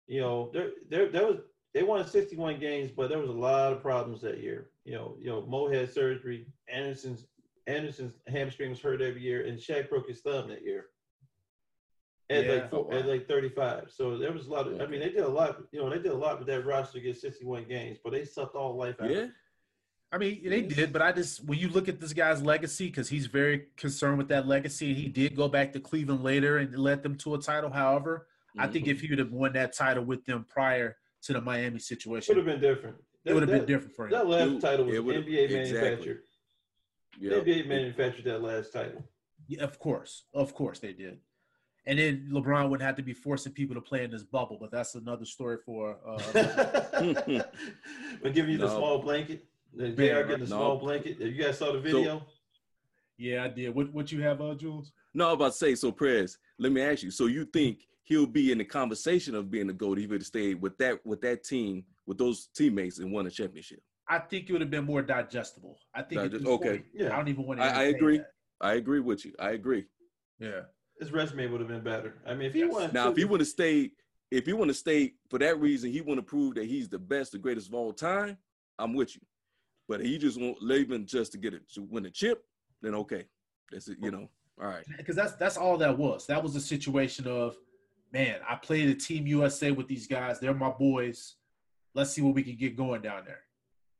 You 0.07 0.21
know, 0.21 0.51
there 0.53 0.71
there 0.89 1.09
there 1.09 1.27
was 1.27 1.37
they 1.75 1.83
won 1.83 2.07
61 2.07 2.59
games, 2.61 2.91
but 2.97 3.09
there 3.09 3.19
was 3.19 3.29
a 3.29 3.33
lot 3.33 3.73
of 3.73 3.83
problems 3.83 4.23
that 4.23 4.39
year. 4.41 4.71
You 4.85 4.95
know, 4.95 5.17
you 5.21 5.27
know, 5.27 5.43
Mo 5.43 5.69
had 5.71 5.93
surgery, 5.93 6.47
Anderson's 6.73 7.27
Anderson's 7.67 8.15
hamstring 8.27 8.71
was 8.71 8.81
hurt 8.81 9.03
every 9.03 9.21
year, 9.21 9.45
and 9.47 9.59
Shaq 9.59 9.91
broke 9.91 10.09
his 10.09 10.21
thumb 10.23 10.49
that 10.49 10.63
year. 10.63 10.87
At 12.31 12.45
Yeah. 12.45 12.53
like 12.53 12.71
four, 12.71 12.89
Oh, 12.91 12.97
at 12.97 13.07
like 13.07 13.27
35. 13.29 13.91
So 13.91 14.17
there 14.19 14.33
was 14.33 14.47
a 14.47 14.51
lot 14.51 14.67
of 14.67 14.81
I 14.81 14.87
mean 14.87 15.01
they 15.01 15.11
did 15.11 15.25
a 15.25 15.29
lot, 15.29 15.63
you 15.73 15.81
know, 15.81 15.91
they 15.91 15.97
did 15.99 16.13
a 16.13 16.17
lot 16.17 16.39
with 16.39 16.49
that 16.49 16.65
roster 16.65 16.99
to 16.99 17.05
get 17.05 17.17
61 17.17 17.65
games, 17.65 17.99
but 18.03 18.13
they 18.13 18.25
sucked 18.25 18.55
all 18.55 18.77
life 18.77 19.01
out. 19.01 19.11
of 19.11 19.17
Yeah. 19.17 19.27
It. 20.11 20.15
I 20.15 20.19
mean, 20.19 20.41
they 20.49 20.63
did, 20.63 20.93
but 20.93 21.03
I 21.03 21.13
just 21.13 21.45
when 21.45 21.59
you 21.59 21.69
look 21.69 21.89
at 21.89 22.01
this 22.01 22.13
guy's 22.13 22.43
legacy, 22.43 22.87
because 22.87 23.09
he's 23.09 23.27
very 23.27 23.67
concerned 23.77 24.19
with 24.19 24.29
that 24.29 24.47
legacy, 24.47 24.89
and 24.89 24.97
he 24.97 25.09
did 25.09 25.37
go 25.37 25.49
back 25.49 25.73
to 25.75 25.81
Cleveland 25.81 26.23
later 26.23 26.59
and 26.59 26.77
led 26.79 27.03
them 27.03 27.17
to 27.19 27.35
a 27.35 27.39
title. 27.41 27.71
However, 27.71 28.27
I 28.59 28.67
think 28.67 28.87
Mhm. 28.87 28.91
if 28.93 29.01
he 29.03 29.09
would 29.11 29.19
have 29.19 29.33
won 29.33 29.53
that 29.53 29.73
title 29.75 30.05
with 30.05 30.25
them 30.25 30.45
prior 30.49 30.97
to 31.23 31.33
the 31.33 31.41
Miami 31.41 31.79
situation, 31.79 32.35
Would 32.37 32.47
have 32.47 32.61
been 32.61 32.61
different. 32.71 32.97
it 33.25 33.33
would 33.35 33.43
have 33.43 33.51
been 33.51 33.67
different 33.67 33.95
for 33.95 34.07
him. 34.07 34.13
That 34.13 34.27
last 34.27 34.49
Dude, 34.49 34.61
title 34.61 34.87
was 34.87 34.97
NBA 34.99 35.45
exactly. 35.45 35.57
manufactured. 35.81 36.23
yeah. 37.21 37.33
NBA 37.39 37.67
manufactured 37.69 38.25
that 38.25 38.43
last 38.43 38.73
title. 38.73 39.05
Yeah, 39.47 39.65
of 39.65 39.79
course, 39.79 40.25
of 40.35 40.55
course 40.55 40.79
they 40.79 40.93
did. 40.93 41.21
And 41.87 41.99
then 41.99 42.29
LeBron 42.31 42.69
would 42.69 42.83
have 42.83 42.97
to 42.97 43.03
be 43.03 43.15
forcing 43.15 43.53
people 43.53 43.75
to 43.75 43.81
play 43.81 44.05
in 44.05 44.11
this 44.11 44.23
bubble, 44.23 44.59
but 44.61 44.71
that's 44.71 44.95
another 44.95 45.25
story 45.25 45.57
for. 45.65 45.99
Uh, 46.07 46.19
but 48.23 48.35
giving 48.35 48.53
you 48.53 48.59
the 48.59 48.69
small 48.69 48.99
blanket. 49.01 49.48
The 49.75 49.89
Man, 49.89 49.97
JR 49.97 50.03
getting 50.29 50.29
the 50.29 50.39
no. 50.39 50.47
small 50.47 50.77
blanket. 50.79 51.19
You 51.21 51.31
guys 51.43 51.59
saw 51.59 51.73
the 51.73 51.81
video? 51.81 52.27
yeah, 53.17 53.45
I 53.45 53.49
did. 53.49 53.75
What 53.75 53.93
what 53.93 54.11
you 54.13 54.21
have, 54.23 54.41
uh, 54.41 54.55
Jules? 54.55 54.93
No, 55.15 55.25
I 55.27 55.29
was 55.29 55.35
about 55.35 55.53
to 55.53 55.59
say, 55.59 55.75
so 55.75 55.93
Prez, 55.93 56.39
let 56.59 56.73
me 56.73 56.81
ask 56.81 57.03
you. 57.03 57.11
So 57.11 57.27
you 57.27 57.45
think 57.45 57.87
he'll 58.05 58.27
be 58.27 58.53
in 58.53 58.59
the 58.59 58.65
conversation 58.65 59.35
of 59.35 59.51
being 59.51 59.69
a 59.71 59.73
GOAT 59.73 59.99
if 59.99 60.03
he 60.03 60.07
would 60.07 60.21
have 60.21 60.27
stayed 60.27 60.61
with 60.61 60.77
that 60.79 61.05
with 61.05 61.21
that 61.23 61.45
team, 61.45 61.85
with 62.07 62.19
those 62.19 62.49
teammates 62.55 62.99
and 62.99 63.13
won 63.13 63.27
a 63.27 63.31
championship? 63.31 63.81
I 64.09 64.19
think 64.19 64.49
it 64.49 64.53
would 64.53 64.63
have 64.63 64.71
been 64.71 64.85
more 64.87 65.03
digestible. 65.03 65.79
I 65.95 66.03
think. 66.03 66.21
at 66.23 66.31
Digest- 66.33 66.47
okay. 66.49 66.69
point, 66.71 66.85
Yeah. 66.95 67.13
I 67.13 67.17
don't 67.17 67.29
even 67.29 67.45
want 67.47 67.61
to. 67.61 67.67
I- 67.67 67.81
I 67.81 67.83
agree. 67.85 68.21
I 68.61 68.75
agree 68.75 69.01
with 69.01 69.25
you. 69.25 69.33
I 69.39 69.51
agree. 69.51 69.85
Yeah. 70.41 70.63
His 70.99 71.13
resume 71.13 71.47
would 71.49 71.61
have 71.61 71.69
been 71.69 71.83
better. 71.85 72.15
I 72.27 72.35
mean, 72.35 72.49
if 72.49 72.55
he 72.55 72.61
Yes. 72.61 72.73
won, 72.73 72.91
Now, 72.93 73.11
if 73.11 73.17
he 73.17 73.25
would 73.25 73.41
have 73.41 73.49
stayed, 73.49 73.93
if 74.31 74.47
he 74.47 74.53
would 74.53 74.69
have 74.69 74.77
stayed 74.77 75.13
for 75.29 75.39
that 75.39 75.61
reason, 75.61 75.93
he 75.93 76.01
want 76.01 76.19
to 76.19 76.23
prove 76.23 76.55
that 76.55 76.65
he's 76.65 76.89
the 76.89 76.99
best, 76.99 77.33
the 77.33 77.39
greatest 77.39 77.69
of 77.69 77.75
all 77.75 77.93
time. 77.93 78.37
I'm 78.79 78.95
with 78.95 79.15
you. 79.15 79.21
But 79.89 80.05
he 80.05 80.19
just 80.19 80.39
want 80.39 80.63
leaving 80.63 81.07
just 81.07 81.33
to 81.33 81.39
get 81.39 81.55
it 81.55 81.69
to 81.73 81.83
win 81.83 82.07
a 82.07 82.11
chip, 82.11 82.45
then 82.83 82.95
okay, 82.95 83.25
that's 83.73 83.89
it. 83.89 83.97
You 84.01 84.11
know, 84.11 84.29
all 84.61 84.69
right. 84.69 84.85
because 84.97 85.17
that's 85.17 85.33
that's 85.35 85.57
all 85.57 85.79
that 85.79 85.97
was. 85.97 86.27
That 86.27 86.43
was 86.43 86.55
a 86.57 86.61
situation 86.61 87.27
of, 87.27 87.57
man, 88.13 88.41
I 88.49 88.57
played 88.57 88.91
a 88.91 88.95
Team 88.95 89.27
USA 89.27 89.71
with 89.71 89.89
these 89.89 90.07
guys. 90.07 90.39
They're 90.39 90.55
my 90.55 90.71
boys. 90.71 91.37
Let's 91.95 92.11
see 92.11 92.21
what 92.21 92.35
we 92.35 92.43
can 92.43 92.57
get 92.57 92.77
going 92.77 93.01
down 93.01 93.25
there. 93.25 93.41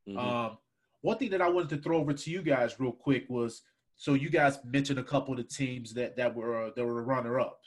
Mhm. 0.09 0.19
Um, 0.19 0.59
one 1.01 1.17
thing 1.17 1.31
that 1.31 1.41
I 1.41 1.49
wanted 1.49 1.71
to 1.71 1.79
throw 1.79 1.99
over 1.99 2.13
to 2.13 2.31
you 2.31 2.43
guys 2.43 2.79
real 2.79 2.93
quick 2.93 3.25
was 3.29 3.63
so 3.97 4.15
you 4.15 4.31
guys 4.31 4.59
mentioned 4.65 4.99
a 4.99 5.05
couple 5.05 5.33
of 5.33 5.39
the 5.39 5.45
teams 5.45 5.95
that 5.95 6.17
that 6.17 6.35
were 6.35 6.67
uh, 6.67 6.71
that 6.77 6.85
were 6.85 7.01
a 7.01 7.03
runner 7.03 7.41
up. 7.41 7.61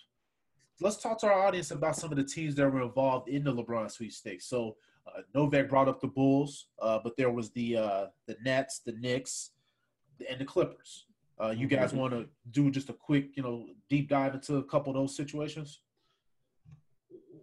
Let's 0.80 0.97
talk 0.97 1.19
to 1.19 1.28
our 1.28 1.47
audience 1.47 1.72
about 1.72 1.95
some 1.95 2.11
of 2.11 2.17
the 2.17 2.24
teams 2.24 2.55
that 2.55 2.72
were 2.72 2.82
involved 2.82 3.30
in 3.30 3.43
the 3.43 3.53
LeBron 3.53 3.91
sweepstakes. 3.91 4.45
So 4.45 4.78
uh, 5.07 5.21
Novak 5.33 5.69
brought 5.69 5.87
up 5.87 6.01
the 6.01 6.07
Bulls, 6.07 6.67
uh, 6.81 6.99
but 7.03 7.17
there 7.17 7.31
was 7.31 7.51
the 7.51 7.77
uh, 7.77 8.05
the 8.27 8.37
Nets, 8.43 8.79
the 8.85 8.93
Knicks, 8.93 9.51
and 10.29 10.39
the 10.39 10.45
Clippers. 10.45 11.05
Uh, 11.41 11.49
you 11.49 11.67
guys 11.67 11.91
want 11.91 12.13
to 12.13 12.27
do 12.51 12.69
just 12.69 12.89
a 12.89 12.93
quick, 12.93 13.29
you 13.35 13.41
know, 13.41 13.65
deep 13.89 14.09
dive 14.09 14.35
into 14.35 14.57
a 14.57 14.63
couple 14.63 14.91
of 14.91 14.95
those 14.95 15.15
situations? 15.15 15.79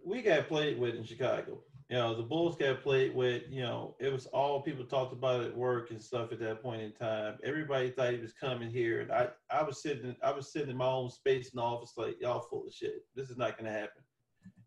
we 0.09 0.23
got 0.23 0.47
played 0.47 0.79
with 0.79 0.95
in 0.95 1.03
Chicago. 1.03 1.61
You 1.89 1.97
know, 1.97 2.15
the 2.15 2.23
Bulls 2.23 2.55
got 2.55 2.81
played 2.81 3.15
with, 3.15 3.43
you 3.49 3.61
know, 3.61 3.95
it 3.99 4.11
was 4.11 4.25
all 4.27 4.61
people 4.61 4.85
talked 4.85 5.13
about 5.13 5.41
at 5.41 5.55
work 5.55 5.91
and 5.91 6.01
stuff 6.01 6.31
at 6.31 6.39
that 6.39 6.61
point 6.61 6.81
in 6.81 6.91
time. 6.93 7.37
Everybody 7.43 7.89
thought 7.89 8.13
he 8.13 8.19
was 8.19 8.33
coming 8.33 8.69
here. 8.69 9.01
And 9.01 9.11
I, 9.11 9.29
I 9.51 9.63
was 9.63 9.81
sitting 9.81 10.15
I 10.23 10.31
was 10.31 10.51
sitting 10.51 10.69
in 10.69 10.77
my 10.77 10.87
own 10.87 11.09
space 11.09 11.49
in 11.51 11.57
the 11.57 11.63
office 11.63 11.93
like, 11.97 12.17
y'all 12.21 12.41
full 12.41 12.67
of 12.67 12.73
shit. 12.73 13.05
This 13.15 13.29
is 13.29 13.37
not 13.37 13.57
gonna 13.57 13.71
happen. 13.71 14.03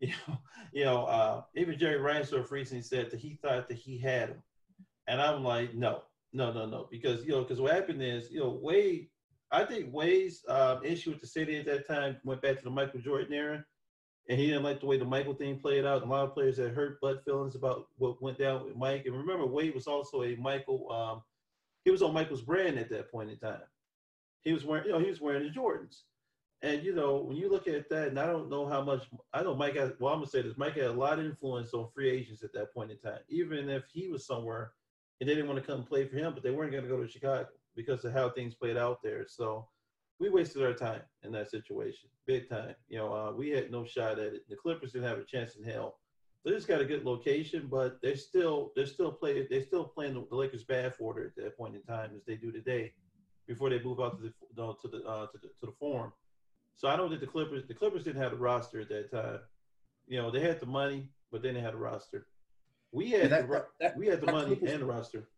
You 0.09 0.13
know, 0.27 0.37
you 0.73 0.85
know, 0.85 1.05
uh, 1.05 1.43
even 1.55 1.77
Jerry 1.77 1.99
Reinsdorf 1.99 2.49
recently 2.51 2.81
said 2.81 3.11
that 3.11 3.19
he 3.19 3.37
thought 3.41 3.69
that 3.69 3.77
he 3.77 3.97
had 3.97 4.29
him. 4.29 4.43
And 5.07 5.21
I'm 5.21 5.43
like, 5.43 5.75
no, 5.75 6.01
no, 6.33 6.51
no, 6.51 6.65
no. 6.65 6.87
Because, 6.89 7.23
you 7.23 7.31
know, 7.31 7.43
because 7.43 7.61
what 7.61 7.73
happened 7.73 8.01
is, 8.01 8.31
you 8.31 8.39
know, 8.39 8.59
Wade, 8.61 9.09
I 9.51 9.63
think 9.65 9.93
Wade's 9.93 10.43
um, 10.49 10.83
issue 10.83 11.11
with 11.11 11.21
the 11.21 11.27
city 11.27 11.57
at 11.57 11.65
that 11.67 11.87
time 11.87 12.17
went 12.23 12.41
back 12.41 12.57
to 12.57 12.63
the 12.63 12.71
Michael 12.71 13.01
Jordan 13.01 13.33
era 13.33 13.63
and 14.29 14.39
he 14.39 14.47
didn't 14.47 14.63
like 14.63 14.79
the 14.79 14.85
way 14.85 14.97
the 14.97 15.05
Michael 15.05 15.33
thing 15.33 15.59
played 15.59 15.85
out. 15.85 16.03
A 16.03 16.05
lot 16.05 16.23
of 16.23 16.33
players 16.33 16.57
had 16.57 16.71
hurt 16.71 17.01
butt 17.01 17.23
feelings 17.25 17.55
about 17.55 17.87
what 17.97 18.21
went 18.21 18.37
down 18.37 18.63
with 18.63 18.75
Mike. 18.75 19.05
And 19.05 19.15
remember, 19.15 19.45
Wade 19.45 19.75
was 19.75 19.87
also 19.87 20.23
a 20.23 20.35
Michael. 20.35 20.91
Um, 20.91 21.21
he 21.83 21.91
was 21.91 22.01
on 22.01 22.13
Michael's 22.13 22.41
brand 22.41 22.79
at 22.79 22.89
that 22.89 23.11
point 23.11 23.29
in 23.29 23.37
time. 23.37 23.61
He 24.41 24.53
was 24.53 24.63
wearing, 24.63 24.85
you 24.85 24.93
know, 24.93 24.99
he 24.99 25.09
was 25.09 25.19
wearing 25.19 25.43
the 25.43 25.49
Jordans. 25.49 26.01
And 26.63 26.81
you 26.81 26.95
know, 26.95 27.17
when 27.17 27.35
you 27.35 27.51
look 27.51 27.67
at 27.67 27.89
that, 27.89 28.07
and 28.07 28.19
I 28.19 28.25
don't 28.25 28.49
know 28.49 28.65
how 28.65 28.81
much 28.81 29.03
I 29.33 29.43
know 29.43 29.53
Mike. 29.53 29.75
Well, 29.75 30.13
I'm 30.13 30.19
gonna 30.19 30.27
say 30.27 30.41
this: 30.41 30.57
Mike 30.57 30.75
had 30.75 30.85
a 30.85 30.91
lot 30.93 31.19
of 31.19 31.25
influence 31.25 31.73
on 31.73 31.89
free 31.93 32.09
agents 32.09 32.41
at 32.41 32.53
that 32.53 32.73
point 32.73 32.89
in 32.89 32.97
time. 32.97 33.19
Even 33.27 33.69
if 33.69 33.83
he 33.93 34.07
was 34.07 34.25
somewhere 34.25 34.71
and 35.19 35.29
they 35.29 35.35
didn't 35.35 35.49
want 35.49 35.59
to 35.61 35.65
come 35.65 35.83
play 35.83 36.07
for 36.07 36.17
him, 36.17 36.33
but 36.33 36.43
they 36.43 36.51
weren't 36.51 36.71
to 36.71 36.81
go 36.81 37.01
to 37.01 37.07
Chicago. 37.07 37.47
because 37.75 38.03
of 38.05 38.13
how 38.13 38.29
things 38.29 38.53
played 38.53 38.77
out 38.77 39.01
there. 39.03 39.25
So 39.27 39.67
we 40.19 40.29
wasted 40.29 40.63
our 40.63 40.73
time 40.73 41.01
in 41.23 41.31
that 41.31 41.49
situation, 41.49 42.09
big 42.27 42.47
time. 42.49 42.75
You 42.87 42.99
know, 42.99 43.13
uh, 43.13 43.31
we 43.31 43.49
had 43.49 43.71
no 43.71 43.83
shot 43.83 44.19
at 44.19 44.33
it. 44.33 44.49
The 44.49 44.55
Clippers 44.55 44.91
didn't 44.91 45.07
have 45.07 45.17
a 45.17 45.23
chance 45.23 45.55
in 45.55 45.63
hell. 45.63 45.99
They 46.45 46.51
just 46.51 46.67
got 46.67 46.81
a 46.81 46.85
good 46.85 47.05
location, 47.05 47.67
but 47.71 47.99
they're 48.01 48.17
still 48.17 48.71
they're 48.75 48.85
still 48.85 49.11
playing 49.11 49.47
they're 49.49 49.63
still 49.63 49.85
playing 49.85 50.13
the 50.13 50.35
Lakers 50.35 50.63
bad 50.63 50.93
order 50.99 51.25
at 51.25 51.35
that 51.37 51.57
point 51.57 51.75
in 51.75 51.81
time 51.83 52.11
as 52.15 52.23
they 52.25 52.35
do 52.35 52.51
today, 52.51 52.93
before 53.47 53.69
they 53.69 53.81
move 53.81 53.99
out 54.01 54.17
to 54.17 54.23
the 54.23 54.33
no, 54.57 54.77
to 54.81 54.87
the 54.87 55.03
uh, 55.05 55.27
to 55.27 55.37
the 55.41 55.47
to 55.47 55.65
the 55.67 55.73
forum. 55.79 56.11
So 56.75 56.87
I 56.87 56.95
know 56.97 57.07
that 57.09 57.19
the 57.21 57.27
Clippers 57.27 57.63
the 57.67 57.73
Clippers 57.73 58.03
didn't 58.03 58.21
have 58.21 58.33
a 58.33 58.37
roster 58.37 58.81
at 58.81 58.89
that 58.89 59.11
time. 59.11 59.39
You 60.07 60.21
know, 60.21 60.31
they 60.31 60.41
had 60.41 60.59
the 60.59 60.65
money, 60.65 61.07
but 61.31 61.41
then 61.41 61.53
they 61.53 61.61
have 61.61 61.73
a 61.75 61.77
roster. 61.77 62.27
We 62.91 63.11
had 63.11 63.21
Yeah, 63.21 63.27
that- 63.29 63.47
the, 63.47 63.65
that- 63.79 63.97
we 63.97 64.07
had 64.07 64.21
the 64.21 64.31
money 64.31 64.55
Clippers- 64.55 64.71
and 64.73 64.81
the 64.81 64.85
roster. 64.85 65.29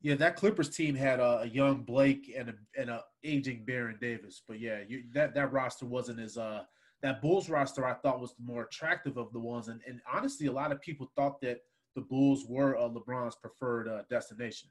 Yeah, 0.00 0.14
that 0.16 0.36
Clippers 0.36 0.70
team 0.70 0.94
had 0.94 1.18
a, 1.18 1.40
a 1.40 1.46
young 1.46 1.82
Blake 1.82 2.32
and 2.36 2.50
a 2.50 2.54
and 2.80 2.88
a 2.88 3.04
aging 3.24 3.64
Baron 3.64 3.98
Davis. 4.00 4.42
But 4.46 4.60
yeah, 4.60 4.78
you, 4.86 5.02
that 5.12 5.34
that 5.34 5.52
roster 5.52 5.86
wasn't 5.86 6.20
as 6.20 6.38
uh 6.38 6.62
that 7.02 7.20
Bulls 7.20 7.48
roster 7.48 7.84
I 7.84 7.94
thought 7.94 8.20
was 8.20 8.34
the 8.34 8.42
more 8.44 8.62
attractive 8.62 9.16
of 9.16 9.32
the 9.32 9.40
ones, 9.40 9.68
and, 9.68 9.80
and 9.86 10.00
honestly, 10.12 10.46
a 10.46 10.52
lot 10.52 10.70
of 10.72 10.80
people 10.80 11.10
thought 11.16 11.40
that 11.42 11.60
the 11.96 12.00
Bulls 12.00 12.44
were 12.48 12.76
uh, 12.76 12.88
LeBron's 12.88 13.34
preferred 13.36 13.88
uh, 13.88 14.02
destination. 14.08 14.68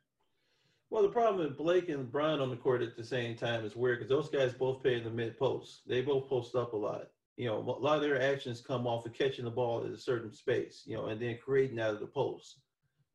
Well, 0.89 1.03
the 1.03 1.09
problem 1.09 1.39
with 1.45 1.57
Blake 1.57 1.89
and 1.89 2.09
Brown 2.09 2.39
on 2.39 2.49
the 2.49 2.55
court 2.55 2.81
at 2.81 2.95
the 2.95 3.03
same 3.03 3.35
time 3.35 3.65
is 3.65 3.75
weird 3.75 3.99
because 3.99 4.09
those 4.09 4.29
guys 4.29 4.53
both 4.53 4.81
play 4.81 4.95
in 4.95 5.03
the 5.03 5.09
mid 5.09 5.37
post. 5.37 5.81
They 5.85 6.01
both 6.01 6.29
post 6.29 6.55
up 6.55 6.73
a 6.73 6.77
lot. 6.77 7.09
You 7.35 7.47
know, 7.47 7.57
a 7.57 7.83
lot 7.83 7.97
of 7.97 8.01
their 8.01 8.21
actions 8.21 8.61
come 8.61 8.87
off 8.87 9.05
of 9.05 9.13
catching 9.13 9.45
the 9.45 9.51
ball 9.51 9.83
at 9.83 9.91
a 9.91 9.97
certain 9.97 10.31
space, 10.31 10.83
you 10.85 10.95
know, 10.95 11.07
and 11.07 11.21
then 11.21 11.37
creating 11.43 11.79
out 11.79 11.93
of 11.93 11.99
the 11.99 12.07
post. 12.07 12.61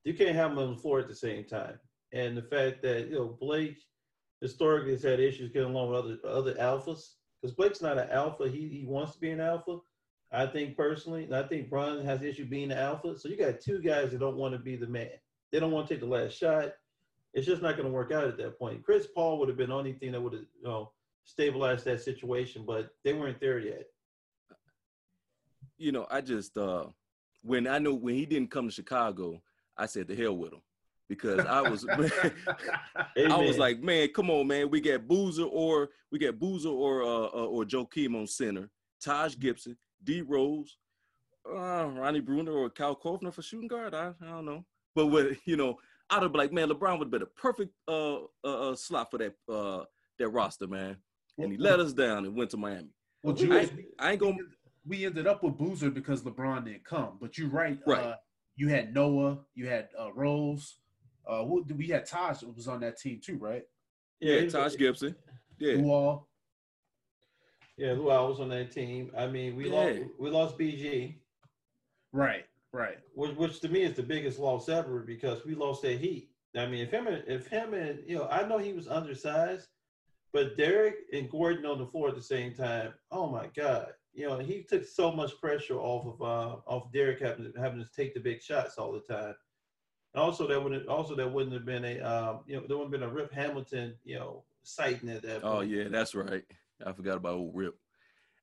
You 0.05 0.15
can't 0.15 0.37
have 0.37 0.51
them 0.51 0.59
on 0.59 0.75
the 0.75 0.81
floor 0.81 1.01
at 1.01 1.09
the 1.09 1.15
same 1.15 1.45
time. 1.45 1.79
And 2.13 2.37
the 2.37 2.43
fact 2.43 2.83
that, 2.83 3.09
you 3.09 3.15
know, 3.15 3.37
Blake 3.41 3.79
historically 4.43 4.93
has 4.93 5.03
had 5.03 5.19
issues 5.19 5.51
getting 5.51 5.71
along 5.71 5.91
with 5.91 5.99
other 5.99 6.19
other 6.29 6.55
alphas 6.55 7.15
because 7.41 7.55
Blake's 7.57 7.81
not 7.81 7.99
an 7.99 8.11
alpha. 8.11 8.49
He, 8.49 8.69
he 8.69 8.85
wants 8.87 9.15
to 9.15 9.21
be 9.21 9.31
an 9.31 9.41
alpha. 9.41 9.79
I 10.31 10.47
think 10.47 10.77
personally, 10.77 11.25
and 11.25 11.35
I 11.35 11.43
think 11.43 11.71
Brian 11.71 12.05
has 12.05 12.23
issue 12.23 12.45
being 12.47 12.71
an 12.71 12.79
alpha. 12.79 13.19
So 13.19 13.29
you 13.29 13.37
got 13.37 13.61
two 13.61 13.81
guys 13.81 14.11
that 14.11 14.21
don't 14.21 14.37
want 14.37 14.53
to 14.53 14.59
be 14.59 14.77
the 14.77 14.87
man. 14.87 15.11
They 15.51 15.61
don't 15.61 15.73
want 15.73 15.89
to 15.89 15.95
take 15.95 16.01
the 16.01 16.07
last 16.07 16.37
shot. 16.37 16.73
It's 17.35 17.47
just 17.47 17.63
not 17.63 17.77
going 17.77 17.89
to 17.89 17.93
work 17.93 18.13
out 18.13 18.25
at 18.25 18.37
that 18.39 18.59
point. 18.59 18.85
Chris 18.85 19.07
Paul 19.07 19.39
would 19.39 19.49
have 19.49 19.57
been 19.57 19.71
the 19.71 19.75
only 19.75 19.95
thing 19.95 20.13
that 20.13 20.21
would 20.21 20.35
have, 20.35 20.43
you 20.43 20.69
know, 20.69 20.93
stabilized 21.25 21.85
that 21.87 22.03
situation, 22.03 22.65
but 22.67 22.91
they 23.05 23.13
weren't 23.15 23.41
there 23.41 23.59
yet. 23.59 23.87
You 25.79 25.93
know, 25.93 26.07
I 26.11 26.21
just 26.21 26.57
uh 26.57 26.87
when 27.43 27.67
I 27.67 27.79
knew 27.79 27.95
when 27.95 28.15
he 28.15 28.27
didn't 28.27 28.51
come 28.51 28.69
to 28.69 28.75
Chicago, 28.75 29.43
I 29.77 29.87
said 29.87 30.09
the 30.09 30.15
hell 30.15 30.37
with 30.37 30.53
him 30.53 30.63
because 31.09 31.41
I 31.41 31.61
was 31.61 31.87
I 31.89 33.37
was 33.37 33.59
like, 33.59 33.81
man, 33.81 34.09
come 34.09 34.31
on, 34.31 34.47
man. 34.47 34.71
We 34.71 34.81
got 34.81 35.09
Boozer 35.09 35.45
or 35.45 35.91
we 36.11 36.19
got 36.19 36.39
Boozer 36.39 36.69
or 36.69 37.03
uh, 37.03 37.27
uh 37.27 37.47
or 37.47 37.65
Joakim 37.65 38.17
on 38.17 38.27
center, 38.27 38.71
Taj 39.01 39.37
Gibson, 39.37 39.77
D 40.05 40.23
Rose, 40.23 40.77
uh, 41.49 41.87
Ronnie 41.87 42.21
Brewer 42.21 42.51
or 42.51 42.71
Kyle 42.71 42.97
Korver 42.97 43.33
for 43.33 43.43
shooting 43.43 43.69
guard. 43.69 43.95
I, 43.95 44.13
I 44.23 44.27
don't 44.31 44.45
know, 44.45 44.65
but 44.95 45.07
what 45.07 45.37
you 45.45 45.57
know, 45.57 45.79
I'd 46.13 46.23
have 46.23 46.33
been 46.33 46.39
like, 46.39 46.53
man, 46.53 46.69
LeBron 46.69 46.99
would 46.99 47.07
have 47.07 47.11
been 47.11 47.23
a 47.23 47.27
perfect 47.27 47.73
uh, 47.89 48.17
uh 48.45 48.71
uh 48.71 48.75
slot 48.77 49.11
for 49.11 49.19
that 49.19 49.35
uh 49.51 49.85
that 50.19 50.29
roster, 50.29 50.67
man. 50.67 50.97
And 51.39 51.53
he 51.53 51.59
let 51.59 51.81
us 51.81 51.95
down 51.95 52.27
and 52.27 52.37
went 52.37 52.51
to 52.51 52.59
Miami. 52.59 52.91
Well, 53.23 53.35
I 53.53 53.61
ain't- 53.61 53.73
I 53.99 54.11
ain't 54.13 54.21
gonna. 54.21 54.37
we 54.85 55.07
ended 55.07 55.27
up 55.27 55.43
with 55.43 55.57
Boozer 55.57 55.91
because 55.91 56.23
LeBron 56.23 56.67
didn't 56.67 56.85
come. 56.85 57.17
But 57.21 57.39
you're 57.39 57.49
right. 57.49 57.79
Right. 57.87 58.05
Uh, 58.05 58.17
you 58.57 58.69
had 58.69 58.93
Noah. 58.95 59.39
You 59.55 59.67
had 59.69 59.89
uh, 59.99 60.13
Rose. 60.13 60.77
Uh, 61.27 61.45
who, 61.45 61.65
we 61.77 61.87
had 61.87 62.05
Taj 62.05 62.43
was 62.43 62.69
on 62.69 62.81
that 62.81 62.99
team 62.99 63.21
too, 63.25 63.39
right? 63.39 63.63
Yeah, 64.21 64.41
he's- 64.41 64.53
Taj 64.53 64.77
Gibson. 64.77 65.15
Yeah, 65.59 65.75
Luol. 65.75 66.25
Yeah, 67.79 67.91
Luol 67.91 68.29
was 68.29 68.41
on 68.41 68.49
that 68.51 68.71
team. 68.73 69.11
I 69.17 69.27
mean, 69.29 69.57
we 69.57 69.71
Yeah. 69.71 69.75
lost 69.77 69.99
we 70.19 70.31
lost 70.31 70.59
BG, 70.59 71.15
Right. 72.13 72.45
Right. 72.73 72.99
which, 73.15 73.37
which 73.37 73.61
to 73.61 73.69
me 73.69 73.83
is 73.83 73.95
the 73.95 74.03
biggest 74.03 74.39
loss 74.39 74.69
ever 74.69 75.01
because 75.01 75.45
we 75.45 75.55
lost 75.55 75.83
that 75.83 75.99
heat. 75.99 76.31
I 76.57 76.67
mean, 76.67 76.81
if 76.81 76.91
him 76.91 77.07
and 77.07 77.23
if 77.27 77.47
him 77.47 77.75
and 77.75 78.01
you 78.07 78.17
know, 78.17 78.29
I 78.29 78.47
know 78.47 78.59
he 78.59 78.73
was 78.73 78.89
undersized, 78.89 79.69
but 80.33 80.57
Derrick 80.57 80.97
and 81.13 81.31
Gordon 81.31 81.67
on 81.67 81.79
the 81.79 81.87
floor 81.87 82.09
at 82.09 82.15
the 82.15 82.23
same 82.23 82.55
time. 82.55 82.93
Oh 83.11 83.29
my 83.29 83.49
God! 83.57 83.89
You 84.13 84.29
know, 84.29 84.39
he 84.39 84.63
took 84.63 84.85
so 84.85 85.11
much 85.11 85.39
pressure 85.41 85.79
off 85.79 86.07
of 86.07 86.23
uh, 86.23 86.57
off 86.67 86.93
Derrick 86.93 87.21
having 87.21 87.53
to, 87.53 87.61
having 87.61 87.83
to 87.83 87.89
take 87.97 88.15
the 88.15 88.21
big 88.21 88.43
shots 88.43 88.77
all 88.77 88.93
the 88.93 89.01
time. 89.01 89.35
And 90.15 90.23
also, 90.23 90.47
that 90.47 90.63
wouldn't 90.63 90.89
also 90.89 91.15
that 91.15 91.33
wouldn't 91.33 91.55
have 91.55 91.65
been 91.65 91.85
a 91.85 92.01
um, 92.01 92.41
you 92.47 92.57
know 92.57 92.65
there 92.67 92.77
wouldn't 92.77 92.93
have 92.93 93.01
been 93.01 93.09
a 93.09 93.13
Rip 93.13 93.33
Hamilton 93.33 93.95
you 94.05 94.17
know 94.19 94.45
sighting 94.63 95.09
at 95.09 95.23
that. 95.23 95.41
Oh 95.43 95.61
yeah, 95.61 95.85
that's 95.89 96.15
right. 96.15 96.45
I 96.85 96.93
forgot 96.93 97.17
about 97.17 97.35
old 97.35 97.55
Rip. 97.55 97.77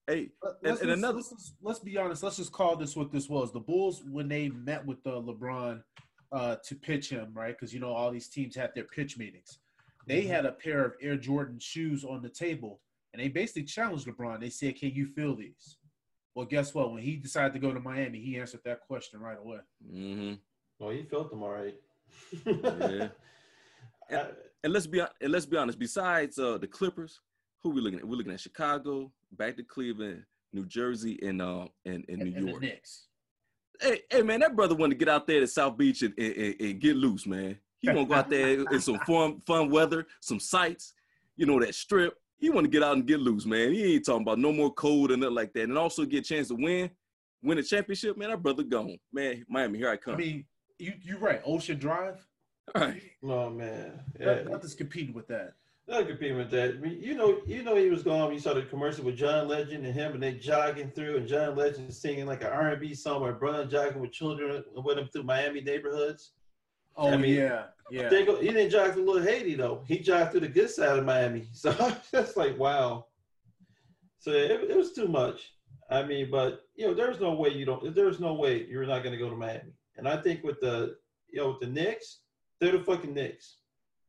Hey, 0.10 0.32
Let- 0.42 0.54
And- 0.54 0.64
Let's, 0.64 0.82
and 0.82 0.90
let's- 0.90 0.98
another- 1.00 1.18
let's, 1.18 1.54
let's 1.62 1.80
be 1.80 1.98
honest. 1.98 2.24
Let's 2.24 2.38
just 2.38 2.52
call 2.52 2.76
this 2.76 2.96
what 2.96 3.12
this 3.12 3.30
was. 3.30 3.52
The 3.52 3.60
Bulls, 3.60 4.04
when 4.10 4.28
they 4.28 4.50
met 4.50 4.84
with 4.86 5.06
uh, 5.06 5.12
LeBron 5.22 5.84
uh, 6.32 6.56
to 6.66 6.76
pitch 6.76 7.10
him, 7.10 7.32
right? 7.34 7.56
Because 7.58 7.74
you 7.74 7.80
know 7.80 7.94
all 7.94 8.12
these 8.12 8.28
teams 8.28 8.56
had 8.56 8.72
their 8.74 8.86
pitch 8.86 9.18
meetings. 9.18 9.60
They 10.08 10.22
Mm-hmm. 10.24 10.32
had 10.32 10.46
a 10.48 10.52
pair 10.54 10.84
of 10.84 10.94
Air 11.02 11.16
Jordan 11.18 11.60
shoes 11.60 12.04
on 12.04 12.24
the 12.24 12.30
table, 12.30 12.82
and 13.14 13.22
they 13.22 13.28
basically 13.28 13.64
challenged 13.66 14.08
LeBron. 14.08 14.40
They 14.40 14.50
said, 14.50 14.76
"Can 14.80 14.90
you 14.92 15.08
feel 15.08 15.36
these?" 15.36 15.78
Well, 16.34 16.46
guess 16.48 16.74
what? 16.74 16.92
When 16.92 17.04
he 17.04 17.16
decided 17.18 17.54
to 17.54 17.60
go 17.60 17.72
to 17.74 17.80
Miami, 17.80 18.20
he 18.20 18.40
answered 18.40 18.62
that 18.66 18.82
question 18.82 19.20
right 19.20 19.38
away. 19.38 19.60
hmm 19.88 20.34
Oh, 20.82 20.90
he 20.90 21.04
felt 21.04 21.30
them 21.30 21.44
all 21.44 21.52
right. 21.52 21.76
Yeah. 22.46 23.10
I- 24.12 24.28
And 24.64 24.74
let's 24.74 24.88
be 24.88 25.00
and 25.02 25.32
let's 25.32 25.46
be 25.46 25.58
honest. 25.58 25.78
Besides 25.78 26.40
uh, 26.40 26.58
the 26.58 26.68
Clippers, 26.68 27.20
who 27.62 27.70
we 27.70 27.82
looking 27.82 28.00
at? 28.00 28.08
We're 28.08 28.16
looking 28.16 28.34
at 28.34 28.40
Chicago, 28.40 29.12
back 29.32 29.56
to 29.58 29.64
Cleveland, 29.64 30.24
New 30.54 30.66
Jersey, 30.66 31.20
and 31.22 31.42
uh, 31.42 31.68
and, 31.86 32.06
and 32.10 32.10
And, 32.10 32.20
New 32.20 32.26
and 32.38 32.48
the 32.48 32.52
York. 32.52 32.62
Knicks. 32.62 33.06
Hey, 33.82 34.02
hey, 34.10 34.22
man, 34.24 34.42
that 34.42 34.56
brother 34.56 34.76
wanted 34.76 34.96
to 34.96 35.06
get 35.06 35.08
out 35.10 35.26
there 35.26 35.40
to 35.40 35.48
South 35.48 35.78
Beach 35.78 36.02
and, 36.02 36.14
and, 36.18 36.36
and- 36.36 36.62
and 36.62 36.80
get 36.82 36.96
loose, 36.98 37.26
man. 37.26 37.58
He 37.80 37.88
want 37.88 38.10
to 38.10 38.14
go 38.14 38.16
out 38.16 38.30
there 38.30 38.50
in 38.74 38.82
some 38.82 39.00
fun, 39.00 39.40
fun 39.48 39.70
weather, 39.70 40.06
some 40.20 40.40
sights, 40.40 40.94
you 41.38 41.46
know, 41.46 41.60
that 41.62 41.74
strip. 41.76 42.16
He 42.38 42.50
want 42.50 42.66
to 42.66 42.70
get 42.70 42.84
out 42.84 42.96
and 42.96 43.06
get 43.06 43.20
loose, 43.22 43.46
man. 43.46 43.72
He 43.72 43.96
ain't 43.96 44.06
talking 44.06 44.22
about 44.24 44.38
no 44.40 44.52
more 44.52 44.74
cold 44.74 45.12
and 45.12 45.22
nothing 45.22 45.36
like 45.36 45.54
that. 45.54 45.64
And 45.64 45.78
also 45.78 46.04
get 46.06 46.26
a 46.26 46.28
chance 46.28 46.50
to 46.50 46.56
win, 46.56 46.90
win 47.42 47.58
a 47.58 47.64
championship, 47.64 48.18
man. 48.18 48.30
That 48.32 48.44
brother 48.44 48.64
gone, 48.64 48.98
man. 49.14 49.46
Miami, 49.48 49.78
here 49.80 49.90
I 49.90 49.96
come. 49.98 50.16
I 50.16 50.18
mean, 50.18 50.46
you 50.78 50.94
you're 51.02 51.20
right. 51.20 51.42
Ocean 51.46 51.78
Drive. 51.80 52.26
All 52.76 52.82
right. 52.82 53.02
Oh 53.24 53.50
man, 53.50 54.00
yeah. 54.20 54.26
That, 54.26 54.50
nothing's 54.50 54.76
competing 54.76 55.14
with 55.14 55.28
that. 55.30 55.54
Not 55.90 56.08
competing 56.08 56.38
with 56.38 56.52
that. 56.52 56.76
I 56.76 56.78
mean, 56.78 57.02
you 57.02 57.16
know, 57.16 57.42
you 57.48 57.64
know, 57.64 57.76
he 57.76 57.90
was 57.90 58.04
gone. 58.04 58.32
You 58.32 58.40
saw 58.40 58.54
the 58.54 58.62
commercial 58.62 59.06
with 59.06 59.18
John 59.18 59.48
Legend 59.48 59.88
and 59.88 59.94
him, 59.96 60.14
and 60.14 60.22
they 60.22 60.34
jogging 60.34 60.92
through, 60.92 61.18
and 61.18 61.28
John 61.28 61.56
Legend 61.56 61.92
singing 61.92 62.28
like 62.28 62.44
an 62.44 62.52
R 62.52 62.70
and 62.70 62.80
B 62.80 62.94
song, 62.94 63.24
where 63.24 63.34
Brian 63.34 63.68
jogging 63.68 64.00
with 64.00 64.12
children 64.12 64.64
with 64.76 65.00
him 65.00 65.10
through 65.12 65.24
Miami 65.24 65.62
neighborhoods. 65.62 66.34
Oh 66.96 67.10
I 67.12 67.18
mean, 67.18 67.34
yeah, 67.34 67.64
yeah. 67.90 68.08
They 68.08 68.24
go, 68.24 68.40
he 68.40 68.50
didn't 68.50 68.70
jog 68.70 68.94
through 68.94 69.12
Little 69.12 69.28
Haiti 69.28 69.56
though. 69.56 69.84
He 69.88 69.98
jogged 69.98 70.32
through 70.32 70.42
the 70.42 70.48
good 70.48 70.70
side 70.70 71.00
of 71.00 71.06
Miami. 71.06 71.48
So 71.54 71.72
that's 72.12 72.38
like 72.38 72.58
wow. 72.60 73.08
So 74.20 74.30
it, 74.30 74.52
it 74.70 74.78
was 74.78 74.94
too 74.94 75.08
much. 75.08 75.54
I 75.90 76.04
mean, 76.04 76.30
but 76.30 76.66
you 76.76 76.86
know, 76.86 76.94
there's 76.94 77.20
no 77.20 77.34
way 77.34 77.50
you 77.50 77.66
don't. 77.66 77.96
There's 77.96 78.20
no 78.20 78.36
way 78.36 78.68
you're 78.70 78.86
not 78.86 79.02
going 79.02 79.14
to 79.14 79.18
go 79.18 79.30
to 79.30 79.36
Miami. 79.36 79.74
And 79.98 80.08
I 80.08 80.18
think 80.18 80.44
with 80.44 80.60
the 80.60 80.98
you 81.32 81.42
know 81.42 81.50
with 81.50 81.62
the 81.62 81.68
Knicks, 81.68 82.20
they're 82.60 82.74
the 82.74 82.84
fucking 82.84 83.16
Knicks. 83.16 83.58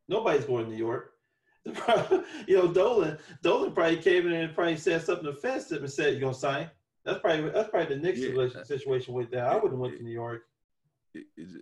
Nobody's 0.09 0.45
going 0.45 0.67
to 0.67 0.71
New 0.71 0.77
York. 0.77 1.13
You 2.47 2.57
know, 2.57 2.73
Dolan, 2.73 3.19
Dolan 3.43 3.73
probably 3.73 3.99
came 3.99 4.27
in 4.27 4.33
and 4.33 4.55
probably 4.55 4.77
said 4.77 5.03
something 5.03 5.27
offensive 5.27 5.83
and 5.83 5.93
said, 5.93 6.15
"You 6.15 6.21
gonna 6.21 6.35
sign?" 6.35 6.71
That's 7.05 7.21
probably 7.21 7.51
that's 7.51 7.71
probably 7.71 7.95
the 7.97 8.01
Knicks 8.03 8.19
Yeah. 8.19 8.63
situation, 8.63 9.15
with 9.15 9.31
that. 9.31 9.47
I 9.47 9.57
wouldn't 9.57 9.81
went 9.81 9.97
to 9.97 10.03
New 10.03 10.11
York. 10.11 10.43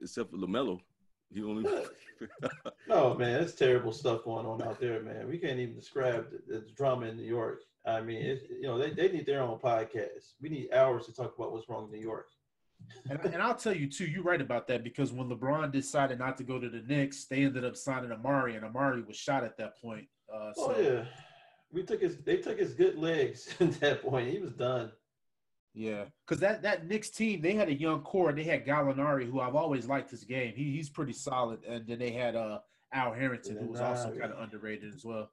Except 0.02 0.30
for 0.30 0.36
Lamelo, 0.36 0.80
he 1.32 1.42
only. 1.42 1.62
No, 1.64 1.84
oh, 2.90 3.14
man, 3.14 3.42
it's 3.42 3.54
terrible 3.54 3.92
stuff 3.92 4.24
going 4.24 4.46
on 4.46 4.62
out 4.62 4.80
there, 4.80 5.00
man. 5.02 5.28
We 5.28 5.38
can't 5.38 5.58
even 5.58 5.74
describe 5.76 6.30
the, 6.30 6.54
the 6.54 6.66
drama 6.76 7.06
in 7.06 7.16
New 7.16 7.22
York. 7.24 7.62
I 7.86 8.00
mean, 8.00 8.22
it's, 8.22 8.42
you 8.50 8.62
know, 8.62 8.76
they, 8.78 8.90
they 8.90 9.10
need 9.10 9.24
their 9.26 9.42
own 9.42 9.58
podcast. 9.58 10.34
We 10.40 10.48
need 10.48 10.72
hours 10.72 11.06
to 11.06 11.12
talk 11.14 11.34
about 11.38 11.52
what's 11.52 11.68
wrong 11.68 11.84
in 11.86 11.90
New 11.92 12.04
York. 12.04 12.28
And, 13.10 13.20
and 13.24 13.42
I'll 13.42 13.54
tell 13.54 13.74
you 13.74 13.88
too, 13.88 14.04
you're 14.06 14.22
right 14.22 14.40
about 14.40 14.66
that 14.68 14.84
because 14.84 15.12
when 15.12 15.28
LeBron 15.28 15.72
decided 15.72 16.18
not 16.18 16.36
to 16.38 16.44
go 16.44 16.58
to 16.58 16.68
the 16.68 16.80
Knicks, 16.80 17.24
they 17.24 17.44
ended 17.44 17.64
up 17.64 17.76
signing 17.76 18.10
Amar'e, 18.10 18.56
and 18.56 18.64
Amar'e 18.64 19.06
was 19.06 19.16
shot 19.16 19.44
at 19.44 19.56
that 19.58 19.80
point. 19.80 20.06
Uh, 20.32 20.52
so 20.54 20.74
Oh 20.76 20.80
yeah, 20.80 21.04
we 21.72 21.82
took 21.82 22.00
his. 22.02 22.18
They 22.18 22.36
took 22.38 22.58
his 22.58 22.74
good 22.74 22.98
legs 22.98 23.54
at 23.60 23.80
that 23.80 24.02
point. 24.02 24.30
He 24.30 24.38
was 24.38 24.52
done. 24.52 24.92
yeah, 25.74 26.04
because 26.26 26.40
that 26.40 26.62
that 26.62 26.86
Knicks 26.86 27.08
team, 27.10 27.40
they 27.40 27.54
had 27.54 27.68
a 27.68 27.74
young 27.74 28.02
core. 28.02 28.32
They 28.32 28.44
had 28.44 28.66
Gallinari, 28.66 29.30
who 29.30 29.40
I've 29.40 29.54
always 29.54 29.86
liked 29.86 30.10
his 30.10 30.24
game. 30.24 30.54
He 30.54 30.72
he's 30.72 30.90
pretty 30.90 31.14
solid, 31.14 31.64
and 31.64 31.86
then 31.86 31.98
they 31.98 32.10
had 32.10 32.36
uh 32.36 32.58
Al 32.92 33.12
Harrington, 33.12 33.56
who 33.58 33.66
was 33.66 33.80
also 33.80 34.10
kind 34.18 34.32
of 34.32 34.38
underrated 34.40 34.94
as 34.94 35.04
well. 35.04 35.30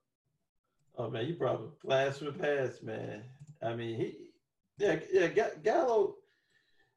Oh 0.98 1.10
man, 1.10 1.26
you 1.26 1.36
probably 1.36 1.68
blast 1.84 2.20
from 2.20 2.28
the 2.28 2.34
past, 2.34 2.84
man. 2.84 3.24
I 3.62 3.76
mean, 3.76 3.98
he, 3.98 4.18
yeah, 4.78 5.00
yeah, 5.12 5.28
Ga- 5.28 5.58
Gallo. 5.64 6.16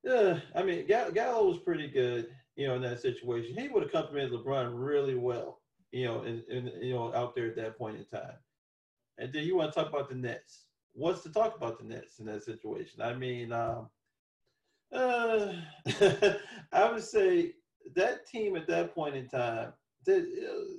Yeah, 0.03 0.41
I 0.55 0.63
mean, 0.63 0.87
Ga- 0.87 1.11
Gallo 1.11 1.49
was 1.49 1.59
pretty 1.59 1.89
good, 1.89 2.29
you 2.57 2.67
know, 2.67 2.75
in 2.77 2.83
that 2.83 3.01
situation. 3.01 3.57
He 3.59 3.69
would 3.69 3.83
have 3.83 3.93
complimented 3.93 4.33
LeBron 4.33 4.71
really 4.75 5.15
well. 5.15 5.61
you 5.93 6.05
know, 6.05 6.23
and 6.23 6.43
you 6.83 6.93
know, 6.95 7.15
out 7.15 7.35
there 7.35 7.47
at 7.47 7.57
that 7.57 7.79
point 7.79 7.97
in 7.99 8.05
time. 8.07 8.37
And 9.19 9.33
then 9.33 9.45
you 9.45 9.57
want 9.57 9.73
to 9.73 9.79
talk 9.81 9.89
about 9.91 10.09
the 10.09 10.15
Nets. 10.17 10.67
What's 10.93 11.23
to 11.25 11.33
talk 11.33 11.57
about 11.57 11.79
the 11.79 11.85
Nets 11.85 12.19
in 12.21 12.27
that 12.27 12.43
situation? 12.45 13.01
I 13.03 13.15
mean, 13.15 13.53
um, 13.53 13.89
uh, 14.93 15.53
I 16.73 16.91
would 16.91 17.03
say 17.03 17.53
that 17.95 18.27
team 18.27 18.57
at 18.57 18.67
that 18.69 18.95
point 18.95 19.17
in 19.17 19.29
time, 19.29 19.73
they, 20.05 20.21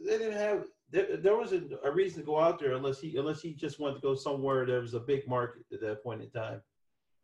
they 0.06 0.18
didn't 0.18 0.38
have. 0.38 0.66
There, 0.92 1.18
there 1.18 1.38
wasn't 1.38 1.74
a 1.84 1.92
reason 1.92 2.22
to 2.22 2.26
go 2.26 2.40
out 2.40 2.60
there 2.60 2.74
unless 2.74 3.00
he 3.00 3.16
unless 3.18 3.42
he 3.42 3.54
just 3.54 3.80
wanted 3.80 3.96
to 3.96 4.02
go 4.02 4.16
somewhere 4.16 4.66
that 4.66 4.82
was 4.82 4.96
a 4.96 5.00
big 5.00 5.28
market 5.28 5.64
at 5.72 5.82
that 5.82 6.04
point 6.04 6.22
in 6.24 6.30
time. 6.32 6.62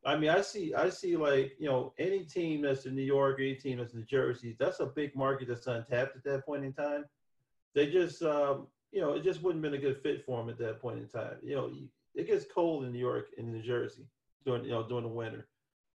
I 0.06 0.16
mean, 0.16 0.30
I 0.30 0.42
see, 0.42 0.74
I 0.74 0.90
see, 0.90 1.18
like 1.18 1.56
you 1.60 1.68
know, 1.68 1.94
any 1.98 2.24
team 2.24 2.62
that's 2.62 2.86
in 2.86 2.96
New 2.96 3.02
York, 3.02 3.38
any 3.40 3.56
team 3.56 3.80
that's 3.80 3.94
in 3.94 4.00
New 4.00 4.06
Jersey, 4.06 4.56
that's 4.60 4.80
a 4.80 4.86
big 4.86 5.16
market 5.16 5.48
that's 5.48 5.66
untapped 5.66 6.16
at 6.16 6.24
that 6.24 6.46
point 6.46 6.64
in 6.64 6.74
time. 6.74 7.06
They 7.74 7.92
just, 7.92 8.22
um, 8.22 8.68
you 8.92 9.02
know, 9.02 9.14
it 9.14 9.24
just 9.24 9.42
wouldn't 9.42 9.64
have 9.64 9.72
been 9.72 9.80
a 9.80 9.84
good 9.84 10.02
fit 10.02 10.24
for 10.24 10.40
them 10.40 10.50
at 10.50 10.60
that 10.60 10.80
point 10.80 11.00
in 11.00 11.08
time. 11.08 11.38
You 11.44 11.56
know, 11.56 11.72
it 12.14 12.28
gets 12.28 12.46
cold 12.46 12.86
in 12.86 12.94
New 12.94 13.00
York 13.00 13.30
and 13.38 13.52
New 13.52 13.64
Jersey 13.64 14.08
during, 14.46 14.64
you 14.64 14.72
know, 14.72 14.88
during 14.88 15.04
the 15.04 15.10
winter. 15.10 15.48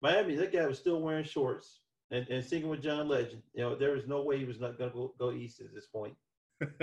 Miami, 0.01 0.35
that 0.35 0.53
guy 0.53 0.65
was 0.65 0.79
still 0.79 1.01
wearing 1.01 1.25
shorts 1.25 1.81
and, 2.11 2.27
and 2.29 2.43
singing 2.43 2.69
with 2.69 2.81
John 2.81 3.07
Legend. 3.07 3.41
You 3.53 3.63
know, 3.63 3.75
there 3.75 3.91
was 3.91 4.07
no 4.07 4.21
way 4.21 4.38
he 4.39 4.45
was 4.45 4.59
not 4.59 4.77
going 4.77 4.91
to 4.91 4.95
go, 4.95 5.13
go 5.19 5.31
east 5.31 5.59
at 5.59 5.73
this 5.73 5.88
point. 5.88 6.15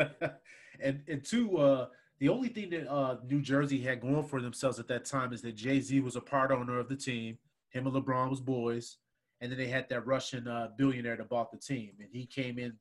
and 0.81 1.03
and 1.09 1.25
two, 1.25 1.59
uh, 1.59 1.89
the 2.25 2.31
only 2.31 2.49
thing 2.49 2.71
that 2.71 2.91
uh, 2.91 3.19
New 3.29 3.43
Jersey 3.43 3.83
had 3.83 4.01
going 4.01 4.25
for 4.25 4.41
themselves 4.41 4.79
at 4.79 4.89
that 4.89 5.05
time 5.05 5.35
is 5.35 5.43
that 5.43 5.57
Jay 5.57 5.79
Z 5.79 6.01
was 6.01 6.17
a 6.17 6.23
part 6.23 6.51
owner 6.51 6.79
of 6.79 6.89
the 6.89 6.97
team. 6.97 7.37
Him 7.69 7.87
and 7.87 7.95
LeBron 7.95 8.31
was 8.31 8.41
boys, 8.41 8.97
and 9.43 9.53
then 9.53 9.59
they 9.59 9.67
had 9.67 9.91
that 9.91 10.07
Russian 10.07 10.49
uh, 10.49 10.69
billionaire 10.79 11.19
that 11.19 11.29
bought 11.29 11.53
the 11.53 11.59
team, 11.59 11.91
and 11.99 12.09
he 12.11 12.25
came 12.25 12.59
in 12.59 12.73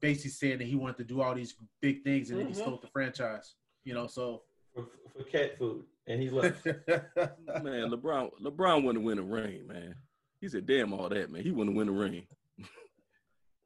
basically 0.00 0.32
saying 0.32 0.58
that 0.58 0.66
he 0.66 0.74
wanted 0.74 0.96
to 0.96 1.04
do 1.04 1.22
all 1.22 1.32
these 1.32 1.54
big 1.80 2.02
things, 2.02 2.30
and 2.30 2.40
mm-hmm. 2.40 2.46
then 2.48 2.54
he 2.54 2.60
mm-hmm. 2.60 2.68
stole 2.68 2.80
the 2.82 2.88
franchise. 2.88 3.54
You 3.84 3.94
know, 3.94 4.08
so 4.08 4.42
for, 4.74 4.86
for 5.16 5.22
cat 5.22 5.56
food, 5.58 5.84
and 6.08 6.20
he 6.20 6.28
left. 6.28 6.66
man, 6.66 7.92
LeBron, 7.92 8.30
LeBron 8.42 8.82
wouldn't 8.82 9.04
win 9.04 9.20
a 9.20 9.22
ring, 9.22 9.64
man. 9.68 9.94
He 10.40 10.48
said, 10.48 10.66
"Damn 10.66 10.92
all 10.92 11.08
that, 11.08 11.30
man. 11.30 11.44
He 11.44 11.52
wouldn't 11.52 11.76
win 11.76 11.88
a 11.88 11.92
ring." 11.92 12.26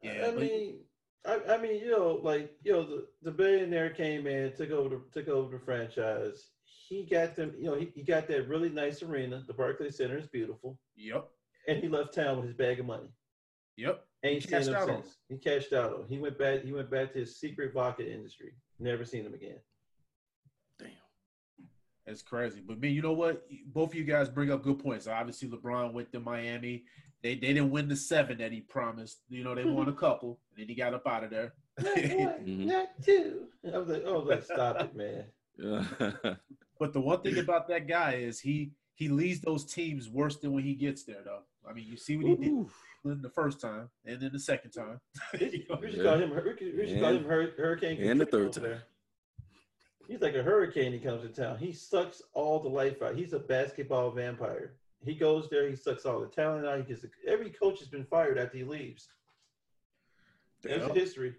yeah, 0.02 0.26
I 0.28 0.32
mean, 0.32 0.80
I, 1.26 1.38
I, 1.50 1.58
mean, 1.58 1.80
you 1.80 1.90
know, 1.90 2.20
like 2.22 2.52
you 2.62 2.72
know, 2.72 2.82
the, 2.84 3.06
the 3.22 3.30
billionaire 3.30 3.90
came 3.90 4.26
in, 4.26 4.52
took 4.52 4.70
over, 4.70 5.02
took 5.12 5.28
over 5.28 5.58
the 5.58 5.64
franchise. 5.64 6.50
He 6.64 7.04
got 7.04 7.36
them, 7.36 7.54
you 7.58 7.66
know, 7.66 7.74
he, 7.76 7.92
he 7.94 8.02
got 8.02 8.26
that 8.28 8.48
really 8.48 8.70
nice 8.70 9.02
arena. 9.02 9.44
The 9.46 9.54
Barclays 9.54 9.96
Center 9.96 10.18
is 10.18 10.26
beautiful. 10.26 10.78
Yep. 10.96 11.28
And 11.68 11.78
he 11.78 11.88
left 11.88 12.14
town 12.14 12.36
with 12.36 12.46
his 12.46 12.54
bag 12.54 12.80
of 12.80 12.86
money. 12.86 13.08
Yep. 13.76 14.04
Ain't 14.24 14.42
he 14.42 14.48
seen 14.48 14.74
him 14.74 14.86
since. 14.86 15.16
He 15.28 15.38
cashed 15.38 15.72
out 15.72 15.94
on. 15.94 16.04
He 16.08 16.18
went 16.18 16.38
back. 16.38 16.64
He 16.64 16.72
went 16.72 16.90
back 16.90 17.12
to 17.12 17.20
his 17.20 17.36
secret 17.38 17.72
vodka 17.72 18.10
industry. 18.10 18.52
Never 18.78 19.04
seen 19.04 19.24
him 19.24 19.34
again. 19.34 19.58
Damn. 20.78 20.88
That's 22.06 22.22
crazy. 22.22 22.60
But 22.66 22.80
man, 22.80 22.92
you 22.92 23.02
know 23.02 23.12
what? 23.12 23.46
Both 23.66 23.90
of 23.90 23.94
you 23.94 24.04
guys 24.04 24.28
bring 24.28 24.50
up 24.50 24.62
good 24.62 24.78
points. 24.78 25.06
Obviously, 25.06 25.48
LeBron 25.48 25.92
went 25.92 26.12
to 26.12 26.20
Miami. 26.20 26.84
They 27.22 27.34
they 27.34 27.52
didn't 27.52 27.70
win 27.70 27.88
the 27.88 27.96
seven 27.96 28.38
that 28.38 28.52
he 28.52 28.60
promised. 28.60 29.18
You 29.28 29.44
know, 29.44 29.54
they 29.54 29.64
won 29.64 29.88
a 29.88 29.92
couple, 29.92 30.38
and 30.50 30.62
then 30.62 30.68
he 30.68 30.74
got 30.74 30.94
up 30.94 31.06
out 31.06 31.24
of 31.24 31.30
there. 31.30 31.52
Not 31.78 31.96
one, 31.96 32.04
mm-hmm. 32.04 32.66
not 32.66 32.88
two. 33.04 33.46
I 33.72 33.78
was 33.78 33.88
like, 33.88 34.04
oh, 34.06 34.18
like, 34.18 34.42
stop 34.42 34.76
it, 34.80 34.96
man. 34.96 35.24
but 36.78 36.92
the 36.92 37.00
one 37.00 37.20
thing 37.20 37.38
about 37.38 37.68
that 37.68 37.86
guy 37.86 38.14
is 38.14 38.40
he 38.40 38.72
he 38.94 39.08
leads 39.08 39.40
those 39.40 39.64
teams 39.64 40.08
worse 40.08 40.36
than 40.36 40.52
when 40.52 40.64
he 40.64 40.74
gets 40.74 41.04
there, 41.04 41.22
though. 41.24 41.42
I 41.68 41.72
mean, 41.72 41.86
you 41.88 41.96
see 41.96 42.16
what 42.16 42.38
he 42.38 42.48
Ooh. 42.48 42.70
did 43.04 43.22
the 43.22 43.28
first 43.28 43.60
time, 43.60 43.90
and 44.06 44.20
then 44.20 44.30
the 44.32 44.40
second 44.40 44.70
time. 44.70 45.00
we 45.32 45.38
should 45.38 45.64
yeah. 45.68 46.02
call 46.02 46.18
him. 46.18 46.30
We 46.30 46.86
should 46.88 47.00
call 47.00 47.16
him 47.16 47.24
Hurricane. 47.24 48.02
And 48.02 48.20
the 48.20 48.26
third 48.26 48.52
time. 48.52 48.64
There. 48.64 48.82
He's 50.08 50.20
like 50.20 50.34
a 50.34 50.42
hurricane. 50.42 50.92
He 50.92 50.98
comes 50.98 51.22
to 51.22 51.28
town. 51.28 51.58
He 51.58 51.72
sucks 51.72 52.20
all 52.32 52.58
the 52.58 52.68
life 52.68 53.00
out. 53.00 53.14
He's 53.14 53.32
a 53.32 53.38
basketball 53.38 54.10
vampire. 54.10 54.72
He 55.04 55.14
goes 55.14 55.48
there. 55.48 55.68
He 55.68 55.76
sucks 55.76 56.04
all 56.04 56.20
the 56.20 56.26
talent 56.26 56.66
out. 56.66 56.78
He 56.78 56.84
gets 56.84 57.04
every 57.26 57.50
coach 57.50 57.78
has 57.78 57.88
been 57.88 58.04
fired 58.04 58.38
after 58.38 58.58
he 58.58 58.64
leaves. 58.64 59.08
That's 60.62 60.92
history. 60.92 61.34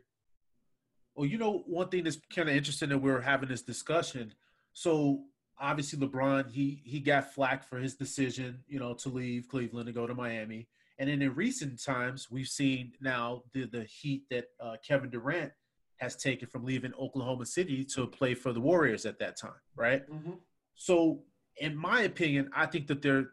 Well, 1.16 1.28
you 1.28 1.38
know, 1.38 1.64
one 1.68 1.90
thing 1.90 2.04
that's 2.04 2.18
kind 2.34 2.50
of 2.50 2.56
interesting 2.56 2.90
that 2.90 2.98
we're 2.98 3.22
having 3.22 3.50
this 3.50 3.62
discussion. 3.62 4.34
So 4.74 5.26
obviously, 5.60 6.00
LeBron 6.00 6.50
he 6.50 6.82
he 6.84 7.00
got 7.00 7.34
flack 7.34 7.64
for 7.64 7.78
his 7.78 7.96
decision, 7.96 8.64
you 8.68 8.80
know, 8.80 8.94
to 8.96 9.10
leave 9.10 9.48
Cleveland 9.48 9.88
and 9.88 9.96
go 9.96 10.08
to 10.08 10.16
Miami. 10.16 10.68
And 10.98 11.10
then 11.10 11.22
in 11.22 11.34
recent 11.36 11.84
times, 11.84 12.30
we've 12.32 12.48
seen 12.48 12.94
now 13.02 13.44
the 13.54 13.66
the 13.66 13.84
heat 13.84 14.24
that 14.32 14.46
uh, 14.60 14.78
Kevin 14.88 15.10
Durant 15.10 15.52
has 15.98 16.16
taken 16.16 16.48
from 16.48 16.66
leaving 16.66 16.94
Oklahoma 17.00 17.46
City 17.46 17.84
to 17.86 18.08
play 18.08 18.34
for 18.34 18.54
the 18.54 18.60
Warriors 18.60 19.06
at 19.06 19.20
that 19.20 19.38
time, 19.38 19.52
right? 19.76 20.10
Mm-hmm. 20.10 20.32
So, 20.74 21.20
in 21.58 21.76
my 21.76 22.02
opinion, 22.02 22.50
I 22.56 22.66
think 22.66 22.88
that 22.88 23.04
they're 23.04 23.30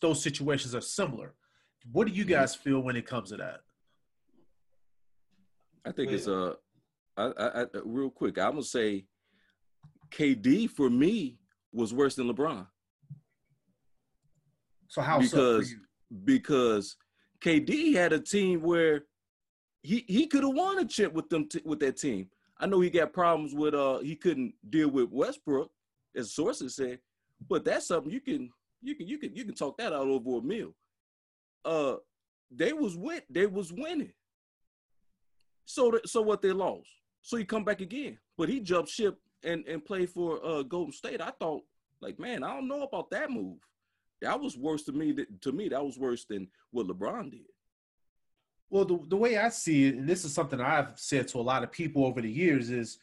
those 0.00 0.22
situations 0.22 0.74
are 0.74 0.80
similar. 0.80 1.34
What 1.90 2.06
do 2.06 2.12
you 2.12 2.24
mm-hmm. 2.24 2.32
guys 2.32 2.54
feel 2.54 2.80
when 2.80 2.96
it 2.96 3.06
comes 3.06 3.30
to 3.30 3.36
that? 3.38 3.60
I 5.84 5.92
think 5.92 6.12
it's 6.12 6.26
a, 6.26 6.56
I, 7.16 7.32
I, 7.38 7.62
I, 7.62 7.66
real 7.84 8.10
quick. 8.10 8.38
I'm 8.38 8.52
gonna 8.52 8.62
say, 8.62 9.06
KD 10.10 10.68
for 10.70 10.90
me 10.90 11.38
was 11.72 11.94
worse 11.94 12.16
than 12.16 12.30
LeBron. 12.30 12.66
So 14.88 15.00
how 15.00 15.20
because 15.20 15.70
so 15.70 15.76
because 16.24 16.96
KD 17.42 17.94
had 17.94 18.12
a 18.12 18.20
team 18.20 18.60
where 18.60 19.04
he 19.82 20.04
he 20.08 20.26
could 20.26 20.42
have 20.42 20.54
won 20.54 20.78
a 20.78 20.84
chip 20.84 21.12
with 21.12 21.28
them 21.30 21.48
t- 21.48 21.62
with 21.64 21.80
that 21.80 21.96
team. 21.96 22.28
I 22.58 22.66
know 22.66 22.80
he 22.80 22.90
got 22.90 23.12
problems 23.12 23.54
with 23.54 23.74
uh 23.74 24.00
he 24.00 24.16
couldn't 24.16 24.52
deal 24.68 24.90
with 24.90 25.08
Westbrook, 25.10 25.70
as 26.14 26.34
sources 26.34 26.76
said, 26.76 26.98
but 27.48 27.64
that's 27.64 27.86
something 27.86 28.12
you 28.12 28.20
can 28.20 28.50
you 28.82 28.94
can 28.94 29.06
you 29.06 29.18
can 29.18 29.34
you 29.34 29.44
can 29.44 29.54
talk 29.54 29.78
that 29.78 29.92
out 29.92 30.08
over 30.08 30.38
a 30.38 30.42
meal. 30.42 30.74
Uh, 31.64 31.96
they 32.50 32.72
was 32.72 32.96
win 32.96 33.20
they 33.30 33.46
was 33.46 33.72
winning. 33.72 34.12
So 35.64 35.90
th- 35.92 36.06
so 36.06 36.20
what 36.22 36.42
they 36.42 36.52
lost. 36.52 36.88
So 37.22 37.36
he 37.36 37.44
come 37.44 37.64
back 37.64 37.80
again, 37.80 38.18
but 38.36 38.48
he 38.48 38.60
jumped 38.60 38.90
ship 38.90 39.18
and 39.44 39.66
and 39.66 39.84
played 39.84 40.10
for 40.10 40.44
uh 40.44 40.62
Golden 40.62 40.92
State. 40.92 41.20
I 41.20 41.30
thought 41.38 41.62
like 42.00 42.18
man, 42.18 42.42
I 42.42 42.54
don't 42.54 42.68
know 42.68 42.82
about 42.82 43.10
that 43.10 43.30
move. 43.30 43.58
That 44.22 44.40
was 44.40 44.56
worse 44.56 44.82
to 44.84 44.92
me. 44.92 45.16
To 45.42 45.52
me, 45.52 45.68
that 45.68 45.84
was 45.84 45.98
worse 45.98 46.24
than 46.24 46.48
what 46.70 46.86
LeBron 46.86 47.30
did. 47.30 47.40
Well, 48.68 48.84
the, 48.84 49.00
the 49.08 49.16
way 49.16 49.36
I 49.36 49.48
see 49.48 49.86
it, 49.86 49.96
and 49.96 50.08
this 50.08 50.24
is 50.24 50.32
something 50.32 50.60
I've 50.60 50.92
said 50.94 51.26
to 51.28 51.38
a 51.38 51.42
lot 51.42 51.64
of 51.64 51.72
people 51.72 52.04
over 52.04 52.20
the 52.20 52.30
years, 52.30 52.70
is 52.70 52.98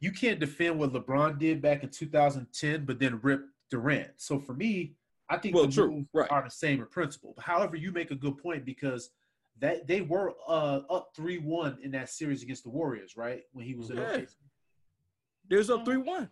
you 0.00 0.10
can't 0.10 0.40
defend 0.40 0.78
what 0.78 0.92
LeBron 0.92 1.38
did 1.38 1.62
back 1.62 1.84
in 1.84 1.88
2010, 1.88 2.84
but 2.84 2.98
then 2.98 3.20
rip 3.22 3.44
Durant. 3.70 4.10
So 4.16 4.40
for 4.40 4.54
me, 4.54 4.96
I 5.28 5.38
think 5.38 5.54
well, 5.54 5.66
the 5.66 5.72
true. 5.72 5.90
moves 5.90 6.08
right. 6.12 6.30
are 6.30 6.42
the 6.42 6.50
same 6.50 6.80
in 6.80 6.86
principle. 6.86 7.34
However, 7.38 7.76
you 7.76 7.92
make 7.92 8.10
a 8.10 8.14
good 8.14 8.38
point 8.38 8.64
because 8.64 9.10
that 9.60 9.86
they 9.86 10.00
were 10.02 10.32
uh, 10.46 10.80
up 10.90 11.12
three 11.14 11.38
one 11.38 11.78
in 11.82 11.90
that 11.92 12.10
series 12.10 12.42
against 12.42 12.64
the 12.64 12.70
Warriors, 12.70 13.16
right? 13.16 13.42
When 13.52 13.64
he 13.64 13.74
was 13.74 13.90
in 13.90 13.96
yeah. 13.96 14.20
There's 15.48 15.70
up 15.70 15.84
three 15.84 15.96
one. 15.96 16.28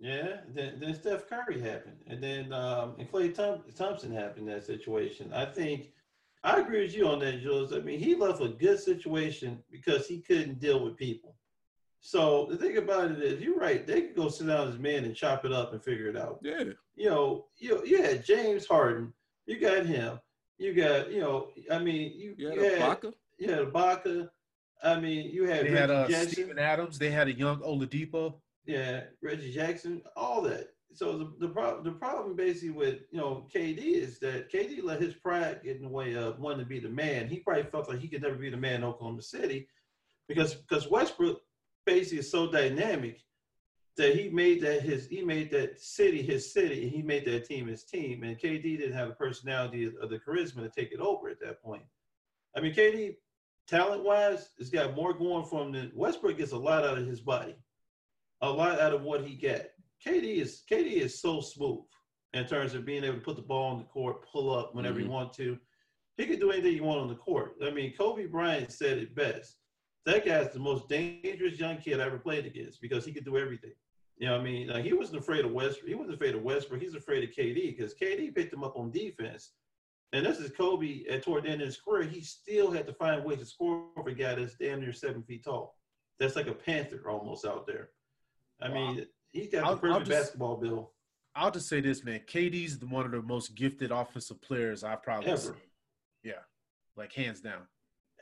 Yeah, 0.00 0.38
then, 0.48 0.80
then 0.80 0.94
Steph 0.94 1.28
Curry 1.28 1.60
happened, 1.60 1.98
and 2.08 2.20
then 2.20 2.52
um, 2.52 2.96
and 2.98 3.10
Klay 3.10 3.32
Thom- 3.32 3.62
Thompson 3.76 4.12
happened 4.12 4.48
in 4.48 4.54
that 4.54 4.64
situation. 4.64 5.32
I 5.32 5.44
think 5.44 5.92
I 6.42 6.58
agree 6.58 6.82
with 6.82 6.96
you 6.96 7.06
on 7.06 7.20
that, 7.20 7.40
Jules. 7.40 7.72
I 7.72 7.78
mean, 7.78 8.00
he 8.00 8.16
left 8.16 8.42
a 8.42 8.48
good 8.48 8.80
situation 8.80 9.62
because 9.70 10.08
he 10.08 10.18
couldn't 10.18 10.58
deal 10.58 10.82
with 10.82 10.96
people. 10.96 11.31
So 12.04 12.48
the 12.50 12.56
thing 12.56 12.76
about 12.78 13.12
it 13.12 13.22
is, 13.22 13.40
you're 13.40 13.56
right. 13.56 13.86
They 13.86 14.02
could 14.02 14.16
go 14.16 14.28
sit 14.28 14.48
down 14.48 14.68
as 14.68 14.76
men 14.76 15.04
and 15.04 15.14
chop 15.14 15.44
it 15.44 15.52
up 15.52 15.72
and 15.72 15.82
figure 15.82 16.08
it 16.08 16.16
out. 16.16 16.40
Yeah. 16.42 16.64
You 16.96 17.08
know, 17.08 17.46
you 17.58 17.80
you 17.86 18.02
had 18.02 18.24
James 18.24 18.66
Harden. 18.66 19.12
You 19.46 19.60
got 19.60 19.86
him. 19.86 20.18
You 20.58 20.74
got 20.74 21.12
you 21.12 21.20
know. 21.20 21.50
I 21.70 21.78
mean, 21.78 22.12
you, 22.14 22.34
you 22.36 22.48
had, 22.48 22.56
you 22.56 22.64
had 22.64 22.80
Ibaka. 22.80 23.12
You 23.38 23.50
had 23.50 23.60
Ibaka. 23.60 24.28
I 24.82 24.98
mean, 24.98 25.30
you 25.30 25.44
had 25.44 25.64
they 25.64 25.70
Reggie 25.70 25.76
had 25.76 25.90
uh, 25.90 26.08
Jackson. 26.08 26.30
Steven 26.32 26.58
Adams. 26.58 26.98
They 26.98 27.10
had 27.10 27.28
a 27.28 27.32
young 27.32 27.60
Oladipo. 27.60 28.34
Yeah, 28.66 29.02
Reggie 29.22 29.52
Jackson. 29.52 30.02
All 30.16 30.42
that. 30.42 30.70
So 30.94 31.16
the 31.16 31.32
the 31.38 31.48
problem 31.48 31.84
the 31.84 31.92
problem 31.92 32.34
basically 32.34 32.70
with 32.70 33.02
you 33.12 33.18
know 33.18 33.46
KD 33.54 33.78
is 33.78 34.18
that 34.18 34.52
KD 34.52 34.82
let 34.82 35.00
his 35.00 35.14
pride 35.14 35.60
get 35.62 35.76
in 35.76 35.82
the 35.82 35.88
way 35.88 36.16
of 36.16 36.40
wanting 36.40 36.60
to 36.60 36.66
be 36.66 36.80
the 36.80 36.88
man. 36.88 37.28
He 37.28 37.38
probably 37.38 37.62
felt 37.62 37.88
like 37.88 38.00
he 38.00 38.08
could 38.08 38.22
never 38.22 38.34
be 38.34 38.50
the 38.50 38.56
man 38.56 38.76
in 38.76 38.84
Oklahoma 38.84 39.22
City 39.22 39.68
because 40.26 40.54
because 40.54 40.90
Westbrook 40.90 41.40
basically 41.86 42.18
is 42.18 42.30
so 42.30 42.50
dynamic 42.50 43.20
that 43.96 44.16
he 44.16 44.28
made 44.28 44.60
that 44.62 44.82
his 44.82 45.06
he 45.06 45.22
made 45.22 45.50
that 45.50 45.80
city 45.80 46.22
his 46.22 46.52
city 46.52 46.84
and 46.84 46.92
he 46.92 47.02
made 47.02 47.24
that 47.26 47.44
team 47.44 47.66
his 47.66 47.84
team 47.84 48.22
and 48.22 48.38
KD 48.38 48.62
didn't 48.62 48.96
have 48.96 49.08
the 49.08 49.14
personality 49.14 49.84
of 50.00 50.08
the 50.08 50.18
charisma 50.18 50.62
to 50.62 50.70
take 50.70 50.92
it 50.92 51.00
over 51.00 51.28
at 51.28 51.40
that 51.40 51.62
point. 51.62 51.82
I 52.56 52.60
mean 52.60 52.74
KD 52.74 53.16
talent 53.68 54.04
wise 54.04 54.50
has 54.58 54.70
got 54.70 54.94
more 54.94 55.12
going 55.12 55.44
for 55.44 55.62
him 55.62 55.72
than 55.72 55.92
Westbrook 55.94 56.38
gets 56.38 56.52
a 56.52 56.58
lot 56.58 56.84
out 56.84 56.98
of 56.98 57.06
his 57.06 57.20
body, 57.20 57.54
a 58.40 58.50
lot 58.50 58.80
out 58.80 58.94
of 58.94 59.02
what 59.02 59.24
he 59.24 59.34
get. 59.34 59.72
KD 60.06 60.38
is 60.38 60.62
KD 60.70 60.92
is 60.92 61.20
so 61.20 61.40
smooth 61.40 61.84
in 62.34 62.46
terms 62.46 62.74
of 62.74 62.86
being 62.86 63.04
able 63.04 63.16
to 63.16 63.20
put 63.20 63.36
the 63.36 63.42
ball 63.42 63.72
on 63.72 63.78
the 63.78 63.84
court, 63.84 64.26
pull 64.30 64.56
up 64.56 64.74
whenever 64.74 64.96
mm-hmm. 64.98 65.06
you 65.06 65.12
want 65.12 65.32
to. 65.34 65.58
He 66.16 66.26
could 66.26 66.40
do 66.40 66.50
anything 66.50 66.74
you 66.74 66.84
want 66.84 67.00
on 67.00 67.08
the 67.08 67.14
court. 67.14 67.56
I 67.64 67.70
mean, 67.70 67.94
Kobe 67.96 68.26
Bryant 68.26 68.72
said 68.72 68.98
it 68.98 69.14
best. 69.14 69.56
That 70.06 70.24
guy's 70.24 70.52
the 70.52 70.58
most 70.58 70.88
dangerous 70.88 71.58
young 71.58 71.78
kid 71.78 72.00
I 72.00 72.06
ever 72.06 72.18
played 72.18 72.46
against 72.46 72.80
because 72.80 73.04
he 73.04 73.12
could 73.12 73.24
do 73.24 73.36
everything. 73.38 73.72
You 74.18 74.26
know 74.28 74.32
what 74.34 74.40
I 74.42 74.44
mean? 74.44 74.68
Like 74.68 74.84
he 74.84 74.92
wasn't 74.92 75.18
afraid 75.18 75.44
of 75.44 75.52
Westbrook. 75.52 75.88
He 75.88 75.94
wasn't 75.94 76.14
afraid 76.14 76.34
of 76.34 76.42
Westbrook. 76.42 76.80
He's 76.82 76.94
afraid 76.94 77.24
of 77.28 77.34
KD 77.34 77.76
because 77.76 77.94
KD 77.94 78.34
picked 78.34 78.52
him 78.52 78.64
up 78.64 78.76
on 78.76 78.90
defense. 78.90 79.52
And 80.12 80.26
this 80.26 80.38
is 80.38 80.50
Kobe 80.50 81.04
at 81.08 81.22
toward 81.22 81.44
the 81.44 81.48
end 81.48 81.62
of 81.62 81.66
his 81.66 81.80
career. 81.80 82.02
He 82.04 82.20
still 82.20 82.70
had 82.70 82.86
to 82.86 82.92
find 82.92 83.24
ways 83.24 83.38
to 83.38 83.46
score 83.46 83.84
for 83.94 84.08
a 84.08 84.14
guy 84.14 84.34
that's 84.34 84.54
damn 84.56 84.80
near 84.80 84.92
seven 84.92 85.22
feet 85.22 85.44
tall. 85.44 85.76
That's 86.18 86.36
like 86.36 86.46
a 86.48 86.52
panther 86.52 87.02
almost 87.08 87.46
out 87.46 87.66
there. 87.66 87.90
I 88.60 88.68
mean, 88.68 89.06
he's 89.32 89.48
got 89.48 89.64
I'll- 89.64 89.74
the 89.76 89.80
perfect 89.80 90.06
just- 90.06 90.20
basketball 90.20 90.56
bill 90.56 90.92
I'll 91.34 91.50
just 91.50 91.66
say 91.66 91.80
this, 91.80 92.04
man. 92.04 92.20
KD's 92.26 92.84
one 92.84 93.06
of 93.06 93.12
the 93.12 93.22
most 93.22 93.54
gifted 93.54 93.90
offensive 93.90 94.42
players 94.42 94.84
I've 94.84 95.02
probably 95.02 95.30
ever. 95.30 95.40
seen. 95.40 95.54
Yeah, 96.22 96.40
like 96.94 97.10
hands 97.14 97.40
down. 97.40 97.62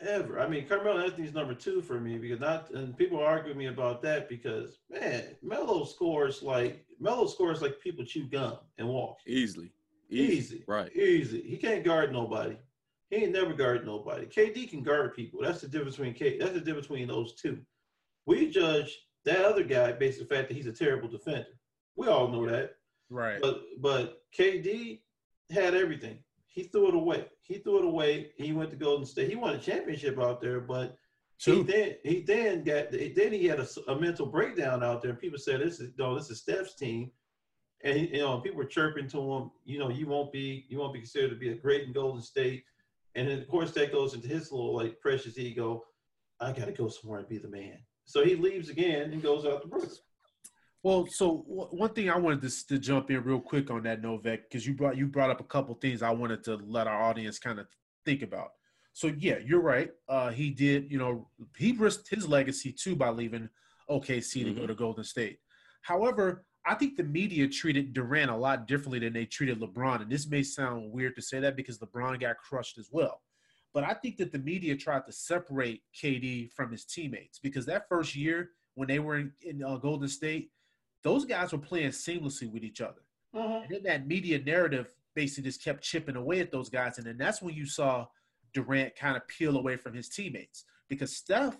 Ever. 0.00 0.40
I 0.40 0.48
mean, 0.48 0.66
Carmelo 0.66 1.00
Anthony's 1.00 1.34
number 1.34 1.54
two 1.54 1.82
for 1.82 2.00
me 2.00 2.18
because 2.18 2.40
not, 2.40 2.70
and 2.70 2.96
people 2.96 3.18
argue 3.20 3.48
with 3.50 3.56
me 3.56 3.66
about 3.66 4.02
that 4.02 4.28
because 4.28 4.78
man, 4.90 5.24
Melo 5.42 5.84
scores 5.84 6.42
like 6.42 6.84
Melo 6.98 7.26
scores 7.26 7.62
like 7.62 7.80
people 7.80 8.04
chew 8.04 8.26
gum 8.26 8.58
and 8.78 8.88
walk. 8.88 9.18
Easily. 9.26 9.72
Easy, 10.12 10.64
Right. 10.66 10.94
Easy. 10.94 11.40
He 11.42 11.56
can't 11.56 11.84
guard 11.84 12.12
nobody. 12.12 12.56
He 13.10 13.16
ain't 13.16 13.32
never 13.32 13.52
guarded 13.52 13.86
nobody. 13.86 14.26
KD 14.26 14.68
can 14.68 14.82
guard 14.82 15.14
people. 15.14 15.40
That's 15.42 15.60
the 15.60 15.68
difference 15.68 15.96
between 15.96 16.14
K. 16.14 16.38
That's 16.38 16.52
the 16.52 16.60
difference 16.60 16.88
between 16.88 17.08
those 17.08 17.34
two. 17.34 17.60
We 18.26 18.50
judge 18.50 18.96
that 19.24 19.44
other 19.44 19.62
guy 19.62 19.92
based 19.92 20.20
on 20.20 20.26
the 20.26 20.34
fact 20.34 20.48
that 20.48 20.56
he's 20.56 20.66
a 20.66 20.72
terrible 20.72 21.08
defender. 21.08 21.46
We 21.96 22.08
all 22.08 22.28
know 22.28 22.48
that. 22.48 22.76
Right. 23.08 23.40
But 23.40 23.62
but 23.78 24.22
KD 24.36 25.00
had 25.50 25.74
everything. 25.74 26.18
He 26.52 26.64
threw 26.64 26.88
it 26.88 26.94
away. 26.94 27.26
He 27.42 27.58
threw 27.58 27.78
it 27.78 27.84
away. 27.84 28.32
He 28.36 28.52
went 28.52 28.70
to 28.70 28.76
Golden 28.76 29.06
State. 29.06 29.30
He 29.30 29.36
won 29.36 29.54
a 29.54 29.58
championship 29.58 30.18
out 30.20 30.40
there, 30.40 30.60
but 30.60 30.96
he 31.38 31.62
then 31.62 31.94
he 32.02 32.20
then 32.22 32.64
got 32.64 32.90
then 32.90 33.32
he 33.32 33.46
had 33.46 33.60
a, 33.60 33.66
a 33.88 33.98
mental 33.98 34.26
breakdown 34.26 34.82
out 34.84 35.00
there. 35.00 35.14
People 35.14 35.38
said 35.38 35.60
this 35.60 35.80
is 35.80 35.92
no, 35.96 36.14
this 36.14 36.28
is 36.28 36.40
Steph's 36.40 36.74
team, 36.74 37.10
and 37.82 37.96
he- 37.96 38.08
you 38.16 38.18
know 38.18 38.40
people 38.40 38.58
were 38.58 38.64
chirping 38.64 39.08
to 39.08 39.32
him. 39.32 39.50
You 39.64 39.78
know 39.78 39.88
you 39.88 40.06
won't 40.06 40.32
be 40.32 40.66
you 40.68 40.78
won't 40.78 40.92
be 40.92 41.00
considered 41.00 41.30
to 41.30 41.36
be 41.36 41.50
a 41.50 41.54
great 41.54 41.84
in 41.86 41.92
Golden 41.92 42.20
State, 42.20 42.64
and 43.14 43.28
then 43.28 43.38
of 43.38 43.48
course 43.48 43.70
that 43.72 43.92
goes 43.92 44.12
into 44.14 44.28
his 44.28 44.50
little 44.52 44.74
like 44.74 45.00
precious 45.00 45.38
ego. 45.38 45.84
I 46.40 46.52
got 46.52 46.66
to 46.66 46.72
go 46.72 46.88
somewhere 46.88 47.20
and 47.20 47.28
be 47.28 47.38
the 47.38 47.48
man. 47.48 47.78
So 48.06 48.24
he 48.24 48.34
leaves 48.34 48.70
again 48.70 49.12
and 49.12 49.22
goes 49.22 49.44
out 49.46 49.62
to 49.62 49.68
Brooklyn. 49.68 49.92
Well, 50.82 51.06
so 51.06 51.44
w- 51.48 51.68
one 51.76 51.92
thing 51.92 52.08
I 52.08 52.16
wanted 52.16 52.40
to, 52.42 52.66
to 52.68 52.78
jump 52.78 53.10
in 53.10 53.22
real 53.22 53.40
quick 53.40 53.70
on 53.70 53.82
that 53.82 54.00
Novak 54.02 54.44
because 54.44 54.66
you 54.66 54.74
brought 54.74 54.96
you 54.96 55.06
brought 55.06 55.30
up 55.30 55.40
a 55.40 55.44
couple 55.44 55.74
things 55.74 56.02
I 56.02 56.10
wanted 56.10 56.42
to 56.44 56.56
let 56.56 56.86
our 56.86 57.02
audience 57.02 57.38
kind 57.38 57.58
of 57.58 57.66
think 58.04 58.22
about. 58.22 58.48
So 58.92 59.08
yeah, 59.18 59.38
you're 59.44 59.60
right. 59.60 59.90
Uh, 60.08 60.30
he 60.30 60.50
did, 60.50 60.90
you 60.90 60.98
know, 60.98 61.28
he 61.56 61.72
risked 61.72 62.08
his 62.08 62.26
legacy 62.26 62.72
too 62.72 62.96
by 62.96 63.10
leaving 63.10 63.48
OKC 63.90 64.44
to 64.44 64.52
go 64.54 64.62
Mhm. 64.62 64.66
to 64.68 64.74
Golden 64.74 65.04
State. 65.04 65.38
However, 65.82 66.46
I 66.66 66.74
think 66.74 66.96
the 66.96 67.04
media 67.04 67.48
treated 67.48 67.92
Durant 67.92 68.30
a 68.30 68.36
lot 68.36 68.66
differently 68.66 68.98
than 68.98 69.12
they 69.12 69.24
treated 69.26 69.60
LeBron, 69.60 70.02
and 70.02 70.10
this 70.10 70.28
may 70.28 70.42
sound 70.42 70.92
weird 70.92 71.14
to 71.16 71.22
say 71.22 71.40
that 71.40 71.56
because 71.56 71.78
LeBron 71.78 72.20
got 72.20 72.36
crushed 72.38 72.78
as 72.78 72.88
well. 72.90 73.22
But 73.72 73.84
I 73.84 73.94
think 73.94 74.16
that 74.18 74.32
the 74.32 74.38
media 74.38 74.76
tried 74.76 75.06
to 75.06 75.12
separate 75.12 75.82
KD 75.94 76.50
from 76.52 76.70
his 76.72 76.84
teammates 76.84 77.38
because 77.38 77.64
that 77.66 77.88
first 77.88 78.14
year 78.16 78.50
when 78.74 78.88
they 78.88 78.98
were 78.98 79.18
in, 79.18 79.32
in 79.42 79.62
uh, 79.62 79.76
Golden 79.76 80.08
State, 80.08 80.50
those 81.02 81.24
guys 81.24 81.52
were 81.52 81.58
playing 81.58 81.90
seamlessly 81.90 82.50
with 82.50 82.64
each 82.64 82.80
other. 82.80 83.02
Mhm. 83.34 83.64
And 83.64 83.70
then 83.70 83.82
that 83.84 84.06
media 84.06 84.38
narrative 84.38 84.94
basically 85.14 85.44
just 85.44 85.62
kept 85.62 85.82
chipping 85.82 86.16
away 86.16 86.40
at 86.40 86.50
those 86.50 86.68
guys. 86.68 86.98
And 86.98 87.06
then 87.06 87.16
that's 87.16 87.40
when 87.42 87.54
you 87.54 87.66
saw 87.66 88.08
Durant 88.52 88.96
kind 88.96 89.16
of 89.16 89.26
peel 89.28 89.56
away 89.56 89.76
from 89.76 89.94
his 89.94 90.08
teammates 90.08 90.64
because 90.88 91.16
Steph, 91.16 91.56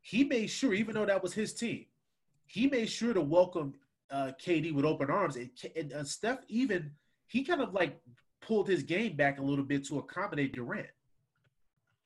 he 0.00 0.24
made 0.24 0.48
sure, 0.48 0.72
even 0.72 0.94
though 0.94 1.06
that 1.06 1.22
was 1.22 1.34
his 1.34 1.52
team, 1.52 1.86
he 2.46 2.66
made 2.68 2.88
sure 2.88 3.12
to 3.12 3.20
welcome 3.20 3.74
uh, 4.10 4.32
KD 4.40 4.72
with 4.72 4.84
open 4.84 5.10
arms. 5.10 5.36
And, 5.36 5.50
and 5.76 5.92
uh, 5.92 6.04
Steph, 6.04 6.40
even, 6.48 6.92
he 7.26 7.44
kind 7.44 7.60
of 7.60 7.74
like 7.74 8.00
pulled 8.40 8.68
his 8.68 8.82
game 8.82 9.16
back 9.16 9.38
a 9.38 9.42
little 9.42 9.64
bit 9.64 9.84
to 9.86 9.98
accommodate 9.98 10.54
Durant. 10.54 10.88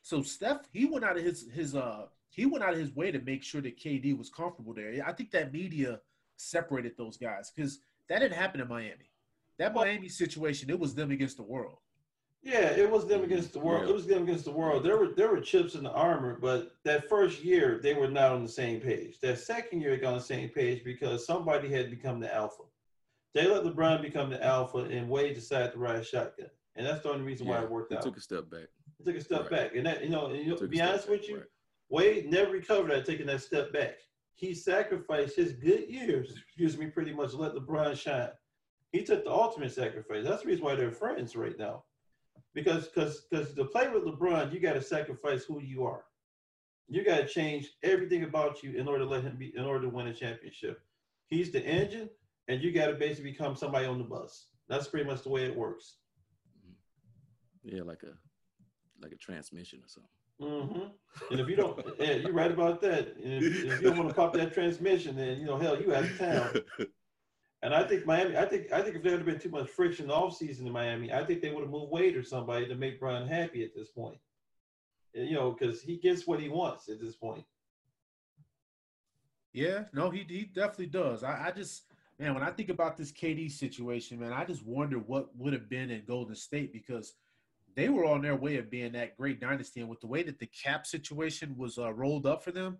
So 0.02 0.22
Steph, 0.22 0.68
he 0.72 0.84
went 0.84 1.04
out 1.04 1.16
of 1.16 1.24
his 1.24 1.50
his 1.50 1.74
uh 1.74 2.06
he 2.28 2.44
went 2.44 2.62
out 2.64 2.74
of 2.74 2.78
his 2.78 2.94
way 2.94 3.10
to 3.10 3.20
make 3.20 3.42
sure 3.42 3.62
that 3.62 3.78
KD 3.78 4.16
was 4.18 4.28
comfortable 4.28 4.74
there. 4.74 5.02
I 5.06 5.12
think 5.12 5.30
that 5.30 5.52
media 5.52 6.00
separated 6.36 6.92
those 6.96 7.16
guys 7.16 7.52
because 7.54 7.78
that 8.08 8.18
didn't 8.20 8.34
happen 8.36 8.60
in 8.60 8.68
Miami. 8.68 9.10
That 9.58 9.74
Miami 9.74 10.08
situation, 10.08 10.70
it 10.70 10.78
was 10.78 10.94
them 10.94 11.10
against 11.10 11.36
the 11.36 11.42
world. 11.42 11.78
Yeah, 12.42 12.70
it 12.72 12.90
was 12.90 13.06
them 13.06 13.24
against 13.24 13.52
the 13.54 13.58
world. 13.58 13.84
Yeah. 13.84 13.90
It 13.90 13.94
was 13.94 14.06
them 14.06 14.24
against 14.24 14.44
the 14.44 14.50
world. 14.50 14.84
There 14.84 14.98
were 14.98 15.08
there 15.16 15.28
were 15.28 15.40
chips 15.40 15.74
in 15.76 15.84
the 15.84 15.92
armor, 15.92 16.36
but 16.38 16.72
that 16.84 17.08
first 17.08 17.42
year 17.42 17.80
they 17.82 17.94
were 17.94 18.08
not 18.08 18.32
on 18.32 18.42
the 18.42 18.48
same 18.50 18.80
page. 18.80 19.18
That 19.20 19.38
second 19.38 19.80
year 19.80 19.92
they 19.92 19.98
got 20.02 20.12
on 20.12 20.18
the 20.18 20.24
same 20.24 20.50
page 20.50 20.84
because 20.84 21.24
somebody 21.24 21.70
had 21.70 21.88
become 21.90 22.20
the 22.20 22.34
alpha. 22.34 22.64
They 23.32 23.46
let 23.46 23.64
LeBron 23.64 24.02
become 24.02 24.28
the 24.28 24.44
alpha, 24.44 24.78
and 24.78 25.08
Wade 25.08 25.34
decided 25.34 25.72
to 25.72 25.78
ride 25.78 26.04
shotgun, 26.06 26.50
and 26.76 26.86
that's 26.86 27.02
the 27.02 27.10
only 27.10 27.24
reason 27.24 27.46
why 27.46 27.62
it 27.62 27.70
worked 27.70 27.90
he 27.92 27.96
out. 27.96 28.02
took 28.04 28.16
a 28.18 28.20
step 28.20 28.50
back. 28.50 28.68
He 28.98 29.04
took 29.04 29.16
a 29.16 29.20
step 29.24 29.40
Right. 29.42 29.50
back, 29.50 29.74
and 29.74 29.86
that 29.86 30.02
you 30.04 30.10
know, 30.10 30.26
and 30.26 30.36
you 30.38 30.50
know, 30.50 30.56
to 30.56 30.68
be 30.68 30.80
honest 30.82 31.04
back, 31.06 31.10
with 31.20 31.28
you, 31.28 31.36
right. 31.38 31.46
Wade 31.88 32.30
never 32.30 32.50
recovered 32.52 32.90
at 32.90 33.06
taking 33.06 33.26
that 33.26 33.40
step 33.40 33.72
back. 33.72 33.96
He 34.34 34.54
sacrificed 34.54 35.36
his 35.36 35.52
good 35.52 35.88
years, 35.88 36.32
excuse 36.36 36.76
me, 36.76 36.86
pretty 36.86 37.12
much 37.12 37.34
let 37.34 37.54
LeBron 37.54 37.96
shine. 37.96 38.30
He 38.90 39.02
took 39.02 39.24
the 39.24 39.30
ultimate 39.30 39.72
sacrifice. 39.72 40.24
That's 40.24 40.42
the 40.42 40.48
reason 40.48 40.64
why 40.64 40.74
they're 40.74 40.90
friends 40.90 41.36
right 41.36 41.58
now. 41.58 41.84
Because 42.52 42.88
because 42.88 43.26
because 43.30 43.54
to 43.54 43.64
play 43.64 43.88
with 43.88 44.04
LeBron, 44.04 44.52
you 44.52 44.60
got 44.60 44.74
to 44.74 44.82
sacrifice 44.82 45.44
who 45.44 45.60
you 45.60 45.84
are. 45.84 46.04
You 46.88 47.04
got 47.04 47.18
to 47.18 47.26
change 47.26 47.70
everything 47.82 48.24
about 48.24 48.62
you 48.62 48.76
in 48.78 48.86
order 48.86 49.04
to 49.04 49.10
let 49.10 49.24
him 49.24 49.36
be 49.36 49.52
in 49.56 49.64
order 49.64 49.82
to 49.82 49.88
win 49.88 50.08
a 50.08 50.14
championship. 50.14 50.80
He's 51.26 51.50
the 51.50 51.64
engine, 51.64 52.10
and 52.48 52.62
you 52.62 52.72
got 52.72 52.86
to 52.86 52.94
basically 52.94 53.32
become 53.32 53.56
somebody 53.56 53.86
on 53.86 53.98
the 53.98 54.04
bus. 54.04 54.46
That's 54.68 54.86
pretty 54.86 55.08
much 55.08 55.22
the 55.22 55.30
way 55.30 55.44
it 55.44 55.56
works. 55.56 55.96
Yeah, 57.62 57.82
like 57.82 58.02
a 58.02 58.12
like 59.02 59.12
a 59.12 59.16
transmission 59.16 59.80
or 59.80 59.88
something. 59.88 60.10
Hmm 60.40 60.88
And 61.30 61.40
if 61.40 61.48
you 61.48 61.56
don't, 61.56 61.80
yeah, 61.98 62.14
you're 62.14 62.32
right 62.32 62.50
about 62.50 62.80
that. 62.82 63.16
And 63.16 63.44
if, 63.44 63.64
if 63.64 63.80
you 63.80 63.88
don't 63.88 63.98
want 63.98 64.08
to 64.08 64.14
pop 64.14 64.32
that 64.34 64.52
transmission, 64.52 65.16
then 65.16 65.38
you 65.38 65.46
know, 65.46 65.58
hell, 65.58 65.80
you 65.80 65.94
out 65.94 66.04
of 66.04 66.18
town. 66.18 66.88
And 67.62 67.74
I 67.74 67.82
think 67.82 68.04
Miami, 68.04 68.36
I 68.36 68.44
think, 68.44 68.70
I 68.72 68.82
think 68.82 68.96
if 68.96 69.02
there 69.02 69.16
had 69.16 69.24
been 69.24 69.38
too 69.38 69.48
much 69.48 69.70
friction 69.70 70.10
off 70.10 70.36
season 70.36 70.66
in 70.66 70.72
Miami, 70.72 71.10
I 71.10 71.24
think 71.24 71.40
they 71.40 71.50
would 71.50 71.62
have 71.62 71.70
moved 71.70 71.90
Wade 71.90 72.14
or 72.14 72.22
somebody 72.22 72.66
to 72.68 72.74
make 72.74 73.00
Brian 73.00 73.26
happy 73.26 73.64
at 73.64 73.74
this 73.74 73.88
point. 73.88 74.18
And, 75.14 75.26
you 75.26 75.34
know, 75.34 75.52
because 75.52 75.80
he 75.80 75.96
gets 75.96 76.26
what 76.26 76.40
he 76.40 76.50
wants 76.50 76.90
at 76.90 77.00
this 77.00 77.14
point. 77.14 77.44
Yeah, 79.54 79.84
no, 79.94 80.10
he 80.10 80.26
he 80.28 80.42
definitely 80.42 80.88
does. 80.88 81.22
I, 81.22 81.46
I 81.46 81.50
just 81.52 81.84
man, 82.18 82.34
when 82.34 82.42
I 82.42 82.50
think 82.50 82.68
about 82.68 82.96
this 82.98 83.12
KD 83.12 83.50
situation, 83.50 84.18
man, 84.18 84.32
I 84.32 84.44
just 84.44 84.66
wonder 84.66 84.98
what 84.98 85.34
would 85.36 85.52
have 85.54 85.68
been 85.68 85.90
in 85.90 86.04
Golden 86.04 86.34
State 86.34 86.72
because 86.72 87.14
they 87.74 87.88
were 87.88 88.04
on 88.04 88.22
their 88.22 88.36
way 88.36 88.56
of 88.56 88.70
being 88.70 88.92
that 88.92 89.16
great 89.16 89.40
dynasty, 89.40 89.80
and 89.80 89.88
with 89.88 90.00
the 90.00 90.06
way 90.06 90.22
that 90.22 90.38
the 90.38 90.46
cap 90.46 90.86
situation 90.86 91.56
was 91.56 91.78
uh, 91.78 91.92
rolled 91.92 92.26
up 92.26 92.42
for 92.44 92.52
them, 92.52 92.78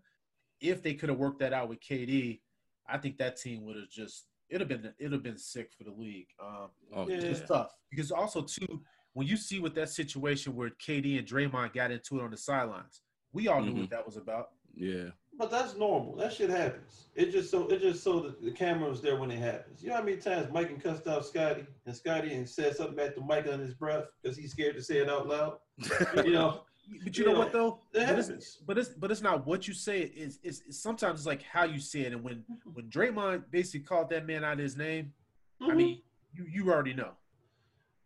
if 0.60 0.82
they 0.82 0.94
could 0.94 1.08
have 1.08 1.18
worked 1.18 1.40
that 1.40 1.52
out 1.52 1.68
with 1.68 1.80
KD, 1.80 2.40
I 2.88 2.98
think 2.98 3.18
that 3.18 3.36
team 3.36 3.64
would 3.64 3.76
have 3.76 3.90
just 3.90 4.26
it'd 4.50 4.60
have 4.60 4.68
been 4.82 4.92
it'd 4.98 5.12
have 5.12 5.22
been 5.22 5.38
sick 5.38 5.72
for 5.76 5.84
the 5.84 5.90
league. 5.90 6.28
Um, 6.42 6.68
Oh, 6.92 7.08
Yeah. 7.08 7.16
it's 7.16 7.40
tough 7.48 7.72
because 7.90 8.10
also 8.12 8.42
too 8.42 8.82
when 9.14 9.26
you 9.26 9.36
see 9.36 9.58
with 9.60 9.74
that 9.76 9.88
situation 9.88 10.54
where 10.56 10.70
KD 10.70 11.18
and 11.18 11.26
Draymond 11.26 11.72
got 11.72 11.90
into 11.92 12.18
it 12.18 12.22
on 12.22 12.30
the 12.30 12.36
sidelines, 12.36 13.00
we 13.32 13.48
all 13.48 13.62
knew 13.62 13.72
Mhm. 13.72 13.80
what 13.82 13.90
that 13.90 14.04
was 14.06 14.16
about. 14.16 14.50
yeah. 14.76 15.10
But 15.36 15.50
that's 15.50 15.76
normal. 15.76 16.14
That 16.16 16.32
shit 16.32 16.48
happens. 16.50 17.06
It 17.16 17.32
just 17.32 17.50
so 17.50 17.66
it 17.68 17.80
just 17.80 18.02
so 18.04 18.20
that 18.20 18.42
the 18.42 18.50
camera 18.52 18.88
was 18.88 19.00
there 19.00 19.16
when 19.16 19.30
it 19.30 19.38
happens. 19.38 19.82
You 19.82 19.88
know 19.90 19.96
how 19.96 20.02
many 20.02 20.16
times 20.16 20.48
Mike 20.52 20.70
and 20.70 20.82
cussed 20.82 21.06
out 21.08 21.26
Scottie 21.26 21.66
and 21.86 21.94
Scottie 21.96 22.34
and 22.34 22.48
said 22.48 22.76
something 22.76 22.94
back 22.96 23.14
to 23.16 23.20
Mike 23.20 23.48
on 23.48 23.58
his 23.58 23.74
breath 23.74 24.04
because 24.22 24.36
he's 24.36 24.52
scared 24.52 24.76
to 24.76 24.82
say 24.82 24.98
it 24.98 25.08
out 25.10 25.26
loud. 25.26 25.58
You 26.24 26.32
know, 26.32 26.62
But 27.02 27.16
you 27.18 27.24
You 27.24 27.24
know 27.26 27.32
know, 27.32 27.38
what 27.40 27.52
though? 27.52 27.80
it 27.94 28.06
But 28.06 28.18
it's, 28.18 28.28
happens. 28.28 28.58
but 28.66 28.78
it's 28.78 28.88
but 28.90 29.10
it's 29.10 29.22
not 29.22 29.44
what 29.46 29.66
you 29.66 29.74
say. 29.74 30.02
It's, 30.02 30.38
it's, 30.44 30.62
it's 30.68 30.78
sometimes 30.80 31.20
it's 31.20 31.26
like 31.26 31.42
how 31.42 31.64
you 31.64 31.80
say 31.80 32.00
it. 32.00 32.12
And 32.12 32.22
when 32.22 32.44
when 32.72 32.88
Draymond 32.90 33.44
basically 33.50 33.80
called 33.80 34.10
that 34.10 34.26
man 34.26 34.44
out 34.44 34.58
his 34.58 34.76
name, 34.76 35.12
I 35.60 35.70
Mhm. 35.72 35.76
mean, 35.76 36.02
you 36.32 36.44
you 36.48 36.70
already 36.72 36.94
know 36.94 37.12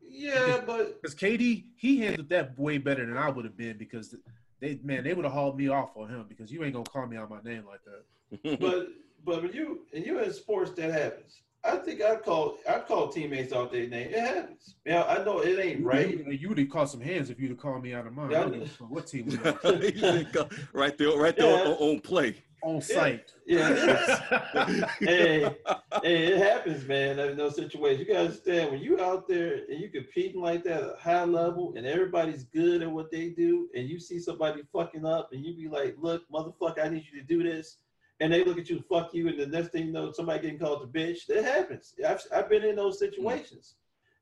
yeah, 0.00 0.60
but 0.66 1.00
because 1.02 1.14
KD 1.14 1.64
he 1.76 1.98
handled 1.98 2.28
that 2.30 2.58
way 2.58 2.78
better 2.78 3.04
than 3.04 3.16
I 3.18 3.28
would 3.28 3.44
have 3.44 3.56
been 3.56 3.76
because 3.76 4.14
they 4.60 4.78
man 4.82 5.04
they 5.04 5.14
would 5.14 5.24
have 5.24 5.34
hauled 5.34 5.56
me 5.58 5.68
off 5.68 5.96
on 5.96 6.08
him 6.08 6.24
because 6.28 6.50
you 6.52 6.62
ain't 6.64 6.72
gonna 6.74 6.84
call 6.84 7.06
me 7.06 7.16
out 7.16 7.30
my 7.30 7.40
name 7.42 7.64
like 7.66 7.80
that. 7.84 8.60
but 8.60 8.88
but 9.24 9.42
when 9.42 9.52
you 9.52 9.86
and 9.94 10.04
you 10.04 10.18
in 10.20 10.32
sports 10.32 10.70
that 10.72 10.90
happens. 10.92 11.40
I 11.64 11.76
think 11.78 12.00
I'd 12.00 12.22
call 12.22 12.56
I'd 12.68 12.86
call 12.86 13.08
teammates 13.08 13.52
out 13.52 13.72
their 13.72 13.88
name. 13.88 14.10
It 14.14 14.20
happens. 14.20 14.76
Yeah, 14.86 15.02
I 15.02 15.24
know 15.24 15.40
it 15.40 15.58
ain't 15.58 15.84
right. 15.84 16.08
You, 16.08 16.30
you 16.30 16.48
would 16.50 16.58
have 16.58 16.70
caught 16.70 16.88
some 16.88 17.00
hands 17.00 17.30
if 17.30 17.40
you'd 17.40 17.50
have 17.50 17.58
called 17.58 17.82
me 17.82 17.92
out 17.94 18.06
of 18.06 18.12
mine. 18.12 18.30
Yeah, 18.30 18.38
I 18.38 18.40
I 18.40 18.44
don't 18.44 18.52
know. 18.52 18.58
give 18.60 18.68
a 18.68 18.70
fuck 18.70 18.90
what 18.90 19.06
team 19.08 19.26
we 19.26 19.36
on. 19.38 19.82
He 19.82 19.98
said, 19.98 20.32
"Go- 20.32 20.48
right 20.72 20.96
there, 20.96 21.10
right 21.18 21.36
there 21.36 21.50
Yeah. 21.50 21.72
on, 21.72 21.76
on 21.94 22.00
play. 22.00 22.36
On 22.62 22.80
site. 22.80 23.32
Yeah. 23.46 24.86
hey, 25.00 25.44
hey, 26.02 26.26
it 26.26 26.38
happens, 26.38 26.86
man. 26.86 27.18
In 27.18 27.36
those 27.36 27.56
situations, 27.56 28.00
you 28.00 28.06
gotta 28.06 28.26
understand 28.26 28.70
when 28.70 28.80
you 28.80 29.00
out 29.00 29.28
there 29.28 29.64
and 29.68 29.80
you 29.80 29.88
competing 29.88 30.40
like 30.40 30.64
that 30.64 30.82
at 30.82 30.90
a 30.90 30.96
high 31.00 31.24
level, 31.24 31.74
and 31.76 31.86
everybody's 31.86 32.44
good 32.44 32.82
at 32.82 32.90
what 32.90 33.10
they 33.10 33.30
do, 33.30 33.68
and 33.74 33.88
you 33.88 33.98
see 33.98 34.18
somebody 34.18 34.62
fucking 34.72 35.04
up, 35.04 35.32
and 35.32 35.44
you 35.44 35.54
be 35.54 35.68
like, 35.68 35.96
"Look, 35.98 36.28
motherfucker, 36.30 36.84
I 36.84 36.88
need 36.88 37.06
you 37.12 37.20
to 37.20 37.26
do 37.26 37.42
this," 37.42 37.78
and 38.20 38.32
they 38.32 38.44
look 38.44 38.58
at 38.58 38.68
you, 38.68 38.82
fuck 38.88 39.14
you, 39.14 39.28
and 39.28 39.38
the 39.38 39.46
next 39.46 39.68
thing 39.68 39.86
you 39.86 39.92
know, 39.92 40.12
somebody 40.12 40.42
getting 40.42 40.58
called 40.58 40.82
a 40.82 40.86
bitch. 40.86 41.26
That 41.26 41.44
happens. 41.44 41.94
I've 42.06 42.22
I've 42.34 42.48
been 42.48 42.64
in 42.64 42.76
those 42.76 42.98
situations. 42.98 43.76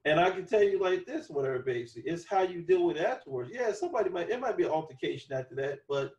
And 0.05 0.21
I 0.21 0.31
can 0.31 0.47
tell 0.47 0.63
you 0.63 0.79
like 0.79 1.05
this, 1.05 1.29
whatever 1.29 1.59
basically, 1.59 2.09
it's 2.09 2.25
how 2.25 2.43
you 2.43 2.63
deal 2.63 2.87
with 2.87 2.97
it 2.97 3.05
afterwards. 3.05 3.51
Yeah, 3.53 3.73
somebody 3.73 4.09
might 4.09 4.31
it 4.31 4.39
might 4.39 4.57
be 4.57 4.63
an 4.63 4.71
altercation 4.71 5.37
after 5.37 5.57
that, 5.57 5.81
but 5.89 6.13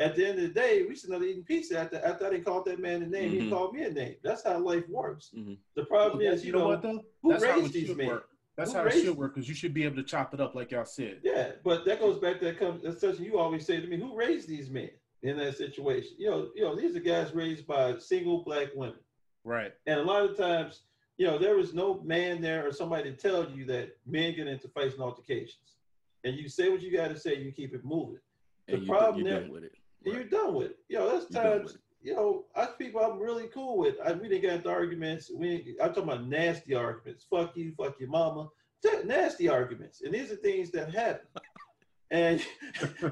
at 0.00 0.16
the 0.16 0.26
end 0.26 0.38
of 0.38 0.42
the 0.44 0.60
day, 0.60 0.82
we 0.88 0.96
should 0.96 1.10
not 1.10 1.22
eating 1.22 1.44
pizza 1.44 1.78
after 1.78 1.96
after 2.04 2.26
I 2.26 2.30
didn't 2.30 2.44
call 2.44 2.62
that 2.64 2.78
man 2.80 3.02
a 3.02 3.06
name, 3.06 3.30
Mhm. 3.32 3.40
he 3.42 3.50
called 3.50 3.74
me 3.74 3.82
a 3.82 3.90
name. 3.90 4.16
That's 4.22 4.42
how 4.42 4.58
life 4.58 4.88
works. 4.88 5.30
Mhm. 5.36 5.58
The 5.74 5.84
problem 5.84 6.22
is, 6.22 6.44
you 6.44 6.52
know, 6.52 6.66
what 6.68 6.82
though? 6.82 7.04
who 7.22 7.30
That's 7.32 7.44
raised 7.44 7.66
it 7.76 7.86
these 7.86 7.96
men? 7.96 8.06
work. 8.08 8.28
That's 8.56 8.72
Who 8.72 8.78
how 8.78 8.84
it 8.86 8.92
should 8.92 9.16
work 9.16 9.34
because 9.34 9.48
you 9.48 9.54
should 9.54 9.72
be 9.72 9.84
able 9.84 9.96
to 9.96 10.02
chop 10.02 10.34
it 10.34 10.40
up 10.40 10.54
like 10.54 10.70
y'all 10.72 10.84
said. 10.84 11.20
Yeah, 11.22 11.52
but 11.64 11.84
that 11.86 12.00
goes 12.00 12.18
back 12.18 12.38
to 12.40 12.46
that 12.46 12.58
comes 12.58 12.82
that's 12.82 13.00
something 13.00 13.24
you 13.24 13.38
always 13.38 13.64
say 13.64 13.80
to 13.80 13.86
me, 13.86 13.96
who 13.98 14.14
raised 14.14 14.48
these 14.48 14.68
men 14.70 14.90
in 15.22 15.36
that 15.38 15.56
situation? 15.56 16.12
You 16.18 16.30
know, 16.30 16.50
you 16.54 16.62
know, 16.62 16.74
these 16.76 16.94
are 16.96 17.00
guys 17.00 17.32
raised 17.34 17.66
by 17.66 17.96
single 17.98 18.42
black 18.42 18.68
women. 18.74 18.98
Right. 19.44 19.72
And 19.86 20.00
a 20.00 20.02
lot 20.02 20.24
of 20.28 20.36
times, 20.36 20.82
you 21.16 21.26
know, 21.26 21.38
there 21.38 21.56
was 21.56 21.72
no 21.74 22.00
man 22.02 22.40
there 22.42 22.66
or 22.66 22.72
somebody 22.72 23.10
to 23.10 23.16
tell 23.16 23.48
you 23.50 23.64
that 23.66 23.96
men 24.06 24.34
get 24.34 24.46
into 24.46 24.68
fights 24.68 24.94
and 24.94 25.02
altercations. 25.02 25.76
And 26.24 26.36
you 26.36 26.48
say 26.48 26.68
what 26.70 26.82
you 26.82 26.90
got 26.92 27.08
to 27.08 27.18
say, 27.18 27.36
you 27.36 27.52
keep 27.52 27.74
it 27.74 27.84
moving. 27.84 28.20
The 28.66 28.74
And 28.74 28.82
you, 28.82 28.88
problem 28.88 29.26
you're 29.26 29.40
there- 29.40 29.48
done 30.04 30.12
with 30.12 30.12
it. 30.12 30.12
And 30.12 30.14
Right. 30.14 30.20
you're 30.20 30.42
done 30.42 30.54
with 30.54 30.70
it. 30.70 30.78
You 30.88 30.98
know, 30.98 31.08
there's 31.10 31.26
times, 31.28 31.78
you 32.02 32.14
know, 32.14 32.44
us 32.54 32.70
people 32.78 33.00
I'm 33.00 33.18
really 33.18 33.48
cool 33.48 33.78
with. 33.78 33.96
I, 34.04 34.12
we 34.12 34.28
didn't 34.28 34.42
get 34.42 34.54
into 34.54 34.70
arguments. 34.70 35.30
We 35.34 35.76
I'm 35.82 35.88
talking 35.90 36.04
about 36.04 36.26
nasty 36.26 36.74
arguments. 36.74 37.26
Fuck 37.28 37.56
you, 37.56 37.72
fuck 37.76 37.98
your 38.00 38.08
mama. 38.08 38.48
Nasty 39.04 39.48
arguments. 39.48 40.00
And 40.02 40.14
these 40.14 40.32
are 40.32 40.36
things 40.36 40.70
that 40.72 40.94
happen. 40.94 41.26
And 42.12 42.42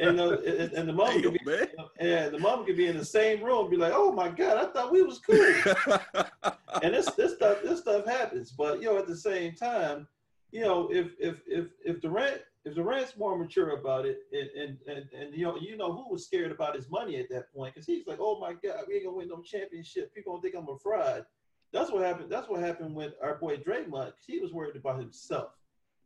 and, 0.00 0.18
uh, 0.18 0.38
and, 0.38 0.72
and 0.72 0.88
the 0.88 0.92
mama 0.94 1.12
Damn, 1.12 1.22
could 1.22 1.32
be 1.34 1.44
man. 1.44 1.68
and 1.98 2.34
the 2.34 2.38
mama 2.38 2.64
could 2.64 2.78
be 2.78 2.86
in 2.86 2.96
the 2.96 3.04
same 3.04 3.44
room 3.44 3.60
and 3.66 3.70
be 3.70 3.76
like, 3.76 3.92
oh 3.94 4.10
my 4.10 4.30
God, 4.30 4.56
I 4.56 4.72
thought 4.72 4.90
we 4.90 5.02
was 5.02 5.18
cool. 5.18 5.36
and 6.82 6.94
this 6.94 7.10
this 7.10 7.34
stuff 7.34 7.58
this 7.62 7.80
stuff 7.80 8.06
happens. 8.06 8.52
But 8.52 8.80
you 8.80 8.86
know, 8.86 8.96
at 8.96 9.06
the 9.06 9.16
same 9.18 9.54
time, 9.54 10.08
you 10.50 10.62
know, 10.62 10.88
if 10.90 11.08
if 11.20 11.42
if 11.46 11.66
if 11.84 12.00
Durant 12.00 12.40
if 12.68 12.74
Durant's 12.74 13.16
more 13.16 13.36
mature 13.38 13.70
about 13.70 14.06
it, 14.06 14.18
and 14.32 14.48
and 14.50 14.78
and, 14.86 15.08
and 15.12 15.34
you 15.34 15.44
know 15.44 15.56
you 15.56 15.76
know 15.76 15.92
who 15.92 16.10
was 16.10 16.26
scared 16.26 16.52
about 16.52 16.74
his 16.76 16.88
money 16.90 17.16
at 17.16 17.28
that 17.30 17.52
point 17.52 17.74
because 17.74 17.86
he's 17.86 18.06
like, 18.06 18.18
oh 18.20 18.38
my 18.38 18.52
God, 18.52 18.84
we 18.86 18.94
ain't 18.94 19.04
gonna 19.04 19.16
win 19.16 19.28
no 19.28 19.42
championship. 19.42 20.14
People 20.14 20.32
gonna 20.34 20.42
think 20.42 20.54
I'm 20.56 20.68
a 20.68 20.78
fraud. 20.78 21.24
That's 21.72 21.90
what 21.90 22.02
happened. 22.04 22.30
That's 22.30 22.48
what 22.48 22.60
happened 22.60 22.94
with 22.94 23.12
our 23.22 23.36
boy 23.36 23.56
Draymond. 23.58 24.12
He 24.26 24.38
was 24.38 24.52
worried 24.52 24.76
about 24.76 24.98
himself. 25.00 25.50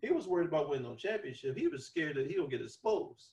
He 0.01 0.10
was 0.10 0.26
worried 0.26 0.48
about 0.48 0.68
winning 0.68 0.84
no 0.89 0.97
championship. 0.97 1.56
He 1.56 1.68
was 1.68 1.86
scared 1.86 2.16
that 2.16 2.26
he 2.26 2.34
don't 2.34 2.51
get 2.51 2.60
exposed. 2.60 3.30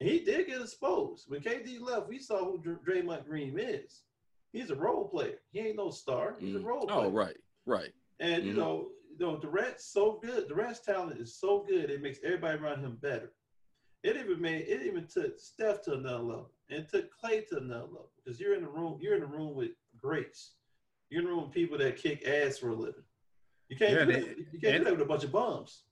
And 0.00 0.08
he 0.08 0.20
did 0.20 0.46
get 0.46 0.60
exposed. 0.60 1.24
When 1.28 1.40
KD 1.40 1.80
left, 1.80 2.08
we 2.08 2.18
saw 2.18 2.44
who 2.44 2.58
Dr- 2.58 2.84
Draymond 2.84 3.26
Green 3.26 3.58
is. 3.58 4.02
He's 4.52 4.70
a 4.70 4.74
role 4.74 5.08
player. 5.08 5.38
He 5.52 5.60
ain't 5.60 5.76
no 5.76 5.90
star. 5.90 6.36
He's 6.38 6.54
a 6.54 6.58
Mm. 6.58 6.64
role 6.64 6.86
player. 6.86 7.06
Oh, 7.06 7.10
right, 7.10 7.36
right. 7.66 7.92
And 8.18 8.44
you 8.44 8.52
Mhm. 8.52 8.56
know, 8.56 8.90
know, 9.20 9.36
Durant's 9.38 9.84
so 9.84 10.18
good. 10.22 10.48
Durant's 10.48 10.80
talent 10.80 11.20
is 11.20 11.34
so 11.34 11.64
good. 11.68 11.90
It 11.90 12.02
makes 12.02 12.18
everybody 12.24 12.58
around 12.58 12.80
him 12.80 12.98
better. 13.00 13.32
It 14.02 14.16
even 14.16 14.40
made 14.40 14.62
it 14.66 14.82
even 14.86 15.06
took 15.06 15.38
Steph 15.38 15.82
to 15.82 15.92
another 15.92 16.22
level, 16.22 16.50
and 16.70 16.88
took 16.88 17.10
Klay 17.22 17.46
to 17.48 17.58
another 17.58 17.84
level. 17.84 18.10
Because 18.24 18.40
you're 18.40 18.54
in 18.54 18.62
the 18.62 18.68
room, 18.68 18.98
you're 19.00 19.14
in 19.14 19.20
the 19.20 19.26
room 19.26 19.54
with 19.54 19.70
greats. 20.00 20.52
You're 21.10 21.20
in 21.20 21.26
the 21.28 21.32
room 21.32 21.44
with 21.44 21.52
people 21.52 21.76
that 21.78 21.96
kick 21.98 22.26
ass 22.26 22.56
for 22.58 22.70
a 22.70 22.74
living. 22.74 23.02
You 23.68 23.76
can't 23.76 23.92
Yeah, 23.92 24.04
do 24.06 24.12
that. 24.12 24.22
it- 24.22 24.38
You 24.52 24.58
can't 24.60 24.74
and- 24.76 24.78
do 24.78 24.84
that 24.84 24.92
with 24.92 25.02
a 25.02 25.04
bunch 25.08 25.24
of 25.24 25.32
bums. 25.32 25.84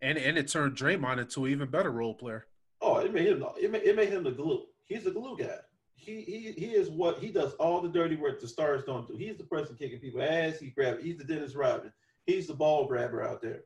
And 0.00 0.16
and 0.16 0.38
it 0.38 0.48
turned 0.48 0.74
Draymond 0.76 1.18
into 1.18 1.44
an 1.44 1.50
even 1.52 1.68
better 1.70 1.90
role 1.90 2.14
player. 2.14 2.46
Oh, 2.80 2.96
it 2.98 3.12
made 3.12 3.26
him. 3.26 3.44
It 3.60 3.70
made, 3.70 3.82
it 3.82 3.94
made 3.94 4.08
him 4.08 4.24
the 4.24 4.30
glue. 4.30 4.64
He's 4.86 5.04
the 5.04 5.10
glue 5.10 5.36
guy. 5.36 5.58
He 5.96 6.22
he 6.22 6.52
he 6.52 6.72
is 6.72 6.88
what 6.88 7.18
he 7.18 7.30
does 7.30 7.52
all 7.56 7.82
the 7.82 7.90
dirty 7.90 8.16
work 8.16 8.40
the 8.40 8.48
stars 8.48 8.84
don't 8.84 9.06
do. 9.06 9.14
He's 9.16 9.36
the 9.36 9.44
person 9.44 9.76
kicking 9.76 9.98
people 10.00 10.22
ass. 10.22 10.58
He 10.58 10.70
grab. 10.70 11.00
He's 11.02 11.18
the 11.18 11.24
Dennis 11.24 11.54
Rodman. 11.54 11.92
He's 12.30 12.46
the 12.46 12.54
ball 12.54 12.86
grabber 12.86 13.22
out 13.22 13.42
there. 13.42 13.62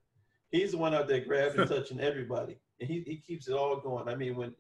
He's 0.51 0.73
the 0.73 0.79
one 0.79 0.95
out 0.95 1.09
there 1.09 1.25
grabbing, 1.25 1.67
touching 1.69 2.01
everybody, 2.01 2.59
and 2.81 2.89
he, 2.89 3.01
he 3.07 3.17
keeps 3.17 3.49
it 3.49 3.55
all 3.55 3.77
going. 3.81 4.09
I 4.09 4.15
mean, 4.15 4.37
when 4.37 4.55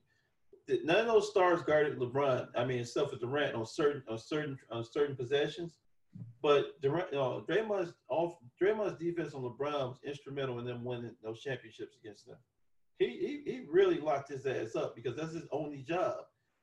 none 0.84 1.00
of 1.00 1.06
those 1.06 1.30
stars 1.30 1.62
guarded 1.62 1.98
LeBron. 1.98 2.48
I 2.56 2.64
mean, 2.64 2.80
except 2.80 3.10
for 3.10 3.16
Durant 3.16 3.54
on 3.54 3.66
certain 3.66 4.02
on 4.08 4.18
certain 4.18 4.58
on 4.70 4.84
certain 4.84 5.16
possessions. 5.16 5.78
But 6.42 6.80
Durant, 6.80 7.08
you 7.12 7.18
know, 7.18 7.44
Draymond's 7.48 7.94
off 8.08 8.36
Draymond's 8.60 8.98
defense 8.98 9.34
on 9.34 9.42
LeBron 9.42 9.88
was 9.88 10.00
instrumental 10.04 10.58
in 10.58 10.66
them 10.66 10.84
winning 10.84 11.16
those 11.22 11.40
championships 11.40 11.96
against 12.02 12.26
them. 12.26 12.36
He, 12.98 13.08
he 13.08 13.50
he 13.50 13.66
really 13.70 13.98
locked 13.98 14.30
his 14.30 14.46
ass 14.46 14.76
up 14.76 14.94
because 14.94 15.16
that's 15.16 15.32
his 15.32 15.48
only 15.50 15.82
job. 15.82 16.16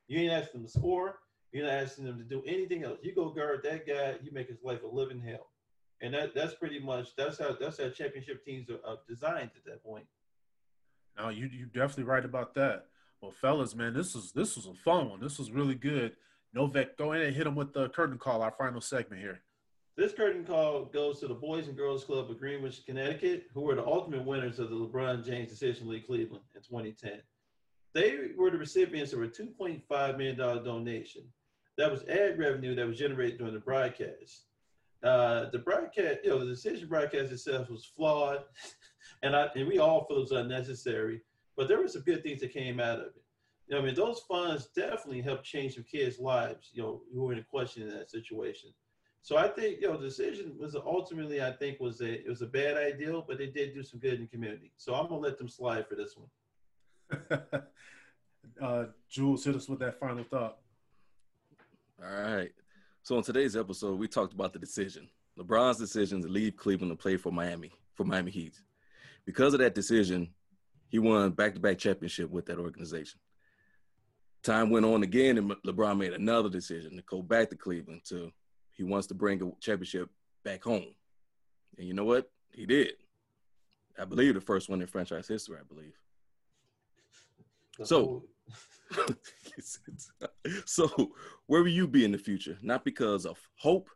You 0.07 0.19
ain't 0.19 0.31
asking 0.33 0.61
him 0.61 0.67
to 0.67 0.71
score. 0.71 1.19
You're 1.51 1.65
not 1.65 1.73
asking 1.73 2.05
him 2.05 2.17
to 2.17 2.23
do 2.23 2.43
anything 2.45 2.83
else. 2.83 2.99
You 3.01 3.13
go 3.13 3.29
guard 3.29 3.61
that 3.63 3.85
guy, 3.85 4.15
you 4.23 4.31
make 4.31 4.47
his 4.47 4.63
life 4.63 4.83
a 4.83 4.87
living 4.87 5.19
hell. 5.19 5.50
And 6.01 6.13
that 6.13 6.33
that's 6.33 6.55
pretty 6.55 6.79
much 6.79 7.15
that's 7.15 7.37
how 7.37 7.55
that's 7.59 7.79
how 7.79 7.89
championship 7.89 8.43
teams 8.43 8.69
are, 8.69 8.79
are 8.85 8.97
designed 9.07 9.51
at 9.55 9.65
that 9.65 9.83
point. 9.83 10.05
No, 11.17 11.29
you 11.29 11.47
you 11.47 11.65
definitely 11.67 12.05
right 12.05 12.25
about 12.25 12.55
that. 12.55 12.87
Well, 13.21 13.31
fellas, 13.31 13.75
man, 13.75 13.93
this 13.93 14.15
was 14.15 14.31
this 14.31 14.55
was 14.55 14.65
a 14.65 14.73
fun 14.73 15.09
one. 15.09 15.19
This 15.19 15.37
was 15.37 15.51
really 15.51 15.75
good. 15.75 16.15
Novak, 16.53 16.97
go 16.97 17.13
in 17.13 17.21
and 17.21 17.35
hit 17.35 17.47
him 17.47 17.55
with 17.55 17.73
the 17.73 17.89
curtain 17.89 18.17
call, 18.17 18.41
our 18.41 18.51
final 18.51 18.81
segment 18.81 19.21
here. 19.21 19.41
This 19.95 20.13
curtain 20.13 20.43
call 20.43 20.85
goes 20.85 21.19
to 21.19 21.27
the 21.27 21.33
Boys 21.33 21.67
and 21.67 21.77
Girls 21.77 22.03
Club 22.03 22.29
of 22.29 22.39
Greenwich, 22.39 22.85
Connecticut, 22.85 23.47
who 23.53 23.61
were 23.61 23.75
the 23.75 23.85
ultimate 23.85 24.25
winners 24.25 24.57
of 24.57 24.69
the 24.69 24.75
LeBron 24.75 25.25
James 25.25 25.49
Decision 25.49 25.87
League 25.87 26.07
Cleveland 26.07 26.43
in 26.55 26.61
2010. 26.61 27.21
They 27.93 28.31
were 28.37 28.49
the 28.49 28.57
recipients 28.57 29.13
of 29.13 29.21
a 29.21 29.27
$2.5 29.27 30.17
million 30.17 30.37
donation. 30.37 31.23
That 31.77 31.91
was 31.91 32.03
ad 32.05 32.39
revenue 32.39 32.73
that 32.75 32.87
was 32.87 32.97
generated 32.97 33.37
during 33.37 33.53
the 33.53 33.59
broadcast. 33.59 34.45
Uh, 35.03 35.49
the 35.49 35.59
broadcast, 35.59 36.19
you 36.23 36.29
know, 36.29 36.39
the 36.39 36.45
decision 36.45 36.87
broadcast 36.87 37.31
itself 37.31 37.69
was 37.69 37.85
flawed, 37.85 38.43
and 39.23 39.35
I 39.35 39.47
and 39.55 39.67
we 39.67 39.79
all 39.79 40.05
feel 40.05 40.17
it 40.17 40.21
was 40.21 40.31
unnecessary. 40.31 41.21
But 41.57 41.67
there 41.67 41.79
were 41.79 41.87
some 41.87 42.03
good 42.03 42.23
things 42.23 42.39
that 42.41 42.53
came 42.53 42.79
out 42.79 42.99
of 42.99 43.05
it. 43.07 43.23
You 43.67 43.75
know, 43.75 43.81
I 43.81 43.85
mean, 43.85 43.95
those 43.95 44.21
funds 44.27 44.67
definitely 44.75 45.21
helped 45.21 45.43
change 45.43 45.75
some 45.75 45.83
kids' 45.83 46.19
lives. 46.19 46.69
You 46.73 46.83
know, 46.83 47.01
who 47.13 47.23
were 47.23 47.33
in 47.33 47.39
a 47.39 47.43
question 47.43 47.83
in 47.83 47.89
that 47.89 48.11
situation. 48.11 48.71
So 49.23 49.37
I 49.37 49.47
think 49.47 49.81
you 49.81 49.87
know 49.87 49.97
the 49.97 50.07
decision 50.07 50.55
was 50.59 50.75
ultimately 50.75 51.43
I 51.43 51.51
think 51.51 51.79
was 51.79 52.01
a 52.01 52.25
it 52.25 52.27
was 52.27 52.41
a 52.41 52.47
bad 52.47 52.77
idea, 52.77 53.21
but 53.27 53.39
it 53.39 53.53
did 53.53 53.73
do 53.73 53.83
some 53.83 53.99
good 53.99 54.15
in 54.15 54.21
the 54.21 54.27
community. 54.27 54.71
So 54.77 54.95
I'm 54.95 55.07
gonna 55.07 55.19
let 55.19 55.37
them 55.37 55.49
slide 55.49 55.87
for 55.87 55.95
this 55.95 56.15
one. 56.17 57.41
uh, 58.61 58.85
Jules, 59.09 59.45
hit 59.45 59.55
us 59.55 59.69
with 59.69 59.79
that 59.79 59.99
final 59.99 60.23
thought. 60.23 60.57
All 62.03 62.21
right. 62.21 62.51
So 63.03 63.17
in 63.17 63.23
today's 63.23 63.55
episode, 63.55 63.97
we 63.99 64.07
talked 64.07 64.33
about 64.33 64.53
the 64.53 64.59
decision, 64.59 65.09
LeBron's 65.37 65.77
decision 65.77 66.21
to 66.21 66.27
leave 66.27 66.55
Cleveland 66.55 66.91
to 66.91 66.95
play 66.95 67.17
for 67.17 67.31
Miami, 67.31 67.71
for 67.95 68.03
Miami 68.03 68.31
Heat. 68.31 68.61
Because 69.25 69.53
of 69.53 69.59
that 69.59 69.75
decision, 69.75 70.29
he 70.89 70.99
won 70.99 71.31
back-to-back 71.31 71.77
championship 71.77 72.29
with 72.29 72.45
that 72.47 72.59
organization. 72.59 73.19
Time 74.43 74.69
went 74.69 74.85
on 74.85 75.03
again, 75.03 75.37
and 75.37 75.51
LeBron 75.65 75.97
made 75.97 76.13
another 76.13 76.49
decision 76.49 76.95
to 76.95 77.03
go 77.03 77.21
back 77.21 77.49
to 77.49 77.55
Cleveland. 77.55 78.01
To 78.05 78.31
he 78.71 78.83
wants 78.83 79.07
to 79.07 79.13
bring 79.13 79.41
a 79.41 79.51
championship 79.59 80.09
back 80.43 80.63
home, 80.63 80.93
and 81.77 81.87
you 81.87 81.93
know 81.93 82.05
what? 82.05 82.29
He 82.51 82.65
did. 82.65 82.93
I 83.99 84.05
believe 84.05 84.33
the 84.33 84.41
first 84.41 84.67
one 84.69 84.81
in 84.81 84.87
franchise 84.87 85.27
history. 85.27 85.57
I 85.59 85.63
believe. 85.63 85.93
So- 87.83 88.23
so 90.65 91.11
where 91.47 91.61
will 91.61 91.69
you 91.69 91.87
be 91.87 92.05
in 92.05 92.11
the 92.11 92.17
future? 92.17 92.57
Not 92.61 92.85
because 92.85 93.25
of 93.25 93.37
hope 93.57 93.89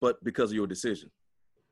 but 0.00 0.22
because 0.24 0.50
of 0.50 0.56
your 0.56 0.66
decision. 0.66 1.10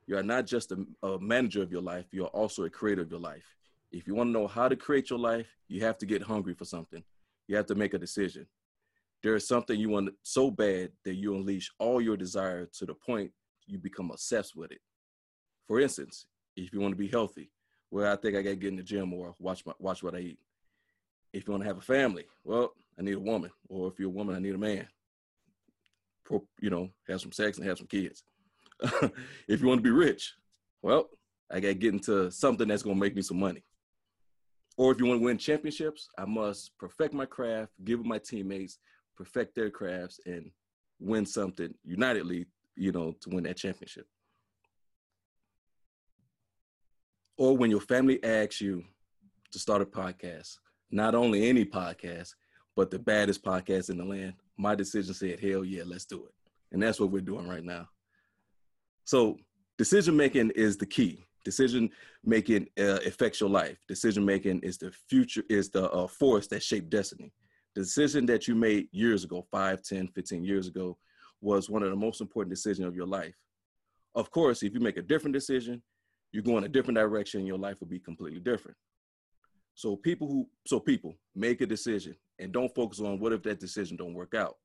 You 0.07 0.19
are 0.19 0.23
not 0.23 0.47
just 0.47 0.73
a, 0.73 0.85
a, 1.03 1.19
manager 1.19 1.63
of 1.63 1.73
your 1.73 1.83
life 1.83 2.07
you're 2.13 2.27
also 2.27 2.65
a 2.65 2.71
creator 2.71 3.03
of 3.03 3.11
your 3.11 3.21
life. 3.21 3.57
If 3.91 4.07
you 4.07 4.15
want 4.15 4.29
to 4.29 4.33
know 4.33 4.47
how 4.47 4.69
to 4.69 4.77
create 4.77 5.11
your 5.11 5.19
life 5.19 5.49
you 5.69 5.83
have 5.85 5.99
to 5.99 6.07
get 6.07 6.23
hungry 6.23 6.55
for 6.55 6.65
something. 6.65 7.03
You 7.47 7.57
have 7.57 7.67
to 7.67 7.75
make 7.75 7.95
a 7.95 7.99
decision. 7.99 8.47
There 9.23 9.35
is 9.35 9.49
something 9.49 9.79
you 9.79 9.89
want 9.89 10.11
so 10.23 10.51
bad 10.51 10.93
that 11.05 11.15
you 11.15 11.35
unleash 11.35 11.73
all 11.79 12.01
your 12.01 12.17
desire 12.17 12.67
to 12.67 12.87
the 12.87 12.95
point 12.95 13.33
you 13.67 13.79
become 13.79 14.11
obsessed 14.11 14.57
with 14.57 14.71
it. 14.71 14.81
For 15.67 15.81
instance 15.81 16.27
if 16.59 16.73
you 16.73 16.81
want 16.81 16.93
to 16.93 16.99
be 16.99 17.09
healthy 17.09 17.51
well 17.91 18.13
i 18.13 18.17
think 18.17 18.37
i 18.37 18.43
got 18.43 18.51
to 18.51 18.57
get 18.57 18.69
in 18.69 18.77
the 18.77 18.83
gym 18.83 19.13
or 19.15 19.35
watch 19.39 19.65
my 19.65 19.73
watch 19.79 20.03
what 20.03 20.15
i 20.15 20.19
eat. 20.19 20.39
If 21.33 21.47
you 21.47 21.53
want 21.53 21.63
to 21.63 21.69
have 21.69 21.77
a 21.77 21.83
family, 21.83 22.25
well, 22.43 22.73
I 22.99 23.03
need 23.03 23.15
a 23.15 23.21
woman. 23.21 23.51
Or 23.69 23.89
if 23.89 23.99
you're 23.99 24.09
a 24.09 24.13
woman, 24.13 24.37
I 24.37 24.41
need 24.41 24.55
a 24.55 24.59
man. 24.59 24.87
You 26.61 26.71
know, 26.71 26.91
have 27.09 27.21
some 27.21 27.33
sex 27.33 27.57
and 27.57 27.67
have 27.67 27.79
some 27.79 27.87
kids. 27.87 28.23
if 29.49 29.61
you 29.61 29.67
want 29.67 29.79
to 29.79 29.83
be 29.83 29.91
rich, 29.91 30.35
well, 30.83 31.09
I 31.51 31.61
got 31.61 31.69
to 31.69 31.75
get 31.75 31.95
into 31.95 32.31
something 32.31 32.69
that's 32.69 32.83
going 32.83 32.97
to 32.97 33.01
make 33.01 33.17
me 33.17 33.23
some 33.23 33.41
money. 33.41 33.65
Or 34.77 34.93
if 34.93 35.01
you 35.01 35.07
want 35.07 35.21
to 35.21 35.25
win 35.25 35.39
championships, 35.39 36.09
I 36.19 36.27
must 36.27 36.77
perfect 36.79 37.15
my 37.15 37.25
craft, 37.25 37.73
give 37.85 38.05
my 38.05 38.19
teammates, 38.19 38.79
perfect 39.17 39.55
their 39.55 39.71
crafts, 39.71 40.21
and 40.27 40.51
win 41.01 41.25
something 41.25 41.73
unitedly 41.85 42.47
you 42.79 42.93
know, 42.93 43.15
to 43.21 43.29
win 43.31 43.45
that 43.45 43.57
championship. 43.57 44.07
Or 47.37 47.57
when 47.57 47.71
your 47.71 47.81
family 47.81 48.23
asks 48.23 48.61
you 48.61 48.85
to 49.53 49.59
start 49.59 49.83
a 49.83 49.87
podcast, 49.87 50.57
not 50.91 51.15
only 51.15 51.49
any 51.49 51.65
podcast, 51.65 52.35
but 52.79 52.93
the 52.93 52.99
baddest 53.01 53.43
podcast 53.43 53.91
in 53.91 53.99
the 53.99 54.05
land, 54.05 54.35
my 54.57 54.73
decision 54.73 55.13
said, 55.13 55.41
hell 55.41 55.65
yeah, 55.65 55.83
let's 55.85 56.05
do 56.05 56.25
it. 56.27 56.33
And 56.71 56.81
that's 56.81 57.01
what 57.01 57.11
we're 57.11 57.21
doing 57.21 57.49
right 57.49 57.65
now. 57.65 57.89
So 59.03 59.37
decision 59.77 60.17
making 60.17 60.53
is 60.55 60.77
the 60.77 60.87
key. 60.87 61.27
Decision 61.45 61.91
making 62.25 62.69
uh, 62.79 63.01
affects 63.05 63.41
your 63.41 63.51
life. 63.51 63.79
Decision 63.89 64.25
making 64.25 64.61
is 64.61 64.79
the 64.79 64.93
future, 65.11 65.43
is 65.51 65.71
the 65.71 65.91
uh, 65.91 66.07
force 66.07 66.47
that 66.47 66.63
shaped 66.63 66.89
destiny. 66.89 67.33
The 67.75 67.81
decision 67.81 68.27
that 68.27 68.47
you 68.47 68.55
made 68.55 68.87
years 68.93 69.25
ago, 69.25 69.45
5, 69.51 69.83
10, 69.83 70.07
15 70.15 70.45
years 70.45 70.69
ago, 70.69 70.97
was 71.41 71.69
one 71.69 71.83
of 71.83 71.91
the 71.91 71.97
most 71.97 72.21
important 72.21 72.55
decisions 72.55 72.87
of 72.87 72.95
your 72.95 73.09
life. 73.09 73.35
Of 74.15 74.31
course, 74.31 74.63
if 74.63 74.73
you 74.73 74.79
make 74.79 74.99
a 74.99 75.03
different 75.03 75.35
decision, 75.35 75.83
you 76.31 76.43
go 76.43 76.57
in 76.59 76.63
a 76.63 76.69
different 76.69 76.97
direction, 76.99 77.45
your 77.45 77.59
life 77.59 77.81
will 77.81 77.89
be 77.89 77.99
completely 77.99 78.39
different. 78.39 78.77
So 79.75 79.97
people 79.97 80.29
who 80.29 80.49
so 80.65 80.79
people 80.79 81.17
make 81.35 81.61
a 81.61 81.67
decision 81.67 82.15
and 82.39 82.53
don't 82.53 82.75
focus 82.75 83.01
on 83.01 83.19
what 83.19 83.33
if 83.33 83.43
that 83.43 83.61
decision 83.61 83.97
don't 83.97 84.15
work 84.15 84.35
out. 84.35 84.57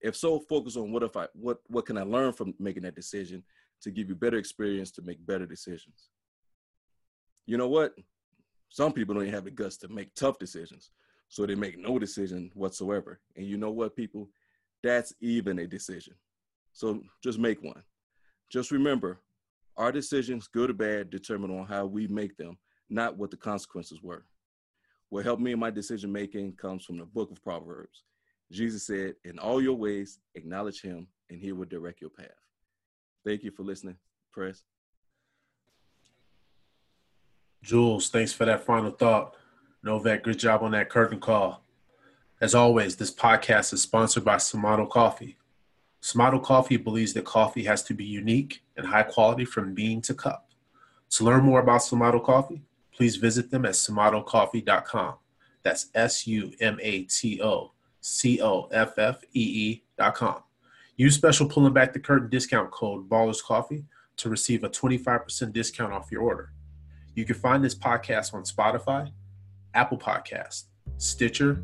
If 0.00 0.16
so, 0.16 0.40
focus 0.40 0.76
on 0.76 0.92
what 0.92 1.02
if 1.02 1.16
I 1.16 1.26
what 1.34 1.58
what 1.66 1.86
can 1.86 1.98
I 1.98 2.02
learn 2.02 2.32
from 2.32 2.54
making 2.58 2.84
that 2.84 2.94
decision 2.94 3.42
to 3.82 3.90
give 3.90 4.08
you 4.08 4.14
better 4.14 4.38
experience 4.38 4.90
to 4.92 5.02
make 5.02 5.24
better 5.26 5.46
decisions. 5.46 6.10
You 7.46 7.56
know 7.56 7.68
what? 7.68 7.94
Some 8.68 8.92
people 8.92 9.14
don't 9.14 9.24
even 9.24 9.34
have 9.34 9.44
the 9.44 9.50
guts 9.50 9.76
to 9.78 9.88
make 9.88 10.14
tough 10.14 10.38
decisions. 10.38 10.90
So 11.28 11.46
they 11.46 11.54
make 11.54 11.78
no 11.78 11.98
decision 11.98 12.50
whatsoever. 12.54 13.20
And 13.36 13.46
you 13.46 13.56
know 13.56 13.70
what, 13.70 13.96
people? 13.96 14.28
That's 14.82 15.12
even 15.20 15.58
a 15.58 15.66
decision. 15.66 16.14
So 16.72 17.02
just 17.22 17.38
make 17.38 17.62
one. 17.62 17.82
Just 18.50 18.70
remember, 18.70 19.20
our 19.76 19.92
decisions, 19.92 20.48
good 20.48 20.70
or 20.70 20.74
bad, 20.74 21.10
determine 21.10 21.56
on 21.56 21.66
how 21.66 21.86
we 21.86 22.06
make 22.08 22.36
them, 22.36 22.58
not 22.88 23.16
what 23.16 23.30
the 23.30 23.36
consequences 23.36 24.02
were. 24.02 24.24
What 25.10 25.24
helped 25.24 25.42
me 25.42 25.52
in 25.52 25.58
my 25.58 25.70
decision 25.70 26.12
making 26.12 26.52
comes 26.52 26.84
from 26.84 26.98
the 26.98 27.06
book 27.06 27.30
of 27.30 27.42
Proverbs. 27.42 28.02
Jesus 28.52 28.86
said, 28.86 29.14
In 29.24 29.38
all 29.38 29.62
your 29.62 29.74
ways, 29.74 30.18
acknowledge 30.34 30.82
him, 30.82 31.06
and 31.30 31.40
he 31.40 31.52
will 31.52 31.64
direct 31.64 32.00
your 32.00 32.10
path. 32.10 32.26
Thank 33.24 33.42
you 33.42 33.50
for 33.50 33.62
listening. 33.62 33.96
Press. 34.32 34.64
Jules, 37.62 38.08
thanks 38.10 38.32
for 38.32 38.44
that 38.44 38.64
final 38.64 38.90
thought. 38.90 39.34
Novak, 39.82 40.22
good 40.22 40.38
job 40.38 40.62
on 40.62 40.72
that 40.72 40.90
curtain 40.90 41.20
call. 41.20 41.62
As 42.40 42.54
always, 42.54 42.96
this 42.96 43.12
podcast 43.12 43.72
is 43.72 43.82
sponsored 43.82 44.24
by 44.24 44.36
Sumato 44.36 44.88
Coffee. 44.88 45.36
Sumato 46.00 46.42
Coffee 46.42 46.76
believes 46.76 47.12
that 47.14 47.24
coffee 47.24 47.64
has 47.64 47.82
to 47.84 47.94
be 47.94 48.04
unique 48.04 48.62
and 48.76 48.86
high 48.86 49.02
quality 49.02 49.44
from 49.44 49.74
bean 49.74 50.00
to 50.02 50.14
cup. 50.14 50.50
To 51.10 51.24
learn 51.24 51.44
more 51.44 51.60
about 51.60 51.80
Sumato 51.80 52.22
Coffee, 52.22 52.62
please 52.98 53.14
visit 53.14 53.48
them 53.48 53.64
at 53.64 53.74
sumatocoffee.com. 53.74 55.14
That's 55.62 55.86
S 55.94 56.26
U 56.26 56.52
M 56.60 56.78
A 56.82 57.02
T 57.04 57.40
O 57.40 57.70
C 58.00 58.42
O 58.42 58.64
F 58.72 58.98
F 58.98 59.22
E 59.32 59.82
E.com. 60.00 60.42
Use 60.96 61.14
special 61.14 61.48
pulling 61.48 61.72
back 61.72 61.92
the 61.92 62.00
curtain 62.00 62.28
discount 62.28 62.72
code 62.72 63.08
Ballers 63.08 63.40
Coffee 63.40 63.84
to 64.16 64.28
receive 64.28 64.64
a 64.64 64.68
25% 64.68 65.52
discount 65.52 65.92
off 65.92 66.10
your 66.10 66.22
order. 66.22 66.50
You 67.14 67.24
can 67.24 67.36
find 67.36 67.64
this 67.64 67.74
podcast 67.74 68.34
on 68.34 68.42
Spotify, 68.42 69.12
Apple 69.74 69.98
Podcast, 69.98 70.64
Stitcher, 70.96 71.62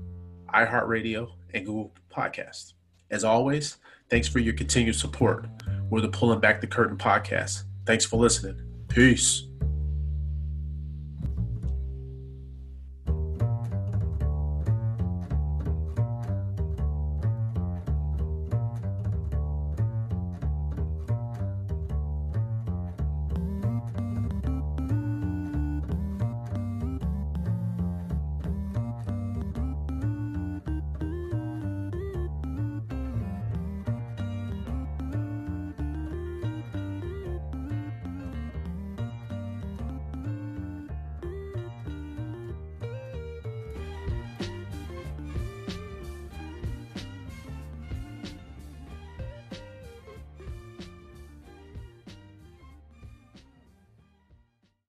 iHeartRadio, 0.54 1.32
and 1.52 1.66
Google 1.66 1.92
Podcast. 2.14 2.74
As 3.10 3.24
always, 3.24 3.78
thanks 4.08 4.28
for 4.28 4.38
your 4.38 4.54
continued 4.54 4.94
support. 4.94 5.46
We're 5.90 6.00
the 6.00 6.08
Pulling 6.10 6.38
Back 6.38 6.60
the 6.60 6.68
Curtain 6.68 6.96
podcast. 6.96 7.64
Thanks 7.86 8.04
for 8.04 8.18
listening. 8.18 8.60
Peace. 8.86 9.48